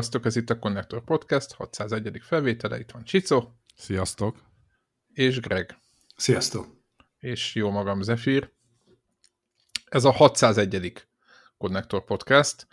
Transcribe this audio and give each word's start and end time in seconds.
Sziasztok, 0.00 0.24
ez 0.24 0.36
itt 0.36 0.50
a 0.50 0.58
Connector 0.58 1.04
Podcast, 1.04 1.52
601. 1.52 2.20
felvétele, 2.22 2.78
itt 2.78 2.90
van 2.90 3.04
Csicó. 3.04 3.52
Sziasztok. 3.76 4.42
És 5.12 5.40
Greg. 5.40 5.78
Sziasztok. 6.16 6.66
És 7.18 7.54
jó 7.54 7.70
magam, 7.70 8.02
Zephyr. 8.02 8.52
Ez 9.84 10.04
a 10.04 10.10
601. 10.10 11.06
Connector 11.58 12.04
Podcast. 12.04 12.66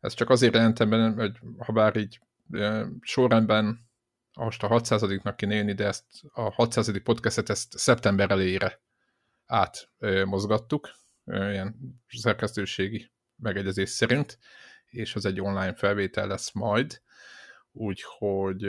Ez 0.00 0.14
csak 0.14 0.30
azért 0.30 0.54
jelentem 0.54 0.90
benne, 0.90 1.14
hogy 1.14 1.38
ha 1.58 1.72
bár 1.72 1.96
így 1.96 2.20
e, 2.52 2.86
sorrendben 3.00 3.90
most 4.32 4.62
a 4.62 4.68
600-nak 4.68 5.34
kéne 5.36 5.54
jönni, 5.54 5.74
de 5.74 5.86
ezt 5.86 6.04
a 6.32 6.52
600. 6.52 7.02
podcastet 7.02 7.48
ezt 7.48 7.78
szeptember 7.78 8.30
elejére 8.30 8.80
átmozgattuk, 9.46 10.90
e, 11.24 11.50
ilyen 11.50 11.76
szerkesztőségi 12.08 13.10
megegyezés 13.36 13.90
szerint 13.90 14.38
és 14.90 15.14
az 15.14 15.24
egy 15.24 15.40
online 15.40 15.74
felvétel 15.74 16.26
lesz 16.26 16.52
majd, 16.52 17.02
úgyhogy 17.72 18.66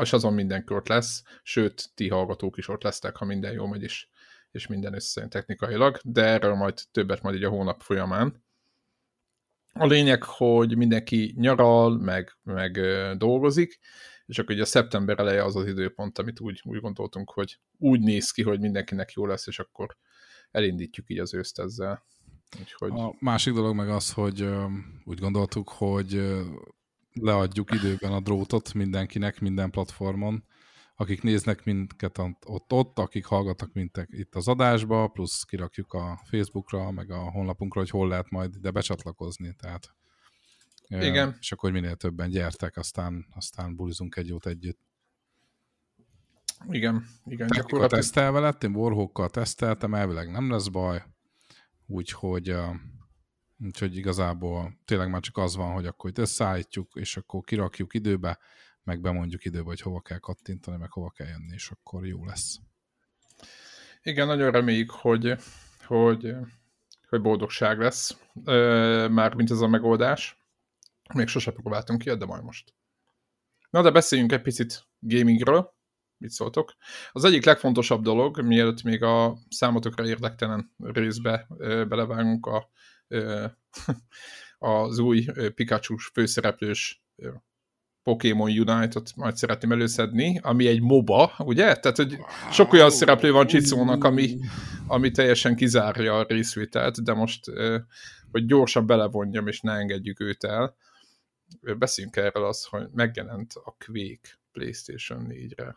és 0.00 0.12
azon 0.12 0.32
mindenki 0.32 0.74
ott 0.74 0.88
lesz, 0.88 1.22
sőt, 1.42 1.90
ti 1.94 2.08
hallgatók 2.08 2.56
is 2.56 2.68
ott 2.68 2.82
lesztek, 2.82 3.16
ha 3.16 3.24
minden 3.24 3.52
jó 3.52 3.66
megy, 3.66 3.82
és, 3.82 4.06
és 4.50 4.66
minden 4.66 4.94
összejön 4.94 5.30
technikailag, 5.30 5.98
de 6.04 6.24
erről 6.24 6.54
majd 6.54 6.80
többet 6.90 7.22
majd 7.22 7.36
így 7.36 7.44
a 7.44 7.48
hónap 7.48 7.80
folyamán. 7.80 8.44
A 9.72 9.86
lényeg, 9.86 10.22
hogy 10.22 10.76
mindenki 10.76 11.34
nyaral, 11.36 11.98
meg, 11.98 12.38
meg 12.42 12.80
dolgozik, 13.16 13.78
és 14.26 14.38
akkor 14.38 14.54
ugye 14.54 14.62
a 14.62 14.66
szeptember 14.66 15.18
eleje 15.18 15.44
az 15.44 15.56
az 15.56 15.66
időpont, 15.66 16.18
amit 16.18 16.40
úgy, 16.40 16.60
úgy 16.64 16.80
gondoltunk, 16.80 17.30
hogy 17.30 17.58
úgy 17.78 18.00
néz 18.00 18.30
ki, 18.30 18.42
hogy 18.42 18.60
mindenkinek 18.60 19.12
jó 19.12 19.26
lesz, 19.26 19.46
és 19.46 19.58
akkor 19.58 19.96
elindítjuk 20.50 21.10
így 21.10 21.18
az 21.18 21.34
őszt 21.34 21.58
ezzel. 21.58 22.04
Úgyhogy... 22.60 22.90
A 23.00 23.14
másik 23.18 23.54
dolog 23.54 23.74
meg 23.74 23.88
az, 23.88 24.12
hogy 24.12 24.48
úgy 25.04 25.18
gondoltuk, 25.18 25.68
hogy 25.68 26.40
leadjuk 27.12 27.72
időben 27.72 28.12
a 28.12 28.20
drótot 28.20 28.74
mindenkinek, 28.74 29.40
minden 29.40 29.70
platformon, 29.70 30.44
akik 30.96 31.22
néznek 31.22 31.64
minket 31.64 32.18
ott-ott, 32.46 32.98
akik 32.98 33.24
hallgatnak 33.24 33.72
minket 33.72 34.08
itt 34.10 34.34
az 34.34 34.48
adásba, 34.48 35.08
plusz 35.08 35.42
kirakjuk 35.42 35.92
a 35.92 36.20
Facebookra, 36.24 36.90
meg 36.90 37.10
a 37.10 37.30
honlapunkra, 37.30 37.80
hogy 37.80 37.90
hol 37.90 38.08
lehet 38.08 38.30
majd 38.30 38.54
ide 38.54 38.70
becsatlakozni, 38.70 39.54
tehát 39.58 39.94
igen. 40.88 41.36
És 41.40 41.52
akkor 41.52 41.70
minél 41.70 41.96
többen 41.96 42.30
gyertek, 42.30 42.76
aztán, 42.76 43.26
aztán 43.34 43.76
bulizunk 43.76 44.16
egy 44.16 44.28
jót 44.28 44.46
együtt. 44.46 44.78
Igen, 46.68 47.06
igen. 47.24 47.48
Technika 47.48 47.86
tesztelve 47.86 48.40
lett, 48.40 48.64
én 48.64 48.74
Warhawkkal 48.74 49.30
teszteltem, 49.30 49.94
elvileg 49.94 50.30
nem 50.30 50.50
lesz 50.50 50.68
baj, 50.68 51.02
Úgyhogy, 51.92 52.54
úgyhogy 53.58 53.96
igazából 53.96 54.78
tényleg 54.84 55.10
már 55.10 55.20
csak 55.20 55.36
az 55.36 55.56
van, 55.56 55.72
hogy 55.72 55.86
akkor 55.86 56.10
itt 56.10 56.18
összeállítjuk, 56.18 56.90
és 56.94 57.16
akkor 57.16 57.42
kirakjuk 57.44 57.94
időbe, 57.94 58.38
meg 58.82 59.00
bemondjuk 59.00 59.44
időbe, 59.44 59.64
hogy 59.64 59.80
hova 59.80 60.00
kell 60.00 60.18
kattintani, 60.18 60.76
meg 60.76 60.92
hova 60.92 61.10
kell 61.10 61.26
jönni, 61.26 61.52
és 61.52 61.70
akkor 61.70 62.06
jó 62.06 62.24
lesz. 62.24 62.58
Igen, 64.02 64.26
nagyon 64.26 64.50
reméljük, 64.50 64.90
hogy, 64.90 65.34
hogy, 65.84 66.34
hogy 67.08 67.20
boldogság 67.20 67.78
lesz, 67.78 68.18
már 69.10 69.34
mint 69.34 69.50
ez 69.50 69.60
a 69.60 69.68
megoldás. 69.68 70.46
Még 71.14 71.26
sose 71.26 71.50
próbáltunk 71.50 72.02
ki, 72.02 72.14
de 72.14 72.24
majd 72.24 72.42
most. 72.42 72.74
Na, 73.70 73.82
de 73.82 73.90
beszéljünk 73.90 74.32
egy 74.32 74.42
picit 74.42 74.86
gamingről 74.98 75.74
mit 76.22 76.30
szóltok. 76.30 76.74
Az 77.12 77.24
egyik 77.24 77.44
legfontosabb 77.44 78.02
dolog, 78.02 78.40
mielőtt 78.40 78.82
még 78.82 79.02
a 79.02 79.36
számotokra 79.48 80.06
érdektelen 80.06 80.74
részbe 80.78 81.46
belevágunk 81.88 82.46
a, 82.46 82.70
az 84.58 84.98
új 84.98 85.26
pikachu 85.54 85.96
főszereplős 86.12 87.02
Pokémon 88.02 88.50
Unite-ot 88.50 89.16
majd 89.16 89.36
szeretném 89.36 89.72
előszedni, 89.72 90.38
ami 90.42 90.66
egy 90.66 90.80
MOBA, 90.80 91.32
ugye? 91.38 91.76
Tehát, 91.76 91.96
hogy 91.96 92.18
sok 92.50 92.72
olyan 92.72 92.90
szereplő 92.90 93.32
van 93.32 93.46
Csicónak, 93.46 94.04
ami, 94.04 94.38
ami 94.86 95.10
teljesen 95.10 95.56
kizárja 95.56 96.18
a 96.18 96.26
részvételt, 96.28 97.02
de 97.02 97.12
most, 97.12 97.44
hogy 98.30 98.46
gyorsan 98.46 98.86
belevonjam, 98.86 99.46
és 99.46 99.60
ne 99.60 99.72
engedjük 99.72 100.20
őt 100.20 100.44
el, 100.44 100.76
beszéljünk 101.78 102.16
erről 102.16 102.44
az, 102.44 102.64
hogy 102.64 102.88
megjelent 102.92 103.52
a 103.64 103.76
Quake 103.86 104.40
PlayStation 104.52 105.26
4-re 105.28 105.76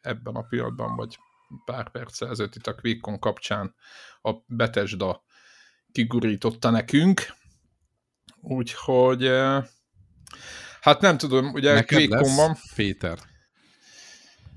ebben 0.00 0.34
a 0.34 0.42
pillanatban, 0.42 0.96
vagy 0.96 1.18
pár 1.64 1.90
perc 1.90 2.20
ezelőtt 2.20 2.54
itt 2.54 2.66
a 2.66 2.74
QuickCon 2.82 3.18
kapcsán 3.18 3.74
a 4.22 4.32
Betesda 4.46 5.22
kigurította 5.92 6.70
nekünk. 6.70 7.20
Úgyhogy 8.40 9.24
eh, 9.24 9.64
hát 10.80 11.00
nem 11.00 11.16
tudom, 11.16 11.52
ugye 11.52 11.84
QuickCon 11.88 12.36
van. 12.36 12.56
Péter. 12.74 13.18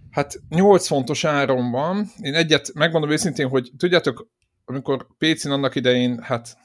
Hát 0.10 0.42
8 0.50 0.88
fontos 0.88 1.24
áron 1.24 1.72
van. 1.72 2.08
Én 2.22 2.34
egyet 2.34 2.74
megmondom 2.74 3.12
őszintén, 3.12 3.48
hogy 3.48 3.72
tudjátok, 3.78 4.28
amikor 4.66 5.08
PC-n 5.18 5.52
annak 5.52 5.76
idején, 5.76 6.22
hát 6.22 6.58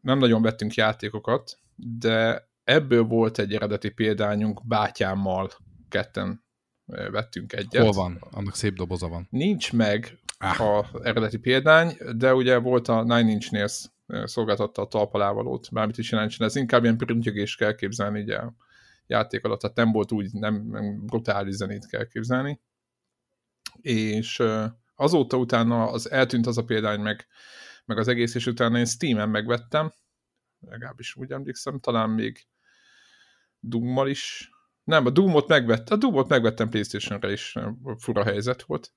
nem 0.00 0.18
nagyon 0.18 0.42
vettünk 0.42 0.74
játékokat, 0.74 1.58
de 1.76 2.48
ebből 2.64 3.02
volt 3.02 3.38
egy 3.38 3.54
eredeti 3.54 3.90
példányunk 3.90 4.66
bátyámmal 4.66 5.50
ketten 5.88 6.43
vettünk 6.86 7.52
egyet. 7.52 7.82
Hol 7.82 7.92
van? 7.92 8.18
Annak 8.30 8.54
szép 8.54 8.74
doboza 8.74 9.08
van. 9.08 9.26
Nincs 9.30 9.72
meg 9.72 10.18
ah. 10.38 10.60
a 10.60 10.90
eredeti 11.02 11.38
példány, 11.38 11.96
de 12.16 12.34
ugye 12.34 12.58
volt 12.58 12.88
a 12.88 13.02
Nine 13.02 13.30
Inch 13.30 13.52
Nails 13.52 13.84
szolgáltatta 14.24 14.82
a 14.82 14.86
talpalávalót, 14.88 15.72
bármit 15.72 15.98
is 15.98 16.10
jelentsen, 16.10 16.46
ez 16.46 16.56
inkább 16.56 16.82
ilyen 16.82 16.96
printjögés 16.96 17.56
kell 17.56 17.74
képzelni 17.74 18.20
ugye 18.20 18.36
a 18.36 18.54
játék 19.06 19.44
alatt, 19.44 19.60
tehát 19.60 19.76
nem 19.76 19.92
volt 19.92 20.12
úgy, 20.12 20.32
nem, 20.32 20.66
nem 20.70 21.06
brutális 21.06 21.54
zenét 21.54 21.86
kell 21.86 22.06
képzelni. 22.06 22.60
És 23.80 24.42
azóta 24.94 25.36
utána 25.36 25.90
az 25.90 26.10
eltűnt 26.10 26.46
az 26.46 26.58
a 26.58 26.64
példány 26.64 27.00
meg, 27.00 27.26
meg 27.84 27.98
az 27.98 28.08
egész, 28.08 28.34
és 28.34 28.46
utána 28.46 28.78
én 28.78 28.84
Steam-en 28.84 29.28
megvettem, 29.28 29.92
legalábbis 30.60 31.16
úgy 31.16 31.32
emlékszem, 31.32 31.80
talán 31.80 32.10
még 32.10 32.46
Doom-mal 33.60 34.08
is 34.08 34.50
nem, 34.84 35.06
a 35.06 35.10
Doom-ot 35.10 35.48
megvettem, 35.48 35.96
a 35.96 36.00
Doom-ot 36.00 36.28
megvettem 36.28 36.68
Playstation-re 36.68 37.32
is, 37.32 37.54
fura 37.98 38.24
helyzet 38.24 38.62
volt. 38.62 38.92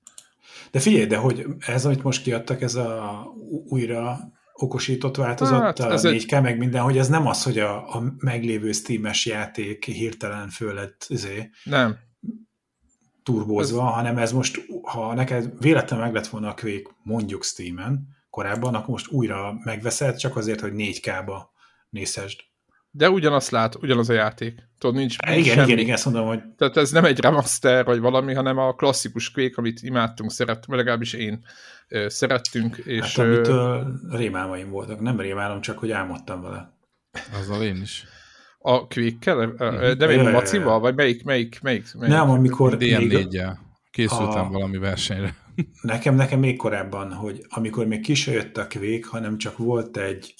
De 0.70 0.80
figyelj, 0.80 1.06
de 1.06 1.16
hogy 1.16 1.46
ez, 1.58 1.84
amit 1.84 2.02
most 2.02 2.22
kiadtak, 2.22 2.62
ez 2.62 2.74
a 2.74 3.22
újra 3.68 4.18
okosított 4.52 5.16
változat, 5.16 5.60
hát, 5.60 5.80
ez 5.80 6.04
a 6.04 6.10
4K, 6.10 6.32
egy... 6.32 6.42
meg 6.42 6.58
minden, 6.58 6.82
hogy 6.82 6.98
ez 6.98 7.08
nem 7.08 7.26
az, 7.26 7.42
hogy 7.42 7.58
a, 7.58 7.94
a 7.96 8.14
meglévő 8.18 8.72
Steam-es 8.72 9.26
játék 9.26 9.84
hirtelen 9.84 10.48
föl 10.48 10.74
lett 10.74 11.06
izé, 11.08 11.50
nem. 11.64 11.98
turbózva, 13.22 13.88
ez... 13.88 13.94
hanem 13.94 14.18
ez 14.18 14.32
most, 14.32 14.64
ha 14.82 15.14
neked 15.14 15.52
véletlenül 15.58 16.04
meg 16.04 16.14
lett 16.14 16.26
volna 16.26 16.48
a 16.48 16.54
Quake 16.54 16.90
mondjuk 17.02 17.44
Steam-en 17.44 18.16
korábban, 18.30 18.74
akkor 18.74 18.88
most 18.88 19.10
újra 19.10 19.58
megveszed, 19.64 20.16
csak 20.16 20.36
azért, 20.36 20.60
hogy 20.60 20.72
4K-ba 20.74 21.36
nézhessd. 21.90 22.40
De 22.90 23.10
ugyanazt 23.10 23.50
lát, 23.50 23.74
ugyanaz 23.74 24.08
a 24.08 24.12
játék. 24.12 24.68
Tudod, 24.78 24.96
nincs, 24.96 25.18
nincs 25.18 25.38
igen, 25.38 25.54
semmi. 25.54 25.66
igen, 25.66 25.78
igen, 25.78 25.94
azt 25.94 26.04
mondom, 26.04 26.26
hogy... 26.26 26.42
Tehát 26.56 26.76
ez 26.76 26.90
nem 26.90 27.04
egy 27.04 27.20
remaster 27.20 27.84
vagy 27.84 28.00
valami, 28.00 28.34
hanem 28.34 28.58
a 28.58 28.72
klasszikus 28.72 29.30
Quake, 29.30 29.54
amit 29.56 29.82
imádtunk, 29.82 30.30
szerettünk, 30.30 30.76
legalábbis 30.76 31.12
én 31.12 31.44
ö, 31.88 32.08
szerettünk. 32.08 32.76
És, 32.76 33.16
hát 33.16 33.26
amitől 33.26 34.00
rémálmaim 34.10 34.70
voltak. 34.70 35.00
Nem 35.00 35.20
rémálom, 35.20 35.60
csak 35.60 35.78
hogy 35.78 35.90
álmodtam 35.90 36.42
vele. 36.42 36.72
Azzal 37.40 37.62
én 37.62 37.80
is. 37.82 38.04
A 38.58 38.86
Quake-kel? 38.86 39.54
De 39.94 40.06
még 40.06 40.18
a 40.18 40.30
Macival? 40.30 40.80
Vagy 40.80 40.94
melyik, 40.94 41.24
melyik, 41.24 41.60
melyik? 41.62 41.94
melyik? 41.94 42.14
Nem, 42.14 42.30
amikor... 42.30 42.76
DM4-jel. 42.78 43.56
Készültem 43.90 44.46
a... 44.46 44.50
valami 44.50 44.78
versenyre. 44.78 45.34
Nekem, 45.82 46.14
nekem 46.14 46.38
még 46.38 46.56
korábban, 46.56 47.12
hogy 47.12 47.46
amikor 47.48 47.86
még 47.86 48.00
ki 48.00 48.30
jött 48.30 48.56
a 48.56 48.66
Quake, 48.66 49.08
hanem 49.10 49.38
csak 49.38 49.56
volt 49.56 49.96
egy 49.96 50.34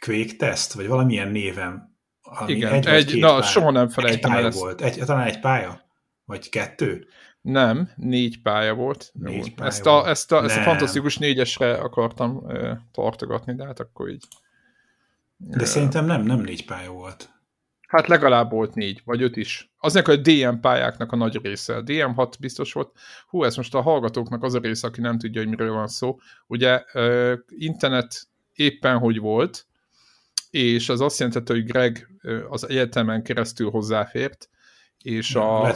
Quake 0.00 0.36
Test, 0.36 0.72
vagy 0.72 0.86
valamilyen 0.86 1.28
névem. 1.28 1.96
Ami 2.22 2.52
Igen, 2.52 2.72
egy, 2.72 2.86
egy 2.86 3.18
na, 3.18 3.28
pálya. 3.28 3.42
soha 3.42 3.70
nem 3.70 3.88
felejtem 3.88 4.32
el 4.32 4.46
ezt. 4.46 4.58
Volt. 4.58 4.80
Egy, 4.80 4.98
talán 5.04 5.26
egy 5.26 5.40
pálya? 5.40 5.80
Vagy 6.24 6.48
kettő? 6.48 7.06
Nem, 7.40 7.90
négy 7.96 8.42
pálya 8.42 8.74
volt. 8.74 9.10
Négy 9.12 9.54
pálya 9.54 9.70
ezt, 9.70 9.86
a, 9.86 9.90
volt. 9.90 10.06
ezt, 10.06 10.32
a, 10.32 10.44
ezt 10.44 10.56
a 10.56 10.62
fantasztikus 10.62 11.18
négyesre 11.18 11.74
akartam 11.74 12.36
uh, 12.36 12.70
tartogatni, 12.92 13.54
de 13.54 13.64
hát 13.64 13.80
akkor 13.80 14.08
így. 14.08 14.24
De 15.36 15.56
uh, 15.56 15.62
szerintem 15.62 16.04
nem, 16.04 16.22
nem 16.22 16.40
négy 16.40 16.64
pálya 16.64 16.90
volt. 16.90 17.30
Hát 17.88 18.06
legalább 18.06 18.50
volt 18.50 18.74
négy, 18.74 19.02
vagy 19.04 19.22
öt 19.22 19.36
is. 19.36 19.70
Aznak 19.78 20.08
a 20.08 20.16
DM 20.16 20.60
pályáknak 20.60 21.12
a 21.12 21.16
nagy 21.16 21.40
része. 21.42 21.76
A 21.76 21.82
DM6 21.82 22.32
biztos 22.40 22.72
volt. 22.72 22.92
Hú, 23.28 23.44
ez 23.44 23.56
most 23.56 23.74
a 23.74 23.80
hallgatóknak 23.80 24.42
az 24.42 24.54
a 24.54 24.58
része, 24.58 24.86
aki 24.86 25.00
nem 25.00 25.18
tudja, 25.18 25.40
hogy 25.40 25.50
miről 25.50 25.72
van 25.72 25.88
szó. 25.88 26.18
Ugye 26.46 26.84
uh, 26.94 27.32
internet 27.48 28.28
éppen 28.52 28.98
hogy 28.98 29.18
volt, 29.18 29.66
és 30.50 30.88
az 30.88 31.00
azt 31.00 31.18
jelentette, 31.18 31.52
hogy 31.52 31.64
Greg 31.64 32.08
az 32.48 32.68
egyetemen 32.68 33.22
keresztül 33.22 33.70
hozzáfért, 33.70 34.48
és 35.02 35.34
a, 35.34 35.74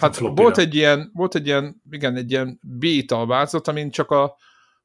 hát 0.00 0.16
volt 0.18 0.58
egy 0.58 0.74
ilyen, 0.74 1.10
volt 1.14 1.34
egy 1.34 1.46
ilyen, 1.46 1.82
igen, 1.90 2.16
egy 2.16 2.30
ilyen 2.30 2.60
beta 2.62 3.26
változat, 3.26 3.68
amin 3.68 3.90
csak 3.90 4.10
a, 4.10 4.36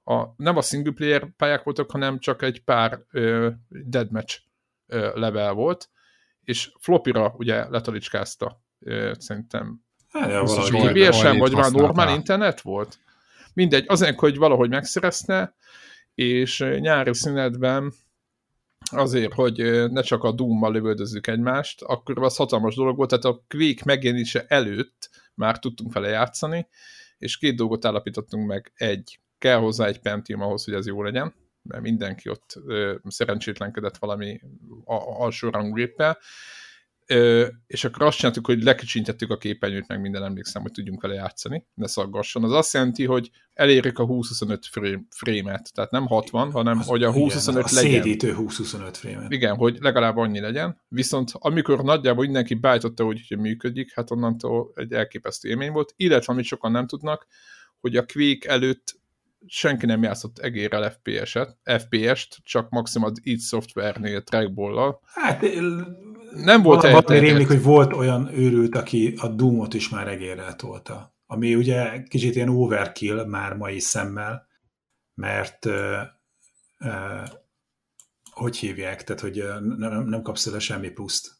a, 0.03 0.33
nem 0.37 0.57
a 0.57 0.61
single 0.61 0.93
player 0.93 1.27
pályák 1.37 1.63
voltak, 1.63 1.91
hanem 1.91 2.19
csak 2.19 2.41
egy 2.41 2.63
pár 2.63 2.99
uh, 3.13 3.47
deadmatch 3.69 4.39
uh, 4.87 5.15
level 5.15 5.53
volt, 5.53 5.89
és 6.43 6.71
flopira 6.79 7.33
ugye 7.37 7.69
letalicskázta 7.69 8.61
szerintem. 9.17 9.81
Hát, 10.09 10.43
GBS-en, 10.69 11.37
vagy 11.37 11.53
már 11.53 11.71
normál 11.71 12.15
internet 12.15 12.61
volt? 12.61 12.99
Mindegy, 13.53 13.85
azért, 13.87 14.19
hogy 14.19 14.37
valahogy 14.37 14.69
megszerezte, 14.69 15.55
és 16.15 16.65
nyári 16.79 17.13
szünetben 17.13 17.93
azért, 18.91 19.33
hogy 19.33 19.57
ne 19.91 20.01
csak 20.01 20.23
a 20.23 20.31
Doom-mal 20.31 20.71
lövöldözzük 20.71 21.27
egymást, 21.27 21.81
akkor 21.81 22.23
az 22.23 22.35
hatalmas 22.35 22.75
dolog 22.75 22.97
volt, 22.97 23.09
tehát 23.09 23.25
a 23.25 23.43
Quake 23.47 23.81
megjelenése 23.85 24.45
előtt 24.47 25.09
már 25.33 25.59
tudtunk 25.59 25.93
vele 25.93 26.07
játszani, 26.07 26.67
és 27.17 27.37
két 27.37 27.55
dolgot 27.55 27.85
állapítottunk 27.85 28.47
meg. 28.47 28.71
Egy, 28.75 29.19
kell 29.37 29.57
hozzá 29.57 29.85
egy 29.85 29.99
Pentium 29.99 30.41
ahhoz, 30.41 30.65
hogy 30.65 30.73
ez 30.73 30.87
jó 30.87 31.03
legyen, 31.03 31.33
mert 31.61 31.81
mindenki 31.81 32.29
ott 32.29 32.55
ö, 32.65 32.95
szerencsétlenkedett 33.07 33.97
valami 33.97 34.41
alsórangú 35.17 35.73
géppel, 35.73 36.17
Ö, 37.11 37.47
és 37.67 37.83
akkor 37.83 38.05
azt 38.05 38.17
csináltuk, 38.17 38.45
hogy 38.45 38.63
lekicsintettük 38.63 39.31
a 39.31 39.37
képernyőt, 39.37 39.87
meg 39.87 40.01
minden 40.01 40.23
emlékszem, 40.23 40.61
hogy 40.61 40.71
tudjunk 40.71 41.01
vele 41.01 41.13
játszani, 41.13 41.65
ne 41.73 41.87
szaggasson. 41.87 42.43
Az 42.43 42.51
azt 42.51 42.73
jelenti, 42.73 43.05
hogy 43.05 43.29
elérjük 43.53 43.99
a 43.99 44.05
20-25 44.05 44.59
frame, 44.71 45.01
frame-et, 45.09 45.73
tehát 45.73 45.91
nem 45.91 46.05
60, 46.05 46.51
hanem 46.51 46.79
az, 46.79 46.87
hogy 46.87 47.03
a 47.03 47.11
20-25 47.11 47.45
legyen. 47.45 47.63
A 47.63 47.67
szédítő 47.67 48.35
20-25 48.37 48.89
frame-et. 48.91 49.31
Igen, 49.31 49.55
hogy 49.55 49.77
legalább 49.79 50.17
annyi 50.17 50.39
legyen. 50.39 50.81
Viszont 50.87 51.31
amikor 51.33 51.83
nagyjából 51.83 52.23
mindenki 52.23 52.53
beállította 52.53 53.05
úgy, 53.05 53.25
hogy 53.27 53.37
működik, 53.37 53.93
hát 53.93 54.11
onnantól 54.11 54.71
egy 54.75 54.93
elképesztő 54.93 55.49
élmény 55.49 55.71
volt, 55.71 55.93
illetve 55.95 56.33
amit 56.33 56.45
sokan 56.45 56.71
nem 56.71 56.87
tudnak, 56.87 57.27
hogy 57.79 57.95
a 57.95 58.05
Quake 58.13 58.49
előtt 58.49 58.99
senki 59.45 59.85
nem 59.85 60.03
játszott 60.03 60.39
egérrel 60.39 60.91
FPS-et, 60.91 61.57
FPS-t, 61.63 62.37
csak 62.43 62.69
maximum 62.69 63.09
az 63.09 63.19
id 63.23 63.39
Software-nél 63.39 64.21
trackball-lal. 64.21 65.01
Hát 65.03 65.43
nem 66.33 66.61
volt 66.61 66.81
Val- 66.81 67.07
Valami 67.07 67.25
rémlik, 67.25 67.47
hogy 67.47 67.63
volt 67.63 67.93
olyan 67.93 68.29
őrült, 68.33 68.75
aki 68.75 69.13
a 69.17 69.27
Doom-ot 69.27 69.73
is 69.73 69.89
már 69.89 70.07
egérrel 70.07 70.55
tolta. 70.55 71.17
Ami 71.25 71.55
ugye 71.55 72.03
kicsit 72.03 72.35
ilyen 72.35 72.49
overkill 72.49 73.25
már 73.25 73.53
mai 73.53 73.79
szemmel, 73.79 74.47
mert 75.13 75.65
uh, 75.65 75.73
uh, 76.79 77.27
hogy 78.31 78.57
hívják, 78.57 79.03
tehát 79.03 79.21
hogy 79.21 79.43
nem, 79.77 80.03
nem 80.07 80.21
kapsz 80.21 80.47
el 80.47 80.59
semmi 80.59 80.89
pluszt. 80.89 81.37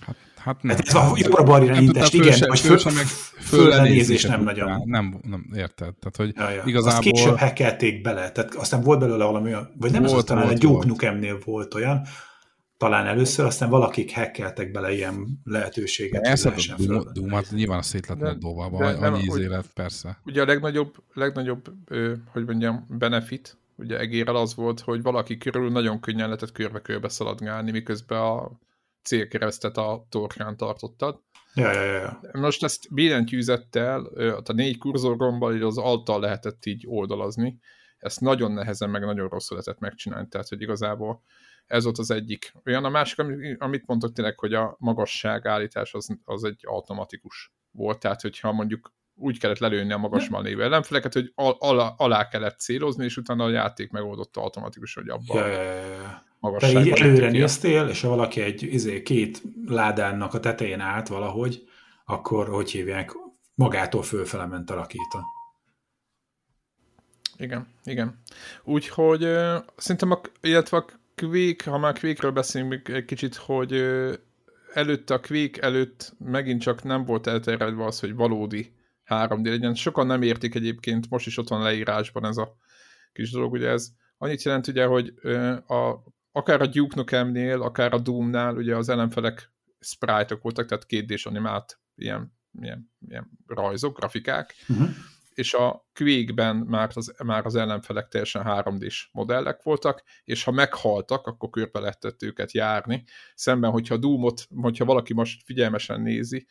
Hát, 0.00 0.16
hát 0.36 0.62
nem. 0.62 0.76
Hát 0.76 0.88
ez 0.88 0.94
a 0.94 1.12
jobbra 1.14 1.42
balra 1.42 1.80
intest, 1.80 2.14
igen, 2.14 2.32
föl, 2.32 2.48
hogy 2.48 2.60
föl, 2.60 2.78
föl, 2.78 2.92
meg 2.92 3.06
föllenézés 3.38 4.22
nem 4.22 4.42
nagyon. 4.42 4.82
Nem, 4.84 5.20
nem, 5.22 5.50
érted. 5.54 5.94
Tehát, 5.94 6.16
hogy 6.16 6.32
ja, 6.36 6.50
ja. 6.50 6.62
igazából... 6.66 6.98
Azt 6.98 7.00
később 7.00 7.38
hackelték 7.38 8.02
bele, 8.02 8.30
tehát 8.32 8.54
aztán 8.54 8.82
volt 8.82 8.98
belőle 8.98 9.24
valami 9.24 9.48
olyan, 9.48 9.72
vagy 9.78 9.92
nem 9.92 10.02
volt, 10.02 10.14
az 10.14 10.24
talán 10.24 10.48
egy 10.48 10.58
Duke 10.58 10.86
Nukem-nél 10.86 11.38
volt 11.44 11.74
olyan, 11.74 12.06
talán 12.80 13.06
először, 13.06 13.44
aztán 13.44 13.70
valakik 13.70 14.14
hackeltek 14.14 14.70
bele 14.70 14.92
ilyen 14.92 15.40
lehetőséget. 15.44 16.26
Ezt 16.26 16.46
a 16.46 16.54
Doom, 17.12 17.30
hát 17.30 17.50
nyilván 17.50 17.82
szét 17.82 18.06
lett 18.06 18.18
moddolva, 18.18 18.64
annyi 18.86 19.22
íz 19.22 19.36
élet, 19.36 19.66
persze. 19.74 20.20
Ugye 20.24 20.42
a 20.42 20.44
legnagyobb, 20.44 20.94
legnagyobb 21.14 21.72
hogy 22.32 22.44
mondjam, 22.44 22.86
benefit, 22.88 23.58
ugye 23.76 23.98
egérrel 23.98 24.36
az 24.36 24.54
volt, 24.54 24.80
hogy 24.80 25.02
valaki 25.02 25.38
körül 25.38 25.70
nagyon 25.70 26.00
könnyen 26.00 26.26
lehetett 26.26 26.52
körbe-körbe 26.52 27.08
szaladgálni, 27.08 27.70
miközben 27.70 28.20
a 28.20 28.50
célkeresztet 29.02 29.76
a 29.76 30.06
torkán 30.08 30.56
tartottad. 30.56 31.20
Ja, 31.54 31.72
ja, 31.72 31.82
ja. 31.82 32.20
Most 32.32 32.64
ezt 32.64 32.94
billentyűzettel, 32.94 34.04
a 34.44 34.52
négy 34.52 34.78
kurzorgombbal 34.78 35.62
az 35.62 35.78
alttal 35.78 36.20
lehetett 36.20 36.66
így 36.66 36.84
oldalazni. 36.88 37.58
Ezt 37.98 38.20
nagyon 38.20 38.52
nehezen, 38.52 38.90
meg 38.90 39.04
nagyon 39.04 39.28
rosszul 39.28 39.56
lehetett 39.56 39.80
megcsinálni, 39.80 40.28
tehát 40.28 40.48
hogy 40.48 40.62
igazából 40.62 41.22
ez 41.70 41.84
volt 41.84 41.98
az 41.98 42.10
egyik. 42.10 42.52
Olyan 42.64 42.84
a 42.84 42.88
másik, 42.88 43.18
amit 43.58 43.86
mondtok 43.86 44.12
tényleg, 44.12 44.38
hogy 44.38 44.54
a 44.54 44.76
magasság 44.78 45.46
állítás 45.46 45.94
az, 45.94 46.18
az 46.24 46.44
egy 46.44 46.60
automatikus 46.62 47.52
volt, 47.70 47.98
tehát 47.98 48.20
hogyha 48.20 48.52
mondjuk 48.52 48.92
úgy 49.14 49.38
kellett 49.38 49.58
lelőni 49.58 49.92
a 49.92 49.96
magasban 49.96 50.42
lévő 50.42 50.62
ellenfeleket, 50.62 51.12
hogy 51.12 51.32
al- 51.34 51.56
alá, 51.60 51.94
alá 51.96 52.28
kellett 52.28 52.58
célozni, 52.58 53.04
és 53.04 53.16
utána 53.16 53.44
a 53.44 53.50
játék 53.50 53.90
megoldotta 53.90 54.40
automatikusan, 54.40 55.02
hogy 55.02 55.12
abban 55.12 55.48
ja, 55.48 55.62
ja, 55.62 55.62
ja. 55.62 56.24
magasságban. 56.38 56.82
Te 56.82 56.88
így 56.88 57.00
előre 57.00 57.30
néztél, 57.30 57.88
és 57.88 58.00
ha 58.00 58.08
valaki 58.08 58.40
egy 58.40 58.62
izé, 58.62 59.02
két 59.02 59.42
ládának 59.66 60.34
a 60.34 60.40
tetején 60.40 60.80
állt 60.80 61.08
valahogy, 61.08 61.68
akkor 62.04 62.48
hogy 62.48 62.70
hívják, 62.70 63.12
magától 63.54 64.02
fölfele 64.02 64.46
ment 64.46 64.70
a 64.70 64.74
rakéta. 64.74 65.24
Igen, 67.36 67.66
igen. 67.84 68.22
Úgyhogy 68.64 69.24
uh, 69.24 69.56
szerintem, 69.76 70.10
a, 70.10 70.20
illetve 70.40 70.76
a 70.76 70.84
Quake, 71.20 71.70
ha 71.70 71.78
már 71.78 71.98
Quake-ről 71.98 72.30
beszélünk 72.30 72.88
egy 72.88 73.04
kicsit, 73.04 73.34
hogy 73.34 73.72
előtte 74.72 75.14
a 75.14 75.20
Quake 75.20 75.60
előtt 75.60 76.12
megint 76.18 76.60
csak 76.60 76.82
nem 76.82 77.04
volt 77.04 77.26
elterjedve 77.26 77.84
az, 77.84 78.00
hogy 78.00 78.14
valódi 78.14 78.72
3D 79.06 79.44
legyen. 79.44 79.74
Sokan 79.74 80.06
nem 80.06 80.22
értik 80.22 80.54
egyébként, 80.54 81.10
most 81.10 81.26
is 81.26 81.38
ott 81.38 81.48
van 81.48 81.62
leírásban 81.62 82.26
ez 82.26 82.36
a 82.36 82.56
kis 83.12 83.30
dolog, 83.30 83.52
ugye 83.52 83.68
ez 83.68 83.88
annyit 84.18 84.42
jelent 84.42 84.66
ugye, 84.66 84.84
hogy 84.84 85.14
a, 85.66 85.94
akár 86.32 86.60
a 86.60 86.66
Duke 86.66 86.96
Nukem-nél, 86.96 87.62
akár 87.62 87.92
a 87.92 87.98
Doom-nál 87.98 88.56
ugye 88.56 88.76
az 88.76 88.88
ellenfelek 88.88 89.52
sprite-ok 89.80 90.42
voltak, 90.42 90.66
tehát 90.66 90.86
2 90.86 91.14
animált 91.22 91.80
ilyen, 91.94 92.32
ilyen, 92.60 92.92
ilyen 93.08 93.30
rajzok, 93.46 93.98
grafikák, 93.98 94.54
uh-huh 94.68 94.88
és 95.34 95.54
a 95.54 95.86
Quake-ben 95.94 96.56
már 96.56 96.90
az, 96.94 97.14
már 97.24 97.46
az 97.46 97.54
ellenfelek 97.54 98.08
teljesen 98.08 98.42
3D-s 98.46 99.08
modellek 99.12 99.62
voltak, 99.62 100.02
és 100.24 100.44
ha 100.44 100.50
meghaltak, 100.50 101.26
akkor 101.26 101.50
körbe 101.50 101.80
lehetett 101.80 102.22
őket 102.22 102.52
járni. 102.52 103.04
Szemben, 103.34 103.70
hogyha 103.70 103.96
Doom-ot, 103.96 104.46
hogyha 104.60 104.84
valaki 104.84 105.14
most 105.14 105.44
figyelmesen 105.44 106.00
nézi, 106.00 106.46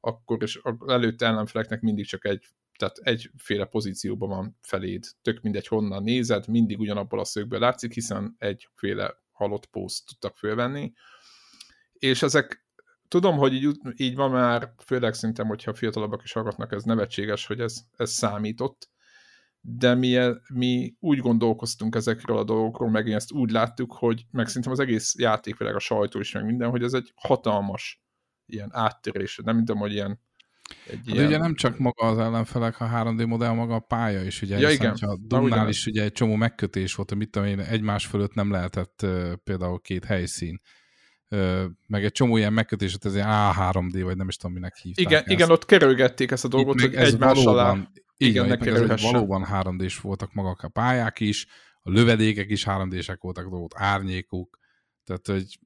akkor 0.00 0.42
és 0.42 0.60
előtt 0.86 1.22
ellenfeleknek 1.22 1.80
mindig 1.80 2.06
csak 2.06 2.24
egy, 2.24 2.46
tehát 2.78 2.98
egyféle 2.98 3.64
pozícióban 3.64 4.28
van 4.28 4.58
feléd. 4.62 5.04
Tök 5.22 5.40
mindegy, 5.40 5.66
honnan 5.66 6.02
nézed, 6.02 6.48
mindig 6.48 6.78
ugyanabból 6.78 7.20
a 7.20 7.24
szögből 7.24 7.60
látszik, 7.60 7.92
hiszen 7.92 8.34
egyféle 8.38 9.22
halott 9.32 9.66
pószt 9.66 10.06
tudtak 10.06 10.36
fölvenni. 10.36 10.92
És 11.92 12.22
ezek 12.22 12.67
tudom, 13.08 13.36
hogy 13.36 13.54
így, 13.54 13.68
így 13.96 14.14
van 14.14 14.30
már, 14.30 14.72
főleg 14.84 15.14
szerintem, 15.14 15.46
hogyha 15.46 15.74
fiatalabbak 15.74 16.22
is 16.24 16.32
hallgatnak, 16.32 16.72
ez 16.72 16.82
nevetséges, 16.82 17.46
hogy 17.46 17.60
ez, 17.60 17.80
ez 17.96 18.10
számított, 18.10 18.90
de 19.60 19.94
mi, 19.94 20.18
mi 20.54 20.96
úgy 21.00 21.18
gondolkoztunk 21.18 21.94
ezekről 21.94 22.38
a 22.38 22.44
dolgokról, 22.44 22.90
meg 22.90 23.10
ezt 23.10 23.32
úgy 23.32 23.50
láttuk, 23.50 23.92
hogy 23.92 24.26
meg 24.30 24.46
szerintem 24.46 24.72
az 24.72 24.78
egész 24.78 25.14
játékvilág, 25.18 25.74
a 25.74 25.78
sajtó 25.78 26.20
is, 26.20 26.32
meg 26.32 26.44
minden, 26.44 26.70
hogy 26.70 26.82
ez 26.82 26.92
egy 26.92 27.12
hatalmas 27.14 28.02
ilyen 28.46 28.68
áttérés, 28.72 29.40
nem 29.44 29.58
tudom, 29.58 29.78
hogy 29.78 29.92
ilyen 29.92 30.20
egy 30.86 30.96
hát 30.96 31.14
ilyen... 31.14 31.26
ugye 31.26 31.38
nem 31.38 31.54
csak 31.54 31.78
maga 31.78 32.06
az 32.06 32.18
ellenfelek, 32.18 32.80
a 32.80 32.88
3D 32.88 33.26
modell, 33.26 33.52
maga 33.52 33.74
a 33.74 33.80
pálya 33.80 34.22
is, 34.22 34.42
ugye, 34.42 34.58
ja, 34.58 34.70
igen. 34.70 34.92
a 34.92 35.18
Dumnál 35.20 35.68
is 35.68 35.86
ugye 35.86 36.02
egy 36.02 36.12
csomó 36.12 36.34
megkötés 36.34 36.94
volt, 36.94 37.08
hogy 37.08 37.18
mit 37.18 37.30
tudom 37.30 37.48
én, 37.48 37.60
egymás 37.60 38.06
fölött 38.06 38.34
nem 38.34 38.50
lehetett 38.50 39.00
uh, 39.02 39.32
például 39.44 39.80
két 39.80 40.04
helyszín 40.04 40.60
meg 41.86 42.04
egy 42.04 42.12
csomó 42.12 42.36
ilyen 42.36 42.52
megkötéset, 42.52 43.04
ez 43.04 43.14
ilyen 43.14 43.28
A3D, 43.30 44.00
vagy 44.04 44.16
nem 44.16 44.28
is 44.28 44.36
tudom, 44.36 44.52
minek 44.52 44.76
hívták 44.76 45.04
Igen, 45.04 45.18
ezt. 45.18 45.30
igen 45.30 45.50
ott 45.50 45.64
kerülgették 45.64 46.30
ezt 46.30 46.44
a 46.44 46.48
dolgot, 46.48 46.80
hogy 46.80 46.94
egymás 46.94 47.44
alá 47.44 47.76
igen, 48.16 48.46
ne 48.46 48.56
kerülhessen. 48.56 49.12
Valóban 49.12 49.46
3D-s 49.52 50.00
voltak 50.00 50.32
magak 50.32 50.62
a 50.62 50.68
pályák 50.68 51.20
is, 51.20 51.46
a 51.82 51.90
lövedékek 51.90 52.50
is 52.50 52.64
3D-sek 52.68 53.16
voltak, 53.20 53.52
ott 53.52 53.74
árnyékok, 53.74 54.58
tehát 55.04 55.26
hogy 55.26 55.58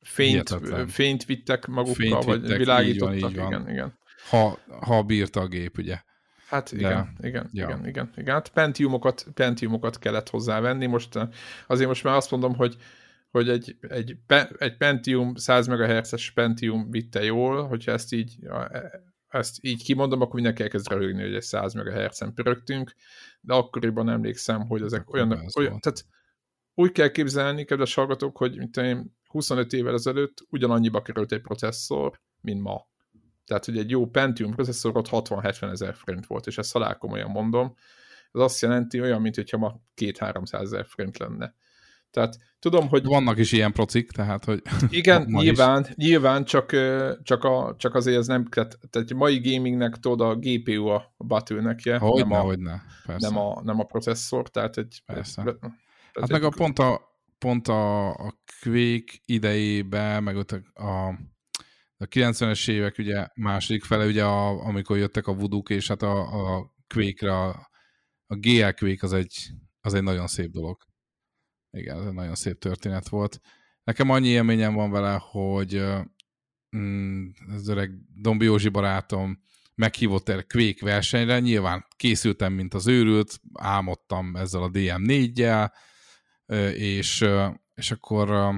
fényt, 0.00 0.58
fényt 0.88 1.24
vittek 1.24 1.66
magukkal, 1.66 1.94
fényt 1.94 2.24
vagy 2.24 2.40
vittek, 2.40 2.58
világítottak, 2.58 3.14
így 3.14 3.22
van, 3.22 3.30
így 3.30 3.36
van. 3.36 3.46
igen, 3.46 3.70
igen. 3.70 3.98
Ha, 4.28 4.58
ha 4.80 5.02
bírta 5.02 5.40
a 5.40 5.46
gép, 5.46 5.78
ugye. 5.78 6.00
Hát 6.48 6.72
igen, 6.72 7.14
De, 7.18 7.28
igen, 7.28 7.50
ja. 7.52 7.66
igen, 7.66 7.86
igen, 7.86 8.12
igen. 8.16 8.34
Hát 8.34 8.48
Pentiumokat, 8.48 9.26
Pentiumokat 9.34 9.98
kellett 9.98 10.28
hozzávenni. 10.28 10.86
Most 10.86 11.18
azért 11.66 11.88
most 11.88 12.04
már 12.04 12.14
azt 12.14 12.30
mondom, 12.30 12.54
hogy 12.54 12.76
hogy 13.30 13.48
egy, 13.48 13.76
egy, 13.80 14.16
egy 14.58 14.76
Pentium, 14.76 15.34
100 15.34 15.66
MHz-es 15.66 16.30
Pentium 16.30 16.90
vitte 16.90 17.24
jól, 17.24 17.66
hogyha 17.66 17.92
ezt 17.92 18.12
így, 18.12 18.38
ezt 19.28 19.56
így 19.60 19.82
kimondom, 19.82 20.20
akkor 20.20 20.34
mindenki 20.34 20.62
elkezd 20.62 20.88
röhögni, 20.88 21.22
hogy 21.22 21.34
egy 21.34 21.42
100 21.42 21.74
MHz-en 21.74 22.34
pörögtünk, 22.34 22.94
de 23.40 23.54
akkoriban 23.54 24.08
emlékszem, 24.08 24.66
hogy 24.66 24.82
ezek 24.82 25.12
olyan, 25.12 25.50
olyan 25.56 25.80
tehát 25.80 26.04
úgy 26.74 26.92
kell 26.92 27.10
képzelni, 27.10 27.64
kedves 27.64 27.94
hallgatók, 27.94 28.36
hogy 28.36 28.56
mint 28.56 28.76
én 28.76 29.16
25 29.28 29.72
évvel 29.72 29.94
ezelőtt 29.94 30.46
ugyanannyiba 30.50 31.02
került 31.02 31.32
egy 31.32 31.40
processzor, 31.40 32.20
mint 32.40 32.62
ma. 32.62 32.86
Tehát, 33.44 33.64
hogy 33.64 33.78
egy 33.78 33.90
jó 33.90 34.06
Pentium 34.06 34.54
processzor 34.54 34.96
ott 34.96 35.08
60-70 35.10 35.70
ezer 35.70 35.94
forint 35.94 36.26
volt, 36.26 36.46
és 36.46 36.58
ezt 36.58 36.72
halálkomolyan 36.72 37.30
mondom. 37.30 37.74
Ez 38.32 38.40
azt 38.40 38.60
jelenti 38.60 39.00
olyan, 39.00 39.20
mint 39.20 39.34
hogyha 39.34 39.58
ma 39.58 39.80
2-300 39.96 40.60
ezer 40.60 40.86
forint 40.86 41.18
lenne. 41.18 41.54
Tehát 42.10 42.38
tudom, 42.58 42.88
hogy... 42.88 43.04
Vannak 43.04 43.38
is 43.38 43.52
ilyen 43.52 43.72
procik, 43.72 44.10
tehát, 44.10 44.44
hogy... 44.44 44.62
Igen, 44.90 45.24
nyilván, 45.28 45.86
is. 45.88 45.94
nyilván 45.94 46.44
csak, 46.44 46.70
csak, 47.22 47.44
a, 47.44 47.74
csak 47.78 47.94
azért 47.94 48.18
ez 48.18 48.26
nem... 48.26 48.44
Tehát, 48.44 48.78
tehát 48.90 49.14
mai 49.14 49.40
gamingnek 49.40 49.96
tudod 49.96 50.20
a 50.20 50.34
GPU 50.34 50.86
a 50.86 51.14
batőnekje, 51.16 51.98
hogyne, 51.98 52.28
nem, 52.28 52.32
a, 52.32 52.40
hogyne, 52.40 52.82
nem, 53.18 53.38
a, 53.38 53.62
nem 53.62 53.80
a 53.80 53.84
processzor, 53.84 54.48
tehát 54.48 54.76
egy... 54.76 55.02
Persze. 55.06 55.42
Hát 56.12 56.30
meg 56.30 56.42
a 56.42 56.48
pont 56.48 56.78
a, 56.78 57.08
pont 57.38 57.68
a, 57.68 58.08
a 58.08 58.34
Quake 58.62 59.12
idejébe, 59.24 60.20
meg 60.20 60.36
ott 60.36 60.52
a, 60.52 60.82
a, 60.82 61.08
a 61.96 62.04
90-es 62.04 62.70
évek 62.70 62.98
ugye 62.98 63.26
második 63.34 63.84
fele, 63.84 64.06
ugye 64.06 64.24
a, 64.24 64.64
amikor 64.64 64.96
jöttek 64.96 65.26
a 65.26 65.34
vuduk, 65.34 65.70
és 65.70 65.88
hát 65.88 66.02
a, 66.02 66.20
a 66.56 66.74
Quake-re 66.94 67.32
a, 67.32 67.70
a 68.26 68.34
GL 68.34 68.70
Quake 68.78 69.06
az 69.06 69.12
egy, 69.12 69.48
az 69.80 69.94
egy 69.94 70.02
nagyon 70.02 70.26
szép 70.26 70.50
dolog. 70.50 70.87
Igen, 71.70 71.98
ez 71.98 72.06
egy 72.06 72.12
nagyon 72.12 72.34
szép 72.34 72.58
történet 72.58 73.08
volt. 73.08 73.40
Nekem 73.84 74.10
annyi 74.10 74.28
élményem 74.28 74.74
van 74.74 74.90
vele, 74.90 75.18
hogy 75.30 75.84
mm, 76.76 77.26
az 77.54 77.68
öreg 77.68 77.90
Dombi 78.14 78.44
Józsi 78.44 78.68
barátom 78.68 79.42
meghívott 79.74 80.28
erre 80.28 80.42
Quake 80.48 80.84
versenyre, 80.84 81.40
nyilván 81.40 81.86
készültem, 81.96 82.52
mint 82.52 82.74
az 82.74 82.86
őrült, 82.86 83.40
álmodtam 83.54 84.36
ezzel 84.36 84.62
a 84.62 84.70
DM4-jel, 84.70 85.72
és, 86.74 87.24
és 87.74 87.90
akkor 87.90 88.54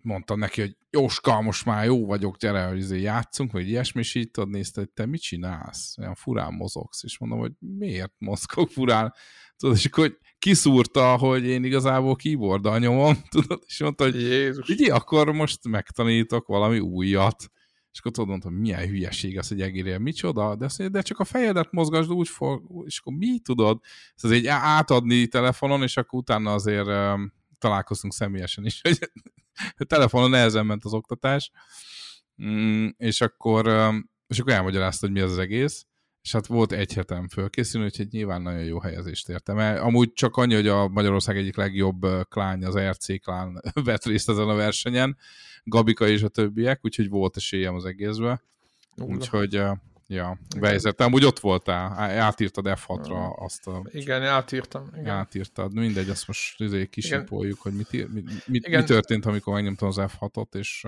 mondtam 0.00 0.38
neki, 0.38 0.60
hogy 0.60 0.76
Jóska, 0.96 1.40
most 1.40 1.64
már 1.64 1.84
jó 1.84 2.06
vagyok, 2.06 2.36
gyere, 2.36 2.64
hogy 2.64 2.78
izé 2.78 3.00
játszunk, 3.00 3.52
vagy 3.52 3.68
ilyesmi, 3.68 4.00
és 4.00 4.14
így 4.14 4.30
tudod, 4.30 4.50
nézte, 4.50 4.80
hogy 4.80 4.90
te 4.90 5.06
mit 5.06 5.20
csinálsz? 5.20 5.98
Olyan 5.98 6.14
furán 6.14 6.52
mozogsz, 6.54 7.02
és 7.02 7.18
mondom, 7.18 7.38
hogy 7.38 7.52
miért 7.58 8.12
mozgok 8.18 8.70
furán? 8.70 9.14
Tudod, 9.56 9.76
és 9.76 9.84
akkor 9.84 10.18
kiszúrta, 10.38 11.16
hogy 11.16 11.44
én 11.44 11.64
igazából 11.64 12.16
keyboarddal 12.16 12.78
nyomom, 12.78 13.22
tudod, 13.30 13.62
és 13.66 13.80
mondta, 13.80 14.04
hogy 14.04 14.20
Jézus. 14.20 14.68
így 14.68 14.90
akkor 14.90 15.32
most 15.32 15.68
megtanítok 15.68 16.46
valami 16.46 16.78
újat. 16.78 17.50
És 17.92 17.98
akkor 17.98 18.12
tudod, 18.12 18.28
mondtam, 18.28 18.54
milyen 18.54 18.88
hülyeség 18.88 19.38
az, 19.38 19.48
hogy 19.48 19.60
egérje, 19.60 19.98
micsoda, 19.98 20.56
de 20.56 20.64
azt 20.64 20.78
mondja, 20.78 20.98
de 21.00 21.06
csak 21.06 21.18
a 21.18 21.24
fejedet 21.24 21.72
mozgasd 21.72 22.10
úgy 22.10 22.28
fog, 22.28 22.84
és 22.84 22.98
akkor 22.98 23.12
mi 23.12 23.38
tudod? 23.38 23.80
Ez 24.22 24.30
egy 24.30 24.46
átadni 24.46 25.26
telefonon, 25.26 25.82
és 25.82 25.96
akkor 25.96 26.18
utána 26.18 26.52
azért 26.52 26.86
um, 26.86 27.32
találkoztunk 27.58 28.12
személyesen 28.12 28.66
is, 28.66 28.80
hogy 28.82 28.98
telefonon 29.86 30.30
nehezen 30.30 30.66
ment 30.66 30.84
az 30.84 30.92
oktatás, 30.92 31.50
mm, 32.44 32.88
és 32.96 33.20
akkor, 33.20 33.68
um, 33.68 34.10
és 34.26 34.38
akkor 34.38 34.52
elmagyarázta, 34.52 35.06
hogy 35.06 35.14
mi 35.14 35.20
az 35.20 35.30
az 35.30 35.38
egész, 35.38 35.86
és 36.22 36.32
hát 36.32 36.46
volt 36.46 36.72
egy 36.72 36.92
hetem 36.92 37.28
fölkészülni, 37.28 37.86
úgyhogy 37.86 38.08
nyilván 38.10 38.42
nagyon 38.42 38.64
jó 38.64 38.80
helyezést 38.80 39.28
értem 39.28 39.58
el. 39.58 39.82
Amúgy 39.82 40.12
csak 40.12 40.36
annyi, 40.36 40.54
hogy 40.54 40.68
a 40.68 40.88
Magyarország 40.88 41.36
egyik 41.36 41.56
legjobb 41.56 42.06
klánja, 42.28 42.68
az 42.68 42.78
RC 42.78 43.20
klán 43.20 43.62
vett 43.84 44.04
részt 44.04 44.28
ezen 44.28 44.48
a 44.48 44.54
versenyen, 44.54 45.16
Gabika 45.64 46.08
és 46.08 46.22
a 46.22 46.28
többiek, 46.28 46.80
úgyhogy 46.82 47.08
volt 47.08 47.36
esélyem 47.36 47.74
az 47.74 47.84
egészbe. 47.84 48.42
Úgyhogy, 48.96 49.62
ja, 50.12 50.38
bejelzettem. 50.60 51.06
Amúgy 51.06 51.24
ott 51.24 51.38
voltál, 51.38 51.98
átírtad 51.98 52.66
F6-ra 52.68 53.36
azt 53.36 53.66
a... 53.66 53.82
Igen, 53.90 54.22
átírtam. 54.22 54.90
Igen. 54.92 55.14
Átírtad. 55.14 55.74
Mindegy, 55.74 56.08
azt 56.08 56.26
most 56.26 56.60
izé 56.60 56.86
kisipoljuk, 56.86 57.60
hogy 57.60 57.72
mit, 57.72 57.90
mi, 57.90 58.22
mi, 58.46 58.60
mi, 58.68 58.84
történt, 58.84 59.26
amikor 59.26 59.54
megnyomtam 59.54 59.88
az 59.88 59.96
F6-ot, 59.98 60.54
és 60.54 60.86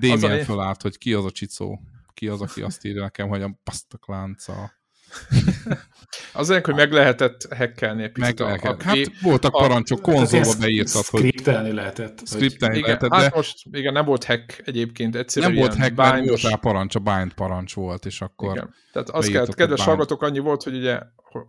Damien 0.00 0.44
fölállt, 0.44 0.82
hogy 0.82 0.98
ki 0.98 1.14
az 1.14 1.24
a 1.24 1.30
csicó 1.30 1.80
ki 2.20 2.28
az, 2.28 2.40
aki 2.40 2.62
azt 2.62 2.84
írja 2.84 3.02
nekem, 3.02 3.28
hogy 3.28 3.42
a 3.42 3.58
pasztak 3.64 4.08
lánca. 4.08 4.72
Azért, 6.32 6.66
hogy 6.66 6.74
meg 6.74 6.92
lehetett 6.92 7.54
hackelni 7.56 8.10
Meg 8.18 8.38
lehetett. 8.38 8.82
Hát 8.82 8.96
voltak 9.22 9.52
parancsok, 9.52 10.02
konzolba 10.02 10.54
beírtad, 10.60 11.04
hogy... 11.04 11.20
Skriptelni 11.20 11.72
lehetett. 11.72 12.20
Skriptelni 12.24 12.76
igen, 12.76 12.88
lehetett, 12.88 13.12
hát 13.12 13.30
de... 13.30 13.36
most 13.36 13.58
igen, 13.72 13.92
nem 13.92 14.04
volt 14.04 14.24
hack 14.24 14.62
egyébként, 14.64 15.16
egyszerűen 15.16 15.52
Nem 15.52 15.60
volt 15.60 15.76
hack, 15.76 15.94
mert 15.94 16.28
volt 16.28 16.42
rá 16.42 16.54
parancs, 16.54 16.94
a 16.94 16.98
bind 16.98 17.32
parancs 17.32 17.74
volt, 17.74 18.06
és 18.06 18.20
akkor... 18.20 18.56
Igen. 18.56 18.74
Tehát 18.92 19.08
az 19.08 19.28
kell, 19.28 19.46
kedves 19.46 19.84
hallgatók, 19.84 20.22
annyi 20.22 20.38
volt, 20.38 20.62
hogy 20.62 20.74
ugye 20.74 20.94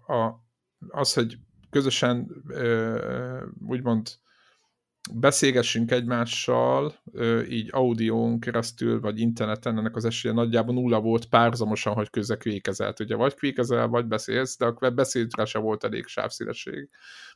a, 0.08 0.44
az, 0.88 1.13
hogy 1.13 1.38
közösen 1.70 2.27
úgymond 3.68 4.08
beszélgessünk 5.13 5.91
egymással, 5.91 6.96
így 7.50 7.70
audión 7.72 8.39
keresztül, 8.39 9.00
vagy 9.00 9.20
interneten, 9.20 9.77
ennek 9.77 9.96
az 9.96 10.05
esélye 10.05 10.34
nagyjából 10.34 10.74
nulla 10.74 11.00
volt 11.00 11.25
párzamosan, 11.25 11.93
hogy 11.93 12.10
közre 12.10 12.36
kvékezelt. 12.36 13.00
Ugye 13.00 13.15
vagy 13.15 13.34
kvékezel, 13.34 13.88
vagy 13.88 14.05
beszélsz, 14.05 14.58
de 14.58 14.65
akkor 14.65 14.93
beszédre 14.93 15.46
se 15.46 15.60
volt 15.60 15.84
elég 15.84 16.05
sávszélesség. 16.05 16.89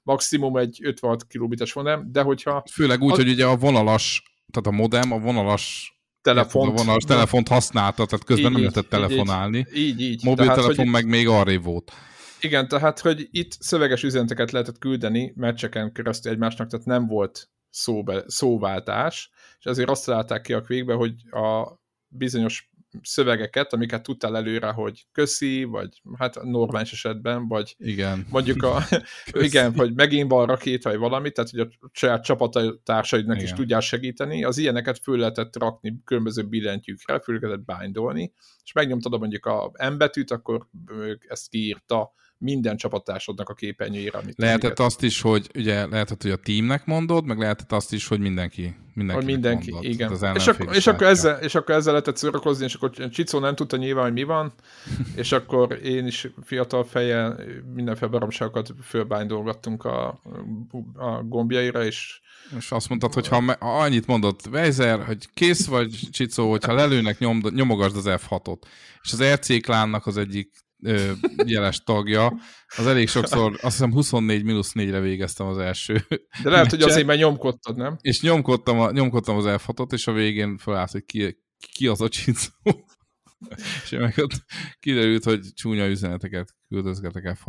Maximum 0.03 0.57
egy 0.57 0.79
56 0.83 1.27
kilobites 1.27 1.73
modem, 1.73 2.11
de 2.11 2.21
hogyha... 2.21 2.63
Főleg 2.71 3.01
úgy, 3.01 3.11
az... 3.11 3.17
hogy 3.17 3.29
ugye 3.29 3.45
a 3.45 3.55
vonalas, 3.55 4.23
tehát 4.51 4.67
a 4.67 4.81
modem, 4.81 5.11
a 5.11 5.19
vonalas 5.19 5.95
telefont, 6.21 6.71
a 6.71 6.75
vonalas 6.75 7.03
telefont 7.03 7.47
használta, 7.47 8.05
tehát 8.05 8.25
közben 8.25 8.45
így, 8.45 8.51
nem 8.51 8.61
lehetett 8.61 8.89
telefonálni. 8.89 9.65
Így, 9.73 10.01
így. 10.01 10.23
Mobiltelefon 10.23 10.75
tehát, 10.75 10.91
meg 10.91 11.07
még 11.07 11.27
arrébb 11.27 11.63
volt. 11.63 11.91
Igen, 12.39 12.67
tehát, 12.67 12.99
hogy 12.99 13.27
itt 13.31 13.51
szöveges 13.59 14.03
üzeneteket 14.03 14.51
lehetett 14.51 14.77
küldeni 14.77 15.33
meccseken 15.35 15.91
keresztül 15.91 16.31
egymásnak, 16.31 16.69
tehát 16.69 16.85
nem 16.85 17.07
volt 17.07 17.49
szóbe, 17.75 18.23
szóváltás, 18.27 19.29
és 19.59 19.65
ezért 19.65 19.89
azt 19.89 20.05
találták 20.05 20.41
ki 20.41 20.53
a 20.53 20.61
végbe, 20.61 20.93
hogy 20.93 21.13
a 21.31 21.79
bizonyos 22.07 22.69
szövegeket, 23.01 23.73
amiket 23.73 24.03
tudtál 24.03 24.35
előre, 24.35 24.71
hogy 24.71 25.05
köszi, 25.11 25.63
vagy 25.63 26.01
hát 26.17 26.43
normális 26.43 26.91
esetben, 26.91 27.47
vagy 27.47 27.75
igen. 27.77 28.25
mondjuk 28.29 28.63
a, 28.63 28.83
igen, 29.47 29.73
hogy 29.75 29.93
megint 29.93 30.31
van 30.31 30.45
rakét, 30.45 30.83
vagy 30.83 30.97
valami, 30.97 31.31
tehát 31.31 31.49
hogy 31.49 31.59
a 31.59 31.69
saját 31.91 32.23
csapattársaidnak 32.23 33.41
is 33.41 33.53
tudják 33.53 33.81
segíteni, 33.81 34.43
az 34.43 34.57
ilyeneket 34.57 34.99
föl 34.99 35.17
lehetett 35.17 35.57
rakni 35.57 36.01
különböző 36.03 36.43
billentyűkre, 36.43 37.19
föl 37.19 37.39
lehetett 37.39 37.79
bindolni, 37.79 38.33
és 38.63 38.71
megnyomtad 38.71 39.19
mondjuk 39.19 39.45
a 39.45 39.71
M 39.89 39.97
betűt, 39.97 40.31
akkor 40.31 40.67
ezt 41.27 41.49
kiírta 41.49 42.13
minden 42.45 42.77
csapattársadnak 42.77 43.49
a 43.49 43.53
képernyőjére. 43.53 44.17
Amit 44.17 44.37
lehetett 44.37 44.79
azt 44.79 45.03
is, 45.03 45.21
hogy 45.21 45.49
ugye 45.55 45.87
lehetett, 45.87 46.21
hogy 46.21 46.31
a 46.31 46.35
teamnek 46.35 46.85
mondod, 46.85 47.25
meg 47.25 47.37
lehetett 47.37 47.71
azt 47.71 47.93
is, 47.93 48.07
hogy 48.07 48.19
mindenki. 48.19 48.75
Mindenki, 48.93 49.25
mindenki 49.25 49.71
mondod, 49.71 49.91
igen. 49.91 50.11
Az 50.11 50.25
és, 50.35 50.47
akkor, 50.47 50.75
és, 50.75 50.87
akkor 50.87 51.07
ezzel, 51.07 51.39
és 51.41 51.55
akkor 51.55 51.75
ezzel 51.75 51.91
lehetett 51.91 52.17
szórakozni, 52.17 52.65
és 52.65 52.73
akkor 52.73 53.09
Csicó 53.09 53.39
nem 53.39 53.55
tudta 53.55 53.77
nyilván, 53.77 54.03
hogy 54.03 54.13
mi 54.13 54.23
van, 54.23 54.53
és 55.15 55.31
akkor 55.31 55.79
én 55.83 56.05
is 56.05 56.27
fiatal 56.43 56.83
fejjel 56.83 57.39
mindenféle 57.73 58.11
baromságokat 58.11 58.73
fölbándolgattunk 58.83 59.85
a, 59.85 60.21
a 60.95 61.23
gombjaira, 61.23 61.85
és 61.85 62.19
és 62.57 62.71
azt 62.71 62.89
mondtad, 62.89 63.13
hogy 63.13 63.27
ha, 63.27 63.55
ha 63.59 63.79
annyit 63.79 64.07
mondott 64.07 64.47
Weiser, 64.51 65.05
hogy 65.05 65.29
kész 65.33 65.67
vagy, 65.67 65.99
Csicó, 66.11 66.49
hogyha 66.49 66.73
lelőnek, 66.73 67.19
nyom, 67.19 67.41
nyomogasd 67.49 67.95
az 67.95 68.05
F6-ot. 68.07 68.57
És 69.03 69.11
az 69.11 69.23
RC 69.23 69.61
klánnak 69.61 70.05
az 70.05 70.17
egyik 70.17 70.64
ö, 70.83 71.11
jeles 71.45 71.83
tagja, 71.83 72.33
az 72.77 72.87
elég 72.87 73.07
sokszor, 73.07 73.51
azt 73.61 73.61
hiszem 73.61 73.91
24-4-re 73.95 74.99
végeztem 74.99 75.47
az 75.47 75.57
első 75.57 75.93
De 76.43 76.49
lehet, 76.49 76.63
meccset, 76.63 76.69
hogy 76.69 76.89
azért, 76.89 77.05
mert 77.05 77.19
nyomkodtad, 77.19 77.75
nem? 77.75 77.97
És 78.01 78.21
nyomkodtam, 78.21 78.79
a, 78.79 78.91
nyomkodtam 78.91 79.37
az 79.37 79.61
f 79.61 79.69
és 79.91 80.07
a 80.07 80.11
végén 80.11 80.57
felállt, 80.57 80.91
hogy 80.91 81.05
ki, 81.05 81.43
ki 81.73 81.87
az 81.87 82.01
a 82.01 82.09
csicó. 82.09 82.51
és 83.83 83.89
meg 83.89 84.13
ott 84.17 84.43
kiderült, 84.79 85.23
hogy 85.23 85.39
csúnya 85.53 85.87
üzeneteket 85.87 86.55
küldözgetek 86.67 87.37
f 87.37 87.43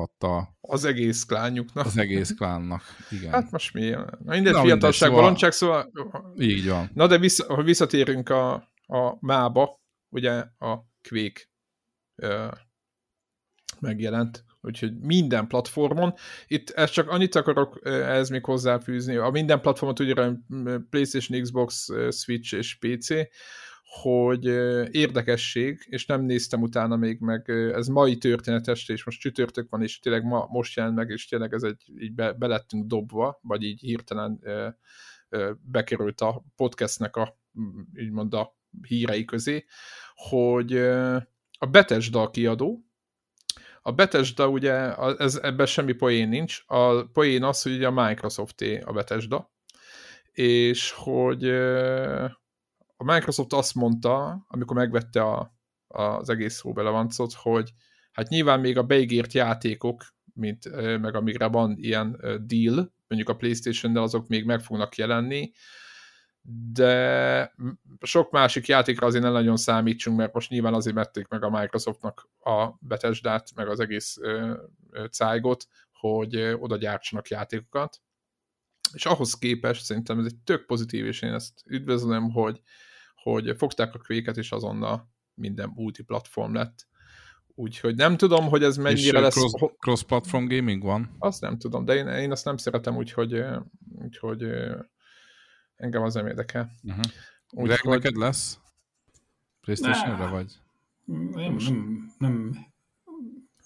Az 0.60 0.84
egész 0.84 1.24
klánjuknak. 1.24 1.86
Az 1.86 1.96
egész 1.96 2.34
klánnak, 2.34 2.82
igen. 3.10 3.30
Hát 3.30 3.50
most 3.50 3.74
mi? 3.74 3.88
Na, 3.88 4.06
minden 4.24 4.52
Na, 4.52 4.62
fiatalság, 4.62 5.08
szóval... 5.08 5.22
bolondság, 5.22 5.52
szóval... 5.52 5.92
Így 6.38 6.68
van. 6.68 6.90
Na 6.94 7.06
de 7.06 7.18
vissza, 7.18 7.54
ha 7.54 7.62
visszatérünk 7.62 8.28
a, 8.28 8.54
a 8.86 9.16
mába, 9.20 9.80
ugye 10.08 10.30
a 10.58 10.86
Quake 11.08 11.40
megjelent, 13.80 14.44
úgyhogy 14.60 14.98
minden 14.98 15.46
platformon. 15.46 16.14
Itt 16.46 16.70
ezt 16.70 16.92
csak 16.92 17.08
annyit 17.08 17.34
akarok 17.34 17.80
ez 17.84 18.28
még 18.28 18.44
hozzáfűzni, 18.44 19.16
a 19.16 19.30
minden 19.30 19.60
platformot 19.60 20.00
ugye 20.00 20.14
PlayStation, 20.90 21.42
Xbox, 21.42 21.88
Switch 22.10 22.54
és 22.54 22.74
PC, 22.74 23.08
hogy 24.02 24.44
érdekesség, 24.90 25.86
és 25.88 26.06
nem 26.06 26.22
néztem 26.22 26.62
utána 26.62 26.96
még 26.96 27.20
meg, 27.20 27.48
ez 27.74 27.86
mai 27.86 28.16
történetes, 28.16 28.88
és 28.88 29.04
most 29.04 29.20
csütörtök 29.20 29.70
van, 29.70 29.82
és 29.82 29.98
tényleg 29.98 30.24
ma, 30.24 30.46
most 30.50 30.76
jelent 30.76 30.96
meg, 30.96 31.10
és 31.10 31.28
tényleg 31.28 31.52
ez 31.52 31.62
egy, 31.62 31.82
így 31.98 32.14
be, 32.14 32.32
belettünk 32.32 32.86
dobva, 32.86 33.38
vagy 33.42 33.62
így 33.62 33.80
hirtelen 33.80 34.40
bekerült 35.60 36.20
a 36.20 36.44
podcastnek 36.56 37.16
a, 37.16 37.38
mond 38.10 38.34
a 38.34 38.56
hírei 38.88 39.24
közé, 39.24 39.64
hogy 40.14 40.76
a 41.58 41.66
Bethesda 41.70 42.30
kiadó, 42.30 42.85
a 43.86 43.92
Bethesda 43.92 44.48
ugye, 44.48 44.94
ez, 45.16 45.38
ebben 45.42 45.66
semmi 45.66 45.92
poén 45.92 46.28
nincs. 46.28 46.62
A 46.66 47.02
poén 47.02 47.42
az, 47.42 47.62
hogy 47.62 47.72
ugye 47.72 47.86
a 47.86 48.06
Microsoft 48.06 48.64
a 48.84 48.92
Bethesda, 48.92 49.52
és 50.32 50.90
hogy 50.90 51.48
a 52.96 53.04
Microsoft 53.04 53.52
azt 53.52 53.74
mondta, 53.74 54.44
amikor 54.48 54.76
megvette 54.76 55.22
a, 55.22 55.54
az 55.86 56.28
egész 56.28 56.54
szóbelevancot, 56.54 57.32
hogy 57.32 57.72
hát 58.12 58.28
nyilván 58.28 58.60
még 58.60 58.78
a 58.78 58.82
beígért 58.82 59.32
játékok, 59.32 60.04
mint 60.34 60.70
meg 61.00 61.14
amikre 61.14 61.46
van 61.46 61.74
ilyen 61.78 62.20
deal, 62.46 62.94
mondjuk 63.08 63.28
a 63.28 63.36
Playstation-nel 63.36 64.02
azok 64.02 64.28
még 64.28 64.44
meg 64.44 64.60
fognak 64.60 64.96
jelenni, 64.96 65.52
de 66.72 67.54
sok 68.00 68.30
másik 68.30 68.66
játékra 68.66 69.06
azért 69.06 69.22
nem 69.22 69.32
nagyon 69.32 69.56
számítsunk, 69.56 70.16
mert 70.16 70.32
most 70.32 70.50
nyilván 70.50 70.74
azért 70.74 70.96
mették 70.96 71.28
meg 71.28 71.42
a 71.42 71.50
Microsoftnak 71.50 72.28
a 72.40 72.68
Bethesda-t, 72.80 73.54
meg 73.54 73.68
az 73.68 73.80
egész 73.80 74.18
cájgot, 75.10 75.66
hogy 75.92 76.36
oda 76.36 76.76
gyártsanak 76.76 77.28
játékokat. 77.28 78.00
és 78.92 79.06
ahhoz 79.06 79.34
képest 79.34 79.84
szerintem 79.84 80.18
ez 80.18 80.24
egy 80.24 80.36
tök 80.44 80.66
pozitív, 80.66 81.06
és 81.06 81.22
én 81.22 81.32
ezt 81.32 81.62
üdvözlöm, 81.66 82.30
hogy, 82.30 82.60
hogy 83.14 83.54
fogták 83.56 83.94
a 83.94 83.98
kvéket, 83.98 84.36
és 84.36 84.52
azonnal 84.52 85.10
minden 85.34 85.72
multiplatform 85.74 86.54
lett. 86.54 86.86
Úgyhogy 87.54 87.94
nem 87.94 88.16
tudom, 88.16 88.48
hogy 88.48 88.62
ez 88.62 88.76
mennyire 88.76 89.18
és 89.18 89.24
lesz... 89.24 89.34
Cross, 89.34 89.72
cross-platform 89.78 90.46
gaming 90.46 90.82
van? 90.82 91.16
Azt 91.18 91.40
nem 91.40 91.58
tudom, 91.58 91.84
de 91.84 91.94
én, 91.94 92.06
én 92.06 92.30
azt 92.30 92.44
nem 92.44 92.56
szeretem, 92.56 92.96
úgyhogy, 92.96 93.42
úgyhogy 93.98 94.46
engem 95.76 96.02
az 96.02 96.14
nem 96.14 96.26
érdekel. 96.26 96.70
Uh-huh. 96.82 97.04
Úgy, 97.50 97.80
hogy... 97.80 97.90
neked 97.90 98.16
lesz? 98.16 98.58
Playstation-re 99.60 100.26
vagy? 100.26 100.52
Nem, 101.04 101.56
nem, 101.56 102.12
nem 102.18 102.66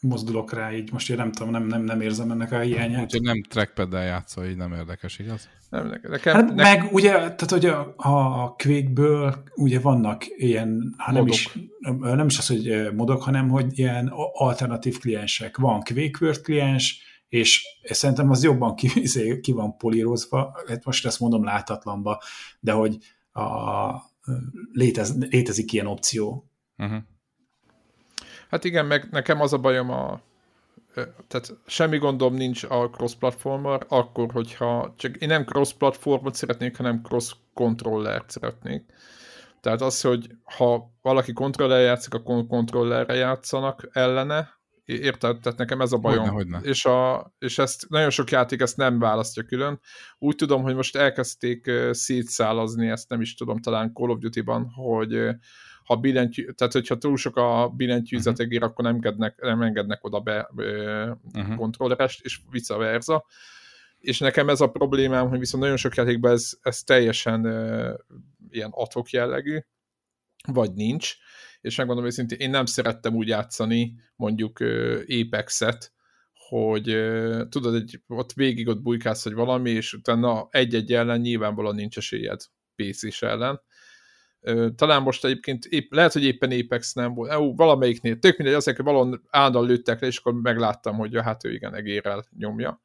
mozdulok 0.00 0.52
rá 0.52 0.73
így, 0.73 0.93
most 0.93 1.11
én 1.11 1.17
nem 1.17 1.33
tudom, 1.33 1.50
nem, 1.50 1.67
nem, 1.67 1.83
nem 1.83 2.00
érzem 2.00 2.31
ennek 2.31 2.52
a 2.52 2.59
hiányát. 2.59 3.02
Úgyhogy 3.02 3.23
nem 3.23 3.43
trackpad-del 3.43 4.05
játszol, 4.05 4.47
így 4.47 4.57
nem 4.57 4.73
érdekes, 4.73 5.19
igaz? 5.19 5.49
Nem, 5.71 5.87
nekem, 5.87 6.35
hát 6.35 6.55
nekem... 6.55 6.55
Meg 6.55 6.93
ugye, 6.93 7.11
tehát 7.12 7.50
hogy 7.50 7.67
a, 7.67 7.95
a 7.97 8.55
quake 8.57 9.43
ugye 9.55 9.81
vannak 9.81 10.26
ilyen, 10.26 10.95
ha 10.97 11.12
nem 11.12 11.26
is, 11.26 11.59
nem 12.00 12.26
is 12.26 12.38
az, 12.38 12.47
hogy 12.47 12.93
modok, 12.95 13.23
hanem 13.23 13.49
hogy 13.49 13.79
ilyen 13.79 14.09
alternatív 14.33 14.99
kliensek. 14.99 15.57
Van 15.57 15.83
Quake 15.83 16.40
kliens, 16.43 17.10
és 17.31 17.63
szerintem 17.83 18.31
az 18.31 18.43
jobban 18.43 18.75
ki, 18.75 18.91
izé, 19.07 19.41
ki 19.41 19.53
van 19.53 19.77
polírozva, 19.77 20.63
hát 20.67 20.85
most 20.85 21.07
ezt 21.07 21.21
mondom 21.21 21.45
látatlanba, 21.45 22.23
de 22.61 22.73
hogy 22.73 22.97
a, 23.33 23.43
létez, 24.73 25.19
létezik 25.19 25.73
ilyen 25.73 25.87
opció. 25.87 26.51
Uh-huh. 26.79 27.03
Hát 28.49 28.65
igen, 28.65 28.87
meg 28.87 29.09
nekem 29.11 29.41
az 29.41 29.53
a 29.53 29.59
bajom 29.59 29.91
a 29.91 30.21
tehát 31.29 31.57
semmi 31.67 31.99
gondom 31.99 32.35
nincs 32.35 32.65
a 32.65 32.91
cross-platformmal, 32.91 33.81
akkor, 33.89 34.33
hogyha 34.33 34.95
csak 34.97 35.17
én 35.17 35.29
nem 35.29 35.45
cross-platformot 35.45 36.35
szeretnék, 36.35 36.77
hanem 36.77 37.01
cross-controllert 37.03 38.31
szeretnék. 38.31 38.85
Tehát 39.61 39.81
az, 39.81 40.01
hogy 40.01 40.31
ha 40.45 40.93
valaki 41.03 41.33
kontroller 41.33 41.81
játszik, 41.81 42.15
akkor 42.15 42.47
kontrollerre 42.47 43.15
játszanak 43.15 43.89
ellene, 43.93 44.60
érted? 44.90 45.38
Tehát 45.40 45.59
nekem 45.59 45.80
ez 45.80 45.92
a 45.92 45.99
bajom. 45.99 46.28
Hogyne, 46.28 46.35
hogyne. 46.35 46.68
És, 46.68 46.85
a, 46.85 47.32
és 47.38 47.59
ezt 47.59 47.88
nagyon 47.88 48.11
sok 48.11 48.30
játék 48.30 48.61
ezt 48.61 48.76
nem 48.76 48.99
választja 48.99 49.42
külön. 49.42 49.80
Úgy 50.18 50.37
tudom, 50.37 50.62
hogy 50.62 50.75
most 50.75 50.97
elkezdték 50.97 51.70
szétszálazni, 51.90 52.88
ezt 52.88 53.09
nem 53.09 53.20
is 53.20 53.35
tudom, 53.35 53.61
talán 53.61 53.92
Call 53.92 54.09
of 54.09 54.18
Duty-ban, 54.18 54.70
hogy 54.70 55.28
ha 55.85 55.97
billentyű, 55.97 56.50
tehát 56.50 56.73
hogyha 56.73 56.99
túl 56.99 57.16
sok 57.16 57.37
a 57.37 57.68
billentyűzetegér, 57.76 58.61
mhm. 58.61 58.68
uh-huh. 58.68 58.70
akkor 58.70 58.85
nem 58.85 58.94
engednek, 58.94 59.40
nem 59.40 59.62
engednek 59.62 60.04
oda 60.04 60.20
be 60.20 60.50
uh-huh. 60.54 61.56
kontrollerest, 61.56 62.25
és 62.25 62.40
vice 62.50 62.76
versa. 62.76 63.25
És 63.99 64.18
nekem 64.18 64.49
ez 64.49 64.61
a 64.61 64.70
problémám, 64.70 65.28
hogy 65.28 65.38
viszont 65.38 65.62
nagyon 65.62 65.78
sok 65.78 65.94
játékban 65.94 66.32
ez, 66.32 66.50
ez 66.62 66.82
teljesen 66.82 67.44
ilyen 68.50 68.70
atok 68.72 69.11
jellegű, 69.11 69.59
vagy 70.46 70.72
nincs, 70.72 71.16
és 71.61 71.77
megmondom 71.77 72.05
őszintén, 72.05 72.38
én 72.38 72.51
nem 72.51 72.66
szerettem 72.66 73.14
úgy 73.14 73.29
játszani 73.29 73.94
mondjuk 74.16 74.59
Apex-et, 75.07 75.92
hogy 76.49 76.85
tudod, 77.49 77.75
egy, 77.75 78.03
ott 78.07 78.33
végig 78.33 78.68
ott 78.68 78.83
bujkálsz, 78.83 79.23
hogy 79.23 79.35
valami, 79.35 79.70
és 79.70 79.92
utána 79.92 80.49
egy-egy 80.51 80.92
ellen 80.92 81.20
nyilvánvalóan 81.20 81.75
nincs 81.75 81.96
esélyed 81.96 82.40
PC-s 82.75 83.23
ellen, 83.23 83.61
talán 84.75 85.03
most 85.03 85.25
egyébként 85.25 85.64
épp, 85.64 85.92
lehet, 85.92 86.12
hogy 86.12 86.25
éppen 86.25 86.51
Apex 86.51 86.92
nem 86.92 87.14
volt, 87.14 87.35
Ó, 87.35 87.55
valamelyiknél, 87.55 88.18
tök 88.18 88.37
mindegy, 88.37 88.57
azért, 88.57 88.77
hogy 88.77 88.87
valahol 88.87 89.23
állandóan 89.31 89.66
lőttek 89.66 90.01
le, 90.01 90.07
és 90.07 90.18
akkor 90.18 90.35
megláttam, 90.35 90.96
hogy 90.96 91.12
ja, 91.12 91.23
hát 91.23 91.44
ő 91.44 91.53
igen, 91.53 91.75
egérrel 91.75 92.25
nyomja. 92.38 92.83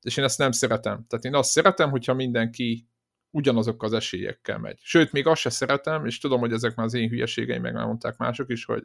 És 0.00 0.16
én 0.16 0.24
ezt 0.24 0.38
nem 0.38 0.52
szeretem. 0.52 1.04
Tehát 1.08 1.24
én 1.24 1.34
azt 1.34 1.50
szeretem, 1.50 1.90
hogyha 1.90 2.14
mindenki 2.14 2.89
ugyanazok 3.30 3.82
az 3.82 3.92
esélyekkel 3.92 4.58
megy. 4.58 4.78
Sőt, 4.82 5.12
még 5.12 5.26
azt 5.26 5.40
se 5.40 5.50
szeretem, 5.50 6.06
és 6.06 6.18
tudom, 6.18 6.40
hogy 6.40 6.52
ezek 6.52 6.74
már 6.74 6.86
az 6.86 6.94
én 6.94 7.08
hülyeségeim, 7.08 7.62
meg 7.62 7.72
már 7.72 7.86
mondták 7.86 8.16
mások 8.16 8.50
is, 8.50 8.64
hogy 8.64 8.82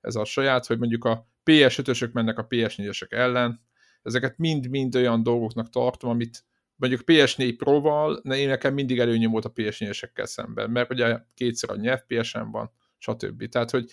ez 0.00 0.14
a 0.14 0.24
saját, 0.24 0.66
hogy 0.66 0.78
mondjuk 0.78 1.04
a 1.04 1.28
PS5-ösök 1.44 2.12
mennek 2.12 2.38
a 2.38 2.46
PS4-esek 2.46 3.12
ellen, 3.12 3.60
ezeket 4.02 4.38
mind-mind 4.38 4.94
olyan 4.94 5.22
dolgoknak 5.22 5.70
tartom, 5.70 6.10
amit 6.10 6.44
mondjuk 6.76 7.02
PS4 7.06 7.54
Pro-val, 7.56 8.16
én 8.16 8.48
nekem 8.48 8.74
mindig 8.74 8.98
előnyöm 8.98 9.30
volt 9.30 9.44
a 9.44 9.52
PS4-esekkel 9.52 10.24
szemben, 10.24 10.70
mert 10.70 10.92
ugye 10.92 11.18
kétszer 11.34 11.70
annyi 11.70 11.96
FPS-en 11.96 12.50
van, 12.50 12.70
stb. 12.98 13.48
Tehát, 13.48 13.70
hogy 13.70 13.90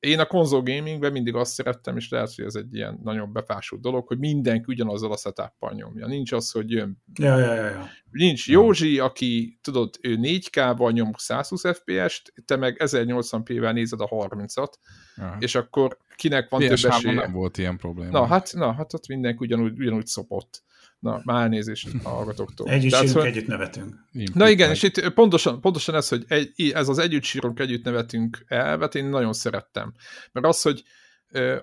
én 0.00 0.18
a 0.18 0.26
konzol 0.26 0.62
gamingben 0.62 1.12
mindig 1.12 1.34
azt 1.34 1.52
szerettem, 1.52 1.96
és 1.96 2.08
lehet, 2.08 2.34
hogy 2.34 2.44
ez 2.44 2.54
egy 2.54 2.74
ilyen 2.74 3.00
nagyon 3.02 3.32
befásult 3.32 3.80
dolog, 3.80 4.06
hogy 4.06 4.18
mindenki 4.18 4.64
ugyanazzal 4.66 5.12
a 5.12 5.16
setup 5.16 5.72
nyomja. 5.74 6.06
Nincs 6.06 6.32
az, 6.32 6.50
hogy 6.50 6.70
jön. 6.70 7.02
Ja, 7.14 7.38
ja, 7.38 7.54
ja, 7.54 7.64
ja. 7.64 7.88
Nincs 8.10 8.48
Józsi, 8.48 8.98
aki, 8.98 9.58
tudod, 9.62 9.94
ő 10.02 10.18
4K-val 10.20 10.92
nyom 10.92 11.10
120 11.16 11.62
FPS-t, 11.62 12.32
te 12.44 12.56
meg 12.56 12.82
1080p-vel 12.84 13.72
nézed 13.72 14.00
a 14.00 14.06
30-at, 14.06 14.72
ja. 15.16 15.36
és 15.38 15.54
akkor 15.54 15.98
kinek 16.16 16.48
van 16.48 16.60
több 16.60 16.70
esélye. 16.70 17.14
nem 17.14 17.32
volt 17.32 17.58
ilyen 17.58 17.76
probléma. 17.76 18.10
Na, 18.10 18.26
hát, 18.26 18.52
na, 18.52 18.72
hát 18.72 18.94
ott 18.94 19.06
mindenki 19.06 19.38
ugyanúgy, 19.40 19.78
ugyanúgy 19.78 20.06
szopott. 20.06 20.62
Na, 21.00 21.20
már 21.24 21.42
elnézést 21.42 21.88
a 22.02 22.08
hallgatóktól. 22.08 22.68
Együtt 22.70 22.90
Tehát, 22.90 23.06
sírunk, 23.06 23.24
hogy... 23.24 23.36
együtt 23.36 23.46
nevetünk. 23.46 23.94
Na 24.34 24.48
igen, 24.48 24.70
és 24.70 24.82
itt 24.82 25.08
pontosan, 25.08 25.60
pontosan 25.60 25.94
ez, 25.94 26.08
hogy 26.08 26.24
egy, 26.28 26.70
ez 26.74 26.88
az 26.88 26.98
együtt 26.98 27.22
sírunk, 27.22 27.60
együtt 27.60 27.84
nevetünk 27.84 28.44
elvet, 28.46 28.94
én 28.94 29.04
nagyon 29.04 29.32
szerettem. 29.32 29.92
Mert 30.32 30.46
az, 30.46 30.62
hogy 30.62 30.82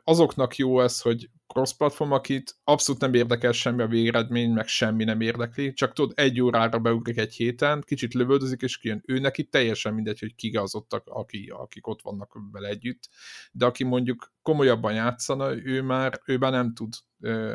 azoknak 0.04 0.56
jó 0.56 0.82
ez, 0.82 1.02
hogy 1.02 1.30
cross-platform, 1.58 2.12
akit 2.12 2.56
abszolút 2.63 3.02
nem 3.02 3.13
érdekel 3.13 3.52
semmi 3.52 3.82
a 3.82 3.88
végeredmény, 3.88 4.52
meg 4.52 4.67
semmi 4.67 5.04
nem 5.04 5.22
érdekli, 5.22 5.74
csak 5.74 5.93
tudod, 5.93 6.12
egy 6.15 6.41
órára 6.41 6.80
beugrik 6.80 7.17
egy 7.17 7.34
héten, 7.34 7.84
kicsit 7.86 8.13
lövöldözik, 8.13 8.62
és 8.62 8.78
kijön. 8.78 9.04
Ő 9.06 9.20
neki 9.20 9.43
teljesen 9.43 9.93
mindegy, 9.93 10.20
hogy 10.20 10.36
ki 10.36 10.50
az 10.50 10.76
ott, 10.76 10.93
aki, 10.93 11.52
akik 11.56 11.88
ott 11.88 12.02
vannak 12.02 12.38
vele 12.52 12.67
együtt, 12.67 13.10
de 13.52 13.65
aki 13.65 13.84
mondjuk 13.84 14.34
komolyabban 14.41 14.93
játszana, 14.93 15.56
ő 15.56 15.82
már, 15.82 16.22
ő 16.26 16.38
már 16.38 16.52
nem 16.52 16.74
tud 16.74 16.93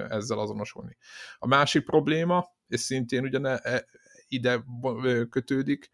ezzel 0.08 0.38
azonosulni. 0.38 0.96
A 1.38 1.46
másik 1.46 1.84
probléma, 1.84 2.44
és 2.68 2.80
szintén 2.80 3.24
ugyan 3.24 3.46
e, 3.46 3.84
ide 4.28 4.64
kötődik, 5.30 5.90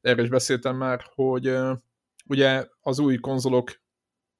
erről 0.00 0.24
is 0.24 0.30
beszéltem 0.30 0.76
már, 0.76 1.04
hogy 1.14 1.58
ugye 2.26 2.66
az 2.80 2.98
új 2.98 3.16
konzolok 3.16 3.80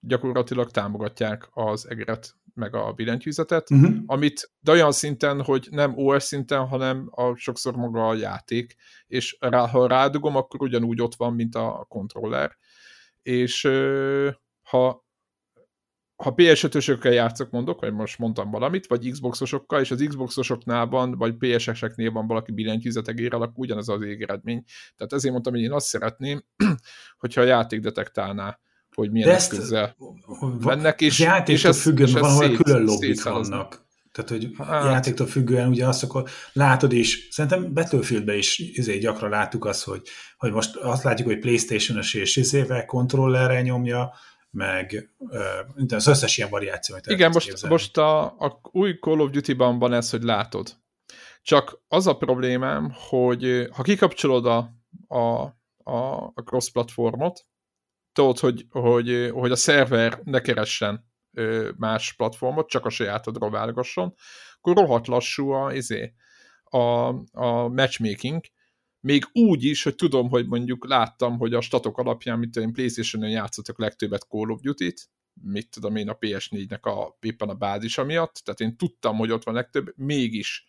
gyakorlatilag 0.01 0.71
támogatják 0.71 1.49
az 1.53 1.89
egeret 1.89 2.35
meg 2.55 2.75
a 2.75 2.93
billentyűzetet, 2.93 3.71
uh-huh. 3.71 3.95
amit 4.07 4.51
de 4.61 4.73
olyan 4.73 4.93
szinten, 4.93 5.43
hogy 5.43 5.69
nem 5.71 5.93
OS 5.97 6.23
szinten, 6.23 6.67
hanem 6.67 7.09
a, 7.11 7.35
sokszor 7.37 7.77
maga 7.77 8.09
a 8.09 8.15
játék, 8.15 8.75
és 9.07 9.37
rá, 9.41 9.67
ha 9.67 9.87
rádugom, 9.87 10.37
akkor 10.37 10.63
ugyanúgy 10.63 11.03
ott 11.03 11.15
van, 11.15 11.35
mint 11.35 11.55
a 11.55 11.87
kontroller. 11.89 12.57
És 13.23 13.69
ha 14.63 15.09
ha 16.21 16.35
PS5-ösökkel 16.37 17.13
játszok, 17.13 17.51
mondok, 17.51 17.81
vagy 17.81 17.93
most 17.93 18.19
mondtam 18.19 18.51
valamit, 18.51 18.87
vagy 18.87 19.11
Xboxosokkal, 19.11 19.81
és 19.81 19.91
az 19.91 20.05
Xboxosoknál 20.09 20.87
van, 20.87 21.17
vagy 21.17 21.37
PS-eseknél 21.37 22.11
van 22.11 22.27
valaki 22.27 22.53
billentyűzetegérrel, 22.53 23.43
akkor 23.43 23.59
ugyanaz 23.59 23.89
az 23.89 24.03
égeredmény. 24.03 24.65
Tehát 24.97 25.13
ezért 25.13 25.33
mondtam, 25.33 25.53
hogy 25.53 25.63
én 25.63 25.73
azt 25.73 25.87
szeretném, 25.87 26.45
hogyha 27.21 27.41
a 27.41 27.45
játék 27.45 27.81
detektálná 27.81 28.59
hogy 29.01 29.11
milyen 29.11 29.29
eszközzel 29.29 29.97
mennek, 30.59 31.01
és, 31.01 31.27
és 31.47 31.65
ez, 31.65 31.81
függően 31.81 32.09
és 32.09 32.15
van, 32.15 32.37
szét, 32.37 32.57
külön 32.57 32.83
lobbik 32.83 33.23
vannak. 33.23 33.89
Tehát, 34.13 34.31
hogy 34.31 34.51
hát. 34.59 34.85
játéktól 34.85 35.27
függően 35.27 35.69
ugye 35.69 35.87
azt 35.87 36.03
akkor 36.03 36.29
látod 36.53 36.93
is, 36.93 37.29
szerintem 37.31 37.73
Battlefieldben 37.73 38.37
is 38.37 38.59
izé, 38.59 38.99
gyakran 38.99 39.31
láttuk 39.31 39.65
azt, 39.65 39.85
hogy, 39.85 40.03
hogy 40.37 40.53
most 40.53 40.77
azt 40.77 41.03
látjuk, 41.03 41.29
hogy 41.29 41.39
Playstation-ös 41.39 42.15
és 42.15 42.37
izével 42.37 42.85
kontrollerre 42.85 43.63
nyomja, 43.63 44.13
meg 44.51 45.11
uh, 45.19 45.95
az 45.95 46.07
összes 46.07 46.39
ilyen 46.39 46.51
variáció, 46.51 46.95
amit 46.95 47.07
Igen, 47.07 47.31
most, 47.31 47.69
most 47.69 47.97
a, 47.97 48.25
a 48.25 48.61
új 48.63 48.99
Call 48.99 49.21
of 49.21 49.31
Duty-ban 49.31 49.79
van 49.79 49.93
ez, 49.93 50.11
hogy 50.11 50.23
látod. 50.23 50.77
Csak 51.43 51.83
az 51.89 52.07
a 52.07 52.17
problémám, 52.17 52.93
hogy 53.09 53.69
ha 53.73 53.83
kikapcsolod 53.83 54.47
a, 54.47 54.71
a, 55.09 55.43
a, 55.91 56.33
a 56.35 56.43
cross-platformot, 56.45 57.47
tudod, 58.13 58.39
hogy, 58.39 58.67
hogy, 58.71 59.31
hogy 59.33 59.51
a 59.51 59.57
szerver 59.57 60.21
ne 60.25 60.41
keressen 60.41 61.09
más 61.77 62.13
platformot, 62.13 62.69
csak 62.69 62.85
a 62.85 62.91
sajátodról 62.91 63.51
válogasson, 63.51 64.15
akkor 64.57 64.77
rohadt 64.77 65.07
lassú 65.07 65.51
a, 65.51 65.73
izé, 65.73 66.15
a, 66.65 66.79
a 67.33 67.69
matchmaking, 67.69 68.41
még 69.01 69.25
úgy 69.33 69.65
is, 69.65 69.83
hogy 69.83 69.95
tudom, 69.95 70.29
hogy 70.29 70.47
mondjuk 70.47 70.87
láttam, 70.87 71.39
hogy 71.39 71.55
a 71.55 71.61
statok 71.61 71.99
alapján, 71.99 72.39
mint 72.39 72.57
én 72.57 72.73
Playstation-on 72.73 73.31
játszottak 73.31 73.79
legtöbbet 73.79 74.27
Call 74.29 74.51
of 74.51 74.61
Duty-t, 74.61 75.09
mit 75.43 75.71
tudom 75.71 75.97
én 75.97 76.09
a 76.09 76.17
PS4-nek 76.19 76.81
a, 76.81 77.17
éppen 77.21 77.49
a 77.49 77.55
bázisa 77.55 78.05
miatt, 78.05 78.35
tehát 78.45 78.61
én 78.61 78.77
tudtam, 78.77 79.17
hogy 79.17 79.31
ott 79.31 79.45
van 79.45 79.55
legtöbb, 79.55 79.93
mégis 79.97 80.67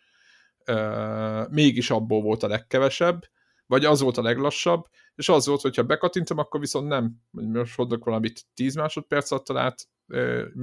uh, 0.68 1.50
mégis 1.50 1.90
abból 1.90 2.22
volt 2.22 2.44
a 2.44 2.48
legkevesebb, 2.48 3.24
vagy 3.72 3.86
az 3.86 4.02
volt 4.02 4.18
a 4.18 4.22
leglassabb, 4.22 4.88
és 5.16 5.30
az 5.30 5.48
volt, 5.48 5.62
hogyha 5.62 5.84
bekattintom, 5.84 6.38
akkor 6.38 6.60
viszont 6.60 6.88
nem, 6.88 7.16
most 7.32 7.78
mondok 7.78 8.06
valamit 8.06 8.46
10 8.54 8.76
másodperc 8.76 9.32
alatt 9.32 9.46
talált 9.46 9.88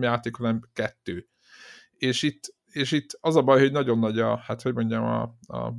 játék, 0.00 0.36
hanem 0.36 0.60
kettő. 0.72 1.28
És 1.92 2.22
itt 2.22 2.56
és 2.72 2.92
itt 2.92 3.18
az 3.20 3.36
a 3.36 3.42
baj, 3.42 3.60
hogy 3.60 3.72
nagyon 3.72 3.98
nagy 3.98 4.18
a, 4.18 4.36
hát 4.36 4.62
hogy 4.62 4.74
mondjam, 4.74 5.04
a, 5.04 5.22
a, 5.46 5.74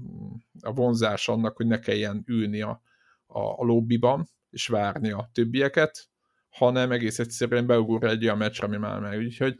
a 0.62 0.74
vonzás 0.74 1.28
annak, 1.28 1.56
hogy 1.56 1.68
ne 1.68 1.80
kelljen 1.80 2.24
ülni 2.28 2.62
a, 2.62 2.82
a, 3.26 3.40
a 3.40 3.64
lobbyban, 3.64 4.30
és 4.50 4.68
várni 4.68 5.12
a 5.12 5.30
többieket, 5.34 6.10
hanem 6.50 6.92
egész 6.92 7.20
egyszerűen 7.20 7.66
beugor 7.66 8.04
egy 8.04 8.24
olyan 8.24 8.38
meccsre, 8.38 8.66
ami 8.66 8.78
már 8.78 9.00
meg. 9.00 9.20
Úgyhogy 9.20 9.60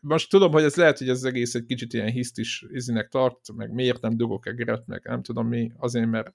most 0.00 0.30
tudom, 0.30 0.52
hogy 0.52 0.62
ez 0.62 0.74
lehet, 0.74 0.98
hogy 0.98 1.08
ez 1.08 1.24
egész 1.24 1.54
egy 1.54 1.64
kicsit 1.64 1.92
ilyen 1.92 2.10
hisztis 2.10 2.64
izinek 2.68 3.08
tart, 3.08 3.52
meg 3.56 3.72
miért 3.72 4.00
nem 4.00 4.16
dugok 4.16 4.46
egeret, 4.46 4.86
meg 4.86 5.00
nem 5.04 5.22
tudom 5.22 5.48
mi, 5.48 5.72
azért, 5.76 6.06
mert 6.06 6.34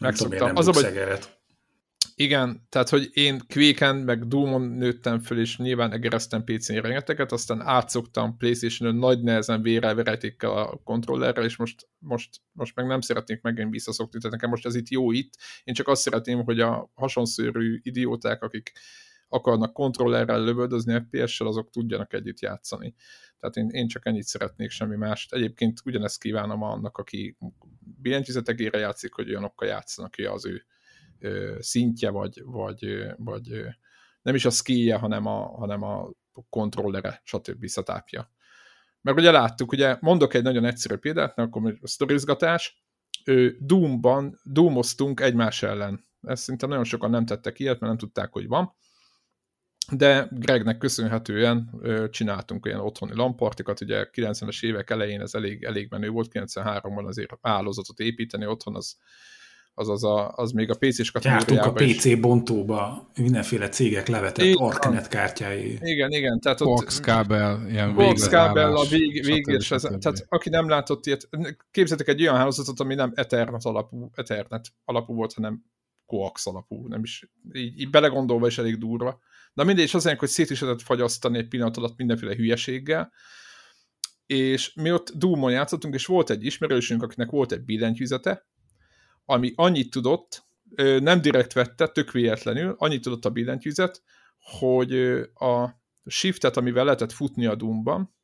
megszoktam. 0.00 0.56
Az 0.56 0.68
a, 0.68 0.72
hogy, 0.72 0.86
igen, 2.20 2.66
tehát, 2.68 2.88
hogy 2.88 3.08
én 3.12 3.40
Quake-en, 3.48 3.96
meg 3.96 4.26
Doom-on 4.26 4.62
nőttem 4.62 5.18
föl, 5.18 5.40
és 5.40 5.56
nyilván 5.56 5.92
egereztem 5.92 6.44
PC-n 6.44 6.74
rengeteget, 6.74 7.32
aztán 7.32 7.60
átszoktam 7.60 8.36
Playstation-ön 8.36 8.94
nagy 8.94 9.22
nehezen 9.22 9.62
vérelveretékkel 9.62 10.50
a 10.50 10.80
kontrollerrel, 10.84 11.44
és 11.44 11.56
most, 11.56 11.88
most, 11.98 12.40
most 12.52 12.74
meg 12.74 12.86
nem 12.86 13.00
szeretnék 13.00 13.40
megint 13.42 13.70
visszaszokni, 13.70 14.18
tehát 14.18 14.36
nekem 14.36 14.50
most 14.50 14.66
ez 14.66 14.74
itt 14.74 14.88
jó 14.88 15.12
itt. 15.12 15.32
Én 15.64 15.74
csak 15.74 15.88
azt 15.88 16.02
szeretném, 16.02 16.44
hogy 16.44 16.60
a 16.60 16.90
hasonszőrű 16.94 17.80
idióták, 17.82 18.42
akik 18.42 18.72
akarnak 19.30 19.72
kontrollerrel 19.72 20.44
lövöldözni 20.44 21.00
FPS-sel, 21.00 21.46
azok 21.46 21.70
tudjanak 21.70 22.12
együtt 22.12 22.40
játszani. 22.40 22.94
Tehát 23.38 23.56
én, 23.56 23.68
én 23.68 23.88
csak 23.88 24.06
ennyit 24.06 24.22
szeretnék, 24.22 24.70
semmi 24.70 24.96
mást. 24.96 25.32
Egyébként 25.32 25.80
ugyanezt 25.84 26.20
kívánom 26.20 26.62
annak, 26.62 26.98
aki 26.98 27.36
billentyűzetekére 28.00 28.78
játszik, 28.78 29.12
hogy 29.12 29.28
olyanokkal 29.28 29.68
játszanak, 29.68 30.10
ki 30.10 30.24
az 30.24 30.46
ő 30.46 30.64
szintje, 31.58 32.10
vagy, 32.10 32.42
vagy, 32.44 33.06
vagy 33.16 33.64
nem 34.22 34.34
is 34.34 34.44
a 34.44 34.50
skillje, 34.50 34.96
hanem 34.96 35.26
a, 35.26 35.56
hanem 35.56 35.82
a 35.82 36.10
kontrollere, 36.48 37.20
stb. 37.24 37.60
visszatápja. 37.60 38.30
Mert 39.00 39.18
ugye 39.18 39.30
láttuk, 39.30 39.72
ugye 39.72 39.96
mondok 40.00 40.34
egy 40.34 40.42
nagyon 40.42 40.64
egyszerű 40.64 40.96
példát, 40.96 41.38
akkor 41.38 41.78
a 41.80 41.86
sztorizgatás, 41.86 42.84
Doom-ban 43.58 44.40
Doomoztunk 44.42 45.20
egymás 45.20 45.62
ellen. 45.62 46.08
Ezt 46.22 46.42
szinte 46.42 46.66
nagyon 46.66 46.84
sokan 46.84 47.10
nem 47.10 47.26
tettek 47.26 47.58
ilyet, 47.58 47.80
mert 47.80 47.92
nem 47.92 47.96
tudták, 47.96 48.32
hogy 48.32 48.46
van. 48.46 48.74
De 49.92 50.28
Gregnek 50.30 50.78
köszönhetően 50.78 51.70
csináltunk 52.10 52.66
olyan 52.66 52.80
otthoni 52.80 53.14
lampartikat, 53.14 53.80
ugye 53.80 54.06
90-es 54.12 54.64
évek 54.64 54.90
elején 54.90 55.20
ez 55.20 55.34
elég, 55.34 55.62
elég 55.62 55.90
menő 55.90 56.08
volt, 56.08 56.30
93-ban 56.32 57.06
azért 57.06 57.38
állózatot 57.40 57.98
építeni 57.98 58.46
otthon, 58.46 58.76
az 58.76 58.96
az, 59.74 59.88
az, 59.88 60.04
a, 60.04 60.32
az 60.34 60.52
még 60.52 60.70
a 60.70 60.74
PC-s 60.78 61.10
kategóriában 61.10 61.68
a 61.68 61.72
PC 61.72 62.04
is. 62.04 62.14
bontóba 62.14 63.10
mindenféle 63.16 63.68
cégek 63.68 64.08
levetett 64.08 64.44
igen, 64.44 64.62
Arknet 64.62 65.08
kártyái. 65.08 65.78
Igen, 65.80 66.10
igen. 66.10 66.40
Tehát 66.40 66.60
ott, 66.60 66.66
Box 66.66 67.00
kábel, 67.00 67.68
ilyen 67.68 67.94
Box 67.94 68.28
kábel, 68.28 68.76
a 68.76 68.84
vég, 68.84 69.24
végés, 69.24 69.70
ez, 69.70 69.82
tehát 69.82 70.26
aki 70.28 70.48
nem 70.48 70.68
látott 70.68 71.06
ilyet, 71.06 71.28
képzeljétek 71.70 72.14
egy 72.14 72.20
olyan 72.22 72.36
hálózatot, 72.36 72.80
ami 72.80 72.94
nem 72.94 73.12
Ethernet 73.14 73.64
alapú, 73.64 74.10
Ethernet 74.14 74.66
alapú 74.84 75.14
volt, 75.14 75.32
hanem 75.32 75.64
coax 76.06 76.46
alapú, 76.46 76.86
nem 76.88 77.02
is, 77.02 77.30
így, 77.52 77.80
így 77.80 77.90
belegondolva 77.90 78.46
is 78.46 78.58
elég 78.58 78.78
durva. 78.78 79.20
De 79.54 79.64
mindegy, 79.64 79.84
és 79.84 79.94
azért, 79.94 80.18
hogy 80.18 80.28
szét 80.28 80.50
is 80.50 80.60
lehetett 80.60 80.84
fagyasztani 80.84 81.38
egy 81.38 81.48
pillanat 81.48 81.76
alatt 81.76 81.96
mindenféle 81.96 82.34
hülyeséggel, 82.34 83.12
és 84.26 84.74
mi 84.74 84.92
ott 84.92 85.10
Doom-on 85.10 85.50
játszottunk, 85.50 85.94
és 85.94 86.06
volt 86.06 86.30
egy 86.30 86.44
ismerősünk, 86.44 87.02
akinek 87.02 87.30
volt 87.30 87.52
egy 87.52 87.64
billentyűzete, 87.64 88.46
ami 89.24 89.52
annyit 89.54 89.90
tudott, 89.90 90.48
nem 91.00 91.20
direkt 91.20 91.52
vette, 91.52 91.88
tök 91.88 92.10
véletlenül, 92.10 92.74
annyit 92.78 93.02
tudott 93.02 93.24
a 93.24 93.30
billentyűzet, 93.30 94.02
hogy 94.40 94.94
a 95.34 95.80
shiftet, 96.06 96.56
amivel 96.56 96.84
lehetett 96.84 97.12
futni 97.12 97.46
a 97.46 97.54
Doom-ban, 97.54 98.14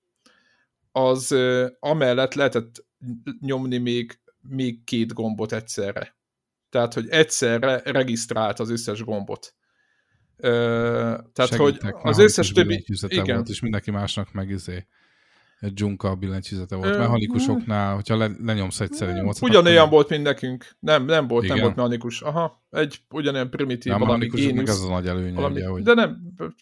az 0.92 1.34
amellett 1.78 2.34
lehetett 2.34 2.86
nyomni 3.40 3.78
még, 3.78 4.20
még 4.40 4.84
két 4.84 5.12
gombot 5.12 5.52
egyszerre. 5.52 6.16
Tehát, 6.68 6.94
hogy 6.94 7.08
egyszerre 7.08 7.82
regisztrált 7.84 8.60
az 8.60 8.70
összes 8.70 9.04
gombot. 9.04 9.55
Ö, 10.36 10.48
tehát, 11.32 11.50
Segítek, 11.50 11.94
hogy 11.94 12.10
az 12.10 12.18
összes 12.18 12.52
többi... 12.52 12.84
Igen. 13.06 13.34
Volt, 13.36 13.48
és 13.48 13.60
mindenki 13.60 13.90
másnak 13.90 14.32
meg 14.32 14.50
izé 14.50 14.86
egy 15.60 15.80
Junka 15.80 16.14
billentyűzete 16.14 16.76
volt. 16.76 16.98
Mechanikusoknál, 16.98 17.94
hogyha 17.94 18.16
le, 18.16 18.30
lenyomsz 18.44 18.80
egyszerű 18.80 19.12
nyolcat... 19.12 19.42
Ugyanolyan 19.48 19.78
akkor... 19.78 19.92
volt, 19.92 20.08
mint 20.08 20.22
nekünk. 20.22 20.66
Nem, 20.78 21.04
nem 21.04 21.28
volt, 21.28 21.44
Igen. 21.44 21.56
nem 21.56 21.64
volt 21.64 21.76
mechanikus. 21.76 22.22
Aha, 22.22 22.64
egy 22.70 22.98
ugyanolyan 23.10 23.50
primitív, 23.50 23.92
nem, 23.92 24.00
valami 24.00 24.26
génius. 24.26 24.68
ez 24.68 24.80
a 24.80 24.88
nagy 24.88 25.06
előnye, 25.06 25.34
valami, 25.34 25.54
ugye, 25.54 25.66
hogy... 25.68 25.82
De 25.82 25.94
nem, 25.94 26.18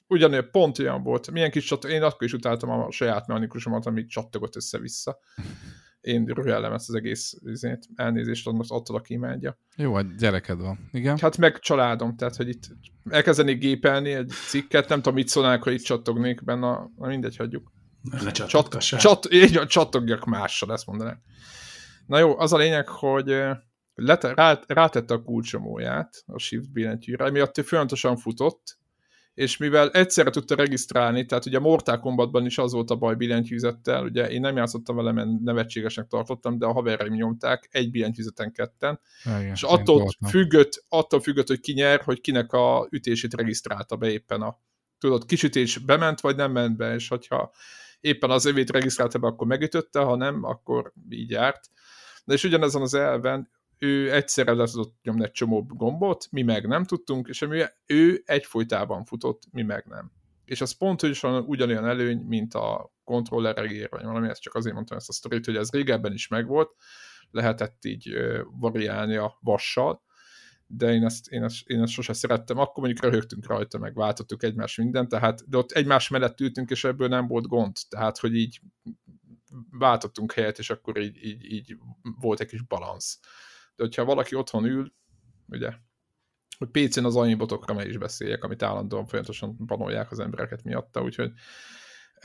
ugyanolyan, 0.07 0.49
pont 0.51 0.79
olyan 0.79 1.03
volt. 1.03 1.31
Milyen 1.31 1.51
kis 1.51 1.65
csat... 1.65 1.85
Én 1.85 2.03
akkor 2.03 2.27
is 2.27 2.33
utáltam 2.33 2.71
a 2.71 2.91
saját 2.91 3.27
mechanikusomat, 3.27 3.87
ami 3.87 4.07
csattogott 4.07 4.57
össze-vissza. 4.57 5.19
Én 6.05 6.25
rühellem 6.25 6.73
ezt 6.73 6.89
az 6.89 6.95
egész 6.95 7.37
üzét. 7.45 7.89
elnézést 7.95 8.53
most 8.53 8.71
attól, 8.71 8.97
aki 8.97 9.13
imádja. 9.13 9.59
Jó, 9.77 9.95
hát 9.95 10.17
gyereked 10.17 10.61
van. 10.61 10.89
Igen. 10.93 11.19
Hát 11.19 11.39
meg 11.39 11.59
családom, 11.59 12.17
tehát, 12.17 12.37
hogy 12.37 12.49
itt 12.49 12.63
elkezdenék 13.11 13.59
gépelni 13.59 14.13
egy 14.13 14.29
cikket, 14.49 14.89
nem 14.89 14.99
tudom, 14.99 15.15
mit 15.15 15.29
szólnák, 15.29 15.63
hogy 15.63 15.73
itt 15.73 15.83
csattognék 15.83 16.45
benne, 16.45 16.91
na 16.97 17.07
mindegy, 17.07 17.37
hagyjuk. 17.37 17.73
Ne 18.25 18.31
csat, 18.31 18.79
csat, 18.79 19.33
így, 19.33 19.67
csatogjak 19.67 20.25
mással, 20.25 20.73
ezt 20.73 20.87
mondanám. 20.87 21.21
Na 22.07 22.19
jó, 22.19 22.39
az 22.39 22.53
a 22.53 22.57
lényeg, 22.57 22.89
hogy 22.89 23.43
lete, 23.95 24.35
rá, 24.35 24.61
rátette 24.67 25.15
a 25.15 25.23
kulcsomóját 25.23 26.23
a 26.27 26.39
Shift 26.39 26.73
billentyűre, 26.73 27.31
miatt 27.31 27.59
ő 27.59 27.63
folyamatosan 27.63 28.17
futott, 28.17 28.79
és 29.35 29.57
mivel 29.57 29.91
egyszerre 29.91 30.31
tudta 30.31 30.55
regisztrálni, 30.55 31.27
tehát 31.27 31.47
ugye 31.47 31.57
a 31.57 31.61
Mortal 31.61 31.99
Kombatban 31.99 32.47
is 32.47 32.59
az 32.59 32.73
volt 32.73 32.91
a 32.91 32.97
baj 32.97 33.15
billentyűzettel, 33.15 34.05
ugye 34.05 34.31
én 34.31 34.41
nem 34.41 34.57
játszottam 34.57 34.97
vele, 34.97 35.13
mert 35.13 35.29
nevetségesnek 35.41 36.07
tartottam, 36.07 36.59
de 36.59 36.67
a 36.67 36.73
havereim 36.73 37.13
nyomták, 37.13 37.69
egy 37.71 37.91
billentyűzeten 37.91 38.53
ketten, 38.53 39.01
Igen, 39.25 39.47
és 39.47 39.63
attól 39.63 40.09
függött, 40.29 40.85
attól 40.89 41.21
függött, 41.21 41.49
hogy 41.49 41.61
ki 41.61 41.73
nyer, 41.73 42.01
hogy 42.01 42.21
kinek 42.21 42.53
a 42.53 42.87
ütését 42.91 43.35
regisztrálta 43.35 43.97
be 43.97 44.11
éppen 44.11 44.43
a 44.43 44.59
tudod, 44.99 45.25
kisütés 45.25 45.79
bement, 45.79 46.21
vagy 46.21 46.37
nem 46.37 46.53
ment 46.53 46.77
be, 46.77 46.95
és 46.95 47.09
hogyha 47.09 47.53
éppen 48.01 48.31
az 48.31 48.45
övét 48.45 48.71
regisztrálta 48.71 49.19
be, 49.19 49.27
akkor 49.27 49.47
megütötte, 49.47 50.01
ha 50.01 50.17
nem, 50.17 50.45
akkor 50.45 50.93
így 51.09 51.31
járt. 51.31 51.71
De 52.25 52.35
és 52.35 52.45
ugyanezen 52.45 52.83
az 52.83 52.95
elven 52.95 53.51
ő 53.79 54.13
egyszerre 54.13 54.53
le 54.53 54.67
tudott 54.67 54.95
nyomni 55.03 55.25
egy 55.25 55.31
csomó 55.31 55.63
gombot, 55.63 56.27
mi 56.31 56.43
meg 56.43 56.67
nem 56.67 56.85
tudtunk, 56.85 57.29
és 57.29 57.43
ami 57.43 57.63
ő 57.87 58.23
egyfolytában 58.27 59.05
futott, 59.05 59.43
mi 59.51 59.63
meg 59.63 59.85
nem. 59.87 60.13
És 60.45 60.61
az 60.61 60.73
pontosan 60.73 61.45
ugyanolyan 61.47 61.87
előny, 61.87 62.19
mint 62.19 62.55
a 62.55 62.93
kontrolleregér, 63.05 63.89
vagy 63.91 64.05
valami, 64.05 64.29
ezt 64.29 64.43
csak 64.43 64.55
azért 64.55 64.75
mondtam 64.75 64.97
ezt 64.97 65.09
a 65.09 65.13
sztorit, 65.13 65.45
hogy 65.45 65.57
ez 65.57 65.71
régebben 65.71 66.13
is 66.13 66.29
megvolt, 66.29 66.71
lehetett 67.31 67.85
így 67.85 68.17
variálni 68.59 69.17
a 69.17 69.39
vassal, 69.41 70.03
de 70.67 70.93
én 70.93 71.05
ezt, 71.05 71.29
én, 71.29 71.43
ezt, 71.43 71.69
én 71.69 71.83
ezt 71.83 71.93
sose 71.93 72.13
szerettem. 72.13 72.59
Akkor 72.59 72.85
mondjuk 72.85 73.05
röhögtünk 73.05 73.47
rajta, 73.47 73.79
meg 73.79 73.95
váltottuk 73.95 74.43
egymás 74.43 74.77
mindent, 74.77 75.09
tehát, 75.09 75.49
de 75.49 75.57
ott 75.57 75.71
egymás 75.71 76.09
mellett 76.09 76.41
ültünk, 76.41 76.71
és 76.71 76.85
ebből 76.85 77.09
nem 77.09 77.27
volt 77.27 77.47
gond. 77.47 77.77
Tehát, 77.89 78.19
hogy 78.19 78.35
így 78.35 78.61
váltottunk 79.71 80.33
helyet, 80.33 80.59
és 80.59 80.71
akkor 80.71 80.99
így, 80.99 81.25
így, 81.25 81.53
így 81.53 81.77
volt 82.21 82.41
egy 82.41 82.47
kis 82.47 82.63
balansz. 82.63 83.21
De 83.77 83.83
hogyha 83.83 84.05
valaki 84.05 84.35
otthon 84.35 84.65
ül, 84.65 84.93
ugye, 85.49 85.71
hogy 86.59 86.69
PC-n 86.69 87.05
az 87.05 87.17
annyibotokra 87.17 87.75
meg 87.75 87.89
is 87.89 87.99
beszéljek, 87.99 88.45
amit 88.45 88.63
állandóan 88.63 89.07
folyamatosan 89.07 89.57
panolják 89.67 90.11
az 90.11 90.19
embereket 90.19 90.65
miatta, 90.65 91.03
úgyhogy 91.03 91.33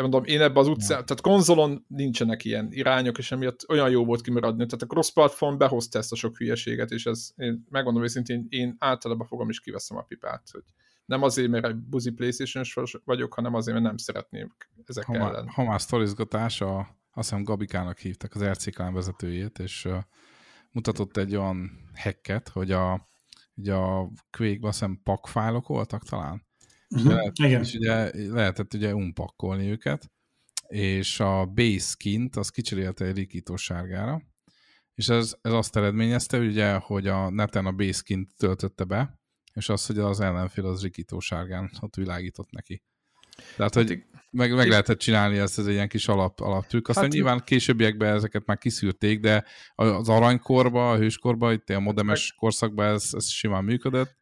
mondom, 0.01 0.23
én 0.23 0.41
ebbe 0.41 0.59
az 0.59 0.67
utcán, 0.67 0.97
ja. 0.97 1.03
tehát 1.03 1.21
konzolon 1.21 1.85
nincsenek 1.87 2.45
ilyen 2.45 2.67
irányok, 2.71 3.17
és 3.17 3.31
emiatt 3.31 3.65
olyan 3.67 3.89
jó 3.89 4.05
volt 4.05 4.21
kimaradni, 4.21 4.65
tehát 4.65 4.81
a 4.81 4.85
cross-platform 4.85 5.57
behozta 5.57 5.97
ezt 5.97 6.11
a 6.11 6.15
sok 6.15 6.37
hülyeséget, 6.37 6.91
és 6.91 7.05
ez, 7.05 7.29
én 7.35 7.65
megmondom 7.69 8.03
őszintén, 8.03 8.45
én 8.49 8.75
általában 8.79 9.27
fogom 9.27 9.49
is 9.49 9.59
kiveszem 9.59 9.97
a 9.97 10.01
pipát, 10.01 10.49
hogy 10.51 10.63
nem 11.05 11.23
azért, 11.23 11.49
mert 11.49 11.65
egy 11.65 11.75
buzi 11.75 12.11
playstation 12.11 12.63
vagyok, 13.03 13.33
hanem 13.33 13.53
azért, 13.53 13.73
mert 13.73 13.87
nem 13.87 13.97
szeretném 13.97 14.55
ezek 14.85 15.05
ha 15.05 15.15
ellen. 15.15 15.47
Ha 15.47 15.63
már 15.63 15.81
sztorizgatás, 15.81 16.61
a, 16.61 16.77
azt 17.13 17.29
hiszem 17.29 17.43
Gabikának 17.43 17.97
hívtak 17.97 18.35
az 18.35 18.43
RC 18.43 18.77
vezetőjét, 18.77 19.59
és 19.59 19.87
mutatott 20.71 21.17
egy 21.17 21.35
olyan 21.35 21.71
hacket, 21.95 22.47
hogy 22.49 22.71
a, 22.71 23.07
ugye 23.55 23.73
a 23.73 24.11
Quake-ban 24.37 24.69
azt 24.69 24.79
hiszem 24.79 24.99
pakfájlok 25.03 25.67
voltak 25.67 26.03
talán, 26.03 26.47
Uh-huh. 26.95 27.13
Lehet, 27.13 27.37
Igen. 27.37 27.61
És 27.61 27.73
ugye 27.73 28.11
lehetett 28.31 28.73
ugye 28.73 28.95
unpakkolni 28.95 29.69
őket, 29.69 30.11
és 30.67 31.19
a 31.19 31.45
base 31.45 31.93
kint 31.97 32.35
az 32.35 32.49
kicserélte 32.49 33.05
egy 33.05 33.15
rikítós 33.15 33.63
sárgára, 33.63 34.21
és 34.93 35.09
ez, 35.09 35.35
ez 35.41 35.51
azt 35.51 35.75
eredményezte, 35.75 36.37
ugye, 36.37 36.73
hogy 36.73 37.07
a 37.07 37.29
neten 37.29 37.65
a 37.65 37.71
base 37.71 38.01
kint 38.03 38.35
töltötte 38.37 38.83
be, 38.83 39.19
és 39.53 39.69
az, 39.69 39.85
hogy 39.85 39.99
az 39.99 40.19
ellenfél 40.19 40.65
az 40.65 40.81
rikító 40.81 41.19
sárgán 41.19 41.71
ott 41.79 41.95
világított 41.95 42.51
neki. 42.51 42.83
Tehát, 43.57 43.73
hogy 43.73 43.89
hát 43.89 44.18
meg, 44.31 44.55
meg 44.55 44.67
lehetett 44.67 44.99
csinálni 44.99 45.37
ezt, 45.37 45.59
ez 45.59 45.65
egy 45.65 45.73
ilyen 45.73 45.87
kis 45.87 46.07
alap, 46.07 46.39
alaptrükk. 46.39 46.87
Aztán 46.87 47.03
hát, 47.03 47.13
nyilván 47.13 47.41
későbbiekben 47.45 48.15
ezeket 48.15 48.45
már 48.45 48.57
kiszűrték, 48.57 49.19
de 49.19 49.45
az 49.75 50.09
aranykorba, 50.09 50.91
a 50.91 50.97
hőskorba, 50.97 51.51
itt 51.51 51.69
a 51.69 51.79
modemes 51.79 52.33
korszakban 52.37 52.85
ez, 52.85 53.09
ez 53.11 53.27
simán 53.27 53.63
működött 53.63 54.18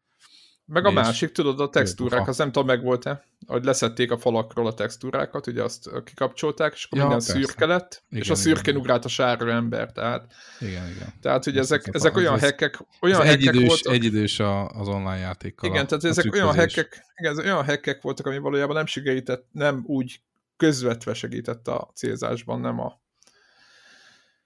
Meg 0.72 0.84
a 0.84 0.90
másik, 0.90 1.32
tudod, 1.32 1.60
a 1.60 1.68
textúrák, 1.68 2.28
az 2.28 2.36
nem 2.38 2.52
tudom, 2.52 2.66
meg 2.66 2.82
volt-e, 2.82 3.24
hogy 3.46 3.64
leszették 3.64 4.10
a 4.10 4.18
falakról 4.18 4.66
a 4.66 4.74
textúrákat, 4.74 5.46
ugye 5.46 5.62
azt 5.62 5.90
kikapcsolták, 6.04 6.72
és 6.74 6.84
akkor 6.84 6.98
ja, 6.98 7.04
minden 7.04 7.24
persze. 7.24 7.40
szürke 7.40 7.66
lett, 7.66 8.02
igen, 8.10 8.22
és 8.22 8.30
a 8.30 8.34
szürkén 8.34 8.62
igen. 8.64 8.76
ugrált 8.76 9.04
a 9.04 9.08
sárga 9.08 9.50
ember, 9.50 9.92
tehát... 9.92 10.32
Igen, 10.60 10.88
igen. 10.88 11.14
Tehát, 11.20 11.44
hogy 11.44 11.56
ezek, 11.56 11.80
ezek, 11.80 11.94
ezek 11.94 12.16
olyan 12.16 12.38
hekkek, 12.38 12.78
olyan 13.00 13.20
hekkek 13.20 13.34
egyidős, 13.34 13.68
voltak... 13.68 13.92
Egyidős 13.92 14.40
az 14.40 14.88
online 14.88 15.16
játékkal. 15.16 15.70
Igen, 15.70 15.84
a, 15.84 15.86
tehát 15.86 16.04
ezek 16.04 16.32
olyan 16.32 16.54
hekkek, 16.54 17.04
igen, 17.16 17.32
ez 17.32 17.38
olyan 17.38 17.64
hekkek 17.64 18.02
voltak, 18.02 18.26
ami 18.26 18.38
valójában 18.38 18.76
nem 18.76 18.86
segített, 18.86 19.46
nem 19.52 19.82
úgy 19.86 20.20
közvetve 20.56 21.14
segített 21.14 21.68
a 21.68 21.90
célzásban, 21.94 22.60
nem 22.60 22.80
a 22.80 23.00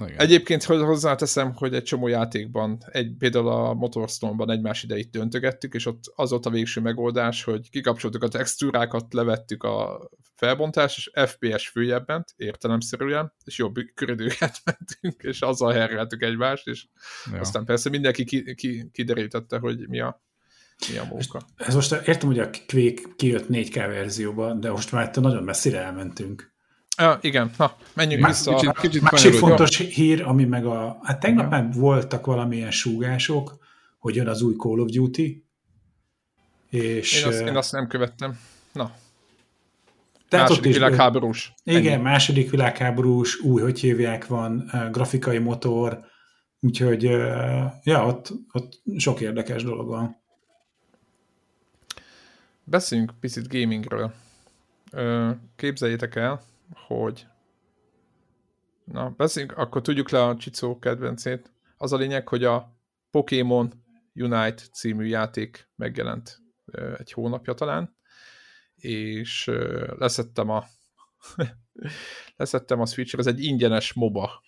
igen. 0.06 0.18
Egyébként 0.18 0.64
hozzáteszem, 0.64 1.52
hogy 1.54 1.74
egy 1.74 1.82
csomó 1.82 2.06
játékban, 2.06 2.78
egy, 2.86 3.12
például 3.18 3.48
a 3.48 3.74
Motorstone-ban 3.74 4.50
egymás 4.50 4.82
idejét 4.82 5.10
döntögettük, 5.10 5.74
és 5.74 5.86
ott 5.86 6.12
az 6.14 6.30
volt 6.30 6.46
a 6.46 6.50
végső 6.50 6.80
megoldás, 6.80 7.44
hogy 7.44 7.70
kikapcsoltuk 7.70 8.22
a 8.22 8.28
textúrákat, 8.28 9.12
levettük 9.12 9.62
a 9.62 10.08
felbontást, 10.34 10.96
és 10.96 11.10
FPS 11.30 11.68
följebb 11.68 12.06
ment, 12.06 12.32
értelemszerűen, 12.36 13.32
és 13.44 13.58
jobb 13.58 13.74
köridőket 13.94 14.60
mentünk, 14.64 15.22
és 15.22 15.40
azzal 15.40 15.72
hergeltük 15.72 16.22
egymást, 16.22 16.66
és 16.66 16.86
ja. 17.32 17.40
aztán 17.40 17.64
persze 17.64 17.90
mindenki 17.90 18.24
ki, 18.24 18.54
ki, 18.54 18.90
kiderítette, 18.92 19.58
hogy 19.58 19.88
mi 19.88 20.00
a, 20.00 20.22
mi 20.92 20.98
a 20.98 21.04
móka. 21.04 21.40
Ez 21.56 21.74
most 21.74 21.92
értem, 21.92 22.28
hogy 22.28 22.38
a 22.38 22.50
Quake 22.66 23.02
kijött 23.16 23.46
4K 23.48 23.74
verzióba, 23.74 24.54
de 24.54 24.70
most 24.70 24.92
már 24.92 25.16
nagyon 25.16 25.42
messzire 25.42 25.78
elmentünk. 25.78 26.51
Ja, 26.98 27.18
igen, 27.20 27.50
na, 27.58 27.76
menjünk 27.94 28.22
Má, 28.22 28.28
vissza. 28.28 28.54
Kicsit, 28.54 28.78
kicsit 28.78 29.10
másik 29.10 29.32
fontos 29.32 29.80
jó. 29.80 29.86
hír, 29.86 30.22
ami 30.22 30.44
meg 30.44 30.66
a... 30.66 30.98
Hát 31.02 31.20
tegnap 31.20 31.50
már 31.50 31.72
voltak 31.72 32.26
valamilyen 32.26 32.70
súgások, 32.70 33.58
hogy 33.98 34.14
jön 34.14 34.28
az 34.28 34.42
új 34.42 34.54
Call 34.56 34.78
of 34.78 34.90
Duty, 34.90 35.46
és... 36.70 37.22
Én 37.22 37.28
azt, 37.28 37.40
én 37.40 37.56
azt 37.56 37.72
nem 37.72 37.86
követtem. 37.86 38.38
Na. 38.72 38.92
Tehát 40.28 40.48
második 40.48 40.70
is, 40.70 40.76
világháborús. 40.76 41.54
Igen, 41.64 41.92
Ennyi. 41.92 42.02
második 42.02 42.50
világháborús, 42.50 43.40
új, 43.40 43.62
hogy 43.62 43.80
hívják, 43.80 44.26
van 44.26 44.70
grafikai 44.92 45.38
motor, 45.38 46.04
úgyhogy 46.60 47.02
ja, 47.82 48.06
ott, 48.06 48.32
ott 48.52 48.82
sok 48.96 49.20
érdekes 49.20 49.62
dolog 49.62 49.88
van. 49.88 50.16
Beszéljünk 52.64 53.12
picit 53.20 53.48
gamingről. 53.48 54.12
Képzeljétek 55.56 56.16
el, 56.16 56.42
hogy 56.74 57.26
na, 58.84 59.10
beszéljünk, 59.10 59.58
akkor 59.58 59.82
tudjuk 59.82 60.10
le 60.10 60.24
a 60.24 60.36
Csicó 60.36 60.78
kedvencét. 60.78 61.52
Az 61.76 61.92
a 61.92 61.96
lényeg, 61.96 62.28
hogy 62.28 62.44
a 62.44 62.76
Pokémon 63.10 63.72
Unite 64.14 64.62
című 64.72 65.04
játék 65.04 65.68
megjelent 65.76 66.42
egy 66.96 67.12
hónapja 67.12 67.54
talán, 67.54 67.96
és 68.74 69.50
leszettem 69.98 70.48
a 70.48 70.64
leszettem 72.36 72.80
a 72.80 72.86
switch 72.86 73.18
ez 73.18 73.26
egy 73.26 73.44
ingyenes 73.44 73.92
MOBA. 73.92 74.42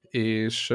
És 0.00 0.70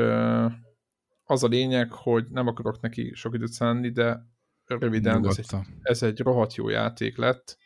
az 1.23 1.43
a 1.43 1.47
lényeg, 1.47 1.91
hogy 1.91 2.27
nem 2.29 2.47
akarok 2.47 2.81
neki 2.81 3.11
sok 3.13 3.33
időt 3.33 3.51
szánni, 3.51 3.89
de 3.89 4.25
röviden 4.65 5.27
ez 5.27 5.37
egy, 5.37 5.55
ez 5.81 6.03
egy 6.03 6.19
rohadt 6.19 6.55
jó 6.55 6.69
játék 6.69 7.17
lett, 7.17 7.57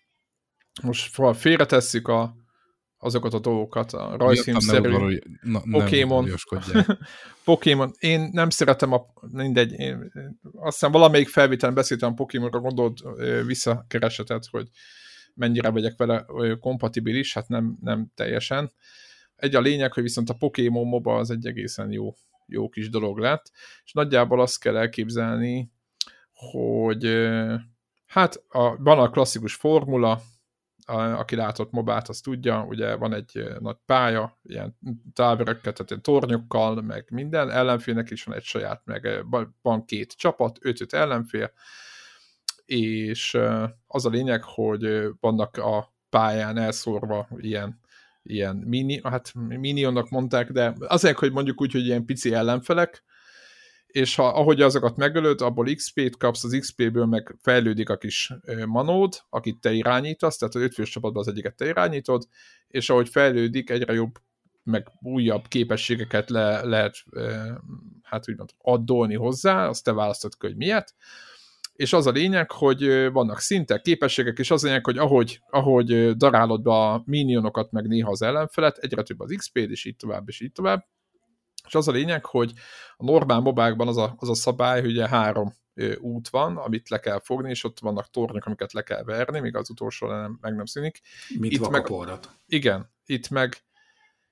most 0.84 1.22
félretesszük 1.38 2.08
a, 2.08 2.36
azokat 2.98 3.34
a 3.34 3.40
dolgokat, 3.40 3.94
a 3.94 4.16
rajzfilmszerű 4.18 5.20
Pokémon. 5.72 6.30
Pokémon. 7.44 7.92
Én 8.00 8.30
nem 8.32 8.50
szeretem 8.50 8.92
a, 8.92 9.06
mindegy, 9.32 9.72
én, 9.72 10.12
azt 10.54 10.74
hiszem 10.74 10.92
valamelyik 10.92 11.28
felvételen 11.28 11.76
beszéltem 11.76 12.12
a 12.12 12.14
Pokémonra, 12.14 12.60
gondolt 12.60 13.02
visszakeresetet, 13.46 14.46
hogy 14.52 14.68
mennyire 15.34 15.70
vagyok 15.70 15.98
vele 15.98 16.26
kompatibilis, 16.60 17.34
hát 17.34 17.48
nem, 17.48 17.78
nem 17.82 18.12
teljesen. 18.16 18.72
Egy 19.36 19.56
a 19.56 19.60
lényeg, 19.60 19.94
hogy 19.94 20.04
viszont 20.04 20.30
a 20.30 20.34
Pokémon 20.34 20.88
MOBA 20.88 21.16
az 21.16 21.32
egy 21.32 21.46
egészen 21.46 21.92
jó, 21.92 22.16
jó 22.46 22.70
kis 22.70 22.90
dolog 22.90 23.18
lett, 23.18 23.52
és 23.86 23.94
nagyjából 23.94 24.42
azt 24.42 24.60
kell 24.60 24.78
elképzelni, 24.78 25.72
hogy 26.34 27.28
hát 28.06 28.44
a, 28.48 28.78
van 28.78 29.00
a 29.00 29.10
klasszikus 29.10 29.54
formula, 29.54 30.22
aki 30.86 31.36
látott 31.36 31.72
mobát, 31.72 32.10
az 32.10 32.20
tudja, 32.20 32.66
ugye 32.68 32.96
van 32.96 33.14
egy 33.14 33.44
nagy 33.60 33.78
pálya, 33.86 34.38
ilyen 34.44 34.78
távirökkel, 35.14 35.74
tehát 35.74 35.90
ilyen 35.90 36.02
tornyokkal, 36.02 36.82
meg 36.82 37.06
minden, 37.10 37.52
ellenfélnek 37.52 38.10
is 38.10 38.24
van 38.24 38.36
egy 38.36 38.44
saját, 38.44 38.82
meg 38.86 39.26
van 39.62 39.86
két 39.86 40.14
csapat, 40.14 40.58
öt-öt 40.62 40.94
ellenfél, 40.94 41.52
és 42.66 43.38
az 43.88 44.06
a 44.06 44.10
lényeg, 44.10 44.44
hogy 44.44 45.08
vannak 45.20 45.58
a 45.58 45.94
pályán 46.10 46.58
elszórva 46.58 47.28
ilyen 47.38 47.84
ilyen 48.28 48.56
mini, 48.56 49.02
hát 49.04 49.34
minionnak 49.34 50.10
mondták, 50.10 50.52
de 50.52 50.74
azért, 50.80 51.18
hogy 51.18 51.32
mondjuk 51.32 51.62
úgy, 51.62 51.72
hogy 51.72 51.86
ilyen 51.86 52.06
pici 52.06 52.34
ellenfelek, 52.34 53.04
és 53.96 54.16
ha, 54.16 54.28
ahogy 54.28 54.62
azokat 54.62 54.98
megölöd, 54.98 55.42
abból 55.42 55.74
XP-t 55.76 56.18
kapsz, 56.18 56.44
az 56.44 56.58
XP-ből 56.60 57.06
meg 57.06 57.36
fejlődik 57.42 57.90
a 57.90 57.98
kis 57.98 58.34
manód, 58.66 59.14
akit 59.30 59.60
te 59.60 59.72
irányítasz, 59.72 60.38
tehát 60.38 60.56
az 60.56 60.62
ötfős 60.62 60.90
csapatban 60.90 61.22
az 61.22 61.28
egyiket 61.28 61.56
te 61.56 61.66
irányítod, 61.66 62.28
és 62.68 62.90
ahogy 62.90 63.10
fejlődik, 63.10 63.70
egyre 63.70 63.94
jobb, 63.94 64.16
meg 64.64 64.88
újabb 65.02 65.48
képességeket 65.48 66.30
le, 66.30 66.64
lehet 66.64 67.04
hát 68.02 68.30
úgymond 68.30 68.50
addolni 68.58 69.16
hozzá, 69.16 69.68
azt 69.68 69.84
te 69.84 69.94
választod 69.94 70.34
hogy 70.40 70.56
miért, 70.56 70.96
és 71.74 71.94
az 71.94 72.08
a 72.08 72.12
lényeg, 72.12 72.52
hogy 72.52 73.12
vannak 73.12 73.40
szintek, 73.40 73.82
képességek, 73.82 74.38
és 74.38 74.52
az 74.52 74.64
a 74.64 74.68
lényeg, 74.68 74.86
hogy 74.86 74.98
ahogy, 74.98 75.42
ahogy 75.50 76.18
darálod 76.18 76.62
be 76.62 76.72
a 76.72 77.04
minionokat, 77.06 77.72
meg 77.72 77.88
néha 77.88 78.12
az 78.12 78.22
ellenfelet, 78.22 78.78
egyre 78.78 79.04
több 79.04 79.20
az 79.20 79.34
XP-d, 79.38 79.72
és 79.72 79.86
így 79.86 79.96
tovább, 79.96 80.28
és 80.28 80.42
így 80.42 80.52
tovább, 80.52 80.86
és 81.68 81.76
az 81.76 81.88
a 81.88 81.92
lényeg, 81.92 82.26
hogy 82.26 82.54
a 82.98 83.04
normál 83.04 83.40
mobákban 83.40 83.88
az 83.88 83.98
a, 83.98 84.14
az 84.18 84.30
a 84.30 84.36
szabály, 84.36 84.82
hogy 84.82 84.90
ugye 84.90 85.08
három 85.08 85.54
út 86.00 86.30
van, 86.30 86.58
amit 86.58 86.90
le 86.90 87.00
kell 87.00 87.20
fogni, 87.20 87.50
és 87.50 87.64
ott 87.64 87.80
vannak 87.80 88.10
tornyok, 88.10 88.46
amiket 88.46 88.74
le 88.74 88.82
kell 88.82 89.04
verni, 89.04 89.40
még 89.40 89.56
az 89.56 89.70
utolsó 89.70 90.08
nem, 90.08 90.38
meg 90.42 90.56
nem 90.56 90.66
szűnik. 90.66 91.02
Mit 91.40 91.52
itt 91.52 91.70
meg, 91.70 91.92
Igen, 92.48 92.92
itt 93.06 93.30
meg, 93.30 93.58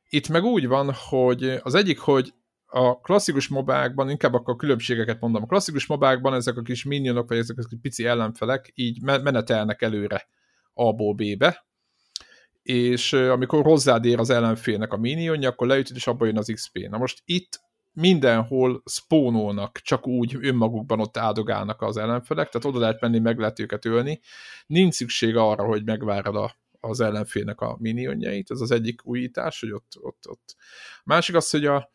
itt 0.10 0.30
meg 0.30 0.44
úgy 0.44 0.68
van, 0.68 0.94
hogy 0.94 1.60
az 1.64 1.76
egyik, 1.76 2.00
hogy 2.00 2.34
a 2.66 3.00
klasszikus 3.00 3.48
mobákban, 3.48 4.10
inkább 4.10 4.34
akkor 4.34 4.54
a 4.54 4.58
különbségeket 4.58 5.20
mondom, 5.20 5.44
a 5.44 5.46
klasszikus 5.46 5.86
mobákban 5.86 6.34
ezek 6.34 6.58
a 6.58 6.62
kis 6.62 6.84
minionok, 6.84 7.30
vagy 7.30 7.38
ezek 7.38 7.58
a 7.58 7.76
pici 7.82 8.06
ellenfelek 8.06 8.72
így 8.76 9.02
menetelnek 9.02 9.82
előre 9.82 10.28
A-ból 10.74 11.14
B-be, 11.14 11.66
és 12.64 13.14
amikor 13.14 13.64
hozzád 13.64 14.06
ér 14.06 14.20
az 14.20 14.30
ellenfélnek 14.30 14.94
a 14.94 14.98
minionja, 14.98 15.50
akkor 15.50 15.68
leütöd, 15.68 15.96
és 15.96 16.08
abban 16.08 16.28
jön 16.28 16.38
az 16.38 16.52
XP. 16.54 16.78
Na 16.90 16.98
most 16.98 17.22
itt 17.26 17.62
mindenhol 17.94 18.84
spónolnak, 18.86 19.78
csak 19.78 20.08
úgy 20.08 20.38
önmagukban 20.42 21.00
ott 21.00 21.18
áldogálnak 21.18 21.82
az 21.82 21.98
ellenfelek, 21.98 22.50
tehát 22.50 22.68
oda 22.68 22.80
lehet 22.80 23.02
menni, 23.02 23.20
meg 23.20 23.40
lehet 23.40 23.60
őket 23.60 23.86
ölni. 23.86 24.20
Nincs 24.68 24.94
szükség 24.94 25.36
arra, 25.36 25.64
hogy 25.64 25.84
megvárad 25.84 26.36
a, 26.36 26.56
az 26.80 27.00
ellenfélnek 27.00 27.62
a 27.62 27.78
minionjait, 27.80 28.52
ez 28.52 28.60
az 28.60 28.72
egyik 28.72 29.06
újítás, 29.06 29.60
hogy 29.60 29.72
ott, 29.72 29.92
ott, 30.02 30.30
ott. 30.30 30.56
Másik 31.04 31.36
az, 31.36 31.50
hogy 31.50 31.66
a, 31.66 31.92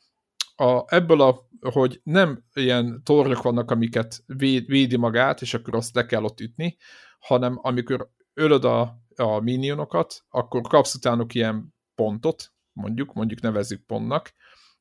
a, 0.57 0.85
ebből 0.87 1.20
a, 1.20 1.48
hogy 1.61 2.00
nem 2.04 2.44
ilyen 2.54 3.00
tornyok 3.04 3.42
vannak, 3.42 3.70
amiket 3.70 4.22
véd, 4.26 4.66
védi 4.66 4.96
magát, 4.96 5.40
és 5.40 5.54
akkor 5.54 5.74
azt 5.74 5.94
le 5.94 6.07
kell 6.07 6.22
ott 6.22 6.40
ütni, 6.40 6.76
hanem 7.18 7.59
amikor 7.62 8.11
ölöd 8.35 8.64
a, 8.64 9.07
a 9.18 9.40
minionokat, 9.40 10.24
akkor 10.28 10.61
kapsz 10.61 10.94
utánuk 10.94 11.35
ilyen 11.35 11.74
pontot, 11.94 12.52
mondjuk, 12.72 13.12
mondjuk 13.12 13.40
nevezzük 13.40 13.87
pontnak, 13.87 14.33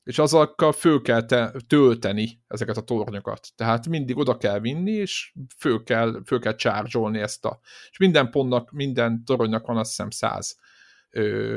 és 0.03 0.19
azokkal 0.19 0.71
föl 0.71 1.01
kell 1.01 1.25
te, 1.25 1.53
tölteni 1.67 2.41
ezeket 2.47 2.77
a 2.77 2.81
tornyokat. 2.81 3.47
Tehát 3.55 3.87
mindig 3.87 4.17
oda 4.17 4.37
kell 4.37 4.59
vinni, 4.59 4.91
és 4.91 5.33
föl 5.57 5.83
kell, 5.83 6.21
föl 6.25 6.39
kell 6.39 6.55
charge 6.55 7.21
ezt 7.21 7.45
a... 7.45 7.59
És 7.89 7.97
minden 7.97 8.29
pontnak, 8.29 8.71
minden 8.71 9.25
toronynak 9.25 9.65
van 9.65 9.77
azt 9.77 9.89
hiszem 9.89 10.09
száz 10.09 10.57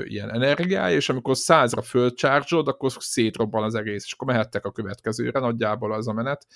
ilyen 0.05 0.33
energiája, 0.33 0.97
és 0.97 1.09
amikor 1.09 1.37
százra 1.37 1.83
fölcsárgyod, 1.83 2.69
akkor 2.69 2.93
szétrobban 2.99 3.63
az 3.63 3.75
egész, 3.75 4.05
és 4.05 4.13
akkor 4.13 4.27
mehettek 4.27 4.65
a 4.65 4.73
következőre, 4.73 5.41
nagyjából 5.41 5.93
az 5.93 6.09
a 6.09 6.13
menet. 6.13 6.47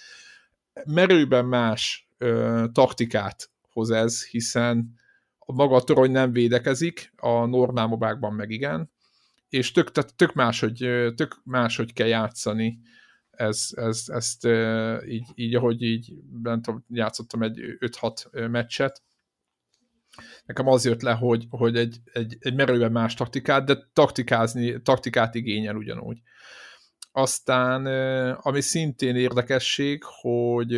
Merőben 0.85 1.45
más 1.45 2.09
ö, 2.19 2.65
taktikát 2.73 3.51
hoz 3.73 3.91
ez, 3.91 4.27
hiszen 4.27 5.03
a 5.47 5.53
maga 5.53 5.77
a 5.77 5.83
torony 5.83 6.11
nem 6.11 6.33
védekezik, 6.33 7.13
a 7.17 7.45
normál 7.47 7.87
mobákban 7.87 8.33
meg 8.33 8.51
igen, 8.51 8.91
és 9.49 9.73
tök, 9.73 9.91
tehát 9.91 10.15
tök, 10.17 10.33
máshogy, 10.33 10.77
tök 11.15 11.41
máshogy 11.45 11.93
kell 11.93 12.07
játszani 12.07 12.81
ez, 13.37 13.69
ez, 13.75 14.05
ezt 14.07 14.47
így, 15.09 15.27
így, 15.35 15.55
ahogy 15.55 15.83
így 15.83 16.13
nem 16.43 16.63
tudom, 16.63 16.85
játszottam 16.89 17.43
egy 17.43 17.61
5-6 17.79 18.51
meccset, 18.51 19.03
nekem 20.45 20.67
az 20.67 20.85
jött 20.85 21.03
le, 21.03 21.13
hogy, 21.13 21.47
hogy 21.51 21.77
egy, 21.77 21.97
egy, 22.13 22.37
egy 22.41 22.55
merőben 22.55 22.93
más 22.93 23.15
taktikát, 23.15 23.65
de 23.65 23.91
taktikázni, 23.93 24.83
taktikát 24.83 25.35
igényel 25.35 25.77
ugyanúgy. 25.77 26.19
Aztán, 27.13 27.87
ami 28.37 28.61
szintén 28.61 29.17
érdekesség, 29.17 30.03
hogy 30.05 30.73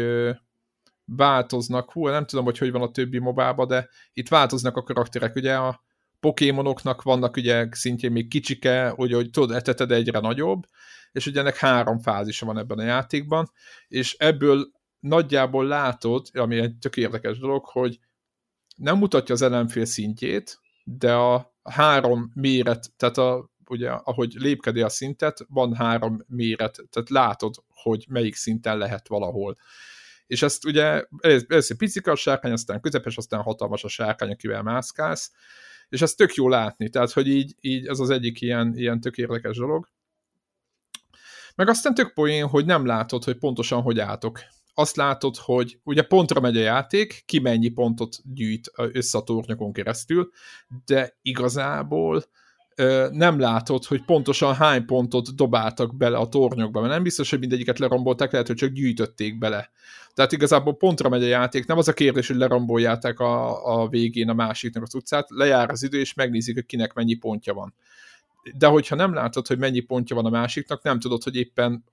változnak, 1.07 1.92
hú, 1.92 2.09
nem 2.09 2.27
tudom, 2.27 2.45
hogy 2.45 2.59
hogy 2.59 2.71
van 2.71 2.83
a 2.83 2.90
többi 2.90 3.19
mobába, 3.19 3.66
de 3.66 3.88
itt 4.12 4.29
változnak 4.29 4.77
a 4.77 4.83
karakterek, 4.83 5.35
ugye 5.35 5.57
a 5.57 5.85
Pokémonoknak 6.21 7.03
vannak 7.03 7.37
ugye 7.37 7.69
szintjén 7.71 8.12
még 8.12 8.29
kicsike, 8.29 8.88
hogy, 8.88 9.12
hogy 9.12 9.31
tudod, 9.31 9.57
eteted 9.57 9.92
egyre 9.92 10.19
nagyobb, 10.21 10.66
és 11.12 11.27
ugye 11.27 11.40
ennek 11.40 11.57
három 11.57 11.99
fázisa 11.99 12.47
van 12.47 12.59
ebben 12.59 12.79
a 12.79 12.83
játékban, 12.83 13.51
és 13.88 14.14
ebből 14.19 14.71
nagyjából 15.01 15.66
látod, 15.66 16.27
ami 16.33 16.59
egy 16.59 16.77
tök 16.79 16.97
érdekes 16.97 17.38
dolog, 17.38 17.64
hogy 17.64 17.99
nem 18.77 18.99
mutatja 18.99 19.35
az 19.35 19.42
ellenfél 19.42 19.85
szintjét, 19.85 20.61
de 20.85 21.14
a 21.14 21.55
három 21.62 22.31
méret, 22.35 22.92
tehát 22.97 23.19
a, 23.19 23.51
ugye, 23.69 23.90
ahogy 23.90 24.33
lépkedi 24.35 24.83
a 24.83 24.88
szintet, 24.88 25.45
van 25.49 25.75
három 25.75 26.25
méret, 26.27 26.79
tehát 26.90 27.11
látod, 27.11 27.55
hogy 27.69 28.07
melyik 28.09 28.35
szinten 28.35 28.79
lehet 28.79 29.09
valahol. 29.09 29.57
És 30.27 30.43
ezt 30.43 30.65
ugye, 30.65 31.05
először 31.21 31.77
picika 31.77 32.11
a 32.11 32.17
sárkány, 32.17 32.53
aztán 32.53 32.81
közepes, 32.81 33.17
aztán 33.17 33.43
hatalmas 33.43 33.85
a 33.85 33.89
sárkány, 33.89 34.31
akivel 34.31 34.62
mászkálsz, 34.62 35.33
és 35.89 36.03
ez 36.03 36.15
tök 36.15 36.35
jó 36.35 36.49
látni, 36.49 36.89
tehát 36.89 37.12
hogy 37.12 37.29
így, 37.29 37.55
így 37.61 37.87
ez 37.87 37.99
az 37.99 38.11
egyik 38.11 38.41
ilyen, 38.41 38.73
ilyen 38.77 39.01
tök 39.01 39.17
érdekes 39.17 39.57
dolog. 39.57 39.89
Meg 41.55 41.69
aztán 41.69 41.95
tök 41.95 42.12
poén, 42.12 42.47
hogy 42.47 42.65
nem 42.65 42.87
látod, 42.87 43.25
hogy 43.25 43.39
pontosan 43.39 43.83
hogy 43.83 43.99
álltok. 43.99 44.41
Azt 44.75 44.97
látod, 44.97 45.37
hogy 45.37 45.79
ugye 45.83 46.03
pontra 46.03 46.41
megy 46.41 46.57
a 46.57 46.61
játék, 46.61 47.23
ki 47.27 47.39
mennyi 47.39 47.69
pontot 47.69 48.17
gyűjt 48.35 48.71
össze 48.75 49.19
a 49.19 49.23
tornyokon 49.23 49.73
keresztül, 49.73 50.31
de 50.85 51.19
igazából 51.23 52.25
nem 53.11 53.39
látod, 53.39 53.85
hogy 53.85 54.05
pontosan 54.05 54.55
hány 54.55 54.85
pontot 54.85 55.35
dobáltak 55.35 55.97
bele 55.97 56.17
a 56.17 56.29
tornyokba, 56.29 56.81
mert 56.81 56.93
nem 56.93 57.03
biztos, 57.03 57.31
hogy 57.31 57.39
mindegyiket 57.39 57.79
lerombolták, 57.79 58.33
lehet, 58.33 58.47
hogy 58.47 58.57
csak 58.57 58.71
gyűjtötték 58.71 59.39
bele. 59.39 59.71
Tehát 60.15 60.33
igazából 60.33 60.77
pontra 60.77 61.09
megy 61.09 61.23
a 61.23 61.27
játék, 61.27 61.67
nem 61.67 61.79
az 61.79 61.89
a 61.89 61.93
kérdés, 61.93 62.27
hogy 62.27 62.37
leromboljátok 62.37 63.21
a, 63.21 63.65
a 63.81 63.89
végén 63.89 64.29
a 64.29 64.35
másiknak 64.35 64.83
az 64.83 64.95
utcát, 64.95 65.27
lejár 65.31 65.71
az 65.71 65.83
idő, 65.83 65.99
és 66.01 66.15
megnézik, 66.15 66.55
hogy 66.55 66.67
kinek 66.67 66.93
mennyi 66.93 67.15
pontja 67.15 67.55
van. 67.55 67.75
De 68.59 68.67
hogyha 68.67 68.97
nem 68.97 69.15
látod, 69.15 69.47
hogy 69.47 69.59
mennyi 69.59 69.81
pontja 69.81 70.17
van 70.17 70.25
a 70.25 70.31
másiknak, 70.31 70.83
nem 70.83 71.01
tudod, 71.01 71.23
hogy 71.23 71.37
éppen 71.37 71.85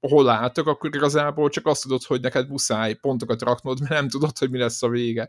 hol 0.00 0.28
álltok, 0.28 0.66
akkor 0.66 0.94
igazából 0.94 1.48
csak 1.48 1.66
azt 1.66 1.82
tudod, 1.82 2.02
hogy 2.02 2.20
neked 2.20 2.48
muszáj 2.48 2.94
pontokat 2.94 3.42
raknod, 3.42 3.80
mert 3.80 3.92
nem 3.92 4.08
tudod, 4.08 4.38
hogy 4.38 4.50
mi 4.50 4.58
lesz 4.58 4.82
a 4.82 4.88
vége 4.88 5.28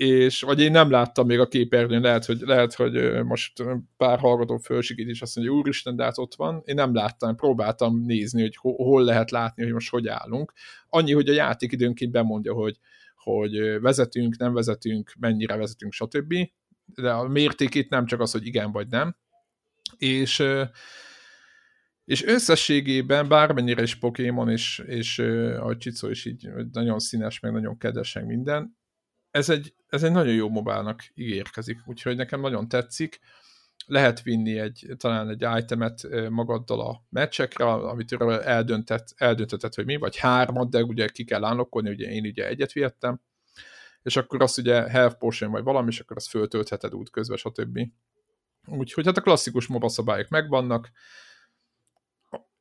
és 0.00 0.40
vagy 0.40 0.60
én 0.60 0.70
nem 0.70 0.90
láttam 0.90 1.26
még 1.26 1.38
a 1.38 1.48
képernyőn, 1.48 2.00
lehet, 2.00 2.24
hogy, 2.24 2.40
lehet, 2.40 2.74
hogy 2.74 3.22
most 3.24 3.64
pár 3.96 4.18
hallgató 4.18 4.56
fölsikít 4.56 5.08
is 5.08 5.22
azt 5.22 5.36
mondja, 5.36 5.54
úristen, 5.54 5.96
de 5.96 6.04
hát 6.04 6.18
ott 6.18 6.34
van. 6.34 6.62
Én 6.64 6.74
nem 6.74 6.94
láttam, 6.94 7.36
próbáltam 7.36 8.00
nézni, 8.00 8.40
hogy 8.40 8.56
hol 8.60 9.04
lehet 9.04 9.30
látni, 9.30 9.62
hogy 9.62 9.72
most 9.72 9.90
hogy 9.90 10.08
állunk. 10.08 10.52
Annyi, 10.88 11.12
hogy 11.12 11.28
a 11.28 11.32
játék 11.32 11.72
időnként 11.72 12.12
bemondja, 12.12 12.52
hogy, 12.52 12.78
hogy 13.14 13.80
vezetünk, 13.80 14.36
nem 14.36 14.52
vezetünk, 14.52 15.12
mennyire 15.18 15.56
vezetünk, 15.56 15.92
stb. 15.92 16.34
De 16.84 17.10
a 17.10 17.28
mértékét 17.28 17.90
nem 17.90 18.06
csak 18.06 18.20
az, 18.20 18.32
hogy 18.32 18.46
igen 18.46 18.72
vagy 18.72 18.88
nem. 18.88 19.16
És 19.96 20.44
és 22.04 22.24
összességében 22.24 23.28
bármennyire 23.28 23.82
is 23.82 23.94
Pokémon, 23.94 24.48
és, 24.48 24.82
és 24.86 25.18
a 25.60 25.76
Csicó 25.76 26.08
is 26.08 26.24
így 26.24 26.48
nagyon 26.72 26.98
színes, 26.98 27.40
meg 27.40 27.52
nagyon 27.52 27.78
kedves, 27.78 28.18
minden, 28.26 28.78
ez 29.30 29.48
egy, 29.48 29.74
ez 29.88 30.02
egy 30.02 30.12
nagyon 30.12 30.34
jó 30.34 30.48
mobálnak 30.48 31.02
ígérkezik, 31.14 31.78
úgyhogy 31.86 32.16
nekem 32.16 32.40
nagyon 32.40 32.68
tetszik. 32.68 33.20
Lehet 33.86 34.22
vinni 34.22 34.58
egy, 34.58 34.86
talán 34.96 35.28
egy 35.28 35.62
itemet 35.62 36.06
magaddal 36.28 36.80
a 36.80 37.04
meccsekre, 37.08 37.64
amit 37.64 38.12
eldöntett, 38.12 39.14
eldöntetett, 39.16 39.74
hogy 39.74 39.84
mi, 39.84 39.96
vagy 39.96 40.16
hármat, 40.16 40.70
de 40.70 40.82
ugye 40.82 41.08
ki 41.08 41.24
kell 41.24 41.44
állokkolni, 41.44 41.90
ugye 41.90 42.10
én 42.10 42.24
ugye 42.24 42.46
egyet 42.46 42.72
vihettem, 42.72 43.20
és 44.02 44.16
akkor 44.16 44.42
azt 44.42 44.58
ugye 44.58 44.82
health 44.82 45.16
potion 45.16 45.50
vagy 45.50 45.62
valami, 45.62 45.88
és 45.88 46.00
akkor 46.00 46.16
azt 46.16 46.28
föltöltheted 46.28 46.94
út 46.94 47.10
közben, 47.10 47.36
stb. 47.36 47.78
Úgyhogy 48.66 49.06
hát 49.06 49.16
a 49.16 49.20
klasszikus 49.20 49.66
MOBA 49.66 49.88
szabályok 49.88 50.28
megvannak, 50.28 50.90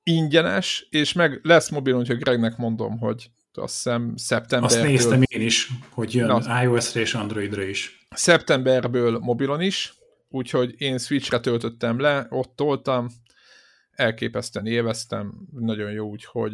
ingyenes, 0.04 0.88
és 0.90 1.14
meg 1.14 1.40
lesz 1.44 1.70
mobil, 1.70 1.96
hogyha 1.96 2.16
Gregnek 2.16 2.58
mondom, 2.58 2.98
hogy 2.98 3.32
azt 3.58 3.74
hiszem 3.74 4.14
szeptemberből... 4.16 4.80
Azt 4.80 4.90
néztem 4.90 5.22
én 5.26 5.42
is, 5.42 5.70
hogy 5.90 6.14
jön 6.14 6.28
Na, 6.28 6.64
iOS-re 6.64 7.00
és 7.00 7.14
Androidra 7.14 7.64
is. 7.64 8.08
Szeptemberből 8.10 9.20
mobilon 9.20 9.62
is, 9.62 9.94
úgyhogy 10.28 10.82
én 10.82 10.98
Switchre 10.98 11.40
töltöttem 11.40 12.00
le, 12.00 12.28
ott 12.30 12.56
toltam, 12.56 13.08
elképesztően 13.92 14.66
élveztem, 14.66 15.48
nagyon 15.52 15.92
jó, 15.92 16.08
úgyhogy 16.08 16.54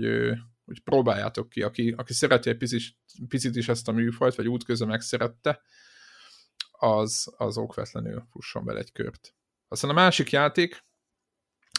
hogy 0.66 0.80
próbáljátok 0.84 1.50
ki, 1.50 1.62
aki, 1.62 1.94
aki 1.98 2.14
szereti 2.14 2.50
egy 2.50 2.58
picit, 2.58 2.84
picit 3.28 3.56
is 3.56 3.68
ezt 3.68 3.88
a 3.88 3.92
műfajt, 3.92 4.36
vagy 4.36 4.48
útközben 4.48 4.88
megszerette, 4.88 5.62
az, 6.72 7.34
az 7.38 7.58
okvetlenül 7.58 8.28
fusson 8.32 8.66
bele 8.66 8.80
egy 8.80 8.92
kört. 8.92 9.36
Aztán 9.68 9.90
a 9.90 9.94
másik 9.94 10.30
játék, 10.30 10.84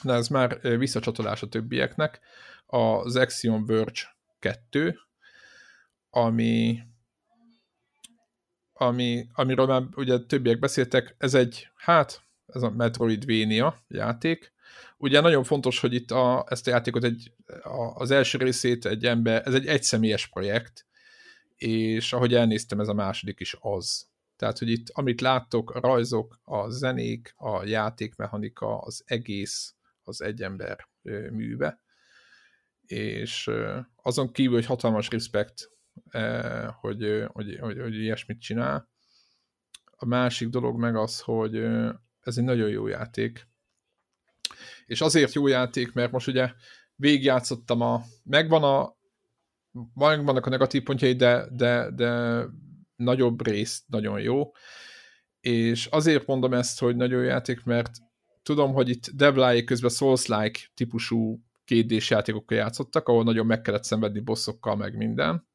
de 0.02 0.12
ez 0.12 0.28
már 0.28 0.60
visszacsatolás 0.78 1.42
a 1.42 1.48
többieknek, 1.48 2.20
az 2.66 3.16
Axiom 3.16 3.66
Verge 3.66 4.16
2, 4.38 4.98
ami, 6.16 6.78
ami, 8.72 9.26
amiről 9.32 9.66
már 9.66 9.82
ugye 9.94 10.18
többiek 10.18 10.58
beszéltek, 10.58 11.14
ez 11.18 11.34
egy, 11.34 11.68
hát, 11.74 12.22
ez 12.46 12.62
a 12.62 12.70
Metroidvania 12.70 13.84
játék. 13.88 14.52
Ugye 14.96 15.20
nagyon 15.20 15.44
fontos, 15.44 15.80
hogy 15.80 15.94
itt 15.94 16.10
a, 16.10 16.46
ezt 16.48 16.66
a 16.66 16.70
játékot 16.70 17.04
egy, 17.04 17.32
a, 17.62 17.94
az 17.94 18.10
első 18.10 18.38
részét 18.38 18.86
egy 18.86 19.04
ember, 19.04 19.46
ez 19.46 19.54
egy 19.54 19.66
egyszemélyes 19.66 20.26
projekt, 20.26 20.86
és 21.56 22.12
ahogy 22.12 22.34
elnéztem, 22.34 22.80
ez 22.80 22.88
a 22.88 22.94
második 22.94 23.40
is 23.40 23.56
az. 23.60 24.08
Tehát, 24.36 24.58
hogy 24.58 24.68
itt 24.68 24.86
amit 24.92 25.20
láttok, 25.20 25.70
a 25.70 25.80
rajzok, 25.80 26.40
a 26.44 26.68
zenék, 26.68 27.34
a 27.36 27.64
játékmechanika, 27.64 28.78
az 28.78 29.02
egész 29.06 29.74
az 30.04 30.22
egy 30.22 30.42
ember 30.42 30.88
műve. 31.30 31.80
És 32.86 33.50
azon 34.02 34.32
kívül, 34.32 34.54
hogy 34.54 34.66
hatalmas 34.66 35.08
respekt 35.08 35.74
hogy, 36.80 37.24
hogy, 37.32 37.58
hogy, 37.60 37.80
hogy 37.80 37.94
ilyesmit 37.94 38.40
csinál. 38.40 38.88
A 39.96 40.06
másik 40.06 40.48
dolog 40.48 40.78
meg 40.78 40.96
az, 40.96 41.20
hogy 41.20 41.56
ez 42.20 42.38
egy 42.38 42.44
nagyon 42.44 42.68
jó 42.68 42.86
játék. 42.86 43.48
És 44.86 45.00
azért 45.00 45.32
jó 45.32 45.46
játék, 45.46 45.92
mert 45.92 46.12
most 46.12 46.28
ugye 46.28 46.52
végigjátszottam 46.94 47.80
a... 47.80 48.02
Megvan 48.22 48.62
a... 48.62 48.94
Vannak 49.94 50.46
a 50.46 50.50
negatív 50.50 50.82
pontjai, 50.82 51.14
de, 51.14 51.46
de, 51.50 51.90
de 51.90 52.42
nagyobb 52.96 53.46
rész 53.46 53.84
nagyon 53.86 54.20
jó. 54.20 54.52
És 55.40 55.86
azért 55.86 56.26
mondom 56.26 56.54
ezt, 56.54 56.78
hogy 56.78 56.96
nagyon 56.96 57.20
jó 57.20 57.26
játék, 57.26 57.64
mert 57.64 57.90
tudom, 58.42 58.72
hogy 58.72 58.88
itt 58.88 59.10
Devlájék 59.10 59.64
közben 59.64 59.90
Souls-like 59.90 60.60
típusú 60.74 61.40
kétdés 61.64 62.10
játékokkal 62.10 62.58
játszottak, 62.58 63.08
ahol 63.08 63.24
nagyon 63.24 63.46
meg 63.46 63.60
kellett 63.60 63.84
szenvedni 63.84 64.20
bosszokkal, 64.20 64.76
meg 64.76 64.96
minden. 64.96 65.45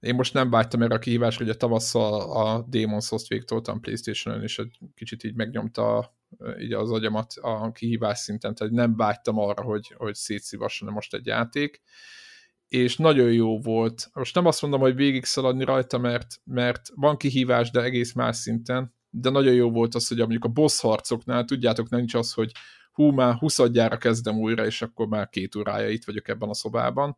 Én 0.00 0.14
most 0.14 0.34
nem 0.34 0.50
vágytam 0.50 0.82
erre 0.82 0.94
a 0.94 0.98
kihívásra, 0.98 1.44
hogy 1.44 1.54
a 1.54 1.56
tavasszal 1.56 2.32
a 2.32 2.66
Demon's 2.70 3.04
Souls-t 3.04 3.28
végtoltam 3.28 3.80
Playstation-on, 3.80 4.42
és 4.42 4.58
egy 4.58 4.78
kicsit 4.94 5.24
így 5.24 5.34
megnyomta 5.34 6.14
így 6.58 6.72
az 6.72 6.90
agyamat 6.90 7.32
a 7.40 7.72
kihívás 7.72 8.18
szinten, 8.18 8.54
tehát 8.54 8.72
nem 8.72 8.96
vágytam 8.96 9.38
arra, 9.38 9.62
hogy, 9.62 9.94
hogy 9.96 10.14
szétszívasson 10.14 10.92
most 10.92 11.14
egy 11.14 11.26
játék, 11.26 11.82
és 12.68 12.96
nagyon 12.96 13.32
jó 13.32 13.60
volt. 13.60 14.10
Most 14.12 14.34
nem 14.34 14.46
azt 14.46 14.62
mondom, 14.62 14.80
hogy 14.80 14.94
végig 14.94 15.24
szaladni 15.24 15.64
rajta, 15.64 15.98
mert, 15.98 16.40
mert 16.44 16.88
van 16.94 17.16
kihívás, 17.16 17.70
de 17.70 17.82
egész 17.82 18.12
más 18.12 18.36
szinten, 18.36 18.94
de 19.10 19.30
nagyon 19.30 19.54
jó 19.54 19.70
volt 19.70 19.94
az, 19.94 20.08
hogy 20.08 20.18
mondjuk 20.18 20.44
a 20.44 20.48
boss 20.48 20.80
harcoknál, 20.80 21.44
tudjátok, 21.44 21.88
nincs 21.88 22.14
az, 22.14 22.32
hogy 22.32 22.52
hú, 22.92 23.10
már 23.10 23.34
20 23.34 23.58
kezdem 23.98 24.38
újra, 24.38 24.66
és 24.66 24.82
akkor 24.82 25.06
már 25.06 25.28
két 25.28 25.54
órája 25.54 25.88
itt 25.88 26.04
vagyok 26.04 26.28
ebben 26.28 26.48
a 26.48 26.54
szobában, 26.54 27.16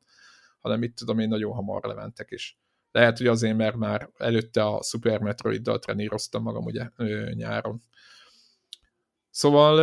hanem 0.59 0.82
itt 0.82 0.96
tudom 0.96 1.18
én 1.18 1.28
nagyon 1.28 1.53
hamar 1.53 1.84
lementek, 1.84 2.30
és 2.30 2.55
lehet, 2.99 3.18
hogy 3.18 3.26
azért, 3.26 3.57
mert 3.57 3.76
már 3.76 4.11
előtte 4.16 4.64
a 4.64 4.82
Super 4.82 5.20
Metroid-dal 5.20 5.78
treníroztam 5.78 6.42
magam 6.42 6.64
ugye 6.64 6.88
nyáron. 7.34 7.80
Szóval 9.30 9.80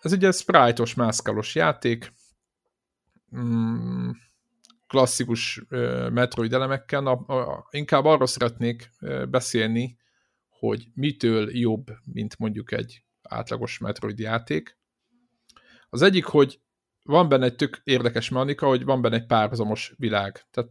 ez 0.00 0.12
ugye 0.12 0.30
sprite-os, 0.30 0.94
mászkalos 0.94 1.54
játék, 1.54 2.12
mm, 3.36 4.10
klasszikus 4.86 5.62
Metroid 6.10 6.52
elemekkel, 6.52 7.00
na, 7.00 7.24
inkább 7.70 8.04
arról 8.04 8.26
szeretnék 8.26 8.90
beszélni, 9.28 9.98
hogy 10.48 10.86
mitől 10.94 11.56
jobb, 11.56 11.86
mint 12.04 12.38
mondjuk 12.38 12.72
egy 12.72 13.04
átlagos 13.22 13.78
Metroid 13.78 14.18
játék. 14.18 14.78
Az 15.90 16.02
egyik, 16.02 16.24
hogy 16.24 16.60
van 17.08 17.28
benne 17.28 17.44
egy 17.44 17.56
tök 17.56 17.80
érdekes 17.84 18.28
mechanika, 18.28 18.66
hogy 18.66 18.84
van 18.84 19.02
benne 19.02 19.16
egy 19.16 19.26
párhuzamos 19.26 19.94
világ. 19.96 20.46
Tehát 20.50 20.70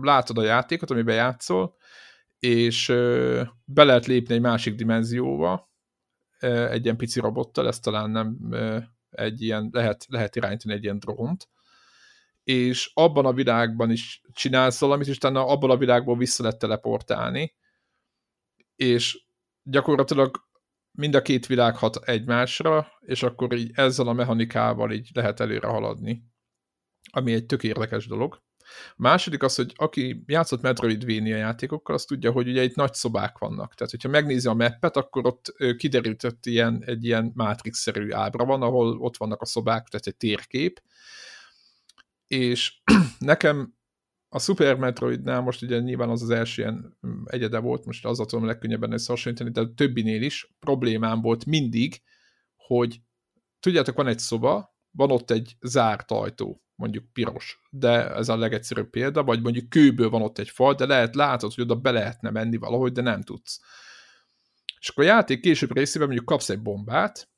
látod 0.00 0.38
a 0.38 0.42
játékot, 0.42 0.90
amiben 0.90 1.14
játszol, 1.14 1.76
és 2.38 2.86
be 3.64 3.84
lehet 3.84 4.06
lépni 4.06 4.34
egy 4.34 4.40
másik 4.40 4.74
dimenzióba, 4.74 5.70
egy 6.38 6.84
ilyen 6.84 6.96
pici 6.96 7.20
robottal, 7.20 7.66
ez 7.66 7.78
talán 7.78 8.10
nem 8.10 8.38
egy 9.10 9.42
ilyen, 9.42 9.68
lehet, 9.72 10.06
lehet 10.08 10.36
irányítani 10.36 10.74
egy 10.74 10.82
ilyen 10.82 10.98
drónt, 10.98 11.48
és 12.42 12.90
abban 12.94 13.26
a 13.26 13.32
világban 13.32 13.90
is 13.90 14.20
csinálsz 14.32 14.80
valamit, 14.80 15.06
és 15.06 15.16
utána 15.16 15.46
abban 15.46 15.70
a 15.70 15.76
világból 15.76 16.16
vissza 16.16 16.42
lehet 16.42 16.58
teleportálni, 16.58 17.56
és 18.76 19.26
gyakorlatilag 19.62 20.45
mind 20.96 21.14
a 21.14 21.22
két 21.22 21.46
világ 21.46 21.76
hat 21.76 21.96
egymásra, 21.96 22.86
és 23.00 23.22
akkor 23.22 23.52
így 23.52 23.70
ezzel 23.74 24.08
a 24.08 24.12
mechanikával 24.12 24.92
így 24.92 25.10
lehet 25.14 25.40
előre 25.40 25.66
haladni, 25.66 26.22
ami 27.10 27.32
egy 27.32 27.46
tök 27.46 27.62
érdekes 27.62 28.06
dolog. 28.06 28.44
A 28.90 28.94
második 28.96 29.42
az, 29.42 29.54
hogy 29.54 29.72
aki 29.76 30.22
játszott 30.26 30.62
Metroidvania 30.62 31.36
játékokkal, 31.36 31.94
az 31.94 32.04
tudja, 32.04 32.30
hogy 32.30 32.48
ugye 32.48 32.62
itt 32.62 32.74
nagy 32.74 32.94
szobák 32.94 33.38
vannak. 33.38 33.74
Tehát, 33.74 33.90
hogyha 33.92 34.08
megnézi 34.08 34.48
a 34.48 34.54
mappet, 34.54 34.96
akkor 34.96 35.26
ott 35.26 35.54
kiderített 35.76 36.46
ilyen, 36.46 36.82
egy 36.86 37.04
ilyen 37.04 37.32
Matrix-szerű 37.34 38.12
ábra 38.12 38.44
van, 38.44 38.62
ahol 38.62 38.98
ott 38.98 39.16
vannak 39.16 39.40
a 39.40 39.46
szobák, 39.46 39.88
tehát 39.88 40.06
egy 40.06 40.16
térkép. 40.16 40.82
És 42.26 42.82
nekem 43.18 43.74
a 44.36 44.38
Super 44.38 44.76
Metroidnál 44.76 45.40
most 45.40 45.62
ugye 45.62 45.78
nyilván 45.78 46.08
az 46.08 46.22
az 46.22 46.30
első 46.30 46.62
ilyen 46.62 46.98
mm, 47.06 47.22
egyede 47.24 47.58
volt, 47.58 47.84
most 47.84 48.04
az 48.04 48.16
tudom 48.16 48.44
legkönnyebben 48.44 48.92
összehasonlítani, 48.92 49.50
de 49.50 49.60
a 49.60 49.74
többinél 49.74 50.22
is 50.22 50.54
problémám 50.60 51.20
volt 51.20 51.44
mindig, 51.44 52.02
hogy 52.56 53.00
tudjátok, 53.60 53.96
van 53.96 54.06
egy 54.06 54.18
szoba, 54.18 54.76
van 54.90 55.10
ott 55.10 55.30
egy 55.30 55.56
zárt 55.60 56.10
ajtó, 56.10 56.62
mondjuk 56.74 57.12
piros, 57.12 57.60
de 57.70 58.14
ez 58.14 58.28
a 58.28 58.36
legegyszerűbb 58.36 58.90
példa, 58.90 59.24
vagy 59.24 59.42
mondjuk 59.42 59.68
kőből 59.68 60.10
van 60.10 60.22
ott 60.22 60.38
egy 60.38 60.50
fal, 60.50 60.74
de 60.74 60.86
lehet, 60.86 61.14
látod, 61.14 61.52
hogy 61.52 61.64
oda 61.64 61.74
be 61.74 61.90
lehetne 61.90 62.30
menni 62.30 62.56
valahogy, 62.56 62.92
de 62.92 63.02
nem 63.02 63.22
tudsz. 63.22 63.60
És 64.80 64.88
akkor 64.88 65.04
a 65.04 65.06
játék 65.06 65.40
később 65.40 65.74
részében 65.74 66.06
mondjuk 66.06 66.28
kapsz 66.28 66.48
egy 66.48 66.62
bombát, 66.62 67.30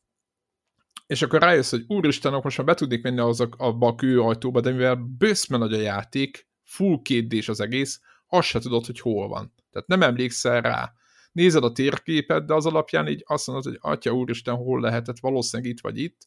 és 1.07 1.23
akkor 1.23 1.41
rájössz, 1.41 1.71
hogy 1.71 1.85
úristen, 1.89 2.41
most 2.43 2.59
már 2.59 2.67
be 2.67 2.75
tudnék 2.75 3.03
menni 3.03 3.19
az 3.19 3.41
a, 3.41 3.49
abba 3.57 3.87
a 3.87 3.95
kőajtóba, 3.95 4.61
de 4.61 4.71
mivel 4.71 4.95
bőszme 4.95 5.57
nagy 5.57 5.73
a 5.73 5.81
játék, 5.81 6.48
full 6.69 7.01
2 7.03 7.41
az 7.47 7.61
egész, 7.61 8.01
azt 8.27 8.49
se 8.49 8.59
tudod, 8.59 8.87
hogy 8.87 9.01
hol 9.01 9.29
van. 9.29 9.55
Tehát 9.71 9.89
nem 9.89 10.03
emlékszel 10.03 10.61
rá. 10.61 10.93
Nézed 11.33 11.65
a 11.65 11.73
térképet, 11.73 12.47
de 12.47 12.55
az 12.55 12.67
alapján 12.67 13.09
így 13.09 13.23
azt 13.27 13.47
mondod, 13.47 13.65
hogy 13.65 13.79
atya 13.81 14.11
úristen, 14.11 14.55
hol 14.55 14.81
lehetett, 14.81 15.19
valószínűleg 15.19 15.73
itt 15.73 15.81
vagy 15.81 15.99
itt. 15.99 16.27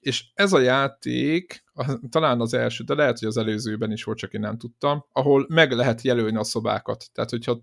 És 0.00 0.24
ez 0.34 0.52
a 0.52 0.60
játék, 0.60 1.64
talán 2.08 2.40
az 2.40 2.54
első, 2.54 2.84
de 2.84 2.94
lehet, 2.94 3.18
hogy 3.18 3.28
az 3.28 3.36
előzőben 3.36 3.92
is 3.92 4.04
volt, 4.04 4.18
csak 4.18 4.32
én 4.32 4.40
nem 4.40 4.58
tudtam, 4.58 5.04
ahol 5.12 5.46
meg 5.48 5.72
lehet 5.72 6.02
jelölni 6.02 6.36
a 6.36 6.44
szobákat. 6.44 7.04
Tehát, 7.12 7.30
hogyha 7.30 7.60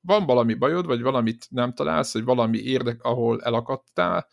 van 0.00 0.26
valami 0.26 0.54
bajod, 0.54 0.86
vagy 0.86 1.00
valamit 1.00 1.46
nem 1.50 1.74
találsz, 1.74 2.12
vagy 2.12 2.24
valami 2.24 2.58
érdek, 2.58 3.02
ahol 3.02 3.42
elakadtál, 3.42 4.28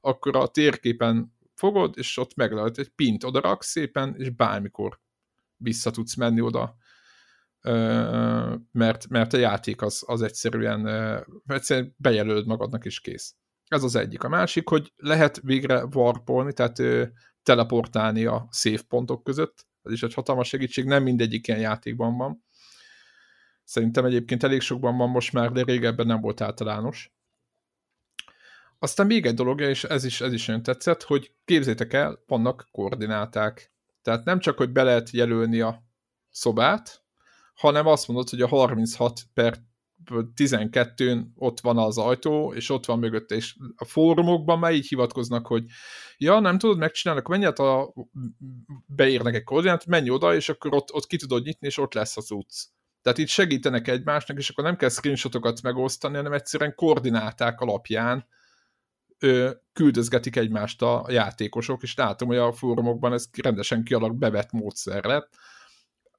akkor 0.00 0.36
a 0.36 0.46
térképen 0.46 1.34
fogod, 1.54 1.94
és 1.96 2.16
ott 2.16 2.34
meg 2.34 2.52
lehet 2.52 2.78
egy 2.78 2.88
pint 2.88 3.24
odarak 3.24 3.62
szépen, 3.62 4.14
és 4.18 4.30
bármikor 4.30 5.00
vissza 5.62 5.90
tudsz 5.90 6.16
menni 6.16 6.40
oda, 6.40 6.76
mert, 8.72 9.08
mert 9.08 9.32
a 9.32 9.36
játék 9.36 9.82
az, 9.82 10.02
az 10.06 10.22
egyszerűen, 10.22 10.86
egyszerűen 11.46 11.94
bejelölöd 11.96 12.46
magadnak 12.46 12.84
is 12.84 13.00
kész. 13.00 13.34
Ez 13.68 13.82
az 13.82 13.94
egyik. 13.94 14.22
A 14.22 14.28
másik, 14.28 14.68
hogy 14.68 14.92
lehet 14.96 15.40
végre 15.40 15.84
warpolni, 15.84 16.52
tehát 16.52 17.08
teleportálni 17.42 18.24
a 18.24 18.48
save 18.50 18.82
pontok 18.88 19.22
között. 19.22 19.66
Ez 19.82 19.92
is 19.92 20.02
egy 20.02 20.14
hatalmas 20.14 20.48
segítség, 20.48 20.84
nem 20.84 21.02
mindegyik 21.02 21.46
ilyen 21.46 21.60
játékban 21.60 22.16
van. 22.16 22.44
Szerintem 23.64 24.04
egyébként 24.04 24.42
elég 24.42 24.60
sokban 24.60 24.96
van 24.96 25.08
most 25.08 25.32
már, 25.32 25.52
de 25.52 25.62
régebben 25.62 26.06
nem 26.06 26.20
volt 26.20 26.40
általános. 26.40 27.12
Aztán 28.78 29.06
még 29.06 29.26
egy 29.26 29.34
dolog, 29.34 29.60
és 29.60 29.84
ez 29.84 30.04
is, 30.04 30.20
ez 30.20 30.32
is 30.32 30.46
nagyon 30.46 30.62
tetszett, 30.62 31.02
hogy 31.02 31.34
képzétek 31.44 31.92
el, 31.92 32.22
vannak 32.26 32.68
koordináták. 32.70 33.71
Tehát 34.02 34.24
nem 34.24 34.38
csak, 34.38 34.56
hogy 34.56 34.70
be 34.70 34.82
lehet 34.82 35.10
jelölni 35.10 35.60
a 35.60 35.82
szobát, 36.30 37.04
hanem 37.54 37.86
azt 37.86 38.08
mondod, 38.08 38.28
hogy 38.28 38.40
a 38.40 38.48
36 38.48 39.20
per 39.34 39.58
12-n 40.10 41.24
ott 41.34 41.60
van 41.60 41.78
az 41.78 41.98
ajtó, 41.98 42.52
és 42.54 42.70
ott 42.70 42.86
van 42.86 42.98
mögötte, 42.98 43.34
és 43.34 43.56
a 43.76 43.84
fórumokban 43.84 44.58
már 44.58 44.72
így 44.72 44.86
hivatkoznak, 44.86 45.46
hogy 45.46 45.64
ja, 46.16 46.40
nem 46.40 46.58
tudod 46.58 46.78
megcsinálni, 46.78 47.22
akkor 47.22 47.38
menj 47.38 47.52
a 47.54 47.92
beírnak 48.86 49.34
egy 49.34 49.44
koordinát, 49.44 49.86
menj 49.86 50.10
oda, 50.10 50.34
és 50.34 50.48
akkor 50.48 50.74
ott, 50.74 50.92
ott 50.92 51.06
ki 51.06 51.16
tudod 51.16 51.44
nyitni, 51.44 51.66
és 51.66 51.78
ott 51.78 51.94
lesz 51.94 52.16
az 52.16 52.30
utc. 52.30 52.64
Tehát 53.02 53.18
itt 53.18 53.28
segítenek 53.28 53.88
egymásnak, 53.88 54.38
és 54.38 54.48
akkor 54.48 54.64
nem 54.64 54.76
kell 54.76 54.88
screenshotokat 54.88 55.62
megosztani, 55.62 56.16
hanem 56.16 56.32
egyszerűen 56.32 56.74
koordináták 56.74 57.60
alapján 57.60 58.26
ö, 59.22 59.50
küldözgetik 59.72 60.36
egymást 60.36 60.82
a 60.82 61.06
játékosok, 61.08 61.82
és 61.82 61.94
látom, 61.94 62.28
hogy 62.28 62.36
a 62.36 62.52
fórumokban 62.52 63.12
ez 63.12 63.26
rendesen 63.42 63.84
kialak 63.84 64.16
bevett 64.16 64.50
módszer 64.50 65.04
lett. 65.04 65.34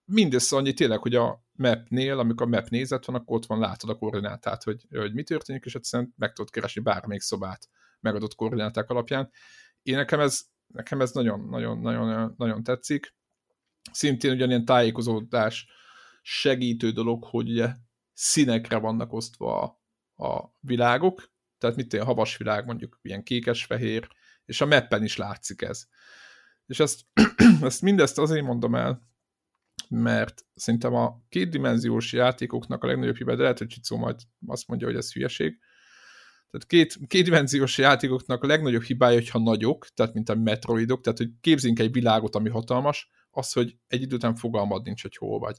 Mindössze 0.06 0.56
annyi 0.56 0.74
tényleg, 0.74 1.00
hogy 1.00 1.16
a 1.16 1.44
mapnél, 1.52 2.20
amikor 2.20 2.46
a 2.46 2.50
map 2.50 2.68
nézet 2.68 3.06
van, 3.06 3.16
akkor 3.16 3.36
ott 3.36 3.46
van, 3.46 3.60
látod 3.60 3.90
a 3.90 3.96
koordinátát, 3.96 4.64
hogy, 4.64 4.86
hogy 4.90 5.14
mi 5.14 5.24
történik, 5.24 5.66
és 5.66 5.76
egyszerűen 5.76 6.14
meg 6.18 6.34
tudod 6.34 6.52
keresni 6.52 6.82
bármelyik 6.82 7.22
szobát 7.22 7.70
megadott 8.00 8.36
koordináták 8.36 8.90
alapján. 8.90 9.32
Én 9.82 9.96
nekem 9.96 10.20
ez, 10.20 10.42
nekem 10.68 11.02
ez 11.02 11.12
nagyon, 11.12 11.40
nagyon, 11.50 11.80
nagyon, 11.80 12.34
nagyon 12.38 12.64
tetszik. 12.64 13.16
Szintén 13.92 14.32
ugyanilyen 14.32 14.66
tájékozódás 14.66 15.68
segítő 16.22 16.92
dolog, 16.92 17.24
hogy 17.24 17.50
ugye 17.50 17.70
színekre 18.14 18.78
vannak 18.78 19.14
osztva 19.14 19.62
a, 19.62 20.26
a 20.26 20.54
világok, 20.60 21.33
tehát 21.64 21.78
mit 21.78 21.94
a 21.94 22.04
havas 22.04 22.38
világ 22.38 22.66
mondjuk 22.66 23.00
ilyen 23.02 23.24
kékes-fehér, 23.24 24.08
és 24.46 24.62
a 24.62 24.66
mappen 24.66 25.04
is 25.04 25.18
látszik 25.18 25.62
ez. 25.62 25.86
És 26.66 26.80
ezt, 26.80 27.02
ezt 27.62 27.82
mindezt 27.82 28.18
azért 28.18 28.46
mondom 28.46 28.76
el, 28.76 29.10
mert 29.90 30.46
szerintem 30.56 30.94
a 30.94 31.22
kétdimenziós 31.30 32.14
játékoknak 32.14 32.84
a 32.84 32.88
legnagyobb 32.88 33.16
hiba, 33.16 33.36
de 33.36 33.42
lehet, 33.42 33.58
hogy 33.58 33.68
Csicó 33.68 33.98
majd 33.98 34.20
azt 34.48 34.68
mondja, 34.68 34.88
hogy 34.88 34.96
ez 34.96 35.14
hülyeség, 35.14 35.60
tehát 36.50 36.68
két, 36.68 36.98
kétdimenziós 37.08 37.78
játékoknak 37.78 38.44
a 38.44 38.48
legnagyobb 38.48 38.84
hibája, 38.84 39.18
hogyha 39.18 39.40
nagyok, 39.40 39.88
tehát 39.94 40.14
mint 40.14 40.30
a 40.30 40.36
metroidok, 40.36 41.02
tehát 41.02 41.18
hogy 41.18 41.32
képzünk 41.42 41.80
egy 41.80 41.92
világot, 41.92 42.36
ami 42.36 42.50
hatalmas, 42.50 43.10
az, 43.32 43.52
hogy 43.52 43.78
egy 43.88 44.02
idő 44.02 44.16
után 44.16 44.36
fogalmad 44.36 44.84
nincs, 44.84 45.02
hogy 45.02 45.16
hol 45.16 45.40
vagy. 45.40 45.58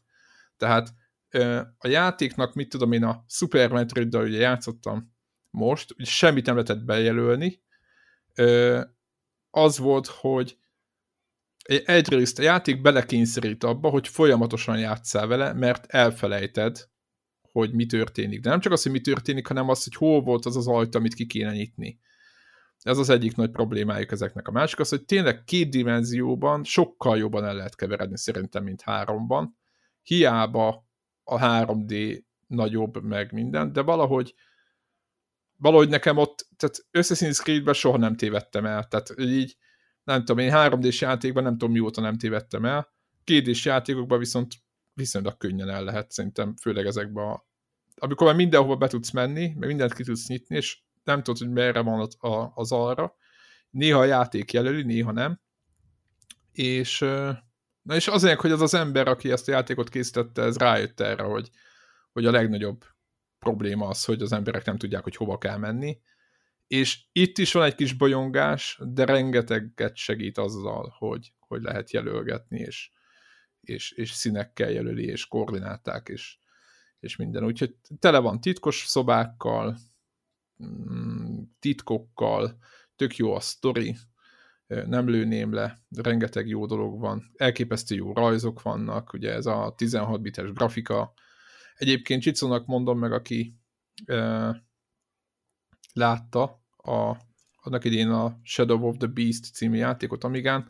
Tehát 0.56 0.94
a 1.78 1.88
játéknak, 1.88 2.54
mit 2.54 2.68
tudom 2.68 2.92
én, 2.92 3.04
a 3.04 3.24
Super 3.28 3.72
Metroid-dal 3.72 4.24
ugye 4.24 4.38
játszottam 4.38 5.13
most, 5.54 5.92
ugye 5.92 6.04
semmit 6.04 6.46
nem 6.46 6.54
lehetett 6.54 6.84
bejelölni, 6.84 7.62
az 9.50 9.78
volt, 9.78 10.06
hogy 10.06 10.58
egyrészt 11.84 12.38
a 12.38 12.42
játék 12.42 12.80
belekényszerít 12.80 13.64
abba, 13.64 13.88
hogy 13.88 14.08
folyamatosan 14.08 14.78
játszál 14.78 15.26
vele, 15.26 15.52
mert 15.52 15.86
elfelejted, 15.86 16.88
hogy 17.52 17.72
mi 17.72 17.86
történik. 17.86 18.40
De 18.40 18.50
nem 18.50 18.60
csak 18.60 18.72
az, 18.72 18.82
hogy 18.82 18.92
mi 18.92 19.00
történik, 19.00 19.46
hanem 19.46 19.68
az, 19.68 19.84
hogy 19.84 19.94
hol 19.94 20.22
volt 20.22 20.46
az 20.46 20.56
az 20.56 20.68
ajtó, 20.68 20.98
amit 20.98 21.14
ki 21.14 21.26
kéne 21.26 21.52
nyitni. 21.52 22.00
Ez 22.82 22.98
az 22.98 23.08
egyik 23.08 23.36
nagy 23.36 23.50
problémájuk 23.50 24.12
ezeknek. 24.12 24.48
A 24.48 24.52
másik 24.52 24.78
az, 24.78 24.88
hogy 24.88 25.04
tényleg 25.04 25.44
két 25.44 25.70
dimenzióban 25.70 26.64
sokkal 26.64 27.18
jobban 27.18 27.44
el 27.44 27.54
lehet 27.54 27.76
keveredni 27.76 28.18
szerintem, 28.18 28.64
mint 28.64 28.82
háromban. 28.82 29.58
Hiába 30.02 30.86
a 31.24 31.38
3D 31.38 32.22
nagyobb 32.46 33.02
meg 33.02 33.32
minden, 33.32 33.72
de 33.72 33.80
valahogy 33.80 34.34
valahogy 35.56 35.88
nekem 35.88 36.16
ott, 36.16 36.48
tehát 36.56 36.86
Assassin's 36.92 37.42
Creed-ben 37.42 37.74
soha 37.74 37.96
nem 37.96 38.16
tévedtem 38.16 38.66
el, 38.66 38.84
tehát 38.84 39.14
így 39.18 39.56
nem 40.04 40.18
tudom, 40.18 40.38
én 40.38 40.52
3D-s 40.54 41.00
játékban 41.00 41.42
nem 41.42 41.52
tudom 41.58 41.72
mióta 41.72 42.00
nem 42.00 42.16
tévedtem 42.16 42.64
el, 42.64 42.92
2 43.24 43.52
játékokban 43.64 44.18
viszont 44.18 44.52
viszonylag 44.94 45.36
könnyen 45.36 45.68
el 45.68 45.84
lehet 45.84 46.10
szerintem, 46.10 46.54
főleg 46.56 46.86
ezekben 46.86 47.28
a 47.28 47.44
amikor 47.96 48.26
már 48.26 48.36
mindenhova 48.36 48.76
be 48.76 48.88
tudsz 48.88 49.10
menni, 49.10 49.46
mert 49.46 49.66
mindent 49.66 49.94
ki 49.94 50.04
tudsz 50.04 50.28
nyitni, 50.28 50.56
és 50.56 50.78
nem 51.04 51.22
tudod, 51.22 51.40
hogy 51.40 51.50
merre 51.50 51.80
van 51.80 52.08
az 52.54 52.72
arra. 52.72 53.16
Néha 53.70 53.98
a 53.98 54.04
játék 54.04 54.52
jelöli, 54.52 54.82
néha 54.82 55.12
nem. 55.12 55.40
És, 56.52 56.98
na 57.82 57.94
és 57.94 58.08
azért, 58.08 58.40
hogy 58.40 58.50
az 58.50 58.60
az 58.60 58.74
ember, 58.74 59.08
aki 59.08 59.30
ezt 59.30 59.48
a 59.48 59.52
játékot 59.52 59.88
készítette, 59.88 60.42
ez 60.42 60.56
rájött 60.56 61.00
erre, 61.00 61.22
hogy, 61.22 61.50
hogy 62.12 62.26
a 62.26 62.30
legnagyobb 62.30 62.84
probléma 63.44 63.88
az, 63.88 64.04
hogy 64.04 64.22
az 64.22 64.32
emberek 64.32 64.64
nem 64.64 64.76
tudják, 64.76 65.02
hogy 65.02 65.16
hova 65.16 65.38
kell 65.38 65.56
menni, 65.56 66.00
és 66.66 67.04
itt 67.12 67.38
is 67.38 67.52
van 67.52 67.64
egy 67.64 67.74
kis 67.74 67.92
bolyongás, 67.92 68.80
de 68.82 69.04
rengeteget 69.04 69.96
segít 69.96 70.38
azzal, 70.38 70.94
hogy, 70.98 71.32
hogy 71.38 71.62
lehet 71.62 71.90
jelölgetni, 71.90 72.58
és, 72.58 72.90
és, 73.60 73.92
és 73.92 74.10
színekkel 74.10 74.70
jelöli, 74.70 75.04
és 75.04 75.26
koordináták, 75.26 76.08
és, 76.08 76.36
és 77.00 77.16
minden. 77.16 77.44
Úgyhogy 77.44 77.76
tele 77.98 78.18
van 78.18 78.40
titkos 78.40 78.84
szobákkal, 78.86 79.78
mm, 80.64 81.42
titkokkal, 81.58 82.58
tök 82.96 83.16
jó 83.16 83.34
a 83.34 83.40
sztori, 83.40 83.96
nem 84.66 85.08
lőném 85.08 85.52
le, 85.52 85.84
rengeteg 85.96 86.48
jó 86.48 86.66
dolog 86.66 87.00
van, 87.00 87.32
elképesztő 87.36 87.94
jó 87.94 88.12
rajzok 88.12 88.62
vannak, 88.62 89.12
ugye 89.12 89.32
ez 89.32 89.46
a 89.46 89.74
16 89.76 90.20
bites 90.20 90.52
grafika, 90.52 91.12
Egyébként 91.74 92.22
Csicónak 92.22 92.66
mondom 92.66 92.98
meg, 92.98 93.12
aki 93.12 93.54
e, 94.04 94.50
látta 95.92 96.42
a, 96.76 97.16
annak 97.62 97.84
idén 97.84 98.08
a 98.08 98.38
Shadow 98.42 98.88
of 98.88 98.96
the 98.96 99.06
Beast 99.06 99.54
című 99.54 99.76
játékot 99.76 100.24
Amigán. 100.24 100.68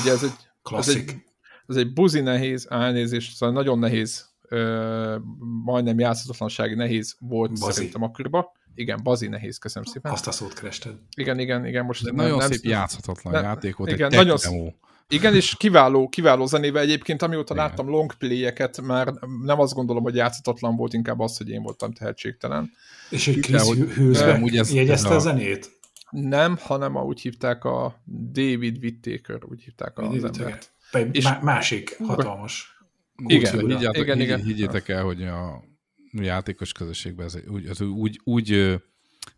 Ugye 0.00 0.12
ez 0.12 0.22
egy, 0.22 0.36
Klasszik. 0.62 1.08
Ez 1.08 1.14
egy, 1.14 1.22
Ez 1.66 1.76
egy 1.76 1.92
buzi 1.92 2.20
nehéz, 2.20 2.66
elnézést, 2.70 3.36
szóval 3.36 3.54
nagyon 3.54 3.78
nehéz, 3.78 4.28
ö, 4.48 5.16
majdnem 5.64 5.98
játszhatatlansági 5.98 6.74
nehéz 6.74 7.16
volt 7.18 7.50
bazi. 7.50 7.72
szerintem 7.72 8.02
akkoriban. 8.02 8.44
Igen, 8.74 9.02
bazi 9.02 9.28
nehéz, 9.28 9.58
köszönöm 9.58 9.88
szépen. 9.92 10.12
Azt 10.12 10.26
a 10.26 10.30
szót 10.30 10.52
kerested. 10.52 10.98
Igen, 11.16 11.38
igen, 11.38 11.66
igen. 11.66 11.84
Most 11.84 12.04
nem, 12.04 12.14
nagyon 12.14 12.38
nem, 12.38 12.50
szép 12.50 12.64
játszhatatlan 12.64 13.32
nem, 13.32 13.42
játék 13.42 13.76
volt, 13.76 13.90
igen, 13.90 14.10
egy 14.10 14.16
nagyon, 14.16 14.36
demo. 14.42 14.72
Igen, 15.08 15.34
és 15.34 15.56
kiváló, 15.56 16.08
kiváló 16.08 16.46
zenével 16.46 16.82
egyébként, 16.82 17.22
amióta 17.22 17.54
Igen. 17.54 17.66
láttam 17.66 17.88
longplay-eket, 17.88 18.80
már 18.80 19.14
nem 19.42 19.60
azt 19.60 19.74
gondolom, 19.74 20.02
hogy 20.02 20.14
játszatatlan 20.14 20.76
volt, 20.76 20.92
inkább 20.92 21.20
az, 21.20 21.36
hogy 21.36 21.48
én 21.48 21.62
voltam 21.62 21.92
tehetségtelen. 21.92 22.72
És 23.10 23.24
hogy 23.24 23.40
Chris 23.40 23.62
Hughes 23.62 24.72
jegyezte 24.72 25.14
a 25.14 25.18
zenét? 25.18 25.70
Nem, 26.10 26.56
hanem 26.60 26.96
úgy 26.96 27.20
hívták 27.20 27.64
a 27.64 28.02
David 28.32 28.76
Whittaker, 28.82 29.38
úgy 29.48 29.62
hívták 29.62 29.98
az 29.98 30.04
David 30.04 30.24
embert. 30.24 30.72
És 31.12 31.28
másik 31.42 31.96
hatalmas. 32.04 32.78
Igen, 33.26 33.60
igen, 33.60 33.78
igen, 33.80 33.94
igen, 33.94 34.20
igen. 34.20 34.42
Higgyétek 34.42 34.88
el, 34.88 35.02
hogy 35.02 35.22
a 35.22 35.64
játékos 36.12 36.72
közösségben 36.72 37.26
ez 37.26 37.36
úgy, 37.48 37.66
ez 37.66 37.80
úgy, 37.80 38.20
úgy 38.24 38.80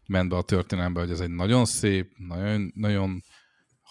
ment 0.06 0.28
be 0.28 0.36
a 0.36 0.42
történelembe, 0.42 1.00
hogy 1.00 1.10
ez 1.10 1.20
egy 1.20 1.30
nagyon 1.30 1.64
szép, 1.64 2.12
nagyon, 2.16 2.72
nagyon 2.74 3.22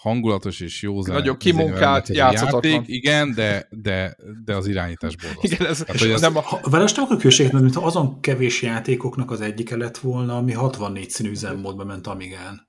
hangulatos 0.06 0.60
és 0.60 0.82
jó 0.82 1.00
zene. 1.00 1.18
Nagyon 1.18 1.36
kimunkált, 1.36 2.08
játszatatlan. 2.08 2.72
Játék, 2.72 2.88
igen, 2.88 3.34
de, 3.34 3.68
de, 3.70 4.16
de 4.44 4.54
az 4.54 4.66
irányítás 4.66 5.16
borzasztó. 5.16 5.40
Igen, 5.42 5.66
ez, 5.66 5.84
hát, 5.84 5.98
hogy 5.98 6.10
ez... 6.10 6.20
nem 6.20 6.36
a... 6.36 6.42
Vele 6.70 6.84
nem 6.94 7.04
akarok 7.04 7.20
hülyeséget 7.20 7.52
mintha 7.52 7.86
azon 7.86 8.20
kevés 8.20 8.62
játékoknak 8.62 9.30
az 9.30 9.40
egyike 9.40 9.76
lett 9.76 9.98
volna, 9.98 10.36
ami 10.36 10.52
64 10.52 11.10
színű 11.10 11.30
üzemmódban 11.30 11.86
ment 11.86 12.06
Amigán. 12.06 12.68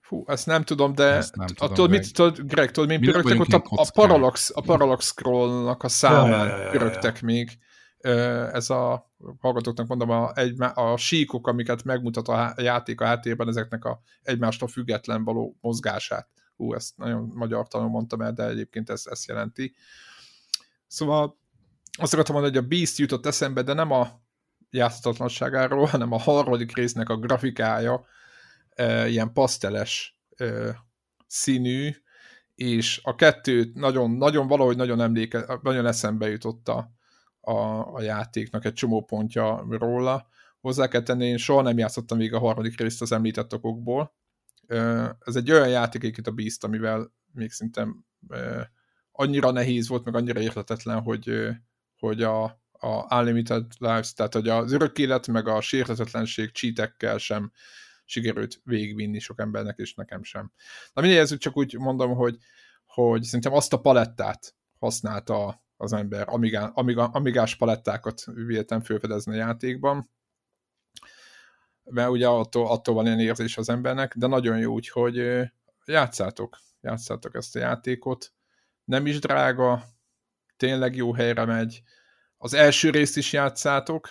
Fú, 0.00 0.24
ezt 0.26 0.46
nem 0.46 0.62
tudom, 0.62 0.94
de 0.94 1.04
ezt 1.04 1.36
nem 1.36 1.46
tudom, 1.46 1.72
attól 1.72 1.88
mit, 1.88 2.12
tudod, 2.12 2.40
Greg, 2.46 2.70
tudod, 2.70 2.88
mi 2.88 2.98
pörögtek 2.98 3.40
ott 3.40 3.52
a, 3.52 3.62
a, 3.64 3.90
Parallax, 3.94 4.50
a 4.54 4.60
Parallax 4.60 5.06
Scrollnak 5.06 5.82
a 5.82 5.88
számán 5.88 6.48
ja, 6.48 6.56
ja, 6.56 6.62
ja, 6.62 6.70
pörögtek 6.70 7.18
ja. 7.20 7.26
még. 7.26 7.58
Ez 8.52 8.70
a 8.70 9.12
hallgatóknak 9.40 9.86
mondom, 9.86 10.10
a, 10.10 10.32
egy, 10.34 10.54
a 10.74 10.96
síkok, 10.96 11.46
amiket 11.46 11.84
megmutat 11.84 12.28
a 12.28 12.54
játék 12.56 13.00
a 13.00 13.04
háttérben, 13.04 13.48
ezeknek 13.48 13.84
a 13.84 14.00
egymástól 14.22 14.68
független 14.68 15.24
való 15.24 15.56
mozgását 15.60 16.28
hú, 16.56 16.74
ezt 16.74 16.96
nagyon 16.96 17.32
magyar 17.34 17.68
tanul 17.68 17.88
mondtam 17.88 18.20
el, 18.20 18.32
de 18.32 18.48
egyébként 18.48 18.90
ez 18.90 19.02
ezt 19.10 19.28
jelenti. 19.28 19.74
Szóval 20.86 21.38
azt 21.98 22.12
akartam 22.12 22.34
mondani, 22.34 22.56
hogy 22.56 22.64
a 22.64 22.68
Beast 22.68 22.98
jutott 22.98 23.26
eszembe, 23.26 23.62
de 23.62 23.72
nem 23.72 23.90
a 23.90 24.20
játszhatatlanságáról, 24.70 25.86
hanem 25.86 26.12
a 26.12 26.18
harmadik 26.18 26.76
résznek 26.76 27.08
a 27.08 27.16
grafikája 27.16 28.04
e, 28.68 29.08
ilyen 29.08 29.32
paszteles 29.32 30.18
e, 30.36 30.44
színű, 31.26 31.90
és 32.54 33.00
a 33.02 33.14
kettőt 33.14 33.74
nagyon, 33.74 34.10
nagyon 34.10 34.46
valahogy 34.46 34.76
nagyon 34.76 35.00
emléke, 35.00 35.58
nagyon 35.62 35.86
eszembe 35.86 36.28
jutott 36.28 36.68
a, 36.68 36.90
a, 37.40 37.54
a 37.94 38.00
játéknak 38.02 38.64
egy 38.64 38.72
csomó 38.72 39.04
pontja 39.04 39.66
róla. 39.68 40.28
Hozzá 40.60 40.88
kell 40.88 41.02
tenni, 41.02 41.26
én 41.26 41.36
soha 41.36 41.62
nem 41.62 41.78
játszottam 41.78 42.18
még 42.18 42.34
a 42.34 42.38
harmadik 42.38 42.80
részt 42.80 43.02
az 43.02 43.12
említett 43.12 43.54
okokból, 43.54 44.14
ez 45.18 45.36
egy 45.36 45.50
olyan 45.50 45.68
játék 45.68 46.02
itt 46.02 46.26
a 46.26 46.30
Beast, 46.30 46.64
amivel 46.64 47.12
még 47.32 47.50
szerintem 47.50 48.04
annyira 49.12 49.50
nehéz 49.50 49.88
volt, 49.88 50.04
meg 50.04 50.14
annyira 50.14 50.40
értetetlen, 50.40 51.00
hogy, 51.00 51.48
hogy 51.98 52.22
a, 52.22 52.44
a 52.72 53.16
Unlimited 53.18 53.66
Lives, 53.78 54.12
tehát 54.12 54.32
hogy 54.32 54.48
az 54.48 54.72
örök 54.72 54.98
élet, 54.98 55.26
meg 55.26 55.48
a 55.48 55.60
sértetetlenség 55.60 56.50
csítekkel 56.50 57.18
sem 57.18 57.52
sikerült 58.04 58.60
végigvinni 58.64 59.18
sok 59.18 59.40
embernek, 59.40 59.78
és 59.78 59.94
nekem 59.94 60.22
sem. 60.22 60.52
Na 60.92 61.00
mindegy, 61.00 61.20
ez 61.20 61.38
csak 61.38 61.56
úgy 61.56 61.78
mondom, 61.78 62.14
hogy, 62.14 62.36
hogy 62.84 63.22
szerintem 63.22 63.52
azt 63.52 63.72
a 63.72 63.80
palettát 63.80 64.54
használta 64.78 65.62
az 65.76 65.92
ember, 65.92 66.28
amigá, 66.28 66.66
amigá, 66.66 67.04
amigás 67.04 67.56
palettákat 67.56 68.24
véltem 68.24 68.80
felfedezni 68.80 69.32
a 69.32 69.36
játékban, 69.36 70.10
mert 71.84 72.10
ugye 72.10 72.28
attól, 72.28 72.70
attól 72.70 72.94
van 72.94 73.06
ilyen 73.06 73.20
érzés 73.20 73.56
az 73.56 73.68
embernek, 73.68 74.16
de 74.16 74.26
nagyon 74.26 74.58
jó 74.58 74.72
úgy, 74.72 74.88
hogy 74.88 75.42
játszátok, 75.84 76.58
játszátok 76.80 77.34
ezt 77.34 77.56
a 77.56 77.58
játékot. 77.58 78.32
Nem 78.84 79.06
is 79.06 79.18
drága, 79.18 79.84
tényleg 80.56 80.96
jó 80.96 81.14
helyre 81.14 81.44
megy. 81.44 81.82
Az 82.36 82.54
első 82.54 82.90
részt 82.90 83.16
is 83.16 83.32
játszátok. 83.32 84.10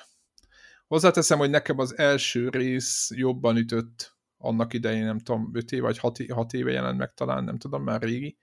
Hozzáteszem, 0.88 1.38
hogy 1.38 1.50
nekem 1.50 1.80
az 1.80 1.98
első 1.98 2.50
rész 2.50 3.10
jobban 3.16 3.58
ütött 3.58 4.16
annak 4.38 4.74
idején, 4.74 5.06
nem 5.06 5.20
tudom, 5.20 5.50
5 5.54 5.72
éve 5.72 5.86
vagy 5.86 5.98
6 6.28 6.54
éve 6.54 6.72
jelent 6.72 6.98
meg 6.98 7.14
talán, 7.14 7.44
nem 7.44 7.58
tudom, 7.58 7.84
már 7.84 8.02
régi. 8.02 8.38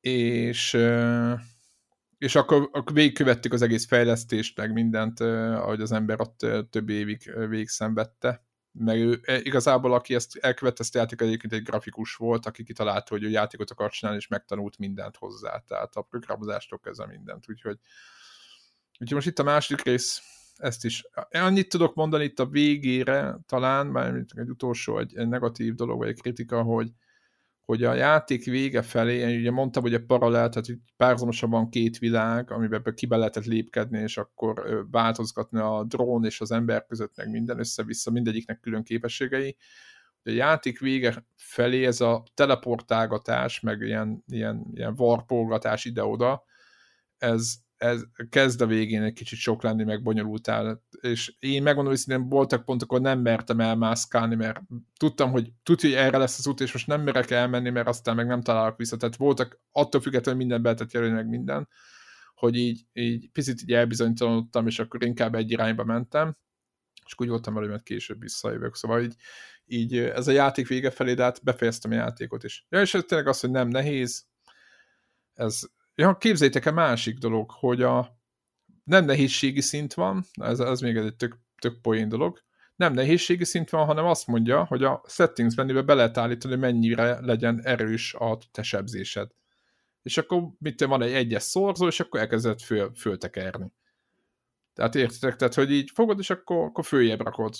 És 0.00 0.78
és 2.24 2.34
akkor, 2.34 2.68
akkor 2.72 2.92
végigkövettük 2.92 3.52
az 3.52 3.62
egész 3.62 3.86
fejlesztést, 3.86 4.56
meg 4.56 4.72
mindent, 4.72 5.20
ahogy 5.20 5.80
az 5.80 5.92
ember 5.92 6.20
ott 6.20 6.46
több 6.70 6.88
évig 6.88 7.32
végig 7.48 7.68
szenvedte. 7.68 8.44
Meg 8.72 8.98
ő, 8.98 9.20
e, 9.22 9.38
igazából, 9.38 9.94
aki 9.94 10.14
ezt 10.14 10.36
elkövette, 10.36 10.82
ezt 10.82 10.94
játék 10.94 11.20
egyébként 11.20 11.52
egy 11.52 11.62
grafikus 11.62 12.14
volt, 12.14 12.46
aki 12.46 12.62
kitalálta, 12.62 13.14
hogy 13.14 13.22
ő 13.22 13.28
játékot 13.28 13.70
akar 13.70 13.90
csinálni, 13.90 14.20
és 14.20 14.28
megtanult 14.28 14.78
mindent 14.78 15.16
hozzá. 15.16 15.62
Tehát 15.66 15.94
a 15.94 16.02
programozástól 16.02 16.78
kezdve 16.78 17.06
mindent. 17.06 17.44
Úgyhogy, 17.48 17.78
úgyhogy 18.92 19.12
most 19.12 19.26
itt 19.26 19.38
a 19.38 19.42
második 19.42 19.84
rész, 19.84 20.22
ezt 20.56 20.84
is. 20.84 21.04
Annyit 21.30 21.68
tudok 21.68 21.94
mondani 21.94 22.24
itt 22.24 22.38
a 22.38 22.46
végére, 22.46 23.38
talán, 23.46 23.86
már 23.86 24.14
egy 24.14 24.48
utolsó, 24.48 24.98
egy 24.98 25.28
negatív 25.28 25.74
dolog, 25.74 25.98
vagy 25.98 26.08
egy 26.08 26.20
kritika, 26.20 26.62
hogy, 26.62 26.90
hogy 27.64 27.84
a 27.84 27.94
játék 27.94 28.44
vége 28.44 28.82
felé, 28.82 29.16
én 29.16 29.38
ugye 29.38 29.50
mondtam, 29.50 29.82
hogy 29.82 29.94
a 29.94 30.04
paralel, 30.06 30.48
tehát 30.48 30.66
hogy 30.66 30.78
párhuzamosan 30.96 31.50
van 31.50 31.68
két 31.68 31.98
világ, 31.98 32.50
amiben 32.50 32.94
kibe 32.94 33.16
lehetett 33.16 33.44
lépkedni, 33.44 33.98
és 33.98 34.16
akkor 34.16 34.86
változgatni 34.90 35.58
a 35.58 35.84
drón 35.84 36.24
és 36.24 36.40
az 36.40 36.50
ember 36.50 36.86
között, 36.86 37.16
meg 37.16 37.30
minden 37.30 37.58
össze-vissza, 37.58 38.10
mindegyiknek 38.10 38.60
külön 38.60 38.82
képességei. 38.82 39.56
A 40.22 40.30
játék 40.30 40.80
vége 40.80 41.26
felé 41.36 41.84
ez 41.84 42.00
a 42.00 42.22
teleportálgatás, 42.34 43.60
meg 43.60 43.80
ilyen, 43.80 44.24
ilyen, 44.26 44.66
ilyen 44.74 44.94
warpolgatás 44.96 45.84
ide-oda, 45.84 46.44
ez, 47.18 47.54
ez 47.76 48.02
kezd 48.28 48.60
a 48.60 48.66
végén 48.66 49.02
egy 49.02 49.12
kicsit 49.12 49.38
sok 49.38 49.62
lenni, 49.62 49.84
meg 49.84 50.02
bonyolultál, 50.02 50.82
és 51.00 51.34
én 51.38 51.62
megmondom, 51.62 51.94
szerintem 51.94 52.28
voltak 52.28 52.64
pontok, 52.64 52.92
ahol 52.92 53.02
nem 53.02 53.20
mertem 53.20 53.60
elmászkálni, 53.60 54.34
mert 54.34 54.60
tudtam, 54.96 55.30
hogy 55.30 55.52
tudja, 55.62 55.88
hogy 55.88 55.98
erre 55.98 56.18
lesz 56.18 56.38
az 56.38 56.46
út, 56.46 56.60
és 56.60 56.72
most 56.72 56.86
nem 56.86 57.02
merek 57.02 57.30
elmenni, 57.30 57.70
mert 57.70 57.88
aztán 57.88 58.16
meg 58.16 58.26
nem 58.26 58.42
találok 58.42 58.76
vissza, 58.76 58.96
tehát 58.96 59.16
voltak 59.16 59.60
attól 59.72 60.00
függetlenül 60.00 60.40
minden 60.40 60.62
behetett 60.62 60.92
jelölni, 60.92 61.14
meg 61.14 61.28
minden, 61.28 61.68
hogy 62.34 62.56
így, 62.56 62.86
így 62.92 63.30
picit 63.30 63.62
így 63.62 63.72
elbizonytalanodtam, 63.72 64.66
és 64.66 64.78
akkor 64.78 65.04
inkább 65.04 65.34
egy 65.34 65.50
irányba 65.50 65.84
mentem, 65.84 66.34
és 67.06 67.14
úgy 67.16 67.28
voltam 67.28 67.54
velem, 67.54 67.70
hogy 67.70 67.82
később 67.82 68.20
visszajövök, 68.20 68.74
szóval 68.74 69.02
így, 69.02 69.14
így 69.64 69.98
ez 69.98 70.28
a 70.28 70.32
játék 70.32 70.68
vége 70.68 70.90
felé, 70.90 71.14
de 71.14 71.22
hát 71.22 71.44
befejeztem 71.44 71.90
a 71.90 71.94
játékot 71.94 72.44
is. 72.44 72.66
Ja, 72.68 72.80
és 72.80 72.94
ez 72.94 73.02
tényleg 73.06 73.28
az, 73.28 73.40
hogy 73.40 73.50
nem 73.50 73.68
nehéz, 73.68 74.26
ez, 75.34 75.60
Ja, 75.96 76.16
képzeljétek 76.16 76.64
el 76.64 76.72
másik 76.72 77.18
dolog, 77.18 77.50
hogy 77.50 77.82
a 77.82 78.18
nem 78.84 79.04
nehézségi 79.04 79.60
szint 79.60 79.94
van, 79.94 80.24
ez, 80.32 80.60
ez 80.60 80.80
még 80.80 80.96
egy 80.96 81.16
tök, 81.16 81.38
tök 81.60 81.80
poén 81.80 82.08
dolog, 82.08 82.42
nem 82.76 82.92
nehézségi 82.92 83.44
szint 83.44 83.70
van, 83.70 83.86
hanem 83.86 84.04
azt 84.04 84.26
mondja, 84.26 84.64
hogy 84.64 84.84
a 84.84 85.02
settings 85.08 85.54
menübe 85.54 85.82
be 85.82 85.94
lehet 85.94 86.16
állítani, 86.16 86.56
mennyire 86.56 87.20
legyen 87.20 87.60
erős 87.64 88.14
a 88.14 88.38
te 88.50 88.62
sebzésed. 88.62 89.30
És 90.02 90.18
akkor 90.18 90.42
mit 90.58 90.84
van 90.84 91.02
egy 91.02 91.12
egyes 91.12 91.42
szorzó, 91.42 91.86
és 91.86 92.00
akkor 92.00 92.20
elkezdett 92.20 92.60
föl, 92.60 92.94
föltekerni. 92.94 93.72
Tehát 94.72 94.94
értitek, 94.94 95.36
tehát 95.36 95.54
hogy 95.54 95.72
így 95.72 95.90
fogod, 95.94 96.18
és 96.18 96.30
akkor, 96.30 96.64
akkor 96.64 96.84
följebb 96.84 97.20
rakod. 97.20 97.54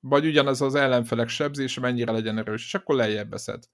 Vagy 0.00 0.26
ugyanez 0.26 0.60
az 0.60 0.74
ellenfelek 0.74 1.28
sebzése 1.28 1.80
mennyire 1.80 2.12
legyen 2.12 2.38
erős, 2.38 2.64
és 2.64 2.74
akkor 2.74 2.94
lejjebb 2.94 3.30
veszed 3.30 3.64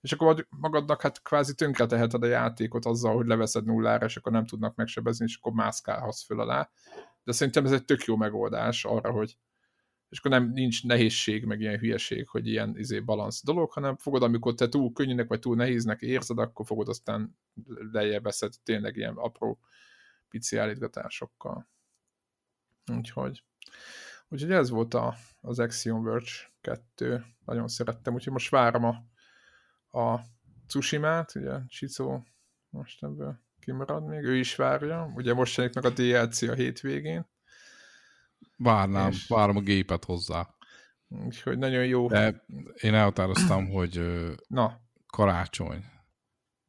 és 0.00 0.12
akkor 0.12 0.46
magadnak 0.48 1.02
hát 1.02 1.22
kvázi 1.22 1.54
tönkre 1.54 1.86
teheted 1.86 2.22
a 2.22 2.26
játékot 2.26 2.84
azzal, 2.84 3.14
hogy 3.14 3.26
leveszed 3.26 3.64
nullára, 3.64 4.04
és 4.06 4.16
akkor 4.16 4.32
nem 4.32 4.46
tudnak 4.46 4.74
megsebezni, 4.74 5.24
és 5.24 5.36
akkor 5.36 5.52
mászkálhatsz 5.52 6.24
föl 6.24 6.40
alá. 6.40 6.70
De 7.24 7.32
szerintem 7.32 7.64
ez 7.64 7.72
egy 7.72 7.84
tök 7.84 8.04
jó 8.04 8.16
megoldás 8.16 8.84
arra, 8.84 9.10
hogy 9.10 9.36
és 10.10 10.18
akkor 10.18 10.30
nem 10.30 10.50
nincs 10.50 10.84
nehézség, 10.84 11.44
meg 11.44 11.60
ilyen 11.60 11.78
hülyeség, 11.78 12.28
hogy 12.28 12.46
ilyen 12.46 12.78
izé 12.78 13.00
balansz 13.00 13.44
dolog, 13.44 13.72
hanem 13.72 13.96
fogod, 13.96 14.22
amikor 14.22 14.54
te 14.54 14.68
túl 14.68 14.92
könnyűnek, 14.92 15.28
vagy 15.28 15.38
túl 15.38 15.56
nehéznek 15.56 16.00
érzed, 16.00 16.38
akkor 16.38 16.66
fogod 16.66 16.88
aztán 16.88 17.38
lejjebb 17.92 18.22
veszed 18.22 18.52
tényleg 18.62 18.96
ilyen 18.96 19.14
apró 19.16 19.58
pici 20.28 20.56
állítgatásokkal. 20.56 21.68
Úgyhogy, 22.96 23.44
úgyhogy 24.28 24.52
ez 24.52 24.70
volt 24.70 24.94
a, 24.94 25.14
az 25.40 25.58
Axiom 25.58 26.04
Verge 26.04 26.30
2. 26.60 27.24
Nagyon 27.44 27.68
szerettem, 27.68 28.14
úgyhogy 28.14 28.32
most 28.32 28.50
várom 28.50 28.84
a 28.84 29.04
a 29.90 30.18
Tsushima-t, 30.66 31.34
ugye 31.34 31.52
Chico 31.68 32.22
most 32.70 33.02
ebből 33.02 33.38
kimarad 33.60 34.06
még, 34.06 34.22
ő 34.22 34.36
is 34.36 34.56
várja, 34.56 35.12
ugye 35.14 35.34
most 35.34 35.56
jelenik 35.56 35.82
meg 35.82 35.84
a 35.84 35.90
DLC 35.90 36.42
a 36.42 36.54
hétvégén. 36.54 37.26
Várnám, 38.56 39.10
és... 39.10 39.26
várom 39.28 39.56
a 39.56 39.60
gépet 39.60 40.04
hozzá. 40.04 40.48
Úgyhogy 41.08 41.58
nagyon 41.58 41.86
jó. 41.86 42.08
De 42.08 42.44
én 42.74 42.94
elhatároztam, 42.94 43.68
hogy 43.68 44.02
Na. 44.46 44.80
karácsony. 45.06 45.84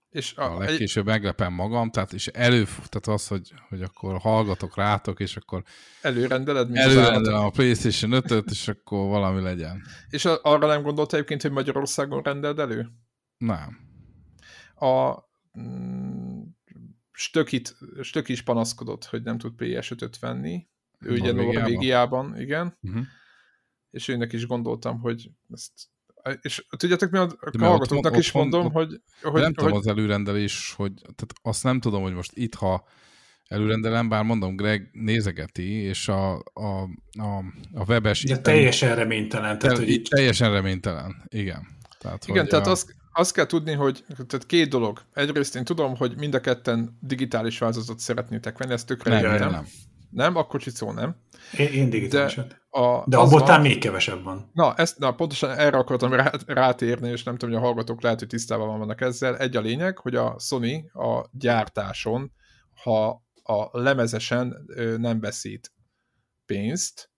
és 0.10 0.36
a, 0.36 0.56
a 0.56 0.58
legkésőbb 0.58 1.08
egy... 1.08 1.14
meglepem 1.14 1.54
magam, 1.54 1.92
tehát 1.92 2.14
és 2.14 2.28
elő, 2.28 2.64
tehát 2.64 3.08
az, 3.08 3.28
hogy, 3.28 3.54
hogy 3.70 3.82
akkor 3.82 4.18
hallgatok 4.20 4.76
rátok, 4.76 5.20
és 5.20 5.38
akkor 5.38 5.64
előrendeled, 6.02 6.70
mint 6.70 6.86
előrendelem 6.86 7.44
a 7.44 7.50
PlayStation 7.50 8.12
5-öt, 8.14 8.50
és 8.50 8.68
akkor 8.68 9.08
valami 9.08 9.42
legyen. 9.42 9.82
És 10.10 10.26
arra 10.26 10.68
nem 10.68 10.82
gondolt 10.82 11.14
egyébként, 11.14 11.42
hogy 11.42 11.52
Magyarországon 11.52 12.22
rendeld 12.22 12.60
elő? 12.60 12.92
Nem. 13.42 13.78
A 14.76 15.18
mm, 15.60 16.42
Stökit, 17.12 17.78
Stök 18.02 18.30
is 18.30 18.42
panaszkodott, 18.42 19.06
hogy 19.06 19.24
nem 19.24 19.38
tud 19.38 19.54
PS5-öt 19.58 20.20
venni. 20.20 20.68
Ő 21.00 21.12
ugye 21.14 21.32
Norvégiában, 21.32 22.40
igen. 22.40 22.78
Uh-huh. 22.82 23.06
És 23.90 24.08
őnek 24.08 24.34
is 24.34 24.48
gondoltam, 24.48 25.00
hogy 25.00 25.32
ezt 25.50 25.72
és 26.42 26.66
tudjátok 26.78 27.10
mi, 27.10 27.18
a 27.18 27.30
hallgatóknak 27.60 28.18
is 28.18 28.32
mondom, 28.32 28.66
ott, 28.66 28.72
hogy, 28.72 29.02
hogy... 29.22 29.34
Nem 29.34 29.44
hogy, 29.44 29.54
tudom 29.54 29.74
az 29.74 29.88
előrendelés, 29.88 30.74
hogy 30.74 30.94
tehát 30.94 31.34
azt 31.42 31.64
nem 31.64 31.80
tudom, 31.80 32.02
hogy 32.02 32.14
most 32.14 32.32
itt, 32.34 32.56
ha 32.56 32.88
előrendelem, 33.48 34.10
bár 34.10 34.24
mondom, 34.24 34.56
Greg 34.56 34.90
nézegeti, 34.92 35.72
és 35.72 36.08
a, 36.08 36.34
a, 36.38 36.90
a, 37.20 37.38
a 37.74 37.84
webes... 37.88 38.24
De 38.24 38.40
teljesen 38.40 38.96
reménytelen. 38.96 39.60
Tehát, 39.60 39.78
hogy 39.78 39.90
itt... 39.90 40.06
Teljesen 40.06 40.52
reménytelen, 40.52 41.24
igen. 41.28 41.68
Tehát, 42.00 42.24
igen, 42.28 42.40
hogy, 42.40 42.50
tehát 42.50 42.68
a... 42.68 42.72
azt, 42.72 42.96
azt 43.14 43.34
kell 43.34 43.46
tudni, 43.46 43.74
hogy 43.74 44.04
tehát 44.08 44.46
két 44.46 44.70
dolog. 44.70 45.02
Egyrészt 45.14 45.56
én 45.56 45.64
tudom, 45.64 45.96
hogy 45.96 46.18
mind 46.18 46.34
a 46.34 46.40
ketten 46.40 46.98
digitális 47.02 47.60
változatot 47.60 48.00
szeretnétek 48.00 48.58
venni, 48.58 48.74
ezt 48.74 48.88
tökre 48.88 49.22
nem, 49.22 49.32
nem. 49.32 49.52
nem. 49.52 49.66
Nem? 50.10 50.36
Akkor 50.36 50.62
csicó 50.62 50.92
nem. 50.92 51.16
Én, 51.58 51.68
én 51.68 51.90
digitálisat. 51.90 52.48
De, 52.48 52.80
a, 52.80 53.04
De 53.08 53.18
abból 53.18 53.60
még 53.60 53.80
kevesebb 53.80 54.24
van. 54.24 54.50
Na, 54.54 54.76
ezt, 54.76 54.98
na, 54.98 55.12
pontosan 55.12 55.50
erre 55.50 55.78
akartam 55.78 56.14
rá, 56.14 56.32
rátérni, 56.46 57.10
és 57.10 57.24
nem 57.24 57.38
tudom, 57.38 57.56
hogy 57.56 57.64
a 57.64 57.66
hallgatók 57.66 58.02
lehet, 58.02 58.20
hogy 58.20 58.28
tisztában 58.28 58.80
vannak 58.80 59.02
ezzel. 59.02 59.38
Egy 59.38 59.56
a 59.56 59.62
lényeg, 59.62 59.98
hogy 59.98 60.16
a 60.16 60.36
Sony 60.40 60.90
a 60.94 61.26
gyártáson, 61.32 62.32
ha 62.84 63.24
a 63.44 63.80
lemezesen 63.80 64.66
nem 64.98 65.20
veszít 65.20 65.72
pénzt, 66.46 67.11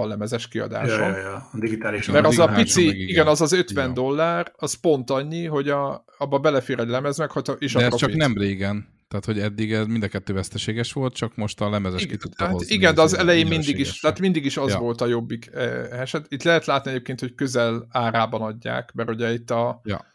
a 0.00 0.06
lemezes 0.06 0.48
kiadáson. 0.48 1.00
Ja, 1.00 1.16
ja, 1.16 1.18
ja. 1.18 1.48
A 1.52 1.58
digitális. 1.58 2.06
Mert 2.06 2.26
az 2.26 2.38
a 2.38 2.46
pici, 2.46 2.82
igen. 2.82 3.08
igen, 3.08 3.26
az 3.26 3.40
az 3.40 3.52
50 3.52 3.86
ja. 3.86 3.92
dollár, 3.92 4.52
az 4.56 4.74
pont 4.74 5.10
annyi, 5.10 5.44
hogy 5.44 5.68
a, 5.68 6.04
abba 6.18 6.38
belefér 6.38 6.78
egy 6.78 6.88
lemez 6.88 7.18
meg, 7.18 7.30
hogy 7.30 7.50
is 7.58 7.72
De 7.72 7.78
a 7.78 7.82
ez 7.82 7.94
csak 7.94 8.14
nem 8.14 8.36
régen. 8.36 9.00
Tehát, 9.08 9.24
hogy 9.24 9.38
eddig 9.38 9.72
ez 9.72 9.86
mind 9.86 10.02
a 10.02 10.08
kettő 10.08 10.32
veszteséges 10.32 10.92
volt, 10.92 11.14
csak 11.14 11.36
most 11.36 11.60
a 11.60 11.70
lemezes 11.70 12.02
igen, 12.02 12.16
ki 12.16 12.22
tudta 12.22 12.44
hát 12.44 12.52
hozni. 12.52 12.74
Igen, 12.74 12.94
de 12.94 13.02
az 13.02 13.16
elején 13.16 13.46
mindig 13.46 13.78
is, 13.78 14.00
tehát 14.00 14.18
mindig 14.18 14.44
is 14.44 14.56
az 14.56 14.70
ja. 14.70 14.78
volt 14.78 15.00
a 15.00 15.06
jobbik 15.06 15.50
eh, 15.52 16.00
eset. 16.00 16.26
Itt 16.28 16.42
lehet 16.42 16.64
látni 16.64 16.90
egyébként, 16.90 17.20
hogy 17.20 17.34
közel 17.34 17.86
árában 17.90 18.42
adják, 18.42 18.92
mert 18.92 19.08
ugye 19.08 19.32
itt 19.32 19.50
a... 19.50 19.80
Ja. 19.84 20.06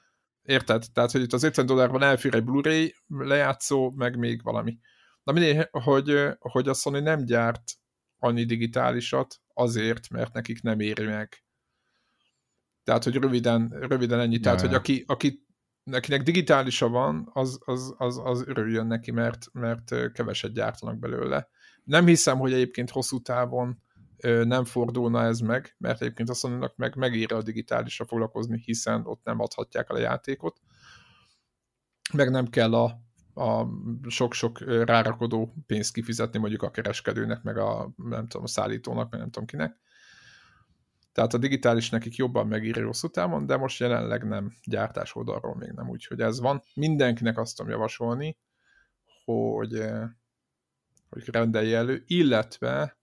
Érted? 0.44 0.84
Tehát, 0.94 1.12
hogy 1.12 1.22
itt 1.22 1.34
az 1.34 1.44
50 1.44 1.66
dollárban 1.66 2.04
elfér 2.04 2.36
egy 2.36 2.44
Blu-ray 2.44 2.96
lejátszó, 3.08 3.94
meg 3.96 4.18
még 4.18 4.44
valami. 4.44 4.78
Na 5.24 5.32
mindig, 5.34 5.68
hogy, 5.72 6.20
hogy 6.40 6.68
a 6.68 6.74
Sony 6.74 7.04
nem 7.04 7.26
gyárt 7.26 7.64
annyi 8.20 8.46
digitálisat 8.46 9.36
azért, 9.58 10.10
mert 10.10 10.34
nekik 10.34 10.62
nem 10.62 10.80
éri 10.80 11.06
meg. 11.06 11.44
Tehát, 12.84 13.04
hogy 13.04 13.16
röviden, 13.16 13.70
röviden 13.80 14.20
ennyi. 14.20 14.34
Ja, 14.34 14.42
Tehát, 14.42 14.62
ja. 14.62 14.68
hogy 14.68 14.76
aki, 14.76 15.04
aki 15.08 15.46
nekinek 15.84 16.24
digitálisa 16.24 16.88
van, 16.90 17.30
az, 17.34 17.60
az, 17.66 17.94
az, 17.98 18.22
az 18.24 18.44
örüljön 18.48 18.88
neki, 18.88 19.12
mert, 19.12 19.46
mert 19.52 20.12
keveset 20.12 20.54
gyártanak 20.54 21.00
belőle. 21.00 21.50
Nem 21.84 22.06
hiszem, 22.06 22.38
hogy 22.38 22.54
egyébként 22.54 22.90
hosszú 22.90 23.22
távon 23.22 23.82
nem 24.44 24.66
fordulna 24.66 25.24
ez 25.24 25.40
meg, 25.40 25.76
mert 25.78 26.02
egyébként 26.02 26.30
azt 26.30 26.44
mondanak 26.44 26.76
meg, 26.76 26.96
megér 26.96 27.34
a 27.34 27.42
digitálisra 27.42 28.06
foglalkozni, 28.06 28.62
hiszen 28.66 29.06
ott 29.06 29.24
nem 29.24 29.40
adhatják 29.40 29.90
el 29.90 29.96
a 29.96 30.00
játékot, 30.00 30.62
meg 32.14 32.30
nem 32.30 32.48
kell 32.48 32.74
a, 32.74 33.07
a 33.38 33.68
sok-sok 34.08 34.60
rárakodó 34.86 35.54
pénzt 35.66 35.94
kifizetni 35.94 36.40
mondjuk 36.40 36.64
a 36.64 36.72
kereskedőnek, 36.72 37.44
meg 37.44 37.58
a, 37.58 37.94
nem 37.96 38.28
tudom, 38.28 38.44
a 38.44 38.48
szállítónak, 38.48 39.10
meg 39.12 39.20
nem 39.20 39.30
tudom 39.30 39.48
kinek. 39.48 39.78
Tehát 41.12 41.34
a 41.34 41.38
digitális 41.38 41.90
nekik 41.90 42.16
jobban 42.16 42.48
megírja 42.48 42.86
hosszú 42.86 43.08
távon, 43.08 43.46
de 43.46 43.58
most 43.58 43.80
jelenleg 43.80 44.28
nem 44.28 44.52
gyártás 44.64 45.16
oldalról 45.16 45.56
még 45.56 45.72
nem, 45.72 45.90
úgyhogy 45.90 46.20
ez 46.20 46.40
van. 46.40 46.62
Mindenkinek 46.74 47.38
azt 47.38 47.56
tudom 47.56 47.72
javasolni, 47.72 48.38
hogy, 49.26 49.84
hogy 51.10 51.30
rendelje 51.32 51.78
elő, 51.78 52.04
illetve 52.06 52.98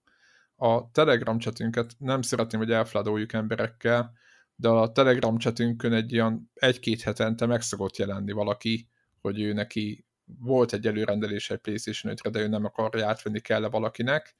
a 0.56 0.90
Telegram 0.90 1.38
chatünket 1.38 1.94
nem 1.98 2.22
szeretném, 2.22 2.60
hogy 2.60 2.70
elfladoljuk 2.70 3.32
emberekkel, 3.32 4.12
de 4.56 4.68
a 4.68 4.92
Telegram 4.92 5.38
chatünkön 5.38 5.92
egy 5.92 6.12
ilyen 6.12 6.50
egy-két 6.54 7.02
hetente 7.02 7.46
meg 7.46 7.60
szokott 7.60 7.96
jelenni 7.96 8.32
valaki, 8.32 8.88
hogy 9.20 9.40
ő 9.40 9.52
neki 9.52 10.06
volt 10.24 10.72
egy 10.72 10.86
előrendelése 10.86 11.54
egy 11.54 11.60
PlayStation 11.60 12.14
5-re, 12.16 12.30
de 12.30 12.40
ő 12.40 12.48
nem 12.48 12.64
akarja 12.64 13.08
átvenni 13.08 13.40
kell 13.40 13.68
valakinek, 13.68 14.34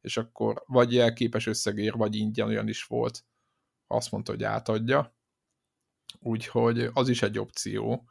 és 0.00 0.16
akkor 0.16 0.62
vagy 0.66 0.92
jelképes 0.92 1.46
összegér, 1.46 1.92
vagy 1.92 2.14
ingyen 2.14 2.46
olyan 2.48 2.68
is 2.68 2.84
volt, 2.84 3.24
azt 3.86 4.10
mondta, 4.10 4.32
hogy 4.32 4.44
átadja. 4.44 5.16
Úgyhogy 6.18 6.90
az 6.92 7.08
is 7.08 7.22
egy 7.22 7.38
opció. 7.38 8.08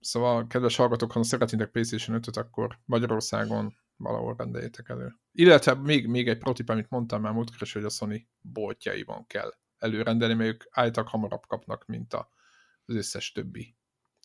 Szóval, 0.00 0.46
kedves 0.46 0.76
hallgatók, 0.76 1.12
ha 1.12 1.22
szeretnétek 1.22 1.70
PlayStation 1.70 2.20
5-öt, 2.20 2.36
akkor 2.36 2.78
Magyarországon 2.84 3.76
valahol 3.96 4.34
rendeljétek 4.38 4.88
elő. 4.88 5.14
Illetve 5.32 5.74
még, 5.74 6.06
még 6.06 6.28
egy 6.28 6.38
protip, 6.38 6.68
amit 6.68 6.90
mondtam 6.90 7.20
már 7.20 7.32
múltkor 7.32 7.68
hogy 7.68 7.84
a 7.84 7.88
Sony 7.88 8.28
boltjaiban 8.40 9.26
kell 9.26 9.54
előrendelni, 9.78 10.34
mert 10.34 10.50
ők 10.50 10.64
állítak 10.70 11.08
hamarabb 11.08 11.46
kapnak, 11.46 11.86
mint 11.86 12.14
az 12.14 12.94
összes 12.94 13.32
többi 13.32 13.76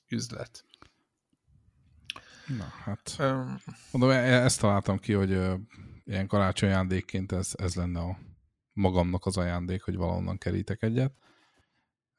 üzlet. 0.08 0.66
Na 2.58 2.66
hát, 2.84 3.16
um, 3.20 3.60
mondom, 3.92 4.10
e- 4.10 4.44
ezt 4.44 4.60
találtam 4.60 5.00
ki, 5.00 5.14
hogy 5.14 5.38
ilyen 6.06 6.28
karácsony 6.28 6.70
ajándékként 6.70 7.32
ez, 7.32 7.52
ez 7.58 7.76
lenne 7.76 8.00
a 8.00 8.18
magamnak 8.74 9.26
az 9.26 9.38
ajándék, 9.38 9.84
hogy 9.84 9.96
valahonnan 9.96 10.38
kerítek 10.38 10.84
egyet. 10.84 11.14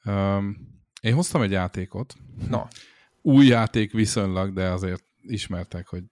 Um, 0.04 0.56
én 1.00 1.14
hoztam 1.14 1.42
egy 1.42 1.50
játékot. 1.50 2.14
Na. 2.48 2.68
Új 3.22 3.46
játék 3.46 3.92
viszonylag, 3.92 4.52
de 4.52 4.68
azért 4.68 5.04
ismertek, 5.20 5.86
hogy 5.86 6.04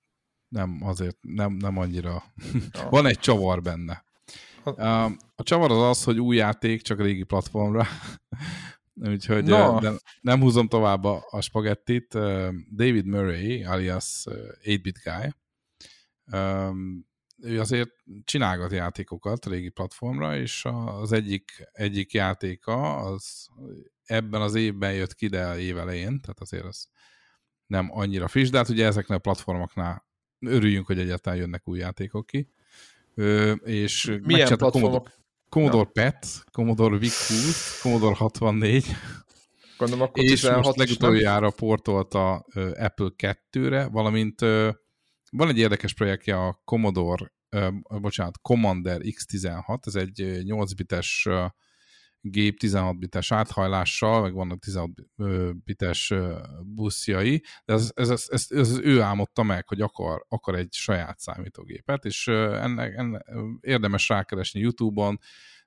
nem 0.48 0.78
azért, 0.82 1.16
nem, 1.20 1.52
nem 1.52 1.78
annyira. 1.78 2.22
Van 2.90 3.06
egy 3.06 3.18
csavar 3.18 3.62
benne. 3.62 4.04
A 5.34 5.42
csavar 5.42 5.70
az 5.70 5.82
az, 5.82 6.04
hogy 6.04 6.20
új 6.20 6.36
játék, 6.36 6.82
csak 6.82 7.00
régi 7.00 7.22
platformra. 7.22 7.86
Úgyhogy 9.00 9.44
no. 9.44 9.80
de 9.80 9.92
nem 10.20 10.40
húzom 10.40 10.68
tovább 10.68 11.04
a, 11.04 11.26
a 11.30 11.40
spagettit. 11.40 12.12
David 12.70 13.06
Murray, 13.06 13.64
alias 13.64 14.24
8-bit 14.64 14.98
guy, 15.04 15.34
ő 17.40 17.60
azért 17.60 17.90
csinálgat 18.24 18.72
játékokat 18.72 19.46
régi 19.46 19.68
platformra, 19.68 20.36
és 20.36 20.64
az 21.00 21.12
egyik, 21.12 21.68
egyik 21.72 22.12
játéka 22.12 22.96
az 22.96 23.48
ebben 24.04 24.40
az 24.40 24.54
évben 24.54 24.92
jött 24.92 25.14
ki, 25.14 25.26
de 25.26 25.58
év 25.58 25.78
elején, 25.78 26.20
tehát 26.20 26.40
azért 26.40 26.64
az 26.64 26.88
nem 27.66 27.88
annyira 27.92 28.28
friss, 28.28 28.50
de 28.50 28.56
hát 28.56 28.68
ugye 28.68 28.86
ezeknél 28.86 29.16
a 29.16 29.20
platformoknál 29.20 30.06
örüljünk, 30.40 30.86
hogy 30.86 30.98
egyáltalán 30.98 31.38
jönnek 31.38 31.68
új 31.68 31.78
játékok 31.78 32.26
ki. 32.26 32.48
Ö, 33.14 33.52
és 33.52 34.18
Milyen 34.22 34.46
platformok? 34.46 34.72
Commodore, 34.72 35.12
no. 35.54 35.84
PET, 35.84 36.44
Commodore 36.52 36.98
VIC-20, 36.98 37.80
Commodore 37.82 38.14
64, 38.14 38.84
Gondolom, 39.78 40.04
akkor 40.04 40.24
és 40.24 40.50
most 40.50 40.76
legutoljára 40.76 41.50
portolta 41.50 42.34
Apple 42.74 43.10
2-re, 43.16 43.86
valamint 43.86 44.40
van 45.30 45.48
egy 45.48 45.58
érdekes 45.58 45.94
projektje 45.94 46.36
a 46.36 46.60
Commodore, 46.64 47.32
bocsánat, 47.88 48.40
Commander 48.40 49.00
X16, 49.04 49.86
ez 49.86 49.94
egy 49.94 50.42
8 50.44 50.72
bites 50.72 51.26
uh, 51.28 51.44
gép 52.30 52.58
16 52.58 52.98
bites 52.98 53.32
áthajlással, 53.32 54.22
meg 54.22 54.32
vannak 54.32 54.58
16 54.58 54.90
bites 55.64 56.12
buszjai, 56.64 57.42
de 57.64 57.72
ez, 57.72 57.90
ez, 57.94 58.10
ez, 58.10 58.26
ez, 58.28 58.46
ez 58.50 58.78
ő 58.78 59.00
álmodta 59.00 59.42
meg, 59.42 59.68
hogy 59.68 59.80
akar, 59.80 60.24
akar 60.28 60.54
egy 60.54 60.72
saját 60.72 61.18
számítógépet, 61.18 62.04
és 62.04 62.26
ennek, 62.26 62.94
ennek 62.96 63.30
érdemes 63.60 64.08
rákeresni 64.08 64.60
YouTube-on, 64.60 65.18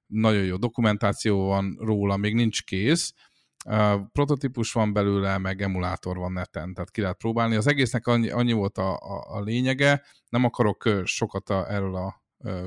nagyon 0.06 0.44
jó 0.44 0.56
dokumentáció 0.56 1.46
van 1.46 1.78
róla, 1.80 2.18
még 2.18 2.34
nincs 2.34 2.64
kész, 2.64 3.14
prototípus 4.12 4.72
van 4.72 4.94
belőle, 4.94 5.38
meg 5.38 5.62
emulátor 5.62 6.18
van 6.18 6.32
neten, 6.32 6.74
tehát 6.74 6.92
ki 6.92 7.02
lehet 7.02 7.18
próbálni. 7.18 7.56
Az 7.56 7.68
egésznek 7.68 8.08
annyi, 8.08 8.30
annyi 8.30 8.52
volt 8.52 8.78
a, 8.78 8.96
a, 8.96 9.36
a 9.36 9.42
lényege, 9.42 10.04
nem 10.30 10.44
akarok 10.44 10.90
sokat 11.04 11.50
a, 11.50 11.72
erről 11.72 11.96
a 11.96 12.21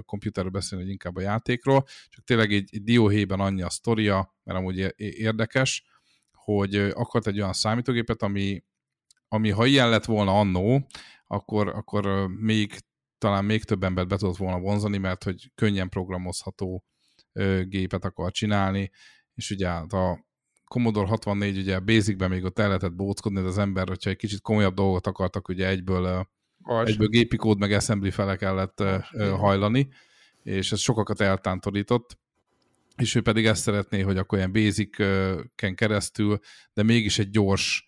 komputerről 0.04 0.50
beszélni, 0.50 0.84
hogy 0.84 0.92
inkább 0.92 1.16
a 1.16 1.20
játékról, 1.20 1.84
csak 2.08 2.24
tényleg 2.24 2.52
egy, 2.52 2.68
egy 2.72 2.82
dióhéjben 2.82 3.40
annyi 3.40 3.62
a 3.62 3.70
sztoria, 3.70 4.34
mert 4.42 4.58
amúgy 4.58 4.94
érdekes, 4.96 5.84
hogy 6.32 6.74
akart 6.74 7.26
egy 7.26 7.40
olyan 7.40 7.52
számítógépet, 7.52 8.22
ami, 8.22 8.64
ami 9.28 9.50
ha 9.50 9.66
ilyen 9.66 9.88
lett 9.88 10.04
volna 10.04 10.38
annó, 10.38 10.86
akkor, 11.26 11.68
akkor 11.68 12.28
még 12.28 12.78
talán 13.18 13.44
még 13.44 13.64
több 13.64 13.84
embert 13.84 14.08
be 14.08 14.16
tudott 14.16 14.36
volna 14.36 14.58
vonzani, 14.58 14.98
mert 14.98 15.24
hogy 15.24 15.50
könnyen 15.54 15.88
programozható 15.88 16.84
gépet 17.62 18.04
akar 18.04 18.30
csinálni, 18.30 18.90
és 19.34 19.50
ugye 19.50 19.68
hát 19.68 19.92
a 19.92 20.24
Commodore 20.64 21.08
64 21.08 21.58
ugye 21.58 21.80
Basicben 21.80 22.30
még 22.30 22.44
ott 22.44 22.58
el 22.58 22.66
lehetett 22.66 22.94
bóckodni, 22.94 23.40
de 23.40 23.46
az 23.46 23.58
ember, 23.58 23.88
hogyha 23.88 24.10
egy 24.10 24.16
kicsit 24.16 24.40
komolyabb 24.40 24.74
dolgot 24.74 25.06
akartak, 25.06 25.48
ugye 25.48 25.68
egyből, 25.68 26.28
Vas. 26.64 26.88
egyből 26.88 27.08
gépi 27.08 27.36
kód 27.36 27.58
meg 27.58 27.72
assembly 27.72 28.10
fele 28.10 28.36
kellett 28.36 28.82
hajlani, 29.36 29.88
és 30.42 30.72
ez 30.72 30.78
sokakat 30.78 31.20
eltántorított 31.20 32.18
és 32.96 33.14
ő 33.14 33.22
pedig 33.22 33.46
ezt 33.46 33.62
szeretné, 33.62 34.00
hogy 34.00 34.18
akkor 34.18 34.38
ilyen 34.38 34.52
basic-ken 34.52 35.74
keresztül, 35.74 36.38
de 36.72 36.82
mégis 36.82 37.18
egy 37.18 37.30
gyors 37.30 37.86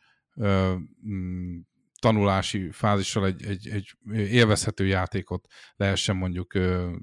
mm, 1.08 1.58
tanulási 1.98 2.70
fázissal 2.72 3.26
egy, 3.26 3.44
egy, 3.44 3.68
egy 3.72 3.94
élvezhető 4.16 4.86
játékot 4.86 5.46
lehessen 5.76 6.16
mondjuk 6.16 6.52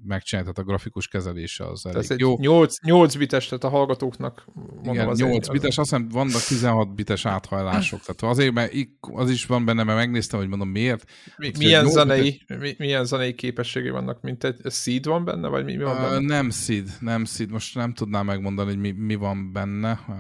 megcsinálni, 0.05 0.49
tehát 0.51 0.57
a 0.57 0.63
grafikus 0.63 1.07
kezelése 1.07 1.65
az 1.67 1.85
elég 1.85 2.11
Ez 2.11 2.19
jó. 2.19 2.37
8, 2.39 2.81
8 2.83 3.15
bites, 3.15 3.47
tehát 3.47 3.63
a 3.63 3.69
hallgatóknak 3.69 4.45
mondom 4.53 4.93
Igen, 4.93 5.07
az 5.07 5.19
8 5.19 5.47
egy, 5.47 5.51
bites, 5.51 5.77
azt 5.77 5.89
hiszem 5.89 6.07
vannak 6.09 6.41
16 6.41 6.95
bites 6.95 7.25
áthajlások, 7.25 7.99
tehát 7.99 8.35
azért, 8.35 8.53
mert 8.53 8.73
az 8.99 9.29
is 9.29 9.45
van 9.45 9.65
benne, 9.65 9.83
mert 9.83 9.97
megnéztem, 9.97 10.39
hogy 10.39 10.47
mondom 10.47 10.69
miért. 10.69 11.03
Mi, 11.37 11.51
milyen, 11.57 11.85
zenei, 11.85 12.43
bites... 12.47 12.57
mi, 12.59 12.75
milyen 12.77 13.05
zenei 13.05 13.33
képességei 13.33 13.89
vannak, 13.89 14.21
mint 14.21 14.43
egy 14.43 14.59
seed 14.69 15.05
van 15.05 15.25
benne, 15.25 15.47
vagy 15.47 15.65
mi, 15.65 15.75
mi 15.75 15.83
van 15.83 15.95
benne? 15.95 16.17
Uh, 16.17 16.23
nem 16.23 16.49
seed, 16.49 16.89
nem 16.99 17.25
seed, 17.25 17.51
most 17.51 17.75
nem 17.75 17.93
tudnám 17.93 18.25
megmondani, 18.25 18.69
hogy 18.69 18.79
mi, 18.79 18.91
mi 18.91 19.15
van 19.15 19.51
benne, 19.51 19.99
uh, 20.07 20.15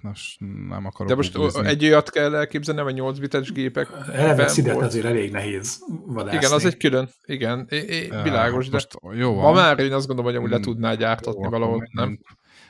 most 0.00 0.40
nem 0.68 0.86
akarok. 0.86 1.08
De 1.08 1.14
most 1.14 1.56
egy 1.56 1.84
olyat 1.84 2.10
kell 2.10 2.34
elképzelni, 2.34 2.82
vagy 2.82 2.94
8 2.94 3.18
bites 3.18 3.52
gépek 3.52 3.88
eleve 4.12 4.48
szidet 4.48 4.80
azért 4.80 5.04
elég 5.04 5.30
nehéz 5.30 5.84
vadászni. 6.06 6.38
Igen, 6.38 6.52
az 6.52 6.64
egy 6.64 6.76
külön, 6.76 7.08
igen, 7.24 7.66
é, 7.70 7.76
é, 7.76 8.08
világos, 8.22 8.66
de 8.66 8.72
most 8.72 9.18
jó 9.18 9.34
van. 9.34 9.44
ma 9.44 9.52
már 9.52 9.78
én 9.78 9.92
azt 9.92 10.06
gondolom, 10.06 10.30
hogy 10.30 10.40
amúgy 10.40 10.50
le 10.50 10.60
tudná 10.60 10.94
gyártatni 10.94 11.42
jó, 11.42 11.50
valahol, 11.50 11.88
nem? 11.92 12.18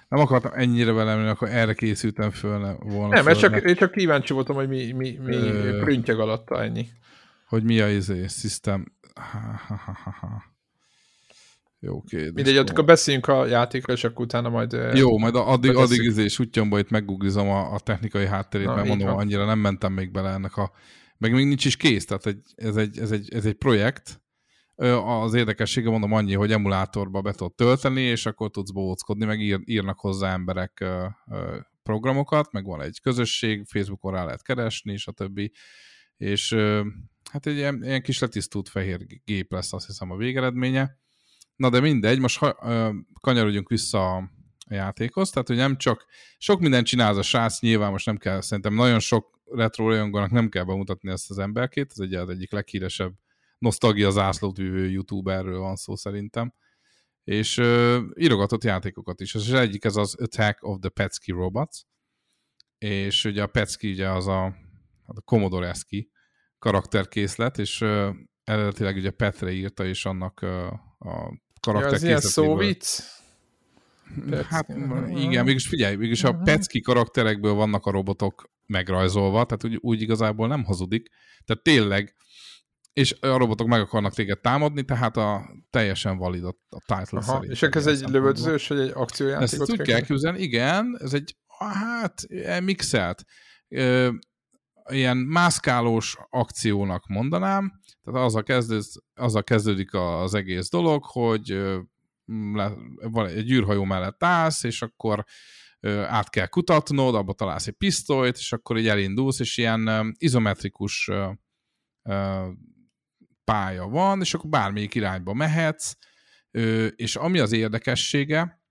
Nem 0.08 0.20
akartam 0.20 0.52
ennyire 0.54 0.92
velem, 0.92 1.28
akkor 1.28 1.48
erre 1.48 1.74
készültem 1.74 2.30
föl 2.30 2.76
volna. 2.80 3.14
Nem, 3.14 3.24
mert 3.24 3.38
csak, 3.38 3.62
én 3.62 3.74
csak 3.74 3.92
kíváncsi 3.92 4.32
voltam, 4.32 4.56
hogy 4.56 4.68
mi, 4.68 4.92
mi, 4.92 5.18
mi 5.24 5.34
Ö... 5.34 5.80
prüntjeg 5.80 6.18
alatta 6.18 6.62
ennyi. 6.62 6.86
Hogy 7.48 7.62
mi 7.62 7.80
a 7.80 7.88
izé, 7.88 8.26
system. 8.26 8.92
Ha, 9.14 9.60
ha, 9.66 9.98
ha, 10.04 10.14
ha. 10.20 10.42
Jó, 11.84 12.02
kérdés. 12.02 12.30
Mindegy, 12.34 12.56
akkor 12.56 12.84
beszéljünk 12.84 13.26
a 13.26 13.46
játékra, 13.46 13.92
és 13.92 14.04
akkor 14.04 14.24
utána 14.24 14.48
majd... 14.48 14.76
Jó, 14.94 15.18
majd 15.18 15.34
addig, 15.34 15.76
addig 15.76 16.02
izé, 16.02 16.22
és 16.22 16.38
útjomba 16.38 16.78
itt 16.78 16.90
meggooglizom 16.90 17.48
a, 17.48 17.74
a 17.74 17.78
technikai 17.78 18.26
hátterét, 18.26 18.66
Na, 18.66 18.74
mert 18.74 18.88
mondom, 18.88 19.08
van. 19.08 19.18
annyira 19.18 19.44
nem 19.44 19.58
mentem 19.58 19.92
még 19.92 20.10
bele 20.10 20.30
ennek 20.30 20.56
a 20.56 20.72
meg 21.22 21.32
még 21.32 21.46
nincs 21.46 21.64
is 21.64 21.76
kész, 21.76 22.04
tehát 22.04 22.26
egy, 22.26 22.42
ez, 22.54 22.76
egy, 22.76 22.98
ez, 22.98 23.10
egy, 23.10 23.34
ez 23.34 23.44
egy 23.44 23.54
projekt. 23.54 24.22
Az 25.04 25.34
érdekessége 25.34 25.90
mondom 25.90 26.12
annyi, 26.12 26.34
hogy 26.34 26.52
emulátorba 26.52 27.20
be 27.20 27.32
tudod 27.32 27.54
tölteni, 27.54 28.00
és 28.00 28.26
akkor 28.26 28.50
tudsz 28.50 28.70
bóckodni, 28.70 29.24
meg 29.24 29.40
ír, 29.40 29.60
írnak 29.64 30.00
hozzá 30.00 30.32
emberek 30.32 30.84
programokat, 31.82 32.52
meg 32.52 32.64
van 32.64 32.82
egy 32.82 33.00
közösség, 33.00 33.64
Facebookon 33.66 34.12
rá 34.12 34.24
lehet 34.24 34.42
keresni, 34.42 34.92
és 34.92 35.06
a 35.06 35.12
többi. 35.12 35.52
És 36.16 36.52
hát 37.30 37.46
egy 37.46 37.56
ilyen, 37.56 37.84
ilyen 37.84 38.02
kis 38.02 38.18
letisztult 38.18 38.68
fehér 38.68 39.06
gép 39.24 39.52
lesz, 39.52 39.72
azt 39.72 39.86
hiszem 39.86 40.10
a 40.10 40.16
végeredménye. 40.16 40.96
Na 41.56 41.70
de 41.70 41.80
mindegy, 41.80 42.18
most 42.18 42.38
ha, 42.38 42.56
kanyarodjunk 43.20 43.68
vissza 43.68 44.16
a 44.16 44.30
játékhoz, 44.68 45.30
tehát 45.30 45.48
hogy 45.48 45.56
nem 45.56 45.76
csak 45.76 46.04
sok 46.38 46.60
mindent 46.60 46.86
csinál 46.86 47.18
a 47.18 47.22
srác, 47.22 47.60
nyilván 47.60 47.90
most 47.90 48.06
nem 48.06 48.16
kell, 48.16 48.40
szerintem 48.40 48.74
nagyon 48.74 49.00
sok 49.00 49.31
retro 49.44 49.88
rajongónak 49.88 50.30
nem 50.30 50.48
kell 50.48 50.64
bemutatni 50.64 51.10
ezt 51.10 51.30
az 51.30 51.38
emberkét, 51.38 51.90
ez 51.90 51.98
egy 51.98 52.14
egyik 52.14 52.52
leghíresebb 52.52 53.14
nosztalgia 53.58 54.10
zászlót 54.10 54.56
vívő 54.56 54.90
youtuberről 54.90 55.58
van 55.58 55.76
szó 55.76 55.96
szerintem, 55.96 56.54
és 57.24 57.58
uh, 57.58 57.98
írogatott 58.14 58.64
játékokat 58.64 59.20
is. 59.20 59.34
Az 59.34 59.52
egyik 59.52 59.84
ez 59.84 59.96
az 59.96 60.14
Attack 60.20 60.62
of 60.62 60.78
the 60.80 60.88
Petsky 60.88 61.32
Robots, 61.32 61.80
és 62.78 63.24
ugye 63.24 63.42
a 63.42 63.46
Petsky 63.46 63.90
ugye 63.90 64.10
az 64.10 64.26
a, 64.26 64.44
a 65.04 65.20
Commodore 65.20 65.68
Eski 65.68 66.10
karakterkészlet, 66.58 67.58
és 67.58 67.80
uh, 67.80 68.08
eredetileg 68.44 68.96
ugye 68.96 69.10
Petre 69.10 69.50
írta, 69.50 69.84
és 69.84 70.04
annak 70.04 70.40
uh, 70.42 70.50
a 70.98 71.40
karakterkészletéből... 71.60 71.80
Ja, 71.80 71.94
az 71.94 72.02
ilyen 72.02 72.20
szó 72.20 72.56
vicc? 72.56 73.00
Hát 74.48 74.68
igen, 75.08 75.44
mégis 75.44 75.68
figyelj, 75.68 75.96
mégis 75.96 76.24
a 76.24 76.32
Petsky 76.32 76.80
karakterekből 76.80 77.52
vannak 77.52 77.86
a 77.86 77.90
robotok 77.90 78.51
megrajzolva, 78.72 79.44
tehát 79.44 79.64
úgy, 79.64 79.78
úgy 79.80 80.00
igazából 80.00 80.48
nem 80.48 80.64
hazudik. 80.64 81.08
Tehát 81.44 81.62
tényleg, 81.62 82.14
és 82.92 83.16
a 83.20 83.36
robotok 83.36 83.66
meg 83.66 83.80
akarnak 83.80 84.14
téged 84.14 84.40
támadni, 84.40 84.84
tehát 84.84 85.16
a 85.16 85.50
teljesen 85.70 86.16
valid 86.16 86.44
a, 86.44 86.56
a 86.68 86.78
title 86.78 87.18
Aha, 87.18 87.22
szerint. 87.22 87.52
És 87.52 87.62
ez 87.62 87.86
egy 87.86 88.08
lövöldözős, 88.08 88.68
vagy 88.68 88.78
egy 88.78 88.92
akciójáték? 88.94 89.60
Ezt 89.60 89.70
úgy 89.70 89.82
kell 89.82 90.00
küzdeni, 90.00 90.40
igen, 90.40 90.98
ez 91.00 91.12
egy, 91.12 91.36
hát, 91.58 92.26
mixelt. 92.60 93.24
Ö, 93.68 94.10
ilyen 94.90 95.16
mászkálós 95.16 96.16
akciónak 96.30 97.06
mondanám, 97.06 97.72
tehát 98.04 98.24
azzal, 98.26 98.42
kezdőd, 98.42 98.84
azzal 99.14 99.44
kezdődik 99.44 99.94
az 99.94 100.34
egész 100.34 100.70
dolog, 100.70 101.04
hogy 101.04 101.62
le, 102.52 102.72
egy 103.26 103.50
űrhajó 103.50 103.84
mellett 103.84 104.22
állsz, 104.22 104.64
és 104.64 104.82
akkor 104.82 105.24
át 105.88 106.30
kell 106.30 106.46
kutatnod, 106.46 107.14
abba 107.14 107.32
találsz 107.32 107.66
egy 107.66 107.74
pisztolyt, 107.74 108.36
és 108.36 108.52
akkor 108.52 108.78
így 108.78 108.88
elindulsz, 108.88 109.40
és 109.40 109.56
ilyen 109.56 110.14
izometrikus 110.18 111.10
pálya 113.44 113.88
van, 113.88 114.20
és 114.20 114.34
akkor 114.34 114.50
bármelyik 114.50 114.94
irányba 114.94 115.32
mehetsz, 115.32 115.92
és 116.96 117.16
ami 117.16 117.38
az 117.38 117.52
érdekessége, 117.52 118.62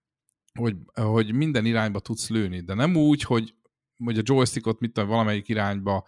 hogy, 0.59 0.75
hogy 0.93 1.33
minden 1.33 1.65
irányba 1.65 1.99
tudsz 1.99 2.29
lőni, 2.29 2.61
de 2.61 2.73
nem 2.73 2.95
úgy, 2.95 3.21
hogy, 3.21 3.55
hogy 4.03 4.17
a 4.17 4.23
joystickot 4.25 4.79
mit 4.79 4.93
tudom, 4.93 5.09
valamelyik 5.09 5.47
irányba 5.47 6.07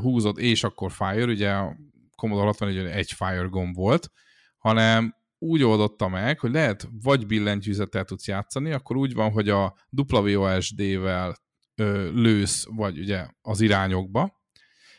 húzod, 0.00 0.38
és 0.38 0.64
akkor 0.64 0.92
fire, 0.92 1.24
ugye 1.24 1.52
a 1.52 1.76
Commodore 2.16 2.46
64 2.46 2.84
egy 2.86 3.12
fire 3.12 3.46
gomb 3.50 3.74
volt, 3.74 4.10
hanem 4.58 5.14
úgy 5.38 5.62
oldotta 5.62 6.08
meg, 6.08 6.40
hogy 6.40 6.52
lehet 6.52 6.88
vagy 7.02 7.26
billentyűzettel 7.26 8.04
tudsz 8.04 8.26
játszani, 8.26 8.72
akkor 8.72 8.96
úgy 8.96 9.14
van, 9.14 9.30
hogy 9.30 9.48
a 9.48 9.74
WASD-vel 10.12 11.36
lősz, 12.14 12.66
vagy 12.70 12.98
ugye 12.98 13.26
az 13.42 13.60
irányokba, 13.60 14.44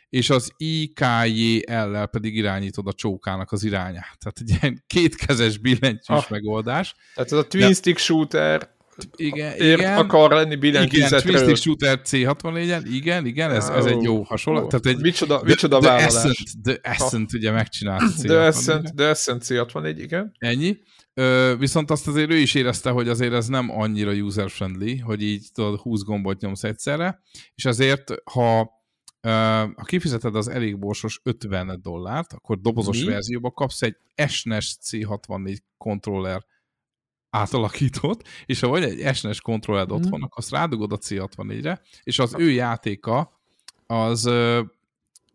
és 0.10 0.30
az 0.30 0.54
IKJL-lel 0.58 2.08
pedig 2.08 2.36
irányítod 2.36 2.88
a 2.88 2.94
csókának 2.94 3.52
az 3.52 3.64
irányát. 3.64 4.18
Tehát 4.20 4.40
egy 4.40 4.58
ilyen 4.62 4.84
kétkezes 4.88 5.58
billentyűs 5.58 6.18
ah, 6.18 6.30
megoldás. 6.30 6.96
Tehát 7.16 7.32
ez 7.32 7.38
a 7.38 7.48
twin 7.48 7.74
stick 7.74 7.98
shooter 7.98 8.76
igen, 9.16 9.56
Ért 9.56 9.80
igen. 9.80 9.98
akar 9.98 10.32
lenni 10.32 10.56
billentyűzetről. 10.56 11.34
Igen, 11.34 11.44
Twin 11.44 11.56
Shooter 11.56 12.02
C64-en, 12.04 12.86
igen, 12.92 13.26
igen, 13.26 13.52
ez, 13.52 13.68
ez 13.68 13.86
egy 13.86 14.02
jó 14.02 14.24
hasonló. 14.24 14.62
Oh. 14.62 14.68
Tehát 14.68 14.86
egy, 14.86 15.02
micsoda, 15.02 15.42
micsoda 15.44 15.80
the, 15.80 15.90
vállalás. 15.90 16.14
The 16.14 16.30
Ascent, 16.30 16.64
the 16.64 16.80
Ascent 16.92 17.34
ugye 17.34 17.52
megcsinált 17.52 18.02
a 18.02 18.22
The 18.22 18.46
Ascent, 18.46 18.96
the 18.96 19.10
Ascent 19.10 19.44
C64, 19.48 19.96
igen. 19.98 20.32
Ennyi. 20.38 20.78
Ö, 21.14 21.56
viszont 21.60 21.92
azt 21.92 22.08
azért 22.08 22.32
ő 22.32 22.36
is 22.36 22.54
érezte, 22.54 22.90
hogy 22.90 23.10
azért 23.10 23.34
ez 23.34 23.48
nem 23.48 23.70
annyira 23.72 24.12
user-friendly, 24.12 24.98
hogy 24.98 25.22
így 25.22 25.48
tudod 25.54 25.80
20 25.80 26.04
gombot 26.04 26.42
nyomsz 26.42 26.64
egyszerre, 26.64 27.22
és 27.56 27.66
azért, 27.66 28.14
ha 28.24 28.76
ha 29.76 29.84
kifizeted 29.84 30.36
az 30.36 30.48
elég 30.48 30.80
borsos 30.80 31.20
50 31.24 31.80
dollárt, 31.82 32.34
akkor 32.34 32.60
dobozos 32.60 33.00
Mi? 33.00 33.08
verzióba 33.08 33.52
kapsz 33.52 33.82
egy 33.82 33.96
SNES 34.28 34.78
C64 34.84 35.58
kontroller 35.78 36.46
átalakított, 37.38 38.28
és 38.46 38.60
ha 38.60 38.68
vagy 38.68 38.84
egy 38.84 39.16
SNES 39.16 39.42
kontrolled 39.42 39.92
mm. 39.92 39.96
otthon, 39.96 40.32
azt 40.36 40.52
rádugod 40.52 40.92
a 40.92 40.98
C64-re, 40.98 41.82
és 42.04 42.20
az 42.20 42.36
ő 42.38 42.52
játéka 42.52 43.32
az 43.88 44.26
ö, 44.26 44.62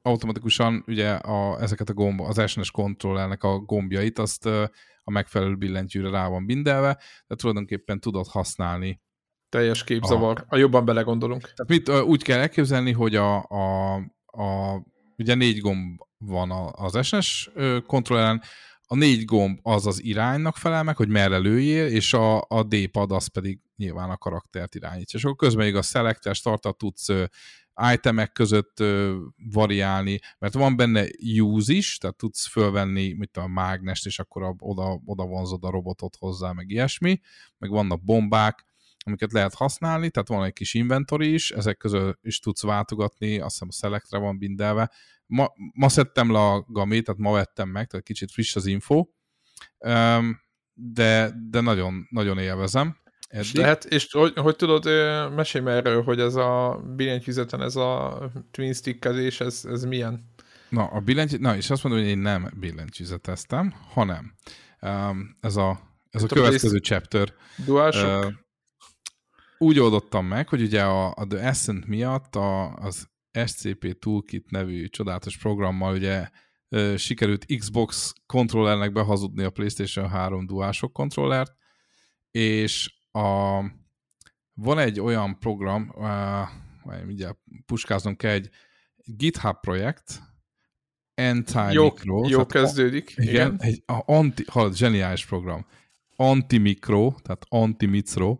automatikusan 0.03 0.84
ugye 0.86 1.11
a, 1.11 1.61
ezeket 1.61 1.88
a 1.88 1.94
gomb, 1.94 2.20
az 2.20 2.50
SNES 2.50 2.70
kontrollernek 2.70 3.42
a 3.42 3.59
gombjait, 3.59 4.18
azt 4.18 4.46
ö, 4.46 4.64
a 5.05 5.11
megfelelő 5.11 5.55
billentyűre 5.55 6.11
rá 6.11 6.28
van 6.28 6.46
bindelve, 6.46 6.98
de 7.26 7.34
tulajdonképpen 7.34 8.00
tudod 8.00 8.26
használni. 8.26 9.00
Teljes 9.48 9.84
képzavar, 9.84 10.44
a, 10.48 10.55
a 10.55 10.57
jobban 10.57 10.84
belegondolunk. 10.84 11.40
Tehát 11.40 11.68
mit, 11.68 11.88
úgy 11.88 12.22
kell 12.22 12.38
elképzelni, 12.38 12.92
hogy 12.92 13.16
a, 13.16 13.36
a, 13.48 13.94
a 14.26 14.82
ugye 15.18 15.34
négy 15.34 15.61
gomb 15.61 16.00
van 16.18 16.50
az 16.72 17.07
SNES 17.07 17.50
kontrolleren, 17.86 18.42
a 18.93 18.97
négy 18.97 19.24
gomb 19.24 19.59
az 19.62 19.86
az 19.86 20.03
iránynak 20.03 20.57
felel 20.57 20.82
meg, 20.82 20.97
hogy 20.97 21.09
merre 21.09 21.38
lőjél, 21.38 21.86
és 21.86 22.12
a, 22.12 22.40
a 22.49 22.62
D-pad 22.62 23.12
az 23.12 23.26
pedig 23.26 23.61
nyilván 23.76 24.11
a 24.11 24.16
karaktert 24.16 24.74
irányítja. 24.74 25.18
És 25.18 25.24
akkor 25.24 25.36
közben 25.36 25.64
még 25.64 25.74
a 25.74 25.82
selector 25.82 26.34
startat 26.34 26.78
tudsz 26.78 27.09
itemek 27.93 28.32
között 28.32 28.82
variálni, 29.53 30.18
mert 30.38 30.55
van 30.55 30.76
benne 30.76 31.07
use 31.40 31.72
is, 31.72 31.99
tehát 31.99 32.16
tudsz 32.16 32.47
fölvenni 32.47 33.12
mit 33.12 33.36
a 33.36 33.47
mágnest, 33.47 34.07
és 34.07 34.18
akkor 34.18 34.55
oda, 34.59 35.01
oda 35.05 35.24
vonzod 35.24 35.64
a 35.64 35.70
robotot 35.70 36.16
hozzá, 36.16 36.53
meg 36.53 36.70
ilyesmi, 36.70 37.20
meg 37.59 37.70
vannak 37.70 38.05
bombák, 38.05 38.64
amiket 39.05 39.32
lehet 39.32 39.55
használni, 39.55 40.11
tehát 40.11 40.28
van 40.28 40.45
egy 40.45 40.53
kis 40.53 40.74
inventory 40.74 41.32
is, 41.32 41.51
ezek 41.51 41.76
közül 41.76 42.18
is 42.22 42.38
tudsz 42.38 42.62
váltogatni, 42.62 43.38
azt 43.38 43.53
hiszem 43.53 43.68
a 43.70 43.72
selectre 43.72 44.18
van 44.18 44.38
bindelve, 44.38 44.90
ma, 45.33 45.53
ma 45.74 45.89
szedtem 45.89 46.33
le 46.33 46.39
a 46.39 46.64
gamét, 46.68 47.05
tehát 47.05 47.20
ma 47.20 47.33
vettem 47.33 47.68
meg, 47.68 47.87
tehát 47.87 48.05
kicsit 48.05 48.30
friss 48.30 48.57
az 48.57 48.66
info, 48.66 49.07
de, 50.74 51.33
de 51.51 51.61
nagyon, 51.61 52.07
nagyon 52.11 52.39
élvezem. 52.39 52.97
Eddig. 53.28 53.45
És 53.45 53.53
lehet, 53.53 53.85
és 53.85 54.12
hogy, 54.12 54.33
hogy 54.37 54.57
tudod, 54.57 54.85
mesélj 55.35 55.68
erről, 55.68 56.03
hogy 56.03 56.20
ez 56.20 56.35
a 56.35 56.83
billentyűzeten, 56.97 57.62
ez 57.62 57.76
a 57.76 58.20
twin 58.51 58.72
stickezés, 58.72 59.41
ez, 59.41 59.64
ez 59.64 59.85
milyen? 59.85 60.30
Na, 60.68 60.85
a 60.85 61.01
billentyű, 61.01 61.37
na, 61.37 61.57
és 61.57 61.70
azt 61.70 61.83
mondom, 61.83 62.03
hogy 62.03 62.11
én 62.11 62.18
nem 62.18 62.51
billentyűzeteztem, 62.57 63.74
hanem 63.89 64.35
um, 64.80 65.37
ez 65.41 65.57
a, 65.57 65.80
ez 66.11 66.22
a 66.22 66.26
következő 66.26 66.78
chapter. 66.78 67.33
Uh, 67.66 68.33
úgy 69.59 69.78
oldottam 69.78 70.26
meg, 70.26 70.49
hogy 70.49 70.62
ugye 70.62 70.83
a, 70.83 71.07
a 71.14 71.26
The 71.28 71.49
Ascent 71.49 71.87
miatt 71.87 72.37
a, 72.37 72.74
az 72.74 73.11
SCP 73.33 73.99
Toolkit 73.99 74.51
nevű 74.51 74.87
csodálatos 74.87 75.39
programmal 75.39 75.95
ugye 75.95 76.28
sikerült 76.97 77.47
Xbox 77.59 78.12
kontrollernek 78.26 78.93
behazudni 78.93 79.43
a 79.43 79.51
PlayStation 79.51 80.09
3 80.09 80.47
DualShock 80.47 80.93
kontrollert, 80.93 81.53
és 82.30 82.95
a, 83.11 83.61
van 84.55 84.78
egy 84.78 85.01
olyan 85.01 85.39
program, 85.39 85.93
uh, 85.95 87.05
mindjárt 87.05 87.39
puskáznom 87.66 88.16
kell, 88.16 88.33
egy 88.33 88.51
GitHub 89.05 89.61
projekt, 89.61 90.20
Anti-Micro. 91.14 92.16
Jó, 92.16 92.28
jó 92.28 92.47
kezdődik. 92.47 93.14
A, 93.16 93.22
igen. 93.22 93.57
Egy 93.59 93.83
a 93.87 94.03
anti, 94.12 94.45
hallod, 94.47 94.76
zseniális 94.76 95.26
program. 95.26 95.66
Anti-Micro, 96.16 97.14
tehát 97.22 97.45
Anti-Micro, 97.49 98.39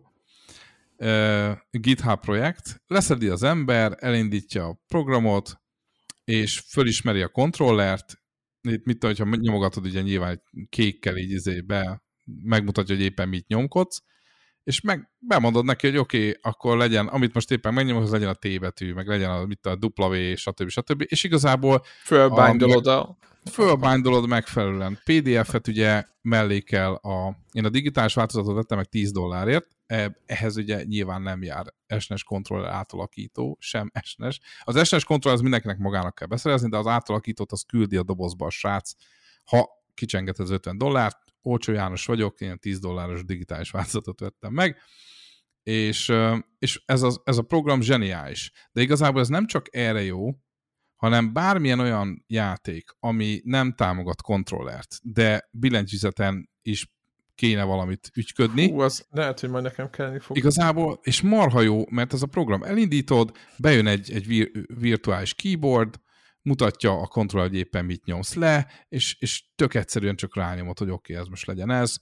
uh, 1.03 1.57
GitHub 1.71 2.19
projekt. 2.19 2.81
Leszedi 2.87 3.27
az 3.27 3.43
ember, 3.43 3.97
elindítja 3.99 4.65
a 4.65 4.79
programot, 4.87 5.61
és 6.23 6.63
fölismeri 6.67 7.21
a 7.21 7.27
kontrollert, 7.27 8.21
itt 8.61 8.85
mit 8.85 8.99
tudom, 8.99 9.15
hogyha 9.15 9.35
nyomogatod, 9.41 9.85
ugye 9.85 10.01
nyilván 10.01 10.43
kékkel 10.69 11.17
így 11.17 11.31
izé 11.31 11.61
be, 11.61 12.03
megmutatja, 12.43 12.95
hogy 12.95 13.03
éppen 13.03 13.29
mit 13.29 13.47
nyomkodsz, 13.47 14.03
és 14.63 14.81
meg 14.81 15.11
bemondod 15.19 15.65
neki, 15.65 15.87
hogy 15.87 15.97
oké, 15.97 16.17
okay, 16.17 16.39
akkor 16.41 16.77
legyen, 16.77 17.07
amit 17.07 17.33
most 17.33 17.51
éppen 17.51 17.73
megnyomod, 17.73 18.03
az 18.03 18.11
legyen 18.11 18.29
a 18.29 18.33
T 18.33 18.59
betű, 18.59 18.93
meg 18.93 19.07
legyen 19.07 19.29
a, 19.29 19.45
mit 19.45 19.65
a 19.65 19.77
W, 19.95 20.35
stb. 20.35 20.69
stb. 20.69 21.03
És 21.07 21.23
igazából... 21.23 21.83
Fölbindolod 22.03 22.87
a... 22.87 23.17
Fölbindolod 23.51 24.27
megfelelően. 24.27 24.99
PDF-et 25.03 25.67
ugye 25.67 26.05
mellékel 26.21 26.93
a... 26.93 27.37
Én 27.51 27.65
a 27.65 27.69
digitális 27.69 28.13
változatot 28.13 28.55
vettem 28.55 28.77
meg 28.77 28.87
10 28.87 29.11
dollárért, 29.11 29.67
ehhez 30.25 30.57
ugye 30.57 30.83
nyilván 30.83 31.21
nem 31.21 31.43
jár 31.43 31.65
SNES 31.97 32.23
kontroller 32.23 32.69
átalakító, 32.69 33.57
sem 33.59 33.91
SNES. 34.01 34.39
Az 34.59 34.87
SNES 34.87 35.03
kontroller 35.03 35.37
az 35.37 35.43
mindenkinek 35.43 35.77
magának 35.77 36.15
kell 36.15 36.27
beszerezni, 36.27 36.69
de 36.69 36.77
az 36.77 36.87
átalakítót 36.87 37.51
az 37.51 37.61
küldi 37.61 37.97
a 37.97 38.03
dobozba 38.03 38.45
a 38.45 38.49
srác, 38.49 38.91
ha 39.43 39.69
kicsenget 39.93 40.39
az 40.39 40.49
50 40.49 40.77
dollárt, 40.77 41.17
olcsó 41.41 41.71
János 41.71 42.05
vagyok, 42.05 42.41
ilyen 42.41 42.59
10 42.59 42.79
dolláros 42.79 43.25
digitális 43.25 43.71
változatot 43.71 44.19
vettem 44.19 44.53
meg, 44.53 44.77
és, 45.63 46.13
és 46.59 46.83
ez, 46.85 47.01
a, 47.01 47.11
ez 47.23 47.37
a 47.37 47.41
program 47.41 47.81
zseniális. 47.81 48.51
De 48.71 48.81
igazából 48.81 49.21
ez 49.21 49.27
nem 49.27 49.47
csak 49.47 49.75
erre 49.75 50.01
jó, 50.01 50.29
hanem 50.95 51.33
bármilyen 51.33 51.79
olyan 51.79 52.23
játék, 52.27 52.91
ami 52.99 53.41
nem 53.43 53.73
támogat 53.73 54.21
kontrollert, 54.21 54.99
de 55.01 55.49
billentyűzeten 55.51 56.49
is 56.61 56.92
kéne 57.35 57.63
valamit 57.63 58.11
ügyködni. 58.15 58.69
Hú, 58.69 58.79
az 58.79 59.05
lehet, 59.09 59.39
hogy 59.39 59.49
majd 59.49 59.63
nekem 59.63 59.89
kelleni 59.89 60.19
fog. 60.19 60.37
Igazából, 60.37 60.99
és 61.01 61.21
marha 61.21 61.61
jó, 61.61 61.83
mert 61.89 62.13
ez 62.13 62.21
a 62.21 62.27
program 62.27 62.63
elindítod, 62.63 63.31
bejön 63.57 63.87
egy, 63.87 64.11
egy 64.11 64.27
vir, 64.27 64.51
virtuális 64.79 65.33
keyboard, 65.33 66.01
mutatja 66.41 66.91
a 67.01 67.07
kontroll, 67.07 67.47
hogy 67.47 67.55
éppen 67.55 67.85
mit 67.85 68.05
nyomsz 68.05 68.33
le, 68.33 68.67
és, 68.89 69.15
és 69.19 69.43
tök 69.55 69.73
egyszerűen 69.73 70.15
csak 70.15 70.35
rányomod, 70.35 70.77
hogy 70.77 70.89
oké, 70.89 71.13
okay, 71.13 71.23
ez 71.25 71.29
most 71.29 71.45
legyen 71.45 71.69
ez. 71.69 71.97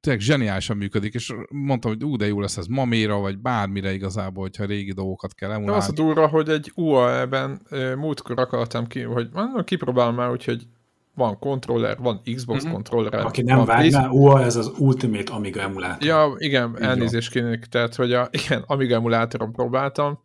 Tényleg 0.00 0.22
zseniálisan 0.22 0.76
működik, 0.76 1.14
és 1.14 1.34
mondtam, 1.50 1.90
hogy 1.90 2.04
ú, 2.04 2.16
de 2.16 2.26
jó 2.26 2.40
lesz 2.40 2.56
ez 2.56 2.66
maméra, 2.66 3.18
vagy 3.18 3.38
bármire 3.38 3.92
igazából, 3.92 4.42
hogyha 4.42 4.64
régi 4.64 4.92
dolgokat 4.92 5.34
kell 5.34 5.50
emulálni. 5.50 5.82
Az 5.82 5.88
a 5.88 5.92
durva, 5.92 6.26
hogy 6.26 6.48
egy 6.48 6.72
UAE-ben 6.74 7.66
múltkor 7.96 8.40
akartam 8.40 8.86
ki, 8.86 9.00
hogy 9.00 9.28
mondom, 9.32 9.64
kipróbálom 9.64 10.14
már, 10.14 10.30
úgyhogy 10.30 10.66
van 11.14 11.38
kontroller, 11.38 11.98
van 11.98 12.20
Xbox 12.34 12.62
mm-hmm. 12.62 12.72
kontroller. 12.72 13.14
Aki 13.14 13.42
nem 13.42 13.64
vágná, 13.64 14.08
UA 14.08 14.42
ez 14.42 14.56
az 14.56 14.72
Ultimate 14.78 15.32
Amiga 15.32 15.60
emulátor. 15.60 16.06
Ja, 16.06 16.34
igen, 16.38 16.82
elnézést 16.82 17.30
kéne, 17.30 17.58
tehát, 17.70 17.94
hogy 17.94 18.12
a, 18.12 18.28
igen, 18.44 18.64
Amiga 18.66 18.94
emulátoron 18.94 19.52
próbáltam, 19.52 20.20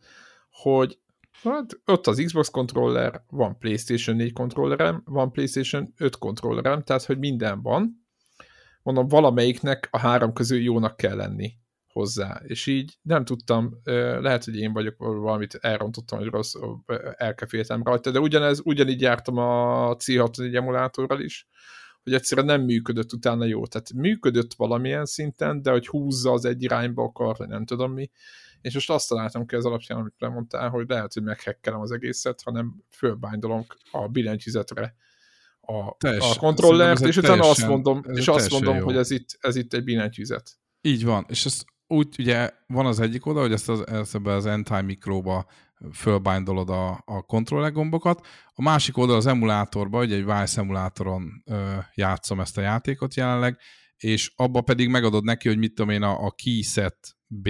hogy 0.52 0.98
Hát 1.44 1.80
ott 1.86 2.08
az 2.08 2.22
Xbox 2.26 2.50
controller, 2.50 3.24
van 3.30 3.58
PlayStation 3.58 4.16
4 4.16 4.34
kontrollerem, 4.34 5.02
van 5.06 5.32
PlayStation 5.32 5.94
5 5.98 6.18
kontrollerem, 6.18 6.84
tehát 6.84 7.04
hogy 7.04 7.18
minden 7.18 7.62
van. 7.62 8.06
Mondom, 8.84 9.08
valamelyiknek 9.08 9.88
a 9.92 9.98
három 9.98 10.34
közül 10.34 10.62
jónak 10.62 10.98
kell 10.98 11.16
lenni 11.16 11.54
hozzá. 11.98 12.42
És 12.44 12.66
így 12.66 12.98
nem 13.02 13.26
tudtam, 13.26 13.80
lehet, 14.20 14.44
hogy 14.44 14.58
én 14.58 14.74
vagyok 14.74 14.98
valamit 14.98 15.56
elrontottam, 15.56 16.20
hogy 16.20 16.28
rossz, 16.28 16.54
elkeféltem 17.16 17.84
rajta, 17.84 18.12
de 18.12 18.20
ugyanez, 18.20 18.62
ugyanígy 18.64 19.02
jártam 19.02 19.38
a 19.38 19.96
C64 19.96 20.56
emulátorral 20.56 21.22
is, 21.22 21.48
hogy 22.04 22.14
egyszerűen 22.14 22.48
nem 22.48 22.62
működött 22.62 23.14
utána 23.14 23.46
jó. 23.46 23.66
Tehát 23.66 23.94
működött 23.94 24.54
valamilyen 24.54 25.06
szinten, 25.06 25.62
de 25.62 25.72
hogy 25.72 25.88
húzza 25.88 26.32
az 26.32 26.46
egy 26.46 26.64
irányba 26.64 27.04
akar, 27.04 27.36
vagy 27.38 27.48
nem 27.48 27.66
tudom 27.66 27.94
mi, 27.94 28.10
és 28.62 28.74
most 28.74 28.90
azt 28.90 29.10
találtam 29.10 29.46
ki 29.46 29.56
az 29.56 29.66
alapján, 29.66 30.00
amit 30.00 30.14
lemondtál, 30.18 30.70
hogy 30.70 30.88
lehet, 30.88 31.14
hogy 31.14 31.24
meghekkelem 31.24 31.80
az 31.80 31.92
egészet, 31.92 32.42
hanem 32.42 32.84
fölbándolom 32.90 33.66
a 33.92 34.08
billentyűzetre 34.08 34.96
a, 35.68 35.96
Teljes, 35.98 36.36
a 36.36 36.40
kontrollert, 36.40 37.06
és 37.06 37.18
utána 37.18 37.50
azt 37.50 37.68
mondom, 37.68 38.04
és 38.14 38.28
azt 38.28 38.52
mondom 38.52 38.76
jó. 38.76 38.84
hogy 38.84 38.96
ez 38.96 39.12
itt, 39.12 39.38
ez 39.40 39.56
itt 39.56 39.74
egy 39.74 39.84
billentyűzet. 39.84 40.60
Így 40.82 41.06
van, 41.06 41.26
és 41.30 41.46
ez 41.46 41.64
úgy 41.88 42.16
ugye 42.20 42.50
van 42.68 42.86
az 42.86 43.00
egyik 43.00 43.26
oda, 43.26 43.40
hogy 43.40 43.52
ezt 43.52 43.70
az, 43.70 43.88
ezt 43.88 44.16
az 44.16 44.46
anti-mikróba 44.46 45.46
fölbándolod 45.94 46.70
a, 46.70 47.04
a 47.06 47.22
kontroller 47.22 47.72
gombokat. 47.72 48.28
A 48.54 48.62
másik 48.62 48.98
oldal 48.98 49.16
az 49.16 49.26
emulátorba, 49.26 50.02
ugye 50.02 50.16
egy 50.16 50.26
Vice 50.26 50.62
emulátoron 50.62 51.44
ö, 51.46 51.76
játszom 51.94 52.40
ezt 52.40 52.58
a 52.58 52.62
játékot 52.62 53.16
jelenleg, 53.16 53.58
és 53.98 54.32
abba 54.36 54.62
pedig 54.62 54.90
megadod 54.90 55.24
neki, 55.24 55.48
hogy 55.48 55.58
mit 55.58 55.74
tudom 55.74 55.92
én, 55.92 56.02
a, 56.02 56.26
a 56.26 56.32
keyset 56.44 56.98
B 57.28 57.50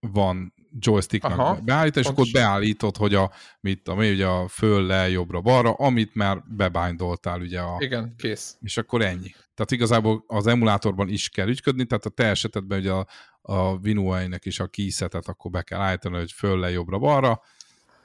van 0.00 0.54
joysticknak 0.78 1.38
Aha, 1.38 1.86
és 1.86 2.06
akkor 2.06 2.26
beállítod, 2.32 2.96
hogy 2.96 3.14
a, 3.14 3.32
mit 3.60 3.82
tudom 3.82 3.98
ugye 3.98 4.26
a 4.26 4.48
föl, 4.48 4.86
le, 4.86 5.08
jobbra, 5.08 5.40
balra, 5.40 5.72
amit 5.72 6.14
már 6.14 6.42
bebindoltál, 6.48 7.40
ugye 7.40 7.60
a... 7.60 7.76
Igen, 7.78 8.14
kész. 8.16 8.56
És 8.60 8.76
akkor 8.76 9.02
ennyi. 9.02 9.34
Tehát 9.58 9.72
igazából 9.72 10.24
az 10.26 10.46
emulátorban 10.46 11.08
is 11.08 11.28
kell 11.28 11.48
ügyködni, 11.48 11.84
tehát 11.84 12.04
a 12.04 12.10
te 12.10 12.24
esetedben 12.24 12.78
ugye 12.78 12.92
a, 12.92 13.06
a 13.40 13.72
Winue-nek 13.72 14.44
is 14.44 14.60
a 14.60 14.66
keysetet 14.66 15.28
akkor 15.28 15.50
be 15.50 15.62
kell 15.62 15.80
állítani, 15.80 16.16
hogy 16.16 16.32
föl, 16.32 16.58
le, 16.58 16.70
jobbra, 16.70 16.98
balra. 16.98 17.42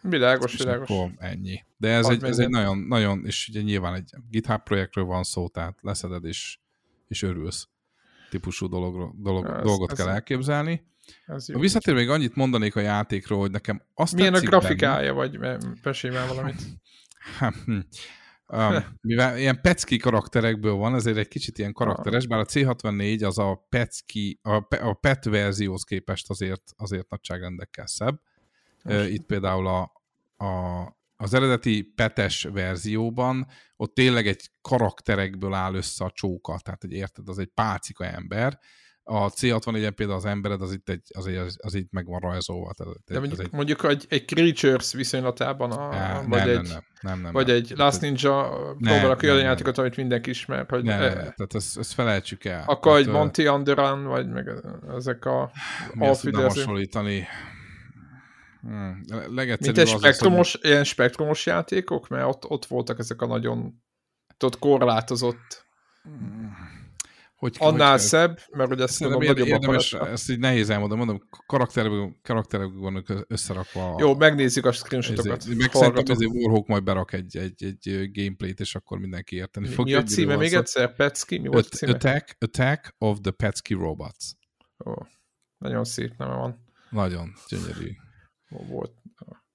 Világos, 0.01 0.57
világos. 0.57 0.89
Akkor 0.89 1.11
ennyi. 1.17 1.63
De 1.77 1.89
ez, 1.89 2.07
egy, 2.07 2.23
ez 2.23 2.39
egy 2.39 2.49
nagyon, 2.49 2.77
nagyon, 2.77 3.25
és 3.25 3.47
ugye 3.49 3.61
nyilván 3.61 3.93
egy 3.93 4.09
GitHub 4.29 4.63
projektről 4.63 5.05
van 5.05 5.23
szó, 5.23 5.47
tehát 5.47 5.77
leszeded 5.81 6.25
és, 6.25 6.57
és 7.07 7.21
örülsz 7.21 7.67
típusú 8.29 8.67
dolog, 8.67 9.21
dolog, 9.21 9.45
ez, 9.45 9.63
dolgot 9.63 9.91
ez 9.91 9.97
kell 9.97 10.09
elképzelni. 10.09 10.87
Ez 11.25 11.49
jó. 11.49 11.59
Visszatér 11.59 11.93
még 11.93 12.09
annyit 12.09 12.35
mondanék 12.35 12.75
a 12.75 12.79
játékról, 12.79 13.39
hogy 13.39 13.51
nekem 13.51 13.81
azt 13.93 14.15
Milyen 14.15 14.33
a 14.33 14.39
grafikája, 14.39 15.13
benne, 15.13 15.57
vagy 15.57 15.79
mesélj 15.83 16.13
már 16.13 16.27
valamit. 16.27 16.61
Um, 18.47 18.97
mivel 19.01 19.37
ilyen 19.37 19.61
pecki 19.61 19.97
karakterekből 19.97 20.73
van, 20.73 20.95
ezért 20.95 21.17
egy 21.17 21.27
kicsit 21.27 21.57
ilyen 21.57 21.73
karakteres, 21.73 22.27
bár 22.27 22.39
a 22.39 22.45
C64 22.45 23.25
az 23.25 23.37
a 23.37 23.65
pecki, 23.69 24.39
a, 24.41 24.55
a 24.69 24.93
PET 24.93 25.23
verzióhoz 25.25 25.83
képest 25.83 26.29
azért, 26.29 26.63
azért 26.77 27.09
nagyságrendekkel 27.09 27.87
szebb. 27.87 28.21
Most. 28.83 29.09
Itt 29.09 29.25
például 29.25 29.67
a, 29.67 29.81
a, 30.45 30.81
az 31.15 31.33
eredeti 31.33 31.81
petes 31.81 32.43
verzióban 32.43 33.47
ott 33.75 33.93
tényleg 33.93 34.27
egy 34.27 34.49
karakterekből 34.61 35.53
áll 35.53 35.75
össze 35.75 36.05
a 36.05 36.11
csóka, 36.11 36.59
tehát 36.63 36.81
hogy 36.81 36.91
érted, 36.91 37.29
az 37.29 37.39
egy 37.39 37.51
pálcika 37.53 38.05
ember, 38.05 38.59
a 39.03 39.29
C64-en 39.29 39.91
például 39.95 40.17
az 40.17 40.25
embered 40.25 40.61
az 40.61 40.73
itt 40.73 40.89
egy, 40.89 41.01
az, 41.13 41.25
az, 41.25 41.57
az 41.61 41.73
itt 41.73 41.91
meg 41.91 42.05
van 42.05 42.19
rajzolva. 42.19 42.73
Tehát 42.73 42.93
De 43.05 43.19
mondjuk, 43.19 43.39
egy... 43.39 43.51
mondjuk 43.51 43.83
egy, 43.83 44.05
egy 44.09 44.25
Creatures 44.25 44.93
viszonylatában, 44.93 45.71
a, 45.71 45.89
ne, 45.89 46.21
vagy, 46.27 46.45
nem, 46.45 46.49
egy, 46.49 46.67
nem, 46.67 46.83
nem, 47.01 47.21
nem, 47.21 47.31
vagy 47.31 47.47
nem, 47.47 47.55
egy 47.55 47.73
Last 47.75 48.01
Ninja 48.01 48.49
próbálok 48.79 49.21
olyan 49.21 49.39
játékot, 49.39 49.77
amit 49.77 49.95
mindenki 49.95 50.29
ismer. 50.29 50.65
Hogy 50.69 50.83
ne, 50.83 50.93
e, 50.93 51.13
tehát 51.13 51.53
ezt, 51.53 51.77
ezt 51.77 51.93
felejtsük 51.93 52.45
el. 52.45 52.63
Akkor 52.65 52.97
egy 52.97 53.07
Monty 53.07 53.47
Underrun, 53.47 54.03
vagy 54.03 54.29
meg 54.29 54.51
ezek 54.95 55.25
a 55.25 55.51
Mi 55.93 56.05
ezt 56.05 56.21
tudnám 56.21 56.47
hasonlítani? 56.47 57.27
Hmm. 58.61 59.01
Mint 59.59 59.77
egy 59.77 59.87
spektrumos, 59.87 60.53
az, 60.53 60.61
hogy... 60.61 60.69
ilyen 60.69 60.83
spektrumos 60.83 61.45
játékok, 61.45 62.07
mert 62.07 62.25
ott, 62.25 62.49
ott 62.49 62.65
voltak 62.65 62.99
ezek 62.99 63.21
a 63.21 63.25
nagyon 63.25 63.81
ott 64.39 64.59
korlátozott 64.59 65.65
hmm 66.03 66.62
hogy, 67.43 67.55
Annál 67.59 67.91
hogy, 67.91 67.99
szebb, 67.99 68.39
mert 68.51 68.69
hogy 68.69 68.81
ezt 68.81 68.99
nagyobb 68.99 69.37
érdemes, 69.37 69.93
a 69.93 70.09
ezt 70.09 70.29
így 70.29 70.39
nehéz 70.39 70.69
elmondani, 70.69 71.05
mondom, 71.05 71.27
karakterekből, 71.45 72.15
karakterekből 72.21 72.81
vannak 72.81 73.25
összerakva. 73.27 73.95
Jó, 73.99 74.15
megnézzük 74.15 74.65
a 74.65 74.71
screenshotokat. 74.71 75.45
Meg 75.45 75.71
szerintem 75.71 76.03
ezért 76.07 76.31
Warhawk 76.31 76.67
majd 76.67 76.83
berak 76.83 77.13
egy, 77.13 77.37
egy, 77.37 77.63
egy 77.63 78.11
gameplayt, 78.11 78.59
és 78.59 78.75
akkor 78.75 78.99
mindenki 78.99 79.35
érteni 79.35 79.67
fog. 79.67 79.85
Mi 79.85 79.93
a 79.93 80.03
címe 80.03 80.35
még 80.35 80.53
egyszer? 80.53 80.95
Petski? 80.95 81.37
Mi 81.37 81.47
volt 81.47 81.65
a 81.65 81.75
címe? 81.75 81.91
Attack, 81.91 82.35
Attack 82.39 82.95
of 82.97 83.19
the 83.21 83.31
Petski 83.31 83.73
Robots. 83.73 84.25
Oh. 84.77 85.07
nagyon 85.57 85.83
szép 85.83 86.17
neve 86.17 86.35
van. 86.35 86.65
Nagyon 86.89 87.33
gyönyörű. 87.49 87.91
Volt. 88.47 88.91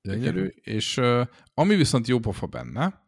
Gyönyörű, 0.02 0.46
és 0.62 0.96
uh, 0.96 1.26
ami 1.54 1.74
viszont 1.74 2.06
jó 2.06 2.18
pofa 2.18 2.46
benne, 2.46 3.02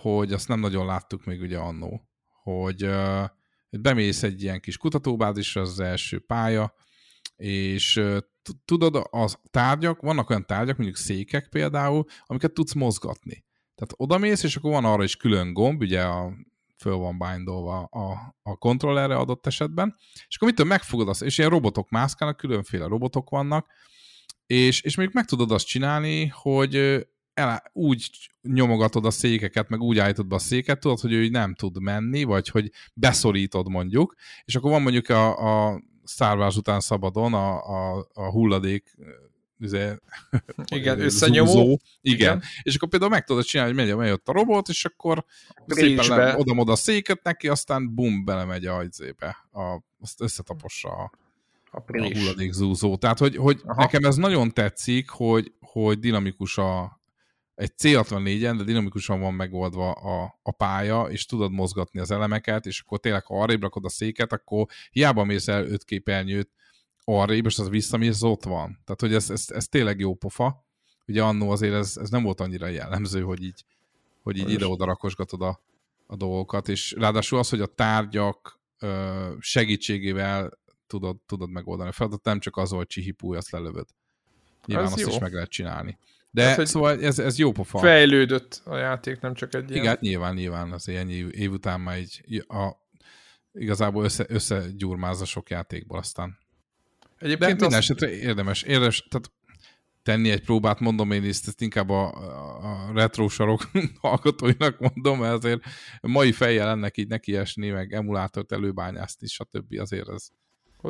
hogy 0.00 0.32
azt 0.32 0.48
nem 0.48 0.60
nagyon 0.60 0.86
láttuk 0.86 1.24
még 1.24 1.40
ugye 1.40 1.58
annó, 1.58 2.08
hogy 2.42 2.84
uh, 2.84 3.24
bemész 3.70 4.22
egy 4.22 4.42
ilyen 4.42 4.60
kis 4.60 4.76
kutatóbázisra, 4.76 5.60
az, 5.60 5.80
első 5.80 6.18
pálya, 6.18 6.74
és 7.36 8.02
tudod, 8.64 9.06
az 9.10 9.38
tárgyak, 9.50 10.00
vannak 10.00 10.30
olyan 10.30 10.46
tárgyak, 10.46 10.76
mondjuk 10.76 10.98
székek 10.98 11.48
például, 11.48 12.04
amiket 12.24 12.52
tudsz 12.52 12.72
mozgatni. 12.72 13.44
Tehát 13.74 13.94
odamész, 13.96 14.42
és 14.42 14.56
akkor 14.56 14.70
van 14.70 14.84
arra 14.84 15.02
is 15.02 15.16
külön 15.16 15.52
gomb, 15.52 15.80
ugye 15.80 16.02
a, 16.02 16.32
föl 16.76 16.94
van 16.94 17.18
bindolva 17.18 17.82
a, 17.82 18.34
a 18.42 18.56
kontrollerre 18.56 19.16
adott 19.16 19.46
esetben, 19.46 19.96
és 20.28 20.36
akkor 20.36 20.48
mitől 20.48 20.66
megfogod 20.66 21.08
azt, 21.08 21.22
és 21.22 21.38
ilyen 21.38 21.50
robotok 21.50 21.90
mászkálnak, 21.90 22.36
különféle 22.36 22.86
robotok 22.86 23.30
vannak, 23.30 23.72
és, 24.46 24.82
és 24.82 24.94
még 24.94 25.10
meg 25.12 25.24
tudod 25.24 25.50
azt 25.50 25.66
csinálni, 25.66 26.26
hogy 26.26 27.06
el, 27.34 27.62
úgy 27.72 28.10
nyomogatod 28.42 29.04
a 29.04 29.10
székeket, 29.10 29.68
meg 29.68 29.80
úgy 29.80 29.98
állítod 29.98 30.26
be 30.26 30.34
a 30.34 30.38
széket, 30.38 30.80
tudod, 30.80 31.00
hogy 31.00 31.12
ő 31.12 31.28
nem 31.28 31.54
tud 31.54 31.82
menni, 31.82 32.24
vagy 32.24 32.48
hogy 32.48 32.70
beszorítod 32.94 33.68
mondjuk, 33.68 34.14
és 34.44 34.56
akkor 34.56 34.70
van 34.70 34.82
mondjuk 34.82 35.08
a, 35.08 35.68
a 35.68 35.82
szárvás 36.04 36.56
után 36.56 36.80
szabadon 36.80 37.34
a, 37.34 37.52
a, 37.68 38.08
a 38.12 38.30
hulladék 38.30 38.96
üze, 39.58 40.00
igen, 40.74 41.00
összenyomó. 41.08 41.80
Igen. 42.00 42.36
igen. 42.36 42.42
És 42.62 42.74
akkor 42.74 42.88
például 42.88 43.10
meg 43.10 43.24
tudod 43.24 43.44
csinálni, 43.44 43.74
hogy 43.74 43.86
megy, 43.86 43.96
megy 43.96 44.20
a 44.24 44.32
robot, 44.32 44.68
és 44.68 44.84
akkor 44.84 45.24
szépen 45.66 46.34
oda 46.36 46.72
a 46.72 46.76
széket 46.76 47.22
neki, 47.22 47.48
aztán 47.48 47.94
bum, 47.94 48.24
belemegy 48.24 48.66
a 48.66 48.74
hajzébe. 48.74 49.36
A, 49.52 49.82
azt 50.00 50.20
összetapossa 50.20 50.88
a, 50.88 51.10
a, 51.70 51.82
a 51.86 52.18
hulladék 52.18 52.52
zúzó. 52.52 52.96
Tehát, 52.96 53.18
hogy, 53.18 53.36
hogy 53.36 53.60
nekem 53.64 54.04
ez 54.04 54.16
nagyon 54.16 54.52
tetszik, 54.52 55.08
hogy, 55.08 55.52
hogy 55.60 55.98
dinamikus 55.98 56.58
a, 56.58 56.99
egy 57.54 57.72
C64-en, 57.82 58.54
de 58.56 58.64
dinamikusan 58.64 59.20
van 59.20 59.34
megoldva 59.34 59.92
a, 59.92 60.38
a 60.42 60.50
pálya, 60.50 61.02
és 61.02 61.26
tudod 61.26 61.52
mozgatni 61.52 62.00
az 62.00 62.10
elemeket, 62.10 62.66
és 62.66 62.80
akkor 62.80 63.00
tényleg, 63.00 63.24
ha 63.24 63.42
arrébb 63.42 63.62
rakod 63.62 63.84
a 63.84 63.88
széket, 63.88 64.32
akkor 64.32 64.66
hiába 64.90 65.24
mész 65.24 65.48
el 65.48 65.66
öt 65.66 65.84
képernyőt 65.84 66.50
arrébb, 67.04 67.46
és 67.46 67.58
az 67.58 67.68
visszamész, 67.68 68.22
ott 68.22 68.44
van. 68.44 68.80
Tehát, 68.84 69.00
hogy 69.00 69.14
ez, 69.14 69.30
ez, 69.30 69.44
ez 69.48 69.68
tényleg 69.68 69.98
jó 69.98 70.14
pofa. 70.14 70.64
Ugye 71.06 71.22
annó 71.22 71.50
azért 71.50 71.74
ez, 71.74 71.96
ez 71.96 72.10
nem 72.10 72.22
volt 72.22 72.40
annyira 72.40 72.66
jellemző, 72.66 73.22
hogy 73.22 73.42
így, 73.42 73.64
hogy 74.22 74.36
így 74.36 74.50
ide-oda 74.50 74.84
rakosgatod 74.84 75.42
a, 75.42 75.60
a 76.06 76.16
dolgokat, 76.16 76.68
és 76.68 76.92
ráadásul 76.92 77.38
az, 77.38 77.48
hogy 77.48 77.60
a 77.60 77.66
tárgyak 77.66 78.60
ö, 78.78 79.32
segítségével 79.38 80.58
tudod, 80.86 81.16
tudod 81.26 81.50
megoldani 81.50 81.88
a 81.88 81.92
feladat, 81.92 82.24
nem 82.24 82.40
csak 82.40 82.56
az, 82.56 82.70
hogy 82.70 82.86
csihipúj, 82.86 83.36
azt 83.36 83.50
lelövöd. 83.50 83.86
Nyilván 84.66 84.86
az 84.86 84.92
azt 84.92 85.00
jó. 85.00 85.08
is 85.08 85.18
meg 85.18 85.32
lehet 85.32 85.50
csinálni. 85.50 85.98
De 86.30 86.44
hát, 86.44 86.66
szóval 86.66 87.02
ez, 87.02 87.18
ez 87.18 87.38
jó 87.38 87.52
pofa. 87.52 87.78
Fejlődött 87.78 88.62
a 88.64 88.76
játék, 88.76 89.20
nem 89.20 89.34
csak 89.34 89.54
egy 89.54 89.70
ilyen. 89.70 89.82
Igen, 89.82 89.96
nyilván, 90.00 90.34
nyilván 90.34 90.72
az 90.72 90.88
ennyi 90.88 91.26
év 91.30 91.52
után 91.52 91.80
már 91.80 91.98
így 91.98 92.44
a, 92.48 92.70
igazából 93.52 94.04
össze, 94.04 94.24
összegyurmáz 94.28 95.20
a 95.20 95.24
sok 95.24 95.50
játékból 95.50 95.98
aztán. 95.98 96.38
Egyébként 97.18 97.38
De 97.38 97.46
minden 97.46 97.66
azt... 97.66 97.76
esetre 97.76 98.10
érdemes, 98.10 98.62
érdemes, 98.62 99.06
tehát 99.08 99.30
tenni 100.02 100.30
egy 100.30 100.42
próbát, 100.42 100.80
mondom 100.80 101.10
én 101.10 101.24
ezt, 101.24 101.48
ezt 101.48 101.60
inkább 101.60 101.88
a, 101.88 102.06
a 102.62 102.92
retro 102.94 103.28
sarok 103.28 103.70
hallgatóinak 104.00 104.78
mondom, 104.78 105.18
mert 105.18 105.32
azért 105.32 105.60
mai 106.00 106.32
fejjel 106.32 106.68
ennek 106.68 106.96
így 106.96 107.08
nekiesni, 107.08 107.70
meg 107.70 107.92
emulátort 107.92 108.52
előbányászni, 108.52 109.26
stb. 109.26 109.78
azért 109.78 110.08
ez, 110.08 110.28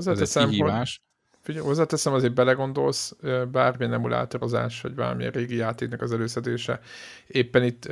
ez 0.07 0.37
egy 0.37 0.49
kihívás. 0.49 1.03
Figyelj, 1.41 1.65
hozzáteszem, 1.65 2.13
azért 2.13 2.35
belegondolsz, 2.35 3.17
bármilyen 3.51 3.93
emulátorozás, 3.93 4.81
vagy 4.81 4.95
bármilyen 4.95 5.33
régi 5.33 5.57
játéknak 5.57 6.03
az 6.03 6.13
előszedése. 6.13 6.81
Éppen 7.27 7.63
itt 7.65 7.85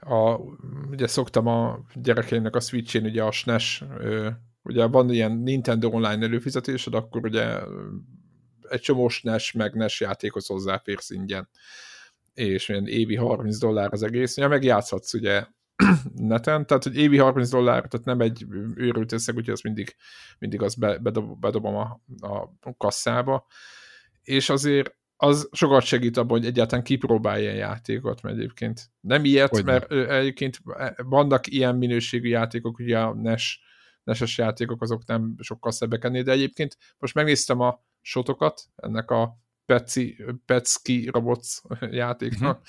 a, 0.00 0.40
ugye 0.90 1.06
szoktam 1.06 1.46
a 1.46 1.78
gyerekeimnek 1.94 2.56
a 2.56 2.60
Switch-én 2.60 3.04
ugye 3.04 3.22
a 3.22 3.30
SNES, 3.30 3.84
ugye 4.62 4.86
van 4.86 5.10
ilyen 5.10 5.32
Nintendo 5.32 5.88
online 5.88 6.24
előfizetésed, 6.24 6.94
akkor 6.94 7.24
ugye 7.24 7.58
egy 8.68 8.80
csomó 8.80 9.08
SNES 9.08 9.52
meg 9.52 9.74
NES 9.74 10.00
játékhoz 10.00 10.46
hozzáférsz 10.46 11.10
ingyen 11.10 11.48
és 12.34 12.68
olyan 12.68 12.86
évi 12.86 13.16
30 13.16 13.58
dollár 13.58 13.92
az 13.92 14.02
egész, 14.02 14.36
ja, 14.36 14.48
meg 14.48 14.64
játszhatsz 14.64 15.14
ugye 15.14 15.46
neten, 16.14 16.66
tehát 16.66 16.82
hogy 16.82 16.96
évi 16.96 17.18
30 17.18 17.48
dollár, 17.50 17.86
tehát 17.88 18.06
nem 18.06 18.20
egy 18.20 18.46
őrült 18.74 19.12
összeg, 19.12 19.36
úgyhogy 19.36 19.52
azt 19.52 19.62
mindig, 19.62 19.96
mindig 20.38 20.62
azt 20.62 20.78
bedob, 20.78 21.40
bedobom 21.40 21.76
a, 21.76 22.00
a 22.60 22.76
kasszába, 22.76 23.46
és 24.22 24.48
azért 24.48 24.96
az 25.16 25.48
sokat 25.52 25.82
segít 25.82 26.16
abban, 26.16 26.38
hogy 26.38 26.46
egyáltalán 26.46 26.84
kipróbálja 26.84 27.42
ilyen 27.42 27.54
játékot, 27.54 28.22
mert 28.22 28.36
egyébként 28.36 28.90
nem 29.00 29.24
ilyet, 29.24 29.50
hogy 29.50 29.64
mert 29.64 29.88
nem. 29.88 30.10
egyébként 30.10 30.60
vannak 30.96 31.46
ilyen 31.46 31.76
minőségű 31.76 32.28
játékok, 32.28 32.78
ugye 32.78 32.98
a 32.98 33.14
NES, 33.14 33.60
NES-es 34.04 34.38
játékok, 34.38 34.82
azok 34.82 35.06
nem 35.06 35.34
sokkal 35.38 35.72
szebbek 35.72 36.04
ennél, 36.04 36.22
de 36.22 36.32
egyébként 36.32 36.76
most 36.98 37.14
megnéztem 37.14 37.60
a 37.60 37.84
sotokat 38.00 38.62
ennek 38.76 39.10
a 39.10 39.38
Petsy, 39.66 40.24
Petsky 40.46 41.08
Robots 41.12 41.60
játéknak, 41.90 42.56
uh-huh 42.56 42.66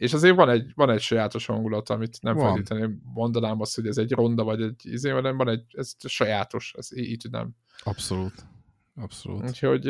és 0.00 0.12
azért 0.12 0.36
van 0.36 0.48
egy, 0.48 0.72
van 0.74 0.90
egy 0.90 1.00
sajátos 1.00 1.46
hangulat, 1.46 1.88
amit 1.88 2.22
nem 2.22 2.38
feltétlenül 2.38 2.98
mondanám 3.02 3.60
azt, 3.60 3.74
hogy 3.74 3.86
ez 3.86 3.98
egy 3.98 4.12
ronda, 4.12 4.44
vagy 4.44 4.62
egy 4.62 4.80
izé, 4.82 5.10
hanem 5.10 5.36
van 5.36 5.48
egy, 5.48 5.64
ez 5.72 5.94
sajátos, 5.98 6.74
ez 6.76 6.96
így, 6.96 7.18
tudnám. 7.18 7.56
Abszolút. 7.82 8.46
Abszolút. 8.94 9.42
Úgyhogy 9.42 9.84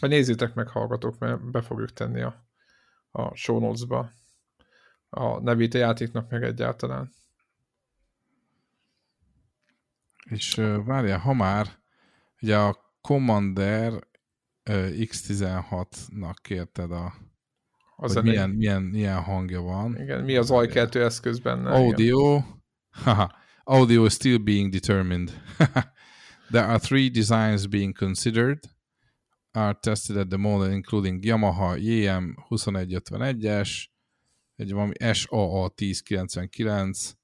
vagy 0.00 0.10
nézzétek 0.10 0.54
meg, 0.54 0.68
hallgatók, 0.68 1.18
mert 1.18 1.50
be 1.50 1.60
fogjuk 1.60 1.92
tenni 1.92 2.20
a, 2.20 2.48
a 3.10 3.34
show 3.34 3.58
notes-ba 3.58 4.10
a 5.08 5.40
nevét 5.40 5.74
a 5.74 5.78
játéknak 5.78 6.30
meg 6.30 6.42
egyáltalán. 6.42 7.12
És 10.24 10.54
várjál, 10.84 11.18
ha 11.18 11.32
már 11.32 11.66
ugye 12.42 12.58
a 12.58 12.94
Commander 13.00 13.92
uh, 13.92 14.00
X16-nak 14.90 16.34
kérted 16.42 16.92
a 16.92 17.14
az 18.00 18.14
hogy 18.14 18.22
milyen, 18.22 18.50
milyen, 18.50 18.82
milyen 18.82 19.22
hangja 19.22 19.60
van. 19.60 20.00
Igen, 20.00 20.24
mi 20.24 20.36
az 20.36 20.50
ajkeltő 20.50 21.04
eszköz 21.04 21.38
benne. 21.38 21.70
Audio. 21.70 22.42
Haha. 22.90 23.38
Audio 23.64 24.04
is 24.04 24.12
still 24.12 24.38
being 24.38 24.72
determined. 24.72 25.30
There 26.50 26.64
are 26.64 26.78
three 26.78 27.10
designs 27.10 27.66
being 27.66 27.96
considered. 27.98 28.58
Are 29.52 29.78
tested 29.80 30.16
at 30.16 30.28
the 30.28 30.36
moment, 30.36 30.72
including 30.72 31.24
Yamaha 31.24 31.76
YM 31.76 32.34
2151-es, 32.48 33.88
egy 34.56 34.72
valami 34.72 34.92
SAA 35.12 35.72
1099, 35.74 37.14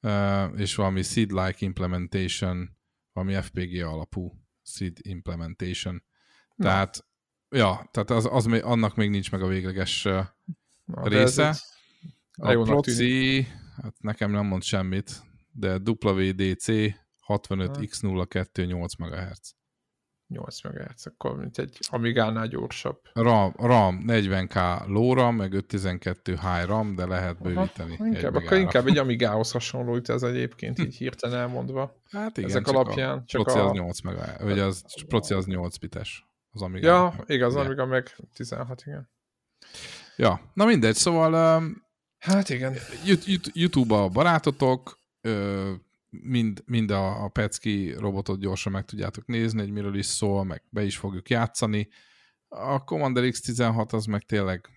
uh, 0.00 0.60
és 0.60 0.74
valami 0.74 1.02
SID-like 1.02 1.64
implementation, 1.64 2.76
valami 3.12 3.42
FPG 3.42 3.82
alapú 3.82 4.32
SID 4.62 4.98
implementation. 5.02 6.04
Tehát 6.56 7.04
Ja, 7.50 7.88
tehát 7.90 8.10
az, 8.10 8.28
az 8.30 8.44
még, 8.44 8.62
annak 8.62 8.94
még 8.94 9.10
nincs 9.10 9.30
meg 9.30 9.42
a 9.42 9.46
végleges 9.46 10.02
Na, 10.84 11.02
része. 11.08 11.56
A 12.36 12.62
proci, 12.62 13.46
hát 13.82 13.94
nekem 13.98 14.30
nem 14.30 14.46
mond 14.46 14.62
semmit, 14.62 15.22
de 15.52 15.74
WDC 15.74 16.66
65X02 17.26 18.66
8 18.66 18.94
MHz. 18.96 19.54
8 20.26 20.62
MHz, 20.62 21.06
akkor 21.06 21.36
mint 21.36 21.58
egy 21.58 21.78
Amigánál 21.90 22.46
gyorsabb. 22.46 23.00
RAM, 23.12 23.54
RAM 23.56 24.04
40K 24.06 24.86
low 24.86 25.14
RAM, 25.14 25.36
meg 25.36 25.52
512 25.52 26.32
high 26.32 26.66
RAM, 26.66 26.94
de 26.94 27.06
lehet 27.06 27.42
bővíteni. 27.42 27.94
Aha, 27.94 28.06
inkább, 28.06 28.34
akkor 28.34 28.56
inkább 28.56 28.86
egy 28.86 28.98
Amigához 28.98 29.50
hasonló 29.50 29.96
itt 29.96 30.08
ez 30.08 30.22
egyébként, 30.22 30.78
így 30.78 30.96
hirtelen 30.96 31.38
elmondva. 31.38 32.02
Hát 32.10 32.36
igen, 32.36 32.50
Ezek 32.50 32.64
csak 32.64 32.74
alapján. 32.74 33.18
A 33.18 33.22
csak 33.24 33.42
proci 33.42 33.58
a... 33.58 33.64
az 33.64 33.72
8 33.72 34.00
MHz, 34.00 34.40
vagy 34.40 34.58
az 34.58 34.84
proci 35.08 35.34
az 35.34 35.46
8 35.46 35.76
bites 35.76 36.29
az 36.50 36.62
Amiga. 36.62 36.86
Ja, 36.86 37.24
igaz, 37.26 37.54
az 37.54 37.64
Amiga 37.64 37.86
meg 37.86 38.16
16, 38.34 38.82
igen. 38.86 39.10
Ja, 40.16 40.50
na 40.54 40.64
mindegy, 40.64 40.94
szóval 40.94 41.58
um, 41.58 41.86
hát 42.18 42.48
igen. 42.48 42.76
YouTube 43.52 43.94
a 43.94 44.08
barátotok, 44.08 44.98
ö, 45.20 45.72
mind, 46.10 46.62
mind 46.66 46.90
a, 46.90 47.24
a 47.24 47.28
Pecki 47.28 47.92
robotot 47.92 48.40
gyorsan 48.40 48.72
meg 48.72 48.84
tudjátok 48.84 49.26
nézni, 49.26 49.60
hogy 49.60 49.70
miről 49.70 49.96
is 49.96 50.06
szól, 50.06 50.44
meg 50.44 50.62
be 50.70 50.82
is 50.82 50.96
fogjuk 50.96 51.30
játszani. 51.30 51.88
A 52.48 52.84
Commander 52.84 53.24
X16 53.26 53.92
az 53.92 54.04
meg 54.04 54.22
tényleg 54.22 54.68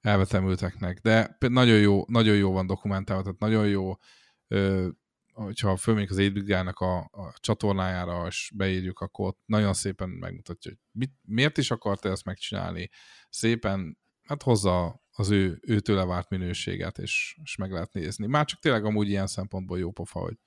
elvetemülteknek, 0.00 0.98
de 0.98 1.36
nagyon 1.38 1.78
jó, 1.78 2.04
nagyon 2.06 2.36
jó 2.36 2.52
van 2.52 2.66
dokumentálva, 2.66 3.22
tehát 3.22 3.38
nagyon 3.38 3.68
jó 3.68 3.94
ö, 4.48 4.88
hogyha 5.32 5.76
fölmegyünk 5.76 6.10
az 6.10 6.16
8 6.46 6.80
a, 6.80 6.98
a 6.98 7.34
csatornájára, 7.40 8.26
és 8.26 8.52
beírjuk, 8.54 9.00
akkor 9.00 9.26
ott 9.26 9.40
nagyon 9.44 9.72
szépen 9.72 10.08
megmutatja, 10.08 10.70
hogy 10.70 10.80
mit, 10.90 11.12
miért 11.22 11.58
is 11.58 11.70
akarta 11.70 12.08
ezt 12.08 12.24
megcsinálni. 12.24 12.90
Szépen, 13.28 13.98
hát 14.22 14.42
hozza 14.42 15.02
az 15.10 15.30
ő, 15.30 15.58
őtőle 15.62 16.04
várt 16.04 16.28
minőséget, 16.28 16.98
és, 16.98 17.38
és 17.42 17.56
meg 17.56 17.72
lehet 17.72 17.92
nézni. 17.92 18.26
Már 18.26 18.44
csak 18.44 18.60
tényleg 18.60 18.84
amúgy 18.84 19.08
ilyen 19.08 19.26
szempontból 19.26 19.78
jó 19.78 19.90
pofa, 19.90 20.20
hogy 20.20 20.38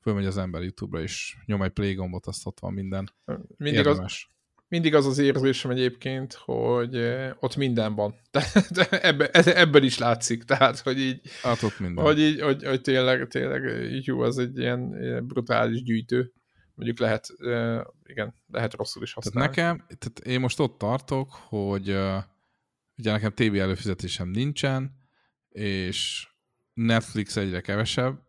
fölmegy 0.00 0.26
az 0.26 0.36
ember 0.36 0.62
YouTube-ra, 0.62 1.02
és 1.02 1.36
nyom 1.44 1.62
egy 1.62 1.72
play 1.72 1.94
gombot, 1.94 2.26
azt 2.26 2.46
ott 2.46 2.60
van 2.60 2.72
minden. 2.72 3.14
Mindig 3.56 3.86
az, 3.86 4.26
mindig 4.74 4.94
az 4.94 5.06
az 5.06 5.18
érzésem 5.18 5.70
egyébként, 5.70 6.32
hogy 6.32 6.96
ott 7.38 7.56
minden 7.56 7.94
van. 7.94 8.14
De, 8.30 8.44
de 8.70 8.88
ebbe, 9.02 9.30
ebből 9.30 9.82
is 9.82 9.98
látszik, 9.98 10.42
tehát, 10.42 10.78
hogy 10.78 11.00
így, 11.00 11.20
hát 11.42 11.62
ott 11.62 11.78
minden. 11.78 12.04
Hogy, 12.04 12.20
így, 12.20 12.40
hogy, 12.40 12.64
hogy 12.64 12.80
tényleg, 12.80 13.28
tényleg 13.28 13.62
YouTube 13.92 14.24
az 14.24 14.38
egy 14.38 14.58
ilyen 14.58 14.90
brutális 15.26 15.82
gyűjtő. 15.82 16.32
Mondjuk 16.74 16.98
lehet, 16.98 17.26
igen, 18.02 18.34
lehet 18.46 18.74
rosszul 18.74 19.02
is 19.02 19.12
használni. 19.12 19.54
Tehát 19.54 19.76
nekem, 19.76 19.86
tehát 19.98 20.18
én 20.18 20.40
most 20.40 20.60
ott 20.60 20.78
tartok, 20.78 21.28
hogy 21.30 21.88
ugye 22.96 23.10
nekem 23.10 23.32
TV 23.34 23.54
előfizetésem 23.54 24.28
nincsen, 24.28 24.92
és 25.48 26.28
Netflix 26.72 27.36
egyre 27.36 27.60
kevesebb, 27.60 28.22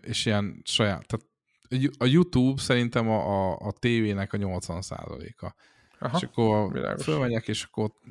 és 0.00 0.26
ilyen 0.26 0.62
saját, 0.64 1.06
tehát 1.06 1.31
a 1.98 2.04
YouTube 2.04 2.60
szerintem 2.60 3.08
a, 3.08 3.50
a, 3.50 3.58
a 3.58 3.72
tévének 3.72 4.32
a 4.32 4.36
80%-a. 4.36 5.54
Aha, 5.98 6.16
és 6.16 6.22
akkor 6.22 6.72
világos. 6.72 7.04
fölmegyek, 7.04 7.48
és 7.48 7.62
akkor 7.62 7.84
ott, 7.84 8.02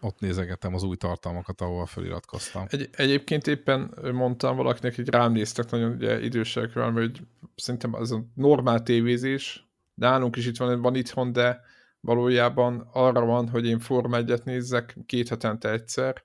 ott 0.00 0.20
nézegetem 0.20 0.74
az 0.74 0.82
új 0.82 0.96
tartalmakat, 0.96 1.60
ahol 1.60 1.86
feliratkoztam. 1.86 2.64
Egy, 2.68 2.88
egyébként 2.92 3.46
éppen 3.46 3.94
mondtam 4.12 4.56
valakinek, 4.56 4.96
hogy 4.96 5.08
rám 5.08 5.32
néztek 5.32 5.70
nagyon 5.70 5.92
ugye, 5.92 6.20
idősek 6.20 6.72
velem, 6.72 6.92
hogy 6.92 7.20
szerintem 7.54 7.94
az 7.94 8.12
a 8.12 8.24
normál 8.34 8.82
tévézés, 8.82 9.68
nálunk 9.94 10.36
is 10.36 10.46
itt 10.46 10.56
van, 10.56 10.80
van 10.80 10.94
itthon, 10.94 11.32
de 11.32 11.60
valójában 12.00 12.88
arra 12.92 13.24
van, 13.24 13.48
hogy 13.48 13.66
én 13.66 13.78
Forma 13.78 14.16
1 14.16 14.40
nézzek 14.44 14.96
két 15.06 15.28
hetente 15.28 15.70
egyszer, 15.70 16.22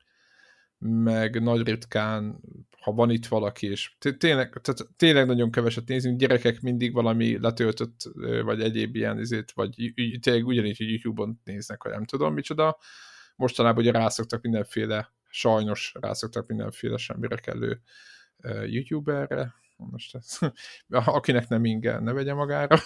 meg 0.78 1.42
nagy 1.42 1.68
ritkán, 1.68 2.40
ha 2.84 2.92
van 2.92 3.10
itt 3.10 3.26
valaki, 3.26 3.68
és 3.68 3.92
tényleg, 4.18 4.60
tehát 4.62 4.88
tényleg 4.96 5.26
nagyon 5.26 5.52
keveset 5.52 5.88
nézünk, 5.88 6.20
gyerekek 6.20 6.62
mindig 6.62 6.94
valami 6.94 7.40
letöltött, 7.40 8.10
vagy 8.44 8.62
egyéb 8.62 8.96
ilyen 8.96 9.20
izét, 9.20 9.52
vagy 9.52 9.94
tényleg 10.22 10.46
ugyanígy, 10.46 10.78
hogy 10.78 10.90
YouTube-on 10.90 11.42
néznek, 11.44 11.84
vagy 11.84 11.94
nem 11.94 12.06
tudom 12.06 12.34
micsoda. 12.34 12.78
Mostanában 13.36 13.84
ugye 13.84 13.92
rászoktak 13.92 14.42
mindenféle, 14.42 15.14
sajnos 15.30 15.94
rászoktak 16.00 16.48
mindenféle 16.48 16.98
semmire 16.98 17.36
kellő 17.36 17.82
YouTuberre, 18.66 19.54
most 19.76 20.16
ez, 20.16 20.38
akinek 21.06 21.48
nem 21.48 21.66
inge, 21.66 22.00
ne 22.00 22.12
vegye 22.12 22.34
magára, 22.34 22.78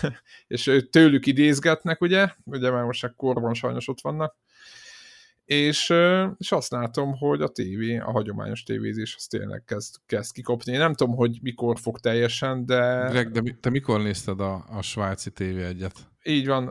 és 0.46 0.86
tőlük 0.90 1.26
idézgetnek, 1.26 2.00
ugye, 2.00 2.28
ugye 2.44 2.70
már 2.70 2.84
most 2.84 3.04
a 3.04 3.12
korban 3.16 3.54
sajnos 3.54 3.88
ott 3.88 4.00
vannak, 4.00 4.36
és, 5.52 5.92
és 6.38 6.52
azt 6.52 6.70
látom, 6.70 7.16
hogy 7.16 7.40
a 7.40 7.48
tévé, 7.48 7.98
a 7.98 8.10
hagyományos 8.10 8.62
tévézés 8.62 9.14
az 9.18 9.26
tényleg 9.26 9.62
kezd, 9.66 9.94
kezd 10.06 10.32
kikopni. 10.32 10.72
Én 10.72 10.78
nem 10.78 10.94
tudom, 10.94 11.14
hogy 11.14 11.38
mikor 11.42 11.78
fog 11.78 11.98
teljesen, 11.98 12.66
de... 12.66 13.06
Greg, 13.10 13.30
de 13.30 13.56
te 13.60 13.70
mikor 13.70 14.02
nézted 14.02 14.40
a, 14.40 14.64
a 14.70 14.82
svájci 14.82 15.30
tévé 15.30 15.64
egyet? 15.64 15.92
Így 16.22 16.46
van. 16.46 16.70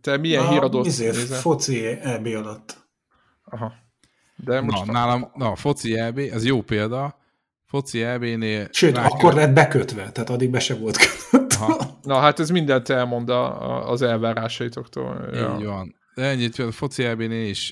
Te 0.00 0.16
milyen 0.16 0.48
híradót 0.48 0.84
nézel? 0.84 1.12
foci 1.12 1.86
EB 1.86 2.26
alatt. 2.26 2.88
Aha. 3.44 3.72
De 4.36 4.60
most 4.60 4.84
na, 4.84 4.92
nálam, 4.92 5.30
na, 5.34 5.54
foci 5.54 5.98
EB, 5.98 6.18
ez 6.18 6.44
jó 6.44 6.62
példa. 6.62 7.18
Foci 7.66 8.02
EB-nél... 8.02 8.68
Sőt, 8.70 8.96
rákör... 8.96 9.10
akkor 9.12 9.34
lett 9.34 9.52
bekötve, 9.52 10.10
tehát 10.10 10.30
addig 10.30 10.50
be 10.50 10.58
se 10.58 10.74
volt 10.74 10.96
kötve. 10.96 11.48
Na 12.02 12.18
hát 12.18 12.40
ez 12.40 12.50
mindent 12.50 12.88
elmond 12.88 13.28
a, 13.28 13.90
az 13.90 14.02
elvárásaitoktól. 14.02 15.28
Így 15.32 15.60
ja. 15.60 15.70
van. 15.70 15.99
De 16.20 16.26
ennyit, 16.26 16.58
a 16.58 16.70
foci 16.70 17.04
elbén 17.04 17.30
is, 17.30 17.70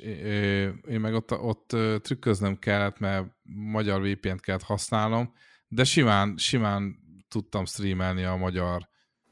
én 0.89 1.01
meg 1.01 1.15
ott, 1.15 1.33
ott 1.33 1.77
trükköznem 2.03 2.59
kellett, 2.59 2.99
mert 2.99 3.27
magyar 3.73 4.03
VPN-t 4.03 4.41
kellett 4.41 4.63
használnom, 4.63 5.33
de 5.69 5.85
simán, 5.85 6.37
simán 6.37 6.97
tudtam 7.29 7.65
streamelni 7.65 8.25
a 8.25 8.37
magyar 8.37 8.89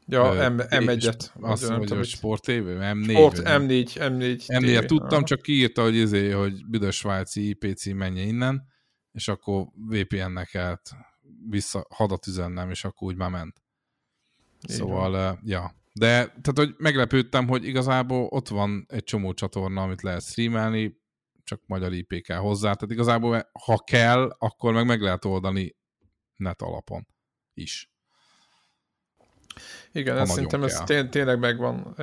Ja, 0.07 0.51
M, 0.51 0.57
M1-et. 0.59 1.33
Azt 1.41 1.69
mondja, 1.69 1.97
hogy 1.97 2.07
Sport 2.07 2.43
TV? 2.43 2.51
M4? 2.51 3.11
Sport, 3.11 3.41
M4, 3.45 3.89
M4. 3.95 4.43
M4 4.47 4.85
tudtam, 4.85 5.25
csak 5.25 5.43
kiírta, 5.43 5.83
hogy, 5.83 5.95
izé, 5.95 6.31
hogy 6.31 6.67
büdös 6.67 6.97
svájci 6.97 7.49
IP 7.49 7.75
cím 7.77 7.97
menje 7.97 8.23
innen, 8.23 8.67
és 9.13 9.29
akkor 9.29 9.67
VPN-nek 9.89 10.49
kellett 10.49 10.91
vissza 11.49 11.87
hadat 11.89 12.27
üzennem, 12.27 12.71
és 12.71 12.85
akkor 12.85 13.09
úgy 13.09 13.17
már 13.17 13.31
ment. 13.31 13.63
Szóval, 14.61 15.41
ja. 15.45 15.75
De, 15.99 16.27
tehát, 16.27 16.55
hogy 16.55 16.75
meglepődtem, 16.79 17.49
hogy 17.49 17.65
igazából 17.65 18.25
ott 18.25 18.49
van 18.49 18.87
egy 18.89 19.05
csomó 19.05 19.33
csatorna, 19.33 19.83
amit 19.83 20.03
lehet 20.03 20.23
streamelni, 20.23 21.01
csak 21.45 21.61
magyar 21.67 21.93
IP 21.93 22.23
kell 22.23 22.39
hozzá. 22.39 22.73
Tehát 22.73 22.95
igazából, 22.95 23.51
ha 23.65 23.79
kell, 23.79 24.37
akkor 24.39 24.73
meg 24.73 24.87
meg 24.87 25.01
lehet 25.01 25.25
oldani 25.25 25.77
net 26.37 26.63
alapon 26.63 27.07
is. 27.55 27.91
Igen, 29.93 30.19
ez 30.19 30.31
szerintem 30.31 30.61
kell. 30.61 30.69
ez 30.69 30.81
té 30.85 31.05
tényleg 31.05 31.39
megvan. 31.39 31.95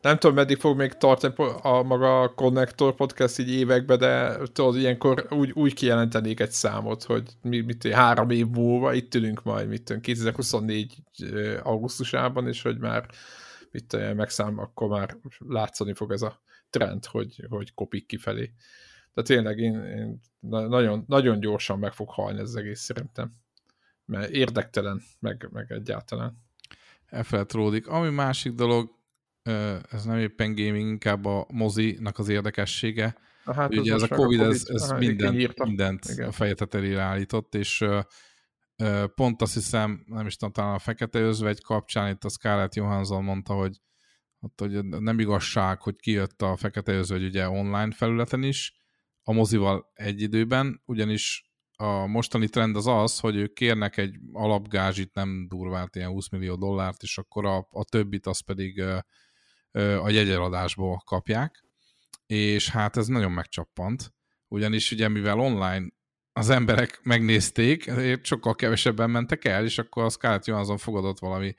Nem 0.00 0.18
tudom, 0.18 0.36
meddig 0.36 0.56
fog 0.56 0.76
még 0.76 0.92
tartani 0.92 1.34
a 1.62 1.82
maga 1.82 2.32
Connector 2.34 2.94
podcast 2.94 3.38
így 3.38 3.50
évekbe, 3.50 3.96
de 3.96 4.36
tudod, 4.52 4.76
ilyenkor 4.76 5.26
úgy, 5.30 5.50
úgy 5.54 5.74
kijelentenék 5.74 6.40
egy 6.40 6.50
számot, 6.50 7.02
hogy 7.02 7.30
mi, 7.42 7.60
mit, 7.60 7.92
három 7.92 8.30
év 8.30 8.46
múlva 8.46 8.92
itt 8.92 9.14
ülünk 9.14 9.42
majd, 9.42 9.68
mit 9.68 9.82
tudom, 9.82 10.02
2024 10.02 11.02
augusztusában, 11.62 12.48
és 12.48 12.62
hogy 12.62 12.78
már 12.78 13.08
mit 13.70 14.14
megszám, 14.14 14.58
akkor 14.58 14.88
már 14.88 15.16
látszani 15.38 15.94
fog 15.94 16.12
ez 16.12 16.22
a 16.22 16.40
trend, 16.70 17.04
hogy, 17.04 17.44
hogy 17.48 17.74
kopik 17.74 18.06
kifelé. 18.06 18.52
De 19.14 19.22
tényleg 19.22 19.58
én, 19.58 19.84
én 19.84 20.20
nagyon, 20.40 21.04
nagyon 21.06 21.40
gyorsan 21.40 21.78
meg 21.78 21.92
fog 21.92 22.10
halni 22.10 22.40
ez 22.40 22.54
egész 22.54 22.80
szerintem. 22.80 23.32
Mert 24.04 24.30
érdektelen, 24.30 25.02
meg, 25.18 25.48
meg 25.52 25.72
egyáltalán. 25.72 26.42
Elfelejtródik. 27.06 27.86
Ami 27.88 28.08
másik 28.08 28.52
dolog, 28.52 28.97
ez 29.90 30.04
nem 30.04 30.18
éppen 30.18 30.54
gaming, 30.54 30.88
inkább 30.88 31.24
a 31.24 31.46
mozinak 31.52 32.18
az 32.18 32.28
érdekessége. 32.28 33.16
Hát 33.44 33.74
Ugye 33.74 33.94
ez 33.94 34.02
a 34.02 34.08
COVID, 34.08 34.40
a 34.40 34.42
COVID, 34.42 34.54
ez, 34.54 34.64
ez 34.68 34.82
Aha, 34.82 34.98
mindent, 34.98 35.58
mindent 35.64 36.04
a 36.04 36.32
feje 36.32 36.54
tetejére 36.54 37.00
állított, 37.00 37.54
és 37.54 37.84
pont 39.14 39.42
azt 39.42 39.54
hiszem, 39.54 40.04
nem 40.06 40.26
is 40.26 40.36
tudom, 40.36 40.52
talán 40.52 40.74
a 40.74 40.78
Fekete 40.78 41.18
Özvegy 41.18 41.62
kapcsán 41.62 42.10
itt 42.10 42.24
a 42.24 42.28
Scarlett 42.28 42.74
Johansson 42.74 43.24
mondta, 43.24 43.54
hogy, 43.54 43.80
hogy 44.56 44.84
nem 44.84 45.18
igazság, 45.18 45.82
hogy 45.82 45.96
kijött 45.96 46.42
a 46.42 46.56
Fekete 46.56 46.92
Özvegy 46.92 47.24
ugye 47.24 47.48
online 47.48 47.90
felületen 47.90 48.42
is, 48.42 48.76
a 49.22 49.32
mozival 49.32 49.90
egy 49.94 50.20
időben, 50.20 50.82
ugyanis 50.84 51.48
a 51.80 52.06
mostani 52.06 52.48
trend 52.48 52.76
az 52.76 52.86
az, 52.86 53.18
hogy 53.18 53.36
ők 53.36 53.52
kérnek 53.52 53.96
egy 53.96 54.18
alapgázsit, 54.32 55.14
nem 55.14 55.46
durvált 55.48 55.96
ilyen 55.96 56.08
20 56.08 56.28
millió 56.28 56.56
dollárt, 56.56 57.02
és 57.02 57.18
akkor 57.18 57.46
a, 57.46 57.68
a 57.70 57.84
többit 57.84 58.26
az 58.26 58.40
pedig 58.40 58.82
a 60.02 60.10
jegyeladásból 60.10 61.02
kapják, 61.06 61.64
és 62.26 62.68
hát 62.68 62.96
ez 62.96 63.06
nagyon 63.06 63.32
megcsappant, 63.32 64.12
ugyanis 64.48 64.92
ugye 64.92 65.08
mivel 65.08 65.38
online 65.38 65.86
az 66.32 66.50
emberek 66.50 67.00
megnézték, 67.02 67.92
sokkal 68.22 68.54
kevesebben 68.54 69.10
mentek 69.10 69.44
el, 69.44 69.64
és 69.64 69.78
akkor 69.78 70.04
a 70.04 70.08
Scarlett 70.08 70.46
Johansson 70.46 70.78
fogadott 70.78 71.18
valami 71.18 71.54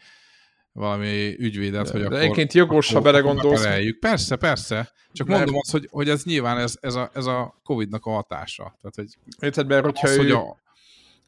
valami 0.71 1.35
ügyvédet, 1.39 1.85
de, 1.85 1.91
hogy 1.91 2.01
de 2.01 2.05
akkor... 2.05 2.19
egyébként 2.19 2.53
jogos, 2.53 2.93
ha 2.93 3.01
belegondolsz. 3.01 3.67
Persze, 3.99 4.35
persze. 4.35 4.91
Csak 5.11 5.27
mert... 5.27 5.39
mondom 5.39 5.59
azt, 5.59 5.71
hogy, 5.71 5.87
hogy 5.91 6.09
ez 6.09 6.23
nyilván 6.23 6.57
ez, 6.57 6.77
ez, 6.81 6.95
a, 6.95 7.09
ez 7.13 7.25
a 7.25 7.59
Covid-nak 7.63 8.05
a 8.05 8.09
hatása. 8.09 8.63
Tehát, 8.81 8.95
hogy 8.95 9.17
Érted, 9.39 9.67
mert 9.67 9.83
hogyha 9.83 10.07
az, 10.07 10.15
ő... 10.15 10.17
Hogy 10.17 10.31
a, 10.31 10.57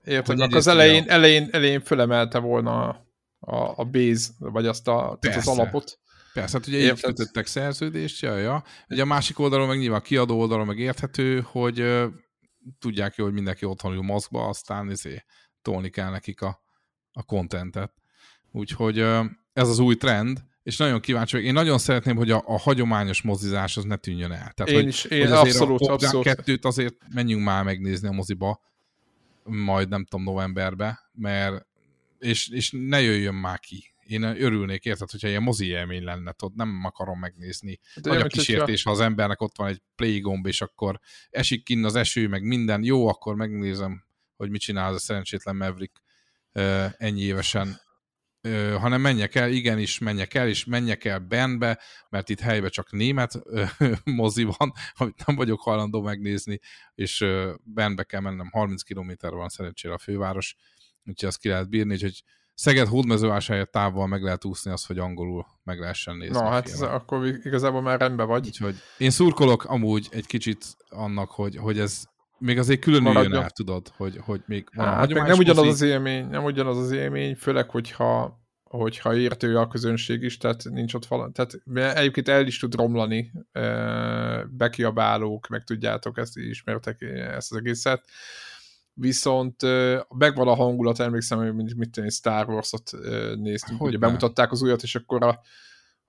Érted, 0.05 0.39
hogy 0.39 0.53
az 0.53 0.67
elején, 0.67 1.03
a... 1.03 1.11
elején, 1.11 1.49
elején 1.51 1.81
fölemelte 1.81 2.39
volna 2.39 2.87
a, 2.87 3.05
a, 3.39 3.73
a 3.75 3.83
base, 3.83 4.29
vagy 4.39 4.65
azt 4.65 4.87
a, 4.87 5.17
az 5.21 5.47
alapot. 5.47 5.99
Persze, 6.33 6.57
hát 6.57 6.67
ugye 6.67 6.77
így 6.77 7.01
kötöttek 7.01 7.45
szerződést, 7.45 8.21
ja, 8.21 8.37
ja. 8.37 8.63
Ugye 8.89 9.01
a 9.01 9.05
másik 9.05 9.39
oldalon, 9.39 9.67
meg 9.67 9.77
nyilván 9.77 9.99
a 9.99 10.03
kiadó 10.03 10.39
oldalon 10.39 10.65
meg 10.65 10.79
érthető, 10.79 11.41
hogy 11.45 12.07
tudják 12.79 13.15
jó, 13.15 13.23
hogy 13.23 13.33
mindenki 13.33 13.65
otthon 13.65 13.93
ül 13.93 14.01
maszkba, 14.01 14.47
aztán 14.47 14.89
izé, 14.89 15.23
tolni 15.61 15.89
kell 15.89 16.09
nekik 16.09 16.41
a, 16.41 16.63
a 17.11 17.23
contentet. 17.23 17.93
Úgyhogy 18.51 18.99
ez 19.53 19.69
az 19.69 19.79
új 19.79 19.95
trend, 19.95 20.43
és 20.63 20.77
nagyon 20.77 20.99
kíváncsi 20.99 21.31
vagyok. 21.31 21.47
Én 21.47 21.53
nagyon 21.53 21.77
szeretném, 21.77 22.15
hogy 22.15 22.31
a, 22.31 22.43
a 22.45 22.59
hagyományos 22.59 23.21
mozizás 23.21 23.77
az 23.77 23.83
ne 23.83 23.95
tűnjön 23.95 24.31
el. 24.31 24.51
Tehát, 24.51 24.71
én 24.71 24.75
hogy, 24.75 24.87
is, 24.87 25.03
én 25.03 25.21
hogy 25.21 25.31
azért 25.31 25.55
abszolút, 25.55 25.81
a 25.81 25.93
abszolút. 25.93 26.25
kettőt 26.25 26.65
azért 26.65 26.95
menjünk 27.13 27.43
már 27.43 27.63
megnézni 27.63 28.07
a 28.07 28.11
moziba, 28.11 28.61
majd 29.43 29.89
nem 29.89 30.05
tudom 30.05 30.25
novemberbe, 30.25 31.09
mert 31.13 31.65
és, 32.19 32.49
és 32.49 32.73
ne 32.77 33.01
jöjjön 33.01 33.35
már 33.35 33.59
ki 33.59 33.90
én 34.11 34.23
örülnék, 34.23 34.85
érted, 34.85 35.09
hogyha 35.09 35.27
ilyen 35.27 35.43
mozi 35.43 35.65
élmény 35.65 36.03
lenne, 36.03 36.31
tudod, 36.31 36.55
nem 36.55 36.81
akarom 36.83 37.19
megnézni. 37.19 37.79
De 38.01 38.09
Nagy 38.09 38.21
a 38.21 38.27
kísértés, 38.27 38.83
ha 38.83 38.91
az 38.91 38.99
embernek 38.99 39.41
ott 39.41 39.57
van 39.57 39.67
egy 39.67 39.81
play 39.95 40.19
gomb, 40.19 40.45
és 40.45 40.61
akkor 40.61 40.99
esik 41.29 41.63
kinn 41.63 41.85
az 41.85 41.95
eső, 41.95 42.27
meg 42.27 42.43
minden, 42.43 42.83
jó, 42.83 43.07
akkor 43.07 43.35
megnézem, 43.35 44.03
hogy 44.35 44.49
mit 44.49 44.61
csinál 44.61 44.89
az 44.89 44.95
a 44.95 44.99
szerencsétlen 44.99 45.55
Maverick 45.55 46.01
ennyi 46.97 47.21
évesen. 47.21 47.79
hanem 48.79 49.01
menjek 49.01 49.35
el, 49.35 49.51
igenis 49.51 49.99
menjek 49.99 50.33
el, 50.33 50.47
és 50.47 50.65
menjek 50.65 51.05
el 51.05 51.19
Benbe, 51.19 51.79
mert 52.09 52.29
itt 52.29 52.39
helyben 52.39 52.69
csak 52.69 52.91
német 52.91 53.39
mozi 54.03 54.43
van, 54.43 54.73
amit 54.93 55.25
nem 55.25 55.35
vagyok 55.35 55.61
hajlandó 55.61 56.01
megnézni, 56.01 56.59
és 56.95 57.25
Benbe 57.63 58.03
kell 58.03 58.21
mennem, 58.21 58.49
30 58.51 58.81
km 58.81 59.11
van 59.19 59.49
szerencsére 59.49 59.93
a 59.93 59.97
főváros, 59.97 60.55
úgyhogy 61.05 61.29
azt 61.29 61.39
ki 61.39 61.47
lehet 61.47 61.69
bírni, 61.69 61.93
úgyhogy 61.93 62.23
Szeged 62.53 62.87
hódmezővásárhely 62.87 63.65
távol 63.71 64.07
meg 64.07 64.23
lehet 64.23 64.45
úszni 64.45 64.71
az, 64.71 64.85
hogy 64.85 64.97
angolul 64.97 65.45
meg 65.63 65.79
lehessen 65.79 66.17
nézni. 66.17 66.37
Na, 66.37 66.49
hát 66.49 66.67
ez, 66.67 66.81
akkor 66.81 67.25
igazából 67.25 67.81
már 67.81 67.99
rendben 67.99 68.27
vagy. 68.27 68.45
Úgyhogy 68.45 68.75
én 68.97 69.09
szurkolok 69.09 69.63
amúgy 69.63 70.07
egy 70.11 70.25
kicsit 70.25 70.65
annak, 70.89 71.31
hogy, 71.31 71.55
hogy 71.55 71.79
ez 71.79 72.03
még 72.37 72.57
azért 72.57 72.79
külön 72.79 73.03
jön 73.03 73.33
el, 73.33 73.49
tudod, 73.49 73.87
hogy, 73.97 74.17
hogy 74.21 74.41
még 74.45 74.67
van 74.75 74.85
hát, 74.85 75.13
meg 75.13 75.27
nem 75.27 75.37
ugyanaz 75.37 75.67
az 75.67 75.81
élmény, 75.81 76.27
nem 76.27 76.43
ugyanaz 76.43 76.77
az 76.77 76.91
élmény, 76.91 77.35
főleg, 77.35 77.69
hogyha 77.69 78.39
hogyha 78.63 79.15
értő 79.15 79.57
a 79.57 79.67
közönség 79.67 80.21
is, 80.21 80.37
tehát 80.37 80.63
nincs 80.63 80.93
ott 80.93 81.05
valami, 81.05 81.31
tehát 81.31 81.61
egyébként 81.97 82.27
el 82.27 82.47
is 82.47 82.59
tud 82.59 82.75
romlani 82.75 83.31
bekiabálók, 84.49 85.47
meg 85.47 85.63
tudjátok, 85.63 86.17
ezt 86.17 86.37
ismertek 86.37 87.01
ezt 87.01 87.51
az 87.51 87.57
egészet, 87.57 88.03
viszont 88.93 89.61
megvan 90.09 90.47
a 90.47 90.55
hangulat, 90.55 90.99
emlékszem, 90.99 91.37
hogy 91.37 91.55
mit, 91.55 91.75
mit 91.75 91.91
tudom, 91.91 92.09
Star 92.09 92.49
Wars-ot 92.49 92.91
néztünk, 93.35 93.79
hogy 93.79 93.87
ugye 93.87 93.97
ne? 93.97 94.05
bemutatták 94.05 94.51
az 94.51 94.61
újat, 94.61 94.83
és 94.83 94.95
akkor 94.95 95.23
a, 95.23 95.41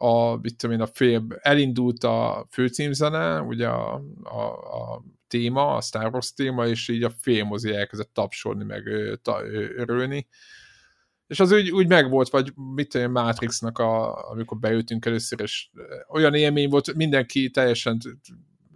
a, 0.07 0.37
mit 0.37 0.57
tudom 0.57 0.77
én, 0.77 0.83
a 0.83 0.87
fél, 0.87 1.27
elindult 1.41 2.05
a 2.05 2.47
főcímzene, 2.51 3.41
ugye 3.41 3.69
a, 3.69 4.03
a, 4.23 4.45
a 4.83 5.03
téma, 5.29 5.75
a 5.75 5.81
Star 5.81 6.13
Wars 6.13 6.33
téma, 6.33 6.67
és 6.67 6.89
így 6.89 7.03
a 7.03 7.13
félmozi 7.21 7.75
elkezdett 7.75 8.11
tapsolni, 8.13 8.65
meg 8.65 8.83
ta, 9.23 9.43
örülni, 9.77 10.29
és 11.33 11.41
az 11.41 11.53
úgy, 11.53 11.71
úgy 11.71 11.89
megvolt, 11.89 12.31
vagy 12.31 12.53
mit 12.75 12.89
tudom, 12.89 13.13
Matrixnak, 13.13 13.79
a, 13.79 14.29
amikor 14.31 14.59
beültünk 14.59 15.07
először, 15.07 15.41
és 15.41 15.71
olyan 16.09 16.35
élmény 16.35 16.69
volt, 16.69 16.95
mindenki 16.95 17.51
teljesen 17.51 17.99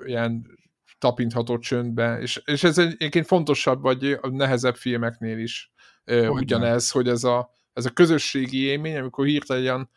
ilyen 0.05 0.56
tapintható 0.99 1.59
csöndbe, 1.59 2.19
és, 2.21 2.43
és 2.45 2.65
ez 2.65 2.79
egyébként 2.79 3.27
fontosabb, 3.27 3.83
vagy 3.83 4.19
a 4.21 4.29
nehezebb 4.29 4.77
filmeknél 4.77 5.39
is 5.39 5.71
hogy 6.05 6.29
ugyanez, 6.29 6.91
hogy 6.91 7.09
ez 7.09 7.25
a, 7.25 7.51
ez 7.73 7.87
a 7.87 7.91
közösségi 7.91 8.63
élmény, 8.63 8.97
amikor 8.97 9.27
hirtelen 9.27 9.91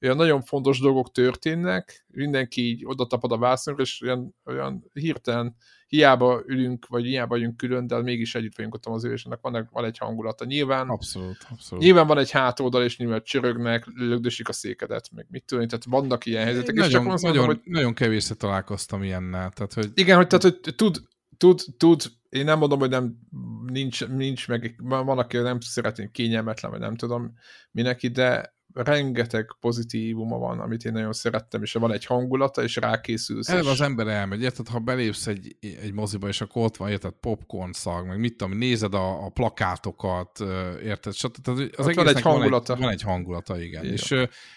olyan 0.00 0.16
nagyon 0.16 0.42
fontos 0.42 0.80
dolgok 0.80 1.12
történnek, 1.12 2.06
mindenki 2.08 2.62
így 2.62 2.82
oda 2.84 3.06
tapad 3.06 3.32
a 3.32 3.38
vászonra, 3.38 3.82
és 3.82 4.00
olyan, 4.02 4.34
olyan 4.44 4.90
hirtelen 4.92 5.56
hiába 5.86 6.42
ülünk, 6.46 6.86
vagy 6.86 7.04
hiába 7.04 7.28
vagyunk 7.28 7.56
külön, 7.56 7.86
de 7.86 8.02
mégis 8.02 8.34
együtt 8.34 8.56
vagyunk 8.56 8.74
ott 8.74 8.86
az 8.86 9.04
ülésenek, 9.04 9.38
van, 9.42 9.68
van 9.72 9.84
egy 9.84 9.98
hangulata. 9.98 10.44
Nyilván, 10.44 10.88
abszolút, 10.88 11.46
abszolút. 11.50 11.84
nyilván 11.84 12.06
van 12.06 12.18
egy 12.18 12.30
hátoldal, 12.30 12.84
és 12.84 12.98
nyilván 12.98 13.22
csörögnek, 13.24 13.86
lögdösik 13.94 14.48
a 14.48 14.52
székedet, 14.52 15.08
meg 15.12 15.26
mit 15.30 15.44
tudom, 15.44 15.68
tehát 15.68 15.84
vannak 15.84 16.26
ilyen 16.26 16.44
helyzetek. 16.44 16.74
Nagyon, 16.74 16.88
és 16.88 16.92
csak 16.92 17.04
nagyon, 17.04 17.20
mondom, 17.22 17.46
hogy... 17.46 17.60
nagyon 17.64 17.94
kevésszer 17.94 18.36
találkoztam 18.36 19.02
ilyennel. 19.02 19.50
Tehát, 19.50 19.72
hogy... 19.72 19.90
Igen, 19.94 20.16
hogy, 20.16 20.26
tehát, 20.26 20.42
hogy 20.42 20.74
tud, 20.74 21.02
tud, 21.36 21.60
tud, 21.76 22.02
én 22.28 22.44
nem 22.44 22.58
mondom, 22.58 22.78
hogy 22.78 22.90
nem 22.90 23.18
nincs, 23.66 24.06
nincs 24.06 24.48
meg, 24.48 24.74
van, 24.82 25.18
aki 25.18 25.36
nem 25.36 25.60
szeretné 25.60 26.08
kényelmetlen, 26.12 26.70
vagy 26.70 26.80
nem 26.80 26.96
tudom 26.96 27.32
mindenki, 27.70 28.08
de 28.08 28.55
rengeteg 28.82 29.56
pozitívuma 29.60 30.38
van, 30.38 30.60
amit 30.60 30.84
én 30.84 30.92
nagyon 30.92 31.12
szerettem, 31.12 31.62
és 31.62 31.72
van 31.72 31.92
egy 31.92 32.04
hangulata, 32.04 32.62
és 32.62 32.76
rákészülsz. 32.76 33.48
Eleve 33.48 33.70
az 33.70 33.80
ember 33.80 34.06
elmegy, 34.06 34.42
érted, 34.42 34.68
ha 34.68 34.78
belépsz 34.78 35.26
egy, 35.26 35.56
egy 35.60 35.92
moziba, 35.92 36.28
és 36.28 36.40
akkor 36.40 36.64
ott 36.64 36.76
van, 36.76 36.90
érted, 36.90 37.12
popcorn 37.12 37.72
szag, 37.72 38.06
meg 38.06 38.18
mit 38.18 38.36
tudom, 38.36 38.58
nézed 38.58 38.94
a, 38.94 39.24
a 39.24 39.30
plakátokat, 39.30 40.40
érted, 40.82 41.14
tehát 41.42 41.74
az 41.76 41.94
van 41.94 42.08
egy 42.08 42.20
hangulata. 42.20 42.72
Van 42.72 42.76
egy, 42.76 42.84
van 42.84 42.92
egy 42.92 43.02
hangulata, 43.02 43.60
igen. 43.60 43.84
És, 43.84 44.14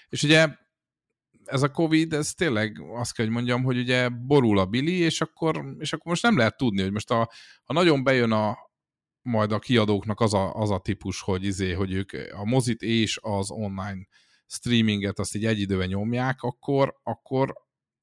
és 0.09 0.23
ugye 0.23 0.47
ez 1.45 1.61
a 1.61 1.71
Covid, 1.71 2.13
ez 2.13 2.33
tényleg 2.33 2.81
azt 2.93 3.13
kell, 3.13 3.25
hogy 3.25 3.33
mondjam, 3.33 3.63
hogy 3.63 3.77
ugye 3.77 4.09
borul 4.09 4.59
a 4.59 4.65
bili, 4.65 4.97
és 4.97 5.21
akkor, 5.21 5.75
és 5.79 5.93
akkor 5.93 6.05
most 6.05 6.23
nem 6.23 6.37
lehet 6.37 6.57
tudni, 6.57 6.81
hogy 6.81 6.91
most 6.91 7.11
a, 7.11 7.29
ha 7.63 7.73
nagyon 7.73 8.03
bejön 8.03 8.31
a, 8.31 8.57
majd 9.29 9.51
a 9.51 9.59
kiadóknak 9.59 10.19
az 10.19 10.33
a, 10.33 10.53
az 10.53 10.71
a 10.71 10.79
típus, 10.79 11.21
hogy 11.21 11.43
izé, 11.43 11.71
hogy 11.71 11.93
ők 11.93 12.11
a 12.31 12.45
mozit 12.45 12.81
és 12.81 13.19
az 13.21 13.51
online 13.51 14.07
streaminget 14.47 15.19
azt 15.19 15.35
így 15.35 15.45
egy 15.45 15.59
időben 15.59 15.87
nyomják, 15.87 16.41
akkor, 16.41 16.99
akkor 17.03 17.53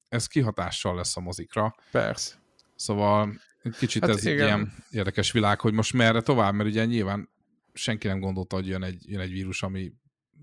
ez 0.09 0.27
kihatással 0.27 0.95
lesz 0.95 1.17
a 1.17 1.21
mozikra. 1.21 1.75
Persze. 1.91 2.35
Szóval 2.75 3.39
kicsit 3.77 4.01
hát 4.01 4.11
ez 4.11 4.25
igen. 4.25 4.45
ilyen 4.45 4.73
érdekes 4.91 5.31
világ, 5.31 5.59
hogy 5.59 5.73
most 5.73 5.93
merre 5.93 6.21
tovább, 6.21 6.53
mert 6.53 6.69
ugye 6.69 6.85
nyilván 6.85 7.29
senki 7.73 8.07
nem 8.07 8.19
gondolta, 8.19 8.55
hogy 8.55 8.67
jön 8.67 8.83
egy, 8.83 9.09
jön 9.09 9.19
egy 9.19 9.31
vírus, 9.31 9.63
ami 9.63 9.93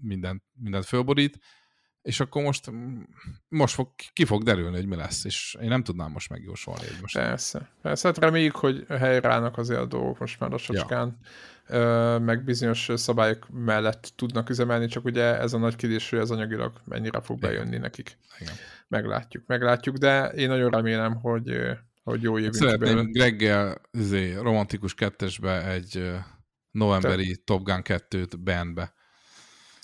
mindent, 0.00 0.42
mindent 0.54 0.84
fölborít, 0.84 1.38
és 2.04 2.20
akkor 2.20 2.42
most, 2.42 2.70
most 3.48 3.74
fog, 3.74 3.88
ki 4.12 4.24
fog 4.24 4.42
derülni, 4.42 4.76
hogy 4.76 4.86
mi 4.86 4.96
lesz, 4.96 5.24
és 5.24 5.56
én 5.60 5.68
nem 5.68 5.82
tudnám 5.82 6.10
most 6.10 6.30
megjósolni. 6.30 6.86
Hogy 6.86 6.98
most 7.00 7.14
persze, 7.14 7.70
persze, 7.82 8.08
hát 8.08 8.18
reméljük, 8.18 8.56
hogy 8.56 8.84
helyreállnak 8.88 9.58
azért 9.58 9.80
a 9.80 9.86
dolgok 9.86 10.18
most 10.18 10.40
már 10.40 10.50
lassacskán, 10.50 11.18
ja. 11.68 12.18
meg 12.18 12.44
bizonyos 12.44 12.90
szabályok 12.94 13.46
mellett 13.50 14.12
tudnak 14.16 14.50
üzemelni, 14.50 14.86
csak 14.86 15.04
ugye 15.04 15.38
ez 15.38 15.52
a 15.52 15.58
nagy 15.58 15.76
kérdés, 15.76 16.10
hogy 16.10 16.18
az 16.18 16.30
anyagilag 16.30 16.80
mennyire 16.84 17.20
fog 17.20 17.36
Igen. 17.36 17.50
bejönni 17.50 17.76
nekik. 17.76 18.18
Igen. 18.40 18.54
Meglátjuk, 18.88 19.46
meglátjuk, 19.46 19.96
de 19.96 20.28
én 20.28 20.48
nagyon 20.48 20.70
remélem, 20.70 21.14
hogy, 21.14 21.56
hogy 22.02 22.22
jó 22.22 22.36
jövünk 22.36 22.54
Szeretném 22.54 23.10
Greggel 23.12 23.80
izé, 23.92 24.34
romantikus 24.34 24.94
kettesbe 24.94 25.68
egy 25.70 26.12
novemberi 26.70 27.34
Te... 27.34 27.42
Top 27.44 27.62
Gun 27.62 27.82
2-t 27.84 28.32
bandbe 28.38 28.94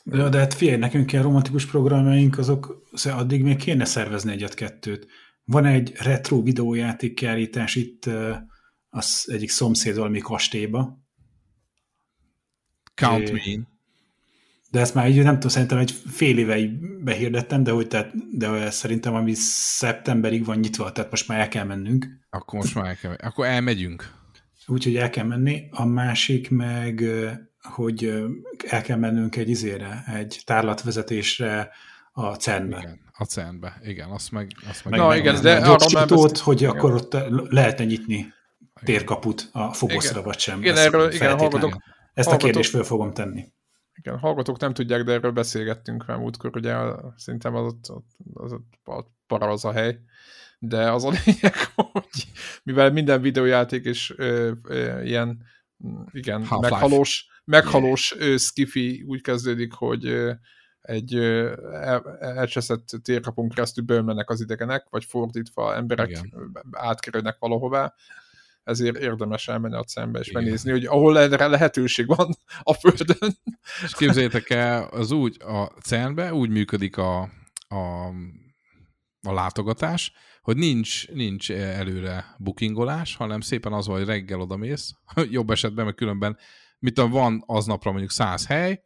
Ja, 0.04 0.28
de 0.28 0.38
hát 0.38 0.54
figyelj, 0.54 0.78
nekünk 0.78 1.12
ilyen 1.12 1.24
romantikus 1.24 1.66
programjaink, 1.66 2.38
azok 2.38 2.88
szóval 2.92 3.18
addig 3.18 3.42
még 3.42 3.56
kéne 3.56 3.84
szervezni 3.84 4.32
egyet-kettőt. 4.32 5.06
Van 5.44 5.64
egy 5.64 5.92
retro 5.96 6.42
videójáték 6.42 7.14
kiállítás 7.14 7.74
itt 7.74 8.10
az 8.88 9.24
egyik 9.32 9.50
szomszéd 9.50 9.96
valami 9.96 10.18
kastélyba. 10.18 10.98
Count 12.94 13.28
é, 13.28 13.32
me 13.32 13.40
in. 13.44 13.68
De 14.70 14.80
ezt 14.80 14.94
már 14.94 15.08
így 15.08 15.22
nem 15.22 15.34
tudom, 15.34 15.48
szerintem 15.48 15.78
egy 15.78 15.90
fél 15.90 16.38
éve 16.38 16.58
behirdettem, 17.00 17.62
de, 17.62 17.70
hogy 17.70 17.86
tehát, 17.86 18.36
de 18.36 18.70
szerintem 18.70 19.14
ami 19.14 19.32
szeptemberig 19.34 20.44
van 20.44 20.58
nyitva, 20.58 20.92
tehát 20.92 21.10
most 21.10 21.28
már 21.28 21.40
el 21.40 21.48
kell 21.48 21.64
mennünk. 21.64 22.06
Akkor 22.30 22.58
most 22.58 22.74
már 22.74 22.86
el 22.86 22.96
kell, 22.96 23.14
akkor 23.14 23.46
elmegyünk. 23.46 24.12
Úgyhogy 24.66 24.96
el 24.96 25.10
kell 25.10 25.24
menni. 25.24 25.68
A 25.70 25.84
másik 25.84 26.50
meg 26.50 27.04
hogy 27.62 28.24
el 28.66 28.82
kell 28.82 28.96
mennünk 28.96 29.36
egy 29.36 29.48
izére, 29.48 30.04
egy 30.14 30.42
tárlatvezetésre 30.44 31.70
a 32.12 32.34
CERN-be. 32.34 32.78
Igen, 32.78 33.00
a 33.12 33.24
CERN-be, 33.24 33.80
igen, 33.82 34.10
azt 34.10 34.30
meg... 34.30 34.50
Azt 34.68 34.84
meg 34.84 34.98
Na 34.98 35.08
meg 35.08 35.18
igen, 35.18 35.42
de 35.42 35.56
arra 35.56 35.86
már 35.92 36.06
beszélt, 36.06 36.38
hogy 36.38 36.60
igen. 36.60 36.70
akkor 36.70 36.94
ott 36.94 37.16
lehetne 37.48 37.84
nyitni 37.84 38.32
térkaput 38.84 39.48
a 39.52 39.72
Fogoszra, 39.72 40.22
vagy 40.22 40.38
sem. 40.38 40.60
Igen, 40.60 40.76
erről, 40.76 41.12
igen, 41.12 41.38
hallgatok. 41.38 41.76
Ezt 42.14 42.32
a 42.32 42.36
kérdést 42.36 42.70
föl 42.70 42.84
fogom 42.84 43.12
tenni. 43.12 43.52
Igen, 43.94 44.18
hallgatók 44.18 44.58
nem 44.58 44.72
tudják, 44.72 45.02
de 45.02 45.12
erről 45.12 45.30
beszélgettünk 45.30 46.06
már 46.06 46.16
múltkor, 46.16 46.56
ugye 46.56 46.74
szerintem 47.16 47.54
az 47.54 47.66
ott, 47.66 48.04
az 48.34 48.52
ott 48.52 48.72
para 49.26 49.48
az 49.48 49.64
a 49.64 49.72
hely, 49.72 49.98
de 50.58 50.90
az 50.92 51.04
a 51.04 51.12
lényeg, 51.24 51.54
hogy 51.74 52.26
mivel 52.62 52.90
minden 52.90 53.20
videójáték 53.20 53.84
is 53.84 54.12
ö, 54.16 54.52
ö, 54.62 55.02
ilyen 55.02 55.42
igen, 56.10 56.46
meghalós, 56.60 57.26
meghalós 57.44 58.16
skifi 58.36 59.04
úgy 59.06 59.20
kezdődik, 59.20 59.72
hogy 59.72 60.30
egy 60.80 61.14
elcseszett 62.20 62.88
térkapon 63.02 63.48
keresztül 63.48 63.84
bőmlenek 63.84 64.30
az 64.30 64.40
idegenek, 64.40 64.86
vagy 64.90 65.04
fordítva 65.04 65.74
emberek 65.74 66.08
Igen. 66.08 66.52
átkerülnek 66.70 67.36
valahová, 67.38 67.94
ezért 68.64 68.96
érdemes 68.96 69.48
elmenni 69.48 69.74
a 69.74 69.84
szembe 69.86 70.18
és 70.18 70.28
Igen. 70.28 70.42
megnézni, 70.42 70.70
hogy 70.70 70.84
ahol 70.84 71.18
erre 71.18 71.46
lehetőség 71.46 72.06
van 72.06 72.36
a 72.62 72.74
Földön. 72.74 73.36
És 73.84 73.92
képzeljétek 73.92 74.50
el, 74.50 74.82
az 74.82 75.10
úgy 75.10 75.36
a 75.42 75.64
cern 75.64 76.32
úgy 76.32 76.50
működik 76.50 76.96
a, 76.96 77.20
a, 77.68 78.06
a 79.22 79.32
látogatás, 79.32 80.12
hogy 80.42 80.56
nincs, 80.56 81.08
nincs 81.08 81.50
előre 81.52 82.34
bookingolás, 82.38 83.16
hanem 83.16 83.40
szépen 83.40 83.72
az 83.72 83.86
hogy 83.86 84.04
reggel 84.04 84.40
odamész, 84.40 84.92
jobb 85.30 85.50
esetben, 85.50 85.84
mert 85.84 85.96
különben 85.96 86.38
mit 86.80 86.94
tudom, 86.94 87.10
van 87.10 87.42
aznapra 87.46 87.90
mondjuk 87.90 88.10
száz 88.10 88.46
hely, 88.46 88.82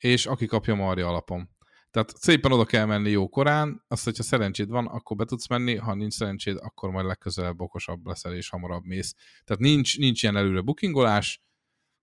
és 0.00 0.26
aki 0.26 0.46
kapja 0.46 0.74
marja 0.74 1.08
alapon. 1.08 1.52
Tehát 1.90 2.16
szépen 2.16 2.52
oda 2.52 2.64
kell 2.64 2.84
menni 2.84 3.10
jó 3.10 3.28
korán, 3.28 3.84
azt, 3.88 4.04
hogyha 4.04 4.22
szerencséd 4.22 4.68
van, 4.68 4.86
akkor 4.86 5.16
be 5.16 5.24
tudsz 5.24 5.48
menni, 5.48 5.76
ha 5.76 5.94
nincs 5.94 6.12
szerencséd, 6.12 6.56
akkor 6.60 6.90
majd 6.90 7.06
legközelebb 7.06 7.60
okosabb 7.60 8.06
leszel, 8.06 8.34
és 8.34 8.48
hamarabb 8.48 8.84
mész. 8.84 9.14
Tehát 9.44 9.62
nincs, 9.62 9.98
nincs 9.98 10.22
ilyen 10.22 10.36
előre 10.36 10.60
bookingolás, 10.60 11.42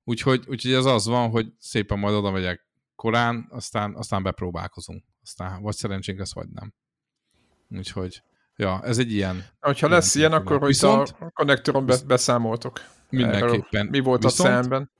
úgyhogy, 0.03 0.43
úgyhogy 0.47 0.73
ez 0.73 0.85
az 0.85 1.05
van, 1.05 1.29
hogy 1.29 1.53
szépen 1.59 1.99
majd 1.99 2.15
oda 2.15 2.31
megyek 2.31 2.67
korán, 2.95 3.47
aztán, 3.49 3.95
aztán 3.95 4.23
bepróbálkozunk. 4.23 5.03
Aztán 5.23 5.61
vagy 5.61 5.75
szerencsénk 5.75 6.19
lesz, 6.19 6.33
vagy 6.33 6.49
nem. 6.49 6.73
Úgyhogy, 7.69 8.23
ja, 8.55 8.81
ez 8.83 8.97
egy 8.97 9.11
ilyen... 9.13 9.45
Ha 9.59 9.71
ilyen 9.71 9.91
lesz 9.91 10.15
ilyen, 10.15 10.33
akkor 10.33 10.65
Viszont, 10.65 11.15
a 11.19 11.29
konnektoron 11.29 11.85
beszámoltok. 12.07 12.81
Mindenképpen. 13.09 13.79
Erről, 13.79 13.89
mi 13.89 13.99
volt 13.99 14.23
Viszont, 14.23 14.49
a 14.49 14.53
szemben? 14.53 14.91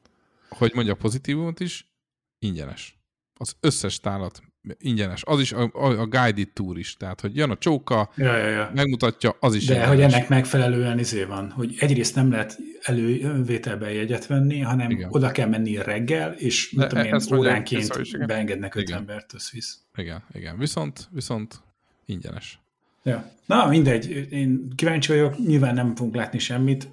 Hogy 0.57 0.72
mondja 0.73 0.95
pozitívumot 0.95 1.60
is, 1.60 1.94
ingyenes. 2.40 2.99
Az 3.34 3.56
összes 3.60 3.99
tálat 3.99 4.41
ingyenes. 4.78 5.23
Az 5.23 5.40
is 5.40 5.52
a, 5.52 5.69
a, 5.73 5.86
a 5.86 6.06
guided 6.06 6.49
tour 6.53 6.78
is, 6.78 6.98
tehát 6.98 7.22
hogy 7.22 7.36
jön 7.36 7.49
a 7.49 7.57
csóka, 7.57 8.11
ja, 8.15 8.38
ja, 8.38 8.48
ja. 8.48 8.72
megmutatja, 8.73 9.36
az 9.40 9.56
is 9.56 9.65
De 9.65 9.73
ingyenes. 9.73 9.95
hogy 9.95 10.03
ennek 10.03 10.30
megfelelően 10.30 10.99
izé 10.99 11.23
van, 11.23 11.49
hogy 11.52 11.76
egyrészt 11.80 12.15
nem 12.15 12.32
lehet 12.32 12.60
elővételbe 12.82 13.94
jegyet 13.94 14.28
venni, 14.28 14.60
hanem 14.60 14.90
Igen. 14.90 15.10
oda 15.11 15.32
kell 15.32 15.48
menni 15.48 15.76
reggel, 15.76 16.32
és 16.32 16.73
De, 16.76 16.88
tudom 16.88 17.06
én, 17.06 17.22
óránként 17.34 17.95
mondja, 17.95 18.26
beengednek 18.26 18.76
öt 18.76 18.90
embert, 18.90 19.34
összvisz. 19.34 19.80
Igen, 19.95 20.23
igen. 20.34 20.57
Viszont, 20.57 21.10
viszont 21.11 21.61
ingyenes. 22.06 22.60
Ja. 23.03 23.32
Na, 23.45 23.68
mindegy. 23.68 24.28
Én 24.32 24.69
kíváncsi 24.76 25.11
vagyok, 25.11 25.38
nyilván 25.38 25.73
nem 25.73 25.95
fogunk 25.95 26.15
látni 26.15 26.40
semmit, 26.40 26.90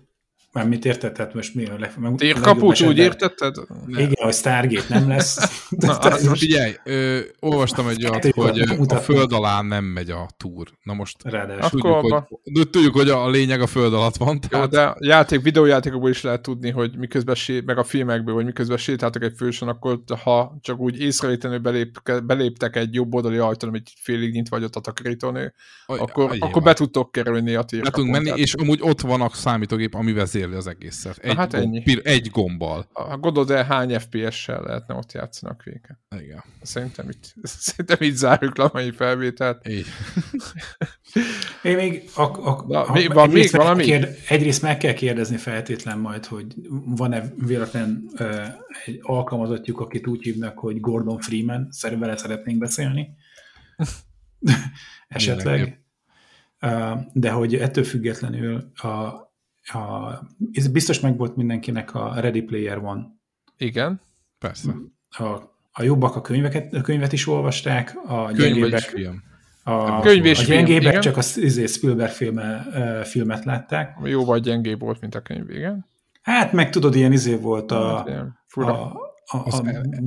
Mármit 0.52 0.84
érted? 0.84 1.12
Tehát 1.12 1.34
most 1.34 1.54
mi 1.54 1.66
a 1.66 1.78
legfőbb? 1.78 2.14
Térkaput 2.16 2.80
úgy 2.80 2.98
értetted? 2.98 3.54
Igen, 3.86 4.12
hogy 4.14 4.34
Stargate 4.34 4.98
nem 4.98 5.08
lesz. 5.08 5.38
Na, 5.70 5.92
hát 5.92 6.22
most 6.22 6.40
figyelj, 6.40 6.74
ö, 6.84 7.18
olvastam 7.40 7.88
egy 7.88 8.04
olyat, 8.04 8.34
hogy 8.34 8.60
a 8.88 8.94
föld 8.94 9.32
alá 9.32 9.62
nem 9.62 9.84
megy 9.84 10.10
a 10.10 10.28
túr. 10.36 10.68
Na 10.82 10.94
most 10.94 11.16
Ráadásul. 11.22 11.80
Tudjuk, 11.80 12.28
hogy, 12.54 12.70
tudjuk, 12.70 12.94
hogy 12.94 13.08
a 13.08 13.28
lényeg 13.28 13.60
a 13.60 13.66
föld 13.66 13.94
alatt 13.94 14.16
van. 14.16 14.40
Tehát... 14.40 14.72
Jó, 14.72 14.80
de 14.80 14.94
játék, 14.98 15.42
videójátékokból 15.42 16.10
is 16.10 16.22
lehet 16.22 16.42
tudni, 16.42 16.70
hogy 16.70 16.96
miközben 16.98 17.34
sé, 17.34 17.62
meg 17.66 17.78
a 17.78 17.84
filmekből, 17.84 18.34
hogy 18.34 18.44
miközben 18.44 18.76
sétáltak 18.76 19.22
egy 19.22 19.34
főson, 19.36 19.68
akkor 19.68 20.00
ha 20.22 20.58
csak 20.60 20.78
úgy 20.78 21.00
észrevétlenül 21.00 21.58
belép, 21.58 22.12
beléptek 22.24 22.76
egy 22.76 22.94
jobb 22.94 23.14
oldali 23.14 23.36
ajtón, 23.36 23.68
amit 23.68 23.90
félig 24.00 24.32
nyitva 24.32 24.56
vagy 24.56 24.64
ott 24.64 24.76
a 24.76 24.80
takarítónő, 24.80 25.54
akkor, 25.86 26.36
akkor 26.38 26.62
be 26.62 26.72
tudtok 26.72 27.12
kerülni 27.12 27.54
a 27.54 27.62
térkapun. 27.62 28.04
Be 28.04 28.10
tudunk 28.10 28.26
menni, 28.26 28.40
és 28.40 28.54
amúgy 28.54 28.78
ott 28.82 29.00
van 29.00 29.20
a 29.20 29.28
számítógép, 29.32 29.94
ami 29.94 30.12
vezér 30.12 30.37
vezérli 30.38 30.56
az 30.56 30.66
egészet. 30.66 31.18
Egy, 31.18 31.34
hát 31.34 31.54
ennyi. 31.54 31.80
Gomb, 31.80 32.00
egy 32.02 32.30
gombbal. 32.30 32.88
A 32.92 33.16
gondolod 33.16 33.50
el, 33.50 33.64
hány 33.64 33.98
FPS-sel 33.98 34.62
lehetne 34.62 34.94
ott 34.94 35.12
játszani 35.12 35.52
a 35.52 35.56
kvéket? 35.56 35.98
Igen. 36.20 36.44
Szerintem 36.62 37.08
itt, 37.08 37.34
szerintem 37.68 37.96
itt 38.00 38.14
zárjuk 38.14 38.56
le 38.56 38.64
a 38.64 38.70
mai 38.72 38.90
felvételt. 38.90 39.68
Így. 39.68 39.86
Én 41.62 41.76
még, 41.76 42.10
a, 42.14 42.22
a, 42.22 42.64
Na, 42.68 42.82
a, 42.82 42.92
még, 42.92 43.12
van 43.12 43.30
még 43.30 43.50
valami? 43.50 43.84
Kérd, 43.84 44.16
egyrészt 44.28 44.62
meg 44.62 44.78
kell 44.78 44.92
kérdezni 44.92 45.36
feltétlen 45.36 45.98
majd, 45.98 46.26
hogy 46.26 46.54
van-e 46.84 47.32
véletlen 47.46 48.10
uh, 48.12 48.46
egy 48.84 48.98
alkalmazottjuk, 49.02 49.80
akit 49.80 50.06
úgy 50.06 50.22
hívnak, 50.22 50.58
hogy 50.58 50.80
Gordon 50.80 51.20
Freeman, 51.20 51.68
szerint 51.70 52.00
vele 52.00 52.16
szeretnénk 52.16 52.58
beszélni. 52.58 53.10
Esetleg. 55.08 55.82
Uh, 56.60 56.98
de 57.12 57.30
hogy 57.30 57.54
ettől 57.54 57.84
függetlenül 57.84 58.70
a, 58.74 59.27
a, 59.72 60.12
ez 60.52 60.68
biztos 60.68 61.00
meg 61.00 61.16
volt 61.16 61.36
mindenkinek 61.36 61.94
a 61.94 62.14
Ready 62.20 62.42
Player 62.42 62.78
One. 62.78 63.06
Igen, 63.56 64.00
persze. 64.38 64.74
A, 65.08 65.24
a 65.72 65.82
jobbak 65.82 66.16
a 66.16 66.20
könyveket, 66.20 66.74
a 66.74 66.80
könyvet 66.80 67.12
is 67.12 67.26
olvasták, 67.26 67.96
a 68.06 68.32
gyengébbek, 68.32 68.80
film. 68.80 69.22
A, 69.62 69.70
a, 69.70 70.00
könyv 70.00 70.24
és 70.24 70.40
a 70.40 70.44
gyengébbek 70.44 70.90
film, 70.90 71.00
csak 71.00 71.16
a 71.16 71.22
izé, 71.34 71.66
Spielberg 71.66 72.12
filme, 72.12 72.66
filmet 73.04 73.44
látták. 73.44 73.96
Jóval 74.04 74.38
gyengébb 74.38 74.80
volt, 74.80 75.00
mint 75.00 75.14
a 75.14 75.20
könyv, 75.20 75.50
igen. 75.50 75.86
Hát 76.22 76.52
meg 76.52 76.70
tudod, 76.70 76.94
ilyen 76.94 77.12
izé 77.12 77.34
volt 77.34 77.70
a, 77.70 77.96
hát, 77.96 78.08
a, 78.54 78.70
a, 78.70 79.07
a, 79.30 79.36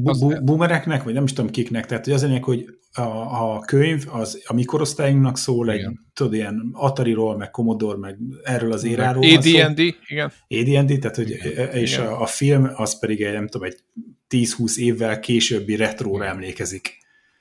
a 0.04 0.42
boomereknek, 0.44 1.04
vagy 1.04 1.14
nem 1.14 1.24
is 1.24 1.34
tudom 1.34 1.52
kiknek, 1.52 1.86
tehát 1.86 2.06
hogy 2.06 2.14
az 2.14 2.24
lényeg, 2.24 2.44
hogy 2.44 2.66
a, 2.94 3.02
a 3.02 3.60
könyv 3.60 4.06
az 4.10 4.42
a 4.46 4.54
mi 4.54 4.64
korosztályunknak 4.64 5.38
szól, 5.38 5.74
igen. 5.74 5.90
egy, 5.90 5.98
tudod, 6.14 6.34
ilyen 6.34 6.70
Atari-ról, 6.74 7.38
meg 7.38 7.52
Commodore, 7.52 7.98
meg 7.98 8.18
erről 8.44 8.72
az 8.72 8.84
éráról 8.84 9.24
AD&D, 9.24 9.80
igen. 10.08 10.32
AD&D, 10.48 11.00
tehát 11.00 11.16
hogy, 11.16 11.30
igen. 11.30 11.70
és 11.70 11.94
igen. 11.94 12.08
A, 12.08 12.22
a 12.22 12.26
film 12.26 12.70
az 12.74 13.00
pedig 13.00 13.22
egy, 13.22 13.34
nem 13.34 13.48
tudom, 13.48 13.68
egy 13.68 13.84
10-20 14.30 14.76
évvel 14.78 15.20
későbbi 15.20 15.76
retróra 15.76 16.26
emlékezik. 16.26 16.98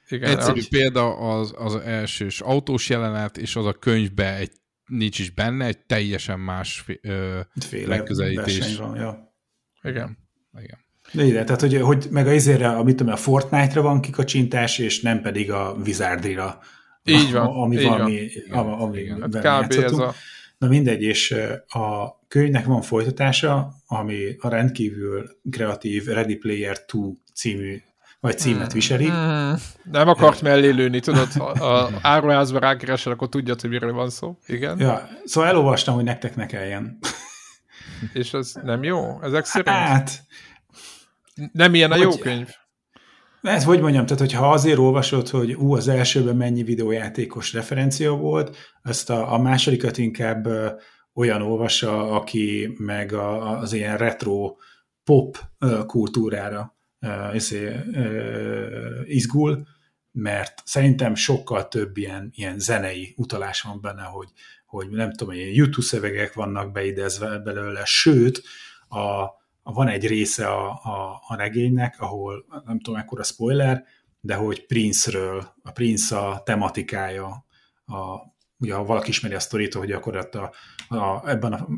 Igen, 0.09 0.31
Egyszerű 0.31 0.59
az... 0.59 0.69
példa 0.69 1.17
az, 1.17 1.55
az 1.57 1.75
elsős 1.77 2.41
autós 2.41 2.89
jelenet, 2.89 3.39
és 3.39 3.57
az 3.57 3.67
a 3.67 3.73
könyvbe 3.73 4.37
egy, 4.37 4.51
nincs 4.87 5.19
is 5.19 5.31
benne, 5.31 5.67
egy 5.67 5.79
teljesen 5.79 6.41
más 6.41 6.85
ö, 7.03 7.41
megközelítés. 7.87 8.77
Van, 8.77 8.97
ja. 8.97 9.35
Igen. 9.83 10.19
Igen. 10.59 10.79
De 11.13 11.25
ide, 11.25 11.45
tehát 11.45 11.61
hogy, 11.61 11.81
hogy 11.81 12.07
meg 12.11 12.27
a 12.27 12.33
izére, 12.33 12.69
amit 12.69 12.97
tudom, 12.97 13.13
a 13.13 13.17
Fortnite-ra 13.17 13.83
van 13.83 14.01
kikacsintás, 14.01 14.79
és 14.79 15.01
nem 15.01 15.21
pedig 15.21 15.53
a 15.53 15.77
Wizardry-ra. 15.85 16.59
Így 17.05 17.33
van. 17.33 17.47
Ami 17.47 17.77
így 17.77 17.85
valami, 17.85 18.29
van. 18.51 18.73
ami 18.73 18.99
igen. 18.99 19.21
Hát 19.43 19.67
kb. 19.67 19.73
ez 19.83 19.93
a... 19.93 20.15
Na 20.59 20.69
mindegy, 20.69 21.03
és 21.03 21.35
a 21.69 22.19
könyvnek 22.29 22.65
van 22.65 22.83
folytatása, 22.83 23.75
ami 23.87 24.37
a 24.39 24.49
rendkívül 24.49 25.31
kreatív 25.51 26.05
Ready 26.05 26.37
Player 26.37 26.85
2 26.85 26.99
című 27.35 27.83
vagy 28.21 28.39
címet 28.39 28.61
hmm. 28.61 28.75
viseli. 28.75 29.07
Hmm. 29.07 29.55
Nem 29.91 30.09
akart 30.09 30.43
mellé 30.43 30.71
lőni, 30.71 31.01
tudod, 31.01 31.33
ha 31.33 31.91
áruházba 32.03 32.59
rákeresel, 32.59 33.13
akkor 33.13 33.29
tudjad, 33.29 33.61
hogy 33.61 33.71
miről 33.71 33.93
van 33.93 34.11
szó. 34.11 34.39
Igen. 34.47 34.79
Ja, 34.79 35.09
szóval 35.25 35.51
elolvastam, 35.51 35.95
hogy 35.95 36.05
nektek 36.05 36.37
ne 36.37 36.47
kelljen. 36.47 36.99
És 38.13 38.33
ez 38.33 38.53
nem 38.63 38.83
jó? 38.83 39.23
Ezek 39.23 39.45
szerint? 39.45 39.77
Hát, 39.77 40.25
nem 41.53 41.75
ilyen 41.75 41.93
a 41.93 41.97
jó 41.97 42.11
könyv. 42.11 42.49
Ez 43.43 43.65
hogy 43.65 43.81
mondjam, 43.81 44.05
tehát 44.05 44.21
hogyha 44.21 44.51
azért 44.53 44.79
olvasod, 44.79 45.29
hogy 45.29 45.53
ú, 45.53 45.75
az 45.75 45.89
elsőben 45.89 46.37
mennyi 46.37 46.63
videójátékos 46.63 47.53
referencia 47.53 48.13
volt, 48.13 48.57
azt 48.83 49.11
a, 49.11 49.33
a 49.33 49.39
másodikat 49.39 49.99
inkább 49.99 50.47
ö, 50.47 50.69
olyan 51.15 51.43
olvassa, 51.43 52.11
aki 52.11 52.75
meg 52.79 53.13
a, 53.13 53.59
az 53.59 53.73
ilyen 53.73 53.97
retro 53.97 54.57
pop 55.05 55.39
ö, 55.59 55.85
kultúrára 55.87 56.77
ö, 56.99 57.35
izé, 57.35 57.75
ö, 57.93 59.01
izgul, 59.05 59.67
mert 60.13 60.63
szerintem 60.65 61.15
sokkal 61.15 61.69
több 61.69 61.97
ilyen, 61.97 62.31
ilyen 62.35 62.59
zenei 62.59 63.15
utalás 63.17 63.61
van 63.61 63.81
benne, 63.81 64.03
hogy, 64.03 64.29
hogy 64.67 64.89
nem 64.89 65.13
tudom, 65.13 65.35
ilyen 65.35 65.55
YouTube 65.55 65.87
szövegek 65.87 66.33
vannak 66.33 66.73
beidezve 66.73 67.39
belőle, 67.39 67.85
sőt, 67.85 68.43
a, 68.89 69.39
van 69.73 69.89
egy 69.89 70.07
része 70.07 70.47
a, 70.47 70.69
a, 70.69 71.23
a 71.29 71.37
regénynek, 71.37 72.01
ahol 72.01 72.45
nem 72.67 72.81
tudom, 72.81 73.01
ekkora 73.01 73.23
spoiler, 73.23 73.85
de 74.21 74.35
hogy 74.35 74.67
Prince-ről, 74.67 75.55
a 75.63 75.71
Prince 75.71 76.19
a 76.19 76.43
tematikája, 76.43 77.47
a, 77.87 78.17
ugye 78.59 78.75
ha 78.75 78.85
valaki 78.85 79.09
ismeri 79.09 79.35
a 79.35 79.41
sztorit, 79.41 79.75
hogy 79.75 79.93
ott 79.93 80.35
a, 80.35 80.53
a, 80.89 81.29
ebben 81.29 81.53
a 81.53 81.69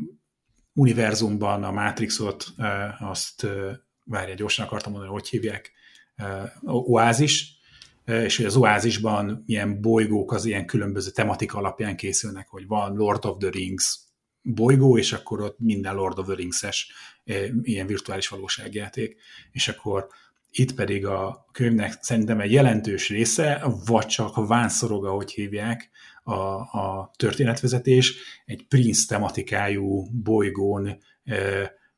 univerzumban 0.73 1.63
a 1.63 1.71
Matrixot, 1.71 2.45
e, 2.57 2.97
azt, 2.99 3.43
e, 3.43 3.81
várja, 4.05 4.35
gyorsan 4.35 4.65
akartam 4.65 4.91
mondani, 4.91 5.13
hogy 5.13 5.27
hívják, 5.27 5.71
e, 6.15 6.53
oázis, 6.65 7.61
és 8.05 8.37
hogy 8.37 8.45
az 8.45 8.55
oázisban 8.55 9.43
ilyen 9.45 9.81
bolygók 9.81 10.31
az 10.31 10.45
ilyen 10.45 10.65
különböző 10.65 11.09
tematika 11.11 11.57
alapján 11.57 11.95
készülnek, 11.95 12.47
hogy 12.47 12.67
van 12.67 12.95
Lord 12.95 13.25
of 13.25 13.37
the 13.37 13.49
Rings 13.49 13.99
bolygó, 14.43 14.97
és 14.97 15.13
akkor 15.13 15.41
ott 15.41 15.59
minden 15.59 15.95
Lord 15.95 16.19
of 16.19 16.25
the 16.25 16.35
Rings-es 16.35 16.91
eh, 17.23 17.49
ilyen 17.61 17.87
virtuális 17.87 18.27
valóságjáték. 18.27 19.15
És 19.51 19.67
akkor 19.67 20.07
itt 20.51 20.73
pedig 20.73 21.05
a 21.05 21.45
könyvnek 21.51 21.97
szerintem 22.01 22.39
egy 22.39 22.51
jelentős 22.51 23.09
része, 23.09 23.65
vagy 23.85 24.05
csak 24.05 24.47
vánszorog, 24.47 25.05
ahogy 25.05 25.31
hívják, 25.31 25.89
a, 26.23 26.33
a 26.59 27.11
történetvezetés, 27.15 28.15
egy 28.45 28.65
Prince 28.67 29.05
tematikájú 29.07 30.07
bolygón 30.11 30.97
e, 31.23 31.37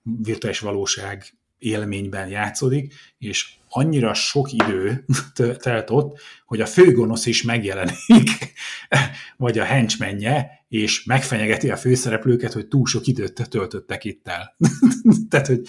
virtuális 0.02 0.60
valóság 0.60 1.38
élményben 1.58 2.28
játszódik, 2.28 2.94
és 3.18 3.54
annyira 3.70 4.14
sok 4.14 4.52
idő 4.52 5.06
telt 5.64 5.90
ott, 5.90 6.20
hogy 6.46 6.62
a 6.62 6.66
főgonosz 6.66 7.26
is 7.26 7.44
megjelenik, 7.44 8.54
vagy 9.38 9.60
a 9.60 9.64
henchmenje, 9.64 10.65
és 10.68 11.04
megfenyegeti 11.04 11.70
a 11.70 11.78
főszereplőket, 11.78 12.54
hogy 12.54 12.68
túl 12.68 12.86
sok 12.86 13.08
időt 13.08 13.50
töltöttek 13.50 14.04
itt 14.04 14.28
el. 14.28 14.56
Tehát, 15.30 15.48
hogy 15.48 15.62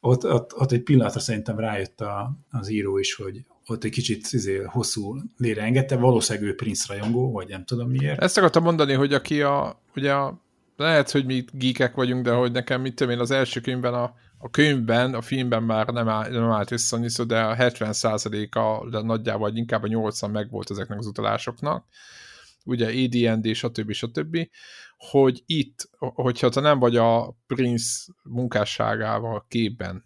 ott, 0.00 0.24
ott, 0.24 0.56
ott 0.56 0.72
egy 0.72 0.82
pillanatra 0.82 1.20
szerintem 1.20 1.58
rájött 1.58 2.00
a, 2.00 2.36
az 2.50 2.70
író 2.70 2.98
is, 2.98 3.14
hogy 3.14 3.44
ott 3.66 3.84
egy 3.84 3.90
kicsit 3.90 4.26
izé, 4.30 4.62
hosszú 4.62 5.16
lére 5.36 5.62
engedte, 5.62 5.96
valószínűleg 5.96 6.48
ő 6.48 6.54
Prince 6.54 6.84
rajongó, 6.88 7.32
vagy 7.32 7.48
nem 7.48 7.64
tudom 7.64 7.90
miért. 7.90 8.22
Ezt 8.22 8.38
akartam 8.38 8.62
mondani, 8.62 8.92
hogy 8.92 9.12
aki 9.14 9.42
a, 9.42 9.82
ugye 9.96 10.12
a, 10.12 10.42
lehet, 10.76 11.10
hogy 11.10 11.24
mi 11.24 11.44
geekek 11.52 11.94
vagyunk, 11.94 12.24
de 12.24 12.32
hogy 12.32 12.52
nekem 12.52 12.80
mit 12.80 12.94
tudom 12.94 13.12
én, 13.12 13.18
az 13.18 13.30
első 13.30 13.60
könyvben 13.60 13.94
a, 13.94 14.14
a 14.38 14.50
könyvben, 14.50 15.14
a 15.14 15.20
filmben 15.20 15.62
már 15.62 15.86
nem, 15.86 16.08
áll, 16.08 16.30
nem 16.30 16.50
állt 16.50 16.68
vissza, 16.68 17.24
de 17.24 17.40
a 17.40 17.56
70%-a, 17.56 18.88
de 18.90 19.00
nagyjából 19.02 19.48
vagy 19.48 19.56
inkább 19.56 19.82
a 19.82 19.86
80 19.86 20.30
meg 20.30 20.50
volt 20.50 20.70
ezeknek 20.70 20.98
az 20.98 21.06
utalásoknak, 21.06 21.84
ugye 22.64 22.86
AD&D, 22.86 23.54
stb. 23.54 23.92
stb., 23.92 24.48
hogy 24.96 25.42
itt, 25.46 25.88
hogyha 25.98 26.48
te 26.48 26.60
nem 26.60 26.78
vagy 26.78 26.96
a 26.96 27.36
Prince 27.46 28.12
munkásságával 28.22 29.46
képben, 29.48 30.04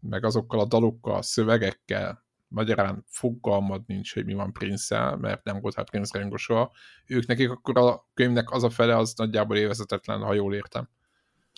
meg 0.00 0.24
azokkal 0.24 0.60
a 0.60 0.66
dalokkal, 0.66 1.22
szövegekkel, 1.22 2.24
magyarán 2.48 3.04
fogalmad 3.08 3.82
nincs, 3.86 4.14
hogy 4.14 4.24
mi 4.24 4.34
van 4.34 4.52
prince 4.52 5.16
mert 5.16 5.44
nem 5.44 5.60
volt 5.60 5.74
hát 5.74 5.90
Prince 5.90 6.18
rajongó 6.18 6.72
ők 7.06 7.26
nekik 7.26 7.50
akkor 7.50 7.78
a 7.78 8.08
könyvnek 8.14 8.50
az 8.50 8.62
a 8.62 8.70
fele 8.70 8.96
az 8.96 9.14
nagyjából 9.16 9.56
évezetetlen, 9.56 10.20
ha 10.20 10.34
jól 10.34 10.54
értem. 10.54 10.88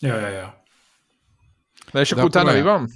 Ja, 0.00 0.16
ja, 0.16 0.28
ja. 0.28 0.62
Na 1.92 2.00
és 2.00 2.12
akkor 2.12 2.24
utána 2.24 2.52
mi 2.52 2.62
van? 2.62 2.88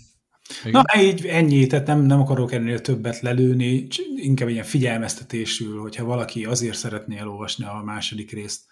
Igen. 0.64 0.82
Na, 0.92 1.00
így 1.00 1.26
ennyi, 1.26 1.66
tehát 1.66 1.86
nem, 1.86 2.00
nem 2.00 2.20
akarok 2.20 2.52
ennél 2.52 2.80
többet 2.80 3.20
lelőni, 3.20 3.86
inkább 4.16 4.48
ilyen 4.48 4.64
figyelmeztetésül, 4.64 5.80
hogyha 5.80 6.04
valaki 6.04 6.44
azért 6.44 6.76
szeretné 6.76 7.18
elolvasni 7.18 7.64
a 7.64 7.82
második 7.84 8.32
részt, 8.32 8.64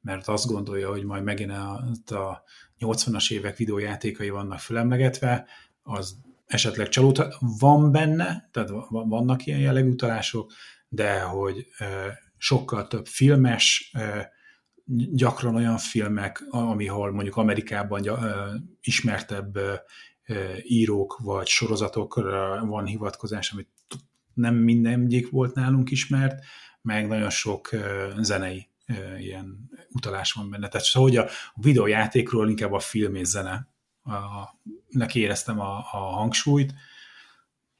mert 0.00 0.28
azt 0.28 0.46
gondolja, 0.46 0.90
hogy 0.90 1.04
majd 1.04 1.22
megint 1.22 1.50
a, 1.50 1.72
a 2.06 2.42
80-as 2.78 3.32
évek 3.32 3.56
videójátékai 3.56 4.30
vannak 4.30 4.58
fülemlegetve, 4.58 5.46
az 5.82 6.16
esetleg 6.46 6.88
csalódhat. 6.88 7.36
Van 7.58 7.92
benne, 7.92 8.48
tehát 8.52 8.70
vannak 8.88 9.46
ilyen 9.46 9.60
jellegű 9.60 9.88
utalások, 9.88 10.52
de 10.88 11.20
hogy 11.20 11.66
sokkal 12.36 12.86
több 12.86 13.06
filmes, 13.06 13.92
gyakran 15.12 15.54
olyan 15.54 15.78
filmek, 15.78 16.42
amihol 16.50 17.12
mondjuk 17.12 17.36
Amerikában 17.36 18.02
ismertebb 18.80 19.58
írók 20.62 21.18
vagy 21.22 21.46
sorozatokra 21.46 22.66
van 22.66 22.86
hivatkozás, 22.86 23.52
amit 23.52 23.68
nem 24.34 24.54
mindegyik 24.54 25.30
volt 25.30 25.54
nálunk 25.54 25.90
ismert, 25.90 26.44
meg 26.82 27.06
nagyon 27.06 27.30
sok 27.30 27.70
zenei 28.18 28.68
ilyen 29.18 29.70
utalás 29.90 30.32
van 30.32 30.50
benne. 30.50 30.68
Tehát 30.68 30.86
szóval, 30.86 31.08
hogy 31.08 31.18
a 31.18 31.28
videójátékról 31.54 32.48
inkább 32.48 32.72
a 32.72 32.78
film 32.78 33.14
és 33.14 33.26
zene 33.26 33.68
a, 34.02 34.54
neki 34.88 35.20
éreztem 35.20 35.60
a, 35.60 35.76
a 35.76 35.96
hangsúlyt, 35.96 36.74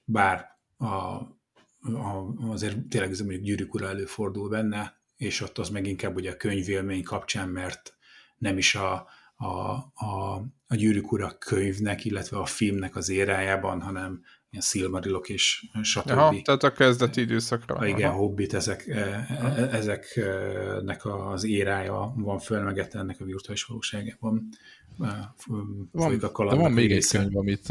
bár 0.05 0.57
a, 0.77 0.87
a, 0.87 2.35
azért 2.49 2.89
tényleg 2.89 3.11
ez 3.11 3.21
mondjuk 3.21 3.43
gyűrűk 3.43 3.75
ura 3.75 3.89
előfordul 3.89 4.49
benne, 4.49 5.01
és 5.17 5.41
ott 5.41 5.59
az 5.59 5.69
meg 5.69 5.87
inkább 5.87 6.17
ugye 6.17 6.31
a 6.31 6.37
könyvélmény 6.37 7.03
kapcsán, 7.03 7.49
mert 7.49 7.95
nem 8.39 8.59
is 8.59 8.75
a, 8.75 9.07
a, 9.37 9.47
a, 9.95 10.43
a 10.67 10.75
gyűrűk 10.75 11.13
ura 11.13 11.39
könyvnek, 11.39 12.05
illetve 12.05 12.39
a 12.39 12.45
filmnek 12.45 12.97
az 12.97 13.09
érájában, 13.09 13.81
hanem 13.81 14.23
ilyen 14.51 14.63
Silmarilok 14.63 15.29
és 15.29 15.67
stb. 15.83 16.11
Aha, 16.11 16.37
tehát 16.43 16.63
a 16.63 16.73
kezdeti 16.73 17.21
időszakra. 17.21 17.77
Ha 17.77 17.87
igen, 17.87 18.11
Aha. 18.11 18.19
Hobbit, 18.19 18.55
ezek, 18.55 18.87
e, 18.87 19.27
e, 19.29 19.69
ezeknek 19.73 21.05
az 21.05 21.45
érája 21.45 22.13
van 22.17 22.39
fölmegetve 22.39 22.99
ennek 22.99 23.21
a 23.21 23.25
virtuális 23.25 23.65
valóságában. 23.65 24.49
Van, 24.97 26.21
a 26.21 26.45
de 26.45 26.55
van 26.55 26.73
még 26.73 26.93
egy 26.93 27.07
könyv, 27.07 27.37
amit 27.37 27.69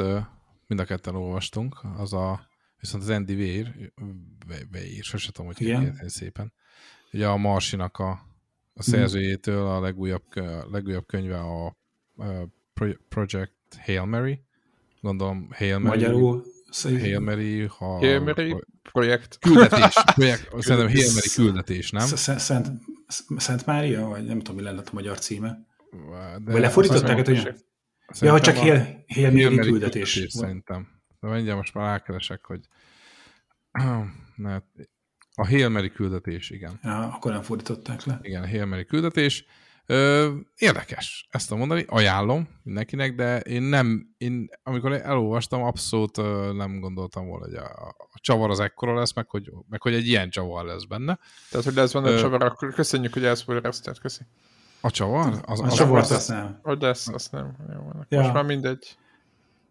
mind 0.67 0.79
a 0.79 0.85
ketten 0.85 1.15
olvastunk, 1.15 1.81
az 1.97 2.13
a, 2.13 2.47
viszont 2.79 3.03
az 3.03 3.09
Andy 3.09 3.33
Weir, 3.33 3.91
Weir, 4.71 5.03
sose 5.03 5.31
tudom, 5.31 5.53
hogy 5.53 5.65
kell 5.65 6.07
szépen. 6.07 6.53
Ugye 7.11 7.27
a 7.27 7.37
Marsinak 7.37 7.97
a, 7.97 8.19
a 8.77 8.81
mhm. 8.81 8.89
szerzőjétől 8.89 9.67
a 9.67 9.79
legújabb, 9.79 10.23
legújabb 10.71 11.05
könyve 11.05 11.39
a, 11.39 11.65
a 11.65 11.73
Project 13.09 13.53
Hail 13.85 14.05
Mary, 14.05 14.41
gondolom 15.01 15.49
Hail 15.51 15.79
Mary. 15.79 15.97
Magyarul 15.97 16.43
Hail 16.83 17.19
Mary, 17.19 17.65
ha... 17.65 17.85
Hail 17.85 18.19
Mary 18.19 18.55
projekt. 18.91 19.37
Küldetés. 19.39 19.93
projekt. 20.15 20.49
Szerintem 20.63 20.91
Hail 20.91 21.11
Mary 21.13 21.29
küldetés, 21.35 21.91
nem? 21.91 22.05
Szent, 22.05 22.71
Szent 23.37 23.65
Mária, 23.65 24.07
vagy 24.07 24.25
nem 24.25 24.37
tudom, 24.37 24.55
mi 24.55 24.61
lenne 24.61 24.81
a 24.85 24.89
magyar 24.91 25.19
címe. 25.19 25.65
De 26.43 26.51
vagy 26.51 26.61
lefordították, 26.61 27.25
hogy... 27.25 27.53
Ja, 28.19 28.31
hogy 28.31 28.41
csak 28.41 28.55
Hail, 28.55 29.03
Hail 29.07 29.31
Mary 29.31 29.55
küldetés. 29.55 30.13
küldetés 30.13 30.31
szerintem. 30.31 30.87
De 31.19 31.27
mindjárt 31.27 31.57
most 31.57 31.73
már 31.73 31.85
rákeresek, 31.85 32.45
hogy 32.45 32.59
a 35.35 35.47
Hail 35.47 35.69
Mary 35.69 35.91
küldetés, 35.91 36.49
igen. 36.49 36.79
Ja, 36.83 36.99
akkor 36.99 37.31
nem 37.31 37.41
fordították 37.41 38.03
le. 38.03 38.19
Igen, 38.21 38.43
a 38.43 38.47
Hail 38.47 38.65
Mary 38.65 38.85
küldetés. 38.85 39.45
Ö, 39.87 40.31
érdekes 40.57 41.27
ezt 41.31 41.51
a 41.51 41.55
mondani, 41.55 41.85
ajánlom 41.87 42.47
mindenkinek, 42.63 43.15
de 43.15 43.39
én 43.39 43.61
nem, 43.61 44.15
én 44.17 44.49
amikor 44.63 44.91
elolvastam, 44.93 45.63
abszolút 45.63 46.17
ö, 46.17 46.51
nem 46.55 46.79
gondoltam 46.79 47.27
volna, 47.27 47.45
hogy 47.45 47.55
a, 47.55 47.95
a 48.11 48.19
csavar 48.19 48.49
az 48.49 48.59
ekkora 48.59 48.93
lesz, 48.93 49.13
meg 49.13 49.29
hogy, 49.29 49.51
meg 49.69 49.81
hogy 49.81 49.93
egy 49.93 50.07
ilyen 50.07 50.29
csavar 50.29 50.65
lesz 50.65 50.83
benne. 50.83 51.19
Tehát, 51.49 51.65
hogy 51.65 51.75
lesz 51.75 51.91
benne 51.93 52.09
ö, 52.09 52.15
a 52.15 52.19
csavar, 52.19 52.43
akkor 52.43 52.73
köszönjük, 52.73 53.13
hogy 53.13 53.25
elszpoilerezted, 53.25 53.99
köszi. 53.99 54.21
A 54.81 54.91
csavar? 54.91 55.41
Az, 55.45 55.61
a, 55.61 55.65
a 55.65 55.71
csavar, 55.71 55.97
azt, 55.97 56.11
azt 56.11 56.29
nem. 56.29 56.59
Hogy 56.63 56.81
lesz, 56.81 57.07
azt 57.07 57.31
nem. 57.31 57.55
Jó, 57.73 57.89
ja. 58.09 58.21
Most 58.21 58.33
már 58.33 58.45
mindegy. 58.45 58.95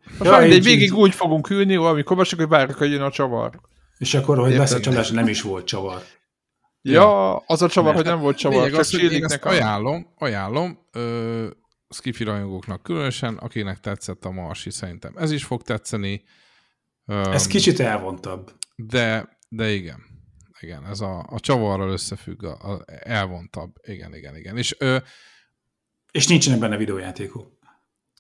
Most 0.05 0.25
ja, 0.25 0.31
már 0.31 0.41
mindegy, 0.41 0.65
végig 0.65 0.95
úgy 0.95 1.15
fogunk 1.15 1.51
ülni, 1.51 1.75
amikor 1.75 2.27
csak, 2.27 2.39
hogy 2.39 2.49
várjuk, 2.49 2.77
hogy 2.79 2.91
jön 2.91 3.03
a 3.03 3.11
csavar. 3.11 3.61
És 4.05 4.15
akkor, 4.15 4.39
hogy 4.39 4.55
lesz 4.55 4.73
a 4.73 4.81
csalás, 4.81 5.11
nem 5.11 5.29
is 5.29 5.43
volt 5.43 5.67
csavar. 5.67 6.03
Ja, 6.83 7.37
az 7.37 7.63
a 7.63 7.69
csavar, 7.69 7.95
hogy 7.95 8.05
nem 8.05 8.21
volt 8.21 8.37
csavar, 8.37 8.57
Lényeg, 8.57 8.73
csak 8.73 8.81
az, 8.81 9.13
én 9.13 9.25
ezt 9.25 9.45
ajánlom, 9.45 10.15
ajánlom, 10.19 10.79
ö, 10.93 11.47
skifi 11.89 12.25
rajongóknak 12.25 12.83
különösen, 12.83 13.37
akinek 13.37 13.81
tetszett 13.81 14.25
a 14.25 14.31
Marsi, 14.31 14.71
szerintem 14.71 15.17
ez 15.17 15.31
is 15.31 15.45
fog 15.45 15.63
tetszeni. 15.63 16.25
Ö, 17.07 17.31
ez 17.33 17.47
kicsit 17.47 17.81
elvontabb. 17.81 18.53
De, 18.77 19.39
de 19.49 19.73
igen. 19.73 20.03
Igen, 20.61 20.87
ez 20.87 21.01
a, 21.01 21.27
a 21.29 21.41
csavarral 21.41 21.91
összefügg, 21.91 22.45
a, 22.45 22.73
a 22.73 22.85
elvontabb. 22.87 23.73
Igen, 23.83 24.15
igen, 24.15 24.37
igen. 24.37 24.57
És, 24.57 24.77
ö, 24.79 24.97
és 26.11 26.27
nincsenek 26.27 26.59
benne 26.59 26.77
videójátékok 26.77 27.54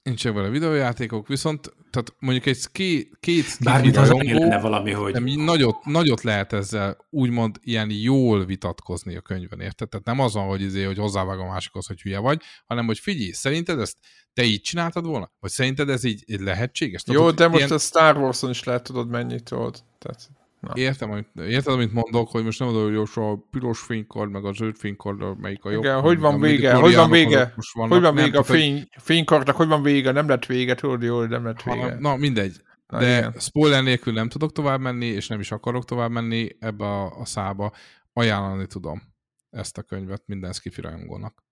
nincsenek 0.05 0.37
vele 0.37 0.51
videójátékok, 0.51 1.29
viszont 1.29 1.73
tehát 1.91 2.15
mondjuk 2.19 2.47
egy 2.47 2.67
két, 2.73 3.17
két 3.21 3.45
Bármit 3.65 3.97
az 3.97 4.11
lenne 4.11 4.61
valami, 4.61 4.91
hogy... 4.91 5.13
Nem, 5.13 5.25
nagyot, 5.25 5.85
nagyot 5.85 6.23
lehet 6.23 6.53
ezzel 6.53 6.97
úgymond 7.11 7.59
ilyen 7.63 7.91
jól 7.91 8.45
vitatkozni 8.45 9.17
a 9.17 9.21
könyvben, 9.21 9.61
érted? 9.61 9.89
Tehát 9.89 10.07
nem 10.07 10.21
az 10.21 10.35
van, 10.35 10.47
hogy, 10.47 10.61
izé, 10.61 10.85
hogy 10.85 10.99
hozzávág 10.99 11.39
a 11.39 11.47
másikhoz, 11.47 11.87
hogy 11.87 12.01
hülye 12.01 12.19
vagy, 12.19 12.43
hanem 12.67 12.87
hogy 12.87 12.99
figyelj, 12.99 13.31
szerinted 13.31 13.79
ezt 13.81 13.99
te 14.33 14.43
így 14.43 14.61
csináltad 14.61 15.07
volna? 15.07 15.33
Vagy 15.41 15.51
szerinted 15.51 15.89
ez 15.89 16.05
így, 16.05 16.23
így 16.27 16.41
lehetséges? 16.41 17.03
Jó, 17.07 17.15
tudod, 17.15 17.35
de 17.35 17.47
most 17.47 17.59
ilyen... 17.59 17.73
a 17.73 17.79
Star 17.79 18.17
Wars-on 18.17 18.51
is 18.51 18.65
lehet 18.65 18.83
tudod 18.83 19.09
mennyit 19.09 19.45
tudod. 19.45 19.85
Tehát... 19.99 20.31
Na. 20.65 20.73
Értem, 20.75 21.11
amit, 21.11 21.29
érted, 21.37 21.73
amit 21.73 21.93
mondok, 21.93 22.29
hogy 22.29 22.45
most 22.45 22.59
nem 22.59 22.69
mondom, 22.69 22.97
hogy 22.97 23.09
a 23.15 23.37
piros 23.51 23.81
fénykard, 23.81 24.31
meg 24.31 24.45
a 24.45 24.53
zöld 24.53 24.77
fénykard, 24.77 25.41
melyik 25.41 25.65
a 25.65 25.71
jobb. 25.71 25.83
Igen, 25.83 26.01
hogy 26.01 26.19
van 26.19 26.41
vége, 26.41 26.75
hogy 26.75 26.95
van 26.95 27.11
vége, 27.11 27.55
hogy 27.73 28.01
van 28.01 28.15
vége 28.15 28.39
a 28.39 28.43
fény, 28.43 28.89
fénykardnak, 28.99 29.57
hogy 29.57 29.69
van 29.69 29.83
vége, 29.83 30.11
nem 30.11 30.29
lett 30.29 30.47
vége, 30.47 30.75
tudod, 30.75 31.03
jó, 31.03 31.25
nem 31.25 31.45
lett 31.45 31.63
vége. 31.63 31.93
Ha, 31.93 31.99
na, 31.99 32.17
mindegy. 32.17 32.63
Na, 32.87 32.99
De 32.99 33.17
igen. 33.17 33.35
spoiler 33.39 33.83
nélkül 33.83 34.13
nem 34.13 34.29
tudok 34.29 34.53
tovább 34.53 34.81
menni, 34.81 35.07
és 35.07 35.29
nem 35.29 35.41
is 35.41 35.51
akarok 35.51 35.85
tovább 35.85 36.11
menni 36.11 36.49
ebbe 36.59 36.85
a, 36.85 37.19
a 37.21 37.25
szába. 37.25 37.73
Ajánlani 38.13 38.67
tudom 38.67 39.03
ezt 39.51 39.79
a 39.79 39.83
könyvet 39.83 40.23
minden 40.27 40.53
skifi 40.53 40.81
rajongónak. 40.81 41.45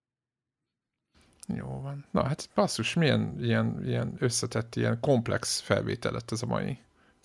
Jó 1.46 1.80
van. 1.80 2.04
Na 2.10 2.24
hát 2.24 2.48
basszus, 2.54 2.94
milyen 2.94 3.36
ilyen, 3.40 3.84
ilyen 3.84 4.16
összetett, 4.18 4.76
ilyen 4.76 5.00
komplex 5.00 5.60
felvétel 5.60 6.12
lett 6.12 6.30
ez 6.30 6.42
a 6.42 6.46
mai. 6.46 6.78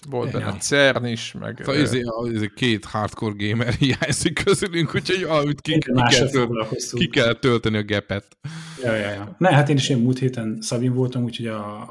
Volt 0.10 0.32
benne 0.32 0.46
ja. 0.46 0.54
CERN 0.54 1.06
is, 1.06 1.32
meg... 1.40 1.58
Szóval 1.60 1.82
ez, 1.82 1.94
ez 2.34 2.46
két 2.56 2.86
hardcore 2.86 3.48
gamer 3.48 3.74
hiányzik 3.84 4.44
közülünk, 4.44 4.96
úgyhogy 4.96 5.26
valamit 5.26 5.62
ki, 5.62 5.78
ki, 5.78 5.92
kell 6.10 6.30
tölteni, 6.30 6.68
ki 6.90 7.08
kell 7.08 7.34
tölteni 7.34 7.78
a 7.78 7.82
gepet. 7.82 8.38
Ja, 8.84 8.94
ja, 8.94 9.10
ja. 9.10 9.36
Ne, 9.38 9.54
hát 9.54 9.70
én 9.70 9.76
is 9.76 9.90
én 9.90 9.98
múlt 9.98 10.20
héten 10.20 10.58
Szabin 10.62 10.94
voltam, 10.94 11.24
úgyhogy 11.24 11.48
a 11.48 11.90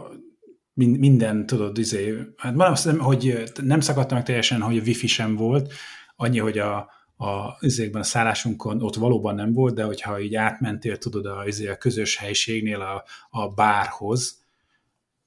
minden, 0.74 1.46
tudod, 1.46 1.78
izé, 1.78 2.14
hát 2.36 2.54
mondom, 2.54 2.74
nem, 2.84 2.98
hogy 2.98 3.42
nem 3.62 3.80
szakadtam 3.80 4.16
meg 4.16 4.26
teljesen, 4.26 4.60
hogy 4.60 4.78
a 4.78 4.82
wifi 4.82 5.06
sem 5.06 5.36
volt, 5.36 5.72
annyi, 6.16 6.38
hogy 6.38 6.58
a, 6.58 6.76
a, 7.16 7.56
izékben 7.60 8.00
a 8.00 8.04
szállásunkon 8.04 8.82
ott 8.82 8.94
valóban 8.94 9.34
nem 9.34 9.52
volt, 9.52 9.74
de 9.74 9.84
hogyha 9.84 10.20
így 10.20 10.34
átmentél, 10.34 10.96
tudod, 10.98 11.26
a, 11.26 11.46
izé, 11.46 11.68
a 11.68 11.76
közös 11.76 12.16
helységnél 12.16 12.80
a, 12.80 13.04
a 13.30 13.48
bárhoz, 13.48 14.44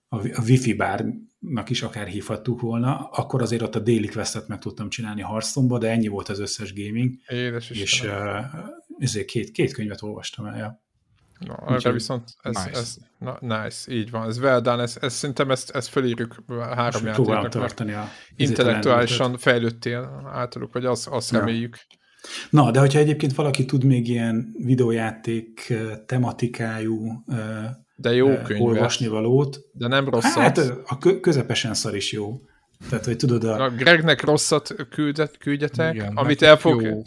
a, 0.07 0.17
a 0.17 0.41
wifi 0.47 0.73
bár 0.73 1.05
nak 1.39 1.69
is 1.69 1.81
akár 1.81 2.07
hívhattuk 2.07 2.61
volna, 2.61 3.09
akkor 3.11 3.41
azért 3.41 3.61
ott 3.61 3.75
a 3.75 3.79
déli 3.79 4.07
questet 4.07 4.47
meg 4.47 4.59
tudtam 4.59 4.89
csinálni 4.89 5.21
Hearthstone-ba, 5.21 5.77
de 5.77 5.89
ennyi 5.89 6.07
volt 6.07 6.29
az 6.29 6.39
összes 6.39 6.73
gaming. 6.73 7.13
Édes 7.27 7.69
és 7.69 8.03
uh, 8.03 8.09
ezért 8.97 9.25
két, 9.25 9.51
két 9.51 9.73
könyvet 9.73 10.01
olvastam 10.01 10.45
el. 10.45 10.57
Ja. 10.57 10.87
Na, 11.39 11.53
arra 11.53 11.89
Úgy, 11.89 11.93
viszont 11.93 12.33
ez, 12.41 12.55
nice. 12.55 12.79
ez 12.79 12.97
na, 13.17 13.37
nice, 13.39 13.93
így 13.93 14.09
van, 14.09 14.27
ez 14.27 14.39
well 14.39 14.61
done, 14.61 14.81
ez, 14.81 14.97
ez, 15.01 15.13
szerintem 15.13 15.51
ezt, 15.51 15.69
ezt 15.69 15.87
felírjuk 15.87 16.43
három 16.47 17.05
játéknak, 17.05 17.49
tartani 17.49 17.93
a 17.93 18.07
intellektuálisan 18.35 19.37
fejlődtél 19.37 20.29
általuk, 20.33 20.73
vagy 20.73 20.85
azt, 20.85 21.07
azt 21.07 21.31
ja. 21.31 21.39
reméljük. 21.39 21.77
Na, 22.49 22.71
de 22.71 22.79
hogyha 22.79 22.99
egyébként 22.99 23.35
valaki 23.35 23.65
tud 23.65 23.83
még 23.83 24.07
ilyen 24.07 24.55
videójáték 24.57 25.73
tematikájú 26.05 27.23
de 28.01 28.13
jó 28.13 28.37
könyv. 28.37 28.61
olvasni 28.61 29.07
valót. 29.07 29.59
De 29.71 29.87
nem 29.87 30.09
rosszat. 30.09 30.33
Hát 30.33 30.57
a 30.85 30.97
közepesen 31.21 31.73
szar 31.73 31.95
is 31.95 32.11
jó. 32.11 32.41
Tehát, 32.89 33.05
hogy 33.05 33.15
tudod 33.17 33.43
a... 33.43 33.63
a 33.63 33.69
Gregnek 33.69 34.21
rosszat 34.21 34.75
küldet, 34.89 35.37
küldjetek, 35.37 35.93
Igen, 35.93 36.15
amit 36.15 36.41
el 36.41 36.57
fog... 36.57 36.81
Jó. 36.81 37.01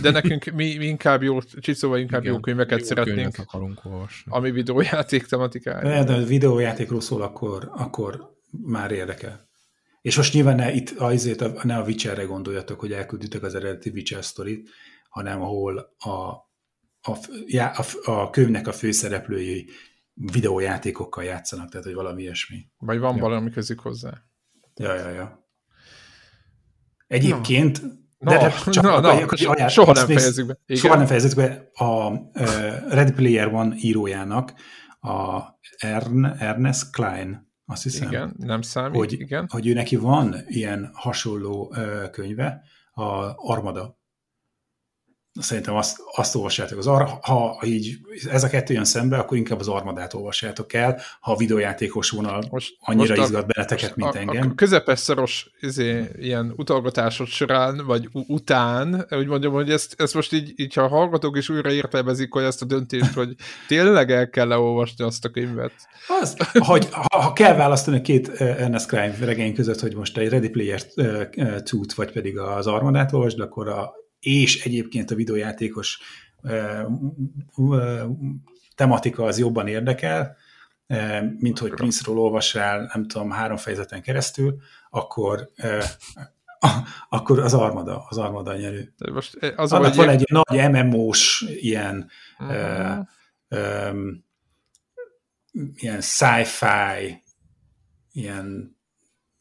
De 0.00 0.10
nekünk 0.10 0.44
mi, 0.44 0.76
mi 0.76 0.84
inkább 0.84 1.22
jó, 1.22 1.40
Csicóval 1.40 1.98
inkább 1.98 2.20
Igen, 2.20 2.32
jó 2.34 2.40
könyveket 2.40 2.78
jó 2.80 2.84
szeretnénk. 2.84 3.38
akarunk 3.38 3.80
olvasni. 3.84 4.32
Ami 4.34 4.50
videójáték 4.50 5.26
tematikája. 5.26 5.88
De, 5.88 6.04
de 6.04 6.12
a 6.12 6.24
videójátékról 6.24 7.00
szól, 7.00 7.22
akkor, 7.22 7.70
akkor 7.74 8.30
már 8.50 8.90
érdekel. 8.90 9.48
És 10.00 10.16
most 10.16 10.32
nyilván 10.34 10.56
ne, 10.56 10.72
itt 10.72 10.90
azért, 10.90 11.62
ne 11.62 11.76
a 11.76 11.84
Witcherre 11.84 12.22
gondoljatok, 12.22 12.80
hogy 12.80 12.92
elküldjütek 12.92 13.42
az 13.42 13.54
eredeti 13.54 13.90
Witcher 13.90 14.24
sztorit, 14.24 14.68
hanem 15.08 15.42
ahol 15.42 15.94
a, 15.98 16.10
a, 17.02 17.18
a, 17.76 18.10
a 18.10 18.30
könyvnek 18.30 18.66
a 18.66 18.72
főszereplői 18.72 19.66
videójátékokkal 20.14 21.24
játszanak, 21.24 21.68
tehát 21.70 21.86
hogy 21.86 21.94
valami 21.94 22.22
ilyesmi. 22.22 22.68
Vagy 22.78 22.98
van 22.98 23.16
ja. 23.16 23.22
valami 23.22 23.50
közük 23.50 23.80
hozzá. 23.80 24.22
Ja, 24.74 24.94
ja, 24.94 25.08
ja. 25.08 25.46
Egyébként, 27.06 27.82
no. 28.18 28.30
de, 28.30 28.38
de 28.38 28.70
csak 28.70 28.84
no, 28.84 29.00
no, 29.00 29.08
akkor, 29.08 29.38
so, 29.38 29.68
soha 29.68 29.92
nem 29.92 30.06
fejezzük 30.06 30.46
be. 30.46 30.58
Igen? 30.66 30.82
Soha 30.82 30.96
nem 30.96 31.06
fejezzük 31.06 31.36
be 31.36 31.70
a 31.84 32.12
Red 32.88 33.12
Player 33.12 33.54
One 33.54 33.74
írójának, 33.76 34.52
a 35.00 35.40
Ern, 35.78 36.24
Ernest 36.24 36.90
Klein, 36.90 37.50
azt 37.66 37.82
hiszem. 37.82 38.08
Igen, 38.08 38.34
nem 38.38 38.62
számít, 38.62 38.96
hogy, 38.96 39.12
igen. 39.12 39.46
Hogy 39.50 39.66
ő 39.66 39.72
neki 39.72 39.96
van 39.96 40.36
ilyen 40.46 40.90
hasonló 40.92 41.74
könyve, 42.10 42.62
a 42.92 43.34
Armada 43.50 44.00
Szerintem 45.40 45.74
azt, 45.74 45.98
azt 46.14 46.34
olvassátok. 46.34 46.78
Az 46.78 46.86
ar, 46.86 47.18
ha 47.20 47.58
így 47.64 47.98
ez 48.30 48.44
a 48.44 48.48
kettő 48.48 48.74
jön 48.74 48.84
szembe, 48.84 49.18
akkor 49.18 49.36
inkább 49.36 49.60
az 49.60 49.68
armadát 49.68 50.14
olvassátok 50.14 50.72
el, 50.72 51.00
ha 51.20 51.32
a 51.32 51.36
videójátékos 51.36 52.10
vonal 52.10 52.42
most, 52.50 52.76
annyira 52.80 53.08
most 53.08 53.20
a, 53.20 53.24
izgat 53.24 53.46
benneteket, 53.46 53.96
mint 53.96 54.14
a, 54.14 54.18
engem. 54.18 54.50
A 54.50 54.54
közepes 54.54 54.98
szoros 54.98 55.50
izé, 55.60 56.10
ilyen 56.18 56.52
utalgatásod 56.56 57.26
során, 57.26 57.82
vagy 57.86 58.08
után, 58.12 59.06
úgy 59.10 59.26
mondjam, 59.26 59.52
hogy 59.52 59.70
ezt, 59.70 59.94
ezt 60.00 60.14
most 60.14 60.32
így, 60.32 60.52
így, 60.56 60.74
ha 60.74 60.88
hallgatók 60.88 61.36
is 61.36 61.48
újra 61.48 61.70
értelmezik, 61.70 62.32
hogy 62.32 62.44
ezt 62.44 62.62
a 62.62 62.66
döntést, 62.66 63.12
hogy 63.12 63.34
tényleg 63.68 64.10
el 64.10 64.30
kell 64.30 64.46
leolvasni 64.46 65.04
azt 65.04 65.24
a 65.24 65.28
könyvet. 65.28 65.72
Az, 66.20 66.36
hogy, 66.58 66.88
ha, 66.90 67.20
ha 67.20 67.32
kell 67.32 67.54
választani 67.54 67.96
a 67.96 68.00
két 68.00 68.28
Ernest 68.28 68.86
Crime 68.86 69.16
regény 69.20 69.54
között, 69.54 69.80
hogy 69.80 69.94
most 69.94 70.18
egy 70.18 70.28
Ready 70.28 70.48
Player 70.48 70.80
2-t, 70.96 71.90
vagy 71.94 72.12
pedig 72.12 72.38
az 72.38 72.66
armadát 72.66 73.12
olvasd, 73.12 73.40
akkor 73.40 73.68
a 73.68 74.00
és 74.22 74.64
egyébként 74.64 75.10
a 75.10 75.14
videójátékos 75.14 75.98
tematika 78.74 79.24
az 79.24 79.38
jobban 79.38 79.66
érdekel, 79.66 80.36
mint 81.38 81.58
hogy 81.58 81.70
Prince-ról 81.70 82.18
olvassál, 82.18 82.90
nem 82.94 83.06
tudom, 83.06 83.30
három 83.30 83.56
fejezeten 83.56 84.02
keresztül, 84.02 84.56
akkor 84.90 85.50
akkor 87.08 87.38
az 87.38 87.54
armada, 87.54 88.04
az 88.08 88.18
armada 88.18 88.56
nyerő. 88.56 88.94
Most 89.12 89.36
az 89.56 89.72
Annak 89.72 89.94
van 89.94 90.08
egy 90.08 90.24
nagy 90.28 90.70
MMO-s 90.70 91.44
ilyen 91.48 92.10
uh-huh. 92.38 92.98
uh, 93.48 93.90
um, 93.90 94.24
ilyen 95.74 96.00
sci-fi, 96.00 97.22
ilyen 98.12 98.76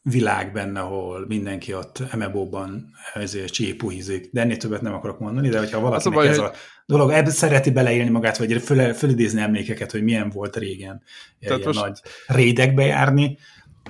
világ 0.01 0.51
benne, 0.51 0.79
ahol 0.79 1.25
mindenki 1.27 1.73
ott 1.73 2.15
MMO-ban 2.15 2.91
ezért 3.13 3.53
csípuhizik, 3.53 4.29
de 4.31 4.41
ennél 4.41 4.57
többet 4.57 4.81
nem 4.81 4.93
akarok 4.93 5.19
mondani, 5.19 5.49
de 5.49 5.59
hogyha 5.59 5.79
valakinek 5.79 6.17
a 6.17 6.21
baj, 6.21 6.27
ez 6.27 6.37
a 6.37 6.51
dolog, 6.85 7.11
ebben 7.11 7.31
szereti 7.31 7.71
beleélni 7.71 8.09
magát, 8.09 8.37
vagy 8.37 8.61
föl, 8.61 8.93
fölidézni 8.93 9.41
emlékeket, 9.41 9.91
hogy 9.91 10.03
milyen 10.03 10.29
volt 10.29 10.55
régen 10.55 11.03
ilyen 11.39 11.61
most... 11.63 11.81
nagy 11.81 11.99
rédekbe 12.27 12.85
járni, 12.85 13.37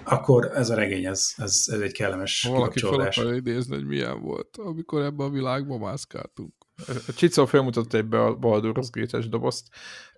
akkor 0.03 0.51
ez 0.55 0.69
a 0.69 0.75
regény, 0.75 1.05
ez, 1.05 1.33
ez, 1.37 1.63
ez 1.65 1.79
egy 1.79 1.91
kellemes 1.91 2.43
Valaki 2.43 2.79
fel 2.79 2.99
akar 2.99 3.33
idézni, 3.33 3.75
hogy 3.75 3.85
milyen 3.85 4.21
volt, 4.21 4.57
amikor 4.57 5.01
ebben 5.01 5.27
a 5.27 5.29
világban 5.29 5.79
mászkáltunk. 5.79 6.53
Csicó 7.15 7.45
felmutatta 7.45 7.97
egy 7.97 8.05
Baldur's 8.09 8.87
Gate-es 8.91 9.29
dobozt. 9.29 9.67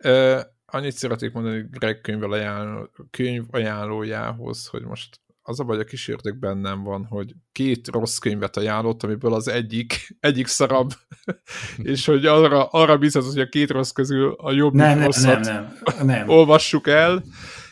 Uh, 0.04 0.40
annyit 0.66 0.96
szeretnék 0.96 1.34
mondani 1.34 1.66
Greg 1.72 2.02
könyv, 2.02 2.32
ajánló, 2.32 2.90
könyv 3.12 3.44
ajánlójához, 3.52 4.68
hogy 4.68 4.84
most 4.84 5.22
az 5.46 5.60
a 5.60 5.64
baj, 5.64 5.80
a 5.80 5.84
kis 5.84 6.08
ördög 6.08 6.38
bennem 6.38 6.84
van, 6.84 7.06
hogy 7.06 7.34
két 7.52 7.88
rossz 7.88 8.18
könyvet 8.18 8.58
ajánlott, 8.58 9.04
amiből 9.04 9.34
az 9.34 9.48
egyik, 9.48 10.08
egyik 10.20 10.48
szarabb, 10.48 10.90
és 11.78 12.06
hogy 12.06 12.26
arra, 12.26 12.66
arra 12.66 12.98
biztos, 12.98 13.26
hogy 13.26 13.40
a 13.40 13.50
két 13.50 13.72
rossz 13.72 13.92
közül 13.92 14.36
a 14.38 14.52
jobb 14.52 14.74
nem, 14.74 15.04
rosszat 15.04 15.40
nem, 15.40 15.78
nem, 15.98 16.06
nem. 16.06 16.30
olvassuk 16.30 16.88
el, 16.88 17.24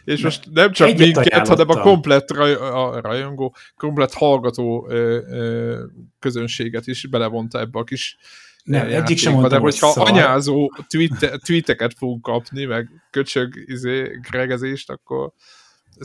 és 0.03 0.15
nem. 0.15 0.23
most 0.23 0.49
nem 0.51 0.71
csak 0.71 0.87
Egyet 0.87 1.15
minket, 1.15 1.47
hanem 1.47 1.69
a 1.69 1.81
komplett 1.81 2.31
raj, 2.31 2.53
a 2.53 3.01
rajongó, 3.01 3.55
komplett 3.75 4.13
hallgató 4.13 4.87
ö, 4.89 5.19
ö, 5.29 5.83
közönséget 6.19 6.87
is 6.87 7.07
belevonta 7.07 7.59
ebbe 7.59 7.79
a 7.79 7.83
kis 7.83 8.17
nem, 8.63 8.87
egyik 8.87 9.17
sem 9.17 9.41
de 9.41 9.57
hogyha 9.57 9.91
szar. 9.91 10.09
anyázó 10.09 10.71
tweet, 10.87 11.41
tweeteket 11.45 11.93
fogunk 11.97 12.21
kapni, 12.21 12.65
meg 12.65 12.89
köcsög 13.11 13.53
izé, 13.65 14.19
gregezést, 14.29 14.89
akkor 14.89 15.33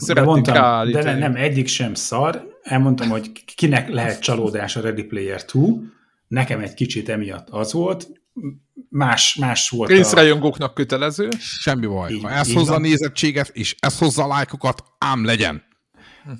de 0.05 0.21
mondtam, 0.21 0.91
de 0.91 1.03
nem, 1.03 1.17
nem, 1.17 1.35
egyik 1.35 1.67
sem 1.67 1.93
szar. 1.93 2.47
Elmondtam, 2.61 3.09
hogy 3.09 3.31
kinek 3.55 3.89
lehet 3.89 4.19
csalódás 4.19 4.75
a 4.75 4.81
Ready 4.81 5.03
Player 5.03 5.45
2. 5.45 5.59
Nekem 6.27 6.59
egy 6.59 6.73
kicsit 6.73 7.09
emiatt 7.09 7.49
az 7.49 7.73
volt. 7.73 8.07
Más, 8.89 9.35
más 9.35 9.69
volt 9.69 9.89
Részrajongóknak 9.89 10.69
a... 10.69 10.73
kötelező. 10.73 11.29
Semmi 11.39 11.85
baj. 11.85 12.11
Így, 12.11 12.21
ha 12.21 12.29
ez 12.29 12.53
hozza 12.53 12.73
a 12.73 12.79
nézettséget, 12.79 13.49
és 13.53 13.75
ez 13.79 13.97
hozza 13.97 14.23
a 14.23 14.27
lájkokat, 14.27 14.83
ám 14.97 15.25
legyen. 15.25 15.63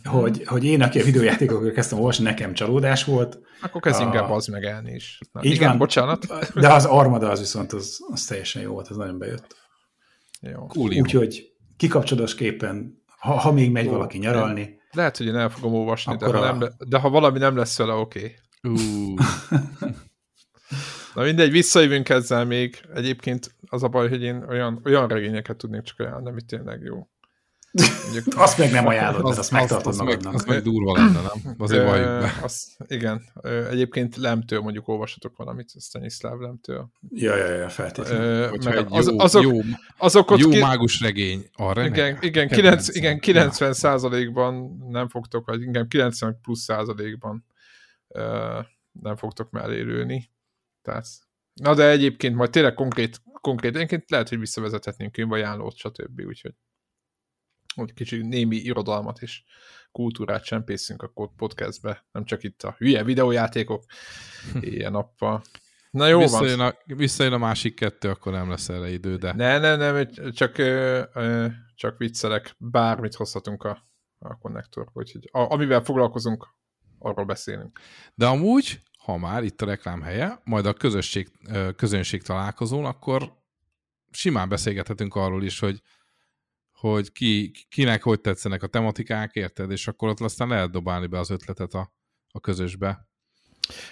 Hogy, 0.03 0.43
hogy 0.45 0.65
én, 0.65 0.81
aki 0.81 0.99
a 0.99 1.03
videójátékokat 1.03 1.73
kezdtem 1.73 1.97
olvasni, 1.97 2.23
nekem 2.23 2.53
csalódás 2.53 3.03
volt. 3.03 3.39
Akkor 3.61 3.81
kezd 3.81 4.01
inkább 4.01 4.29
az 4.29 4.47
meg 4.47 4.63
elni 4.63 4.91
is. 4.91 5.19
Na, 5.31 5.43
így 5.43 5.51
igen, 5.51 5.69
van, 5.69 5.77
bocsánat. 5.77 6.25
De 6.53 6.73
az 6.73 6.85
Armada 6.85 7.29
az 7.29 7.39
viszont 7.39 7.73
az, 7.73 7.99
az 8.07 8.25
teljesen 8.25 8.61
jó 8.61 8.71
volt, 8.71 8.88
az 8.88 8.95
nagyon 8.95 9.17
bejött. 9.17 9.55
Jó. 10.41 10.65
Cool, 10.65 10.91
Úgyhogy 10.93 11.51
kikapcsolódásképpen 11.77 13.03
ha, 13.18 13.34
ha 13.34 13.52
még 13.52 13.72
megy 13.72 13.88
Ó, 13.88 13.91
valaki 13.91 14.18
nyaralni. 14.18 14.80
Lehet, 14.91 15.18
hogy 15.18 15.26
én 15.26 15.35
el 15.35 15.49
fogom 15.49 15.73
olvasni, 15.73 16.15
de 16.15 16.26
ha, 16.26 16.38
a... 16.38 16.53
nem, 16.53 16.69
de 16.77 16.99
ha 16.99 17.10
valami 17.10 17.38
nem 17.38 17.56
lesz 17.56 17.77
vele, 17.77 17.94
oké. 17.94 18.35
Okay. 18.61 19.14
Na 21.15 21.23
mindegy, 21.23 21.52
visszajövünk 21.52 22.10
ezzel 22.10 22.45
még. 22.45 22.81
Egyébként 22.94 23.56
az 23.69 23.84
a 23.84 23.88
baj, 23.88 24.10
hogy 24.10 24.22
én 24.22 24.45
olyan, 24.49 24.81
olyan 24.85 25.07
regényeket 25.07 25.57
tudnék 25.57 25.81
csak 25.81 25.99
ajánlani, 25.99 26.30
amit 26.30 26.45
tényleg 26.45 26.81
jó. 26.81 27.07
Azt 28.35 28.57
meg 28.57 28.71
nem 28.71 28.87
ajánlod, 28.87 29.23
mert 29.23 29.37
azt 29.37 29.51
megtartod 29.51 29.87
az, 29.87 29.97
magadnak. 29.97 30.33
Az 30.33 30.45
meg 30.45 30.61
durva 30.61 30.93
lenne, 30.93 31.21
nem? 31.21 31.55
Azért 31.57 31.83
valljuk 31.83 32.19
be. 32.19 32.39
Azt, 32.41 32.67
igen. 32.87 33.21
Egyébként 33.69 34.15
Lemtől 34.15 34.61
mondjuk 34.61 34.87
olvasatok 34.87 35.37
valamit, 35.37 35.71
Stanislav 35.79 36.39
Lemtől. 36.39 36.89
Ja, 37.09 37.35
ja, 37.35 37.47
ja, 37.47 37.69
feltétlenül. 37.69 38.57
Meg 38.63 38.75
egy 38.75 38.85
az, 38.89 39.07
jó, 39.07 39.19
azok, 39.19 39.43
jó, 39.43 39.59
azok 39.97 40.31
ott 40.31 40.39
jó 40.39 40.49
ki... 40.49 40.59
mágus 40.59 41.01
regény. 41.01 41.49
Arra 41.53 41.85
igen, 41.85 42.17
igen, 42.21 42.47
9, 42.47 42.95
igen, 42.95 43.19
90 43.19 43.73
százalékban 43.73 44.85
nem 44.89 45.09
fogtok, 45.09 45.45
vagy 45.45 45.61
igen, 45.61 45.87
90 45.87 46.39
plusz 46.41 46.61
százalékban 46.61 47.45
nem 49.01 49.15
fogtok 49.15 49.51
mellé 49.51 49.81
lőni. 49.81 50.31
Tehát, 50.81 51.05
na 51.53 51.73
de 51.73 51.89
egyébként 51.89 52.35
majd 52.35 52.49
tényleg 52.49 52.73
konkrét, 52.73 53.21
konkrét 53.41 53.75
egyébként 53.75 54.09
lehet, 54.09 54.29
hogy 54.29 54.39
visszavezethetnénk 54.39 55.11
könyvajánlót, 55.11 55.75
stb. 55.75 56.21
Úgyhogy 56.27 56.53
hogy 57.85 57.93
kicsit 57.93 58.23
némi 58.23 58.55
irodalmat 58.55 59.21
és 59.21 59.43
kultúrát 59.91 60.43
csempészünk 60.43 61.01
a 61.01 61.31
podcastbe, 61.37 62.05
nem 62.11 62.25
csak 62.25 62.43
itt 62.43 62.63
a 62.63 62.75
hülye 62.77 63.03
videójátékok 63.03 63.83
ilyen 64.61 64.91
nappal. 64.91 65.41
Na 65.91 66.07
jó 66.07 66.19
visszajön 66.19 66.57
van. 66.57 66.67
A, 66.67 66.93
visszajön 66.95 67.33
a 67.33 67.37
másik 67.37 67.75
kettő, 67.75 68.09
akkor 68.09 68.31
nem 68.31 68.49
lesz 68.49 68.69
erre 68.69 68.89
idő, 68.89 69.15
de... 69.15 69.33
Ne, 69.33 69.57
ne, 69.57 69.75
nem, 69.75 70.09
csak, 70.31 70.55
csak 71.75 71.97
viccelek, 71.97 72.55
bármit 72.57 73.15
hozhatunk 73.15 73.63
a, 73.63 73.87
a 74.19 74.37
konnektorba, 74.37 74.91
úgyhogy 74.93 75.29
a, 75.31 75.53
amivel 75.53 75.83
foglalkozunk, 75.83 76.47
arról 76.99 77.25
beszélünk. 77.25 77.79
De 78.15 78.25
amúgy, 78.27 78.81
ha 78.97 79.17
már 79.17 79.43
itt 79.43 79.61
a 79.61 79.65
reklám 79.65 80.01
helye, 80.01 80.41
majd 80.43 80.65
a 80.65 80.73
közösség, 80.73 81.31
közönség 81.75 82.23
találkozón, 82.23 82.85
akkor 82.85 83.33
simán 84.11 84.49
beszélgethetünk 84.49 85.15
arról 85.15 85.43
is, 85.43 85.59
hogy 85.59 85.81
hogy 86.79 87.11
ki, 87.11 87.51
kinek 87.69 88.03
hogy 88.03 88.21
tetszenek 88.21 88.63
a 88.63 88.67
tematikák, 88.67 89.33
érted? 89.33 89.71
És 89.71 89.87
akkor 89.87 90.09
ott 90.09 90.19
aztán 90.19 90.47
lehet 90.47 90.71
dobálni 90.71 91.07
be 91.07 91.19
az 91.19 91.29
ötletet 91.29 91.73
a, 91.73 91.93
a 92.31 92.39
közösbe. 92.39 93.07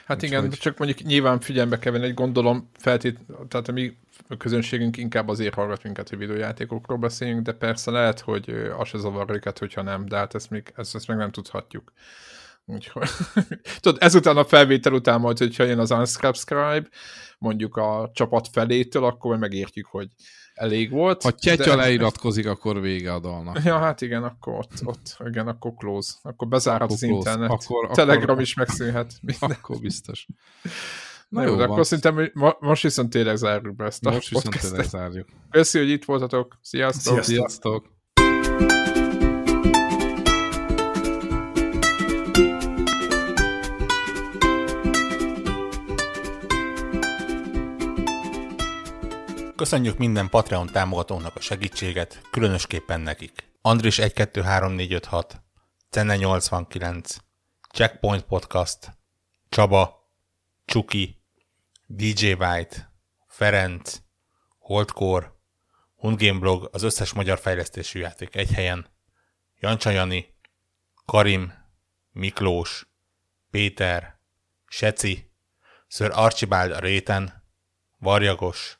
Hát 0.05 0.17
Úgy 0.17 0.23
igen, 0.23 0.41
hogy... 0.41 0.49
csak 0.49 0.77
mondjuk 0.77 1.07
nyilván 1.07 1.39
figyelembe 1.39 1.79
kell 1.79 1.91
venni, 1.91 2.05
egy 2.05 2.13
gondolom 2.13 2.69
feltét, 2.73 3.19
tehát 3.47 3.67
a 3.67 3.71
mi 3.71 3.97
közönségünk 4.37 4.97
inkább 4.97 5.27
azért 5.27 5.53
hallgat 5.53 5.83
minket, 5.83 6.09
hogy 6.09 6.17
videójátékokról 6.17 6.97
beszéljünk, 6.97 7.41
de 7.41 7.53
persze 7.53 7.91
lehet, 7.91 8.19
hogy 8.19 8.49
az 8.77 8.87
se 8.87 8.97
zavar 8.97 9.29
őket, 9.31 9.59
hogyha 9.59 9.81
nem, 9.81 10.05
de 10.05 10.17
hát 10.17 10.35
ezt, 10.35 10.49
még, 10.49 10.73
ezt, 10.75 10.95
ezt 10.95 11.07
meg 11.07 11.17
nem 11.17 11.31
tudhatjuk. 11.31 11.93
Úgyhogy, 12.65 13.09
tudod, 13.81 14.01
ezután 14.01 14.37
a 14.37 14.45
felvétel 14.45 14.93
után 14.93 15.19
majd, 15.19 15.37
hogyha 15.37 15.63
jön 15.63 15.79
az 15.79 15.91
unsubscribe, 15.91 16.87
mondjuk 17.37 17.75
a 17.75 18.11
csapat 18.13 18.47
felétől, 18.51 19.03
akkor 19.03 19.37
megértjük, 19.37 19.85
hogy 19.85 20.07
elég 20.55 20.91
volt. 20.91 21.23
Ha 21.23 21.31
Tyetya 21.31 21.63
de... 21.63 21.75
leiratkozik, 21.75 22.47
akkor 22.47 22.81
vége 22.81 23.13
a 23.13 23.19
dalnak. 23.19 23.63
Ja, 23.63 23.77
hát 23.77 24.01
igen, 24.01 24.23
akkor 24.23 24.53
ott, 24.53 24.71
ott 24.83 25.17
igen, 25.25 25.47
akkor 25.47 25.73
close. 25.77 26.13
Akkor 26.21 26.47
bezárhat 26.47 26.91
az 26.91 26.99
close. 26.99 27.15
internet. 27.15 27.49
Akkor, 27.49 27.89
Telegram 27.91 28.29
akkor, 28.29 28.41
is 28.41 28.53
megszűnhet. 28.53 29.13
Minden. 29.21 29.51
Akkor 29.61 29.79
biztos. 29.79 30.27
Na, 31.29 31.41
jó, 31.41 31.49
jó 31.49 31.55
de 31.55 31.63
akkor 31.63 31.85
szerintem 31.85 32.31
most 32.59 32.83
viszont 32.83 33.09
tényleg 33.09 33.35
zárjuk 33.35 33.75
be 33.75 33.85
ezt 33.85 34.05
a 34.05 34.11
Most 34.11 34.29
viszont 34.29 34.61
tényleg 34.61 34.85
zárjuk. 34.85 35.27
Köszi, 35.49 35.77
hogy 35.77 35.89
itt 35.89 36.05
voltatok. 36.05 36.57
Sziasztok! 36.61 37.23
Sziasztok! 37.23 37.91
Sziasztok. 38.13 38.94
Köszönjük 49.55 49.97
minden 49.97 50.29
Patreon 50.29 50.67
támogatónak 50.67 51.35
a 51.35 51.39
segítséget, 51.39 52.21
különösképpen 52.31 53.01
nekik. 53.01 53.51
Andris 53.61 53.97
123456, 53.97 55.41
Cenne 55.89 56.15
89, 56.15 57.15
Checkpoint 57.73 58.23
Podcast, 58.23 58.97
Csaba, 59.49 60.09
Csuki, 60.65 61.21
DJ 61.85 62.31
White, 62.31 62.91
Ferenc, 63.27 63.97
Holdcore, 64.59 65.31
Hundgame 65.95 66.39
Blog, 66.39 66.69
az 66.71 66.83
összes 66.83 67.13
magyar 67.13 67.39
fejlesztésű 67.39 67.99
játék 67.99 68.35
egy 68.35 68.51
helyen, 68.51 68.87
Jancsa 69.59 69.89
Jani, 69.89 70.35
Karim, 71.05 71.53
Miklós, 72.11 72.87
Péter, 73.51 74.19
Seci, 74.67 75.31
Sir 75.87 76.11
Archibald 76.13 76.71
a 76.71 76.79
réten, 76.79 77.43
Varjagos, 77.97 78.79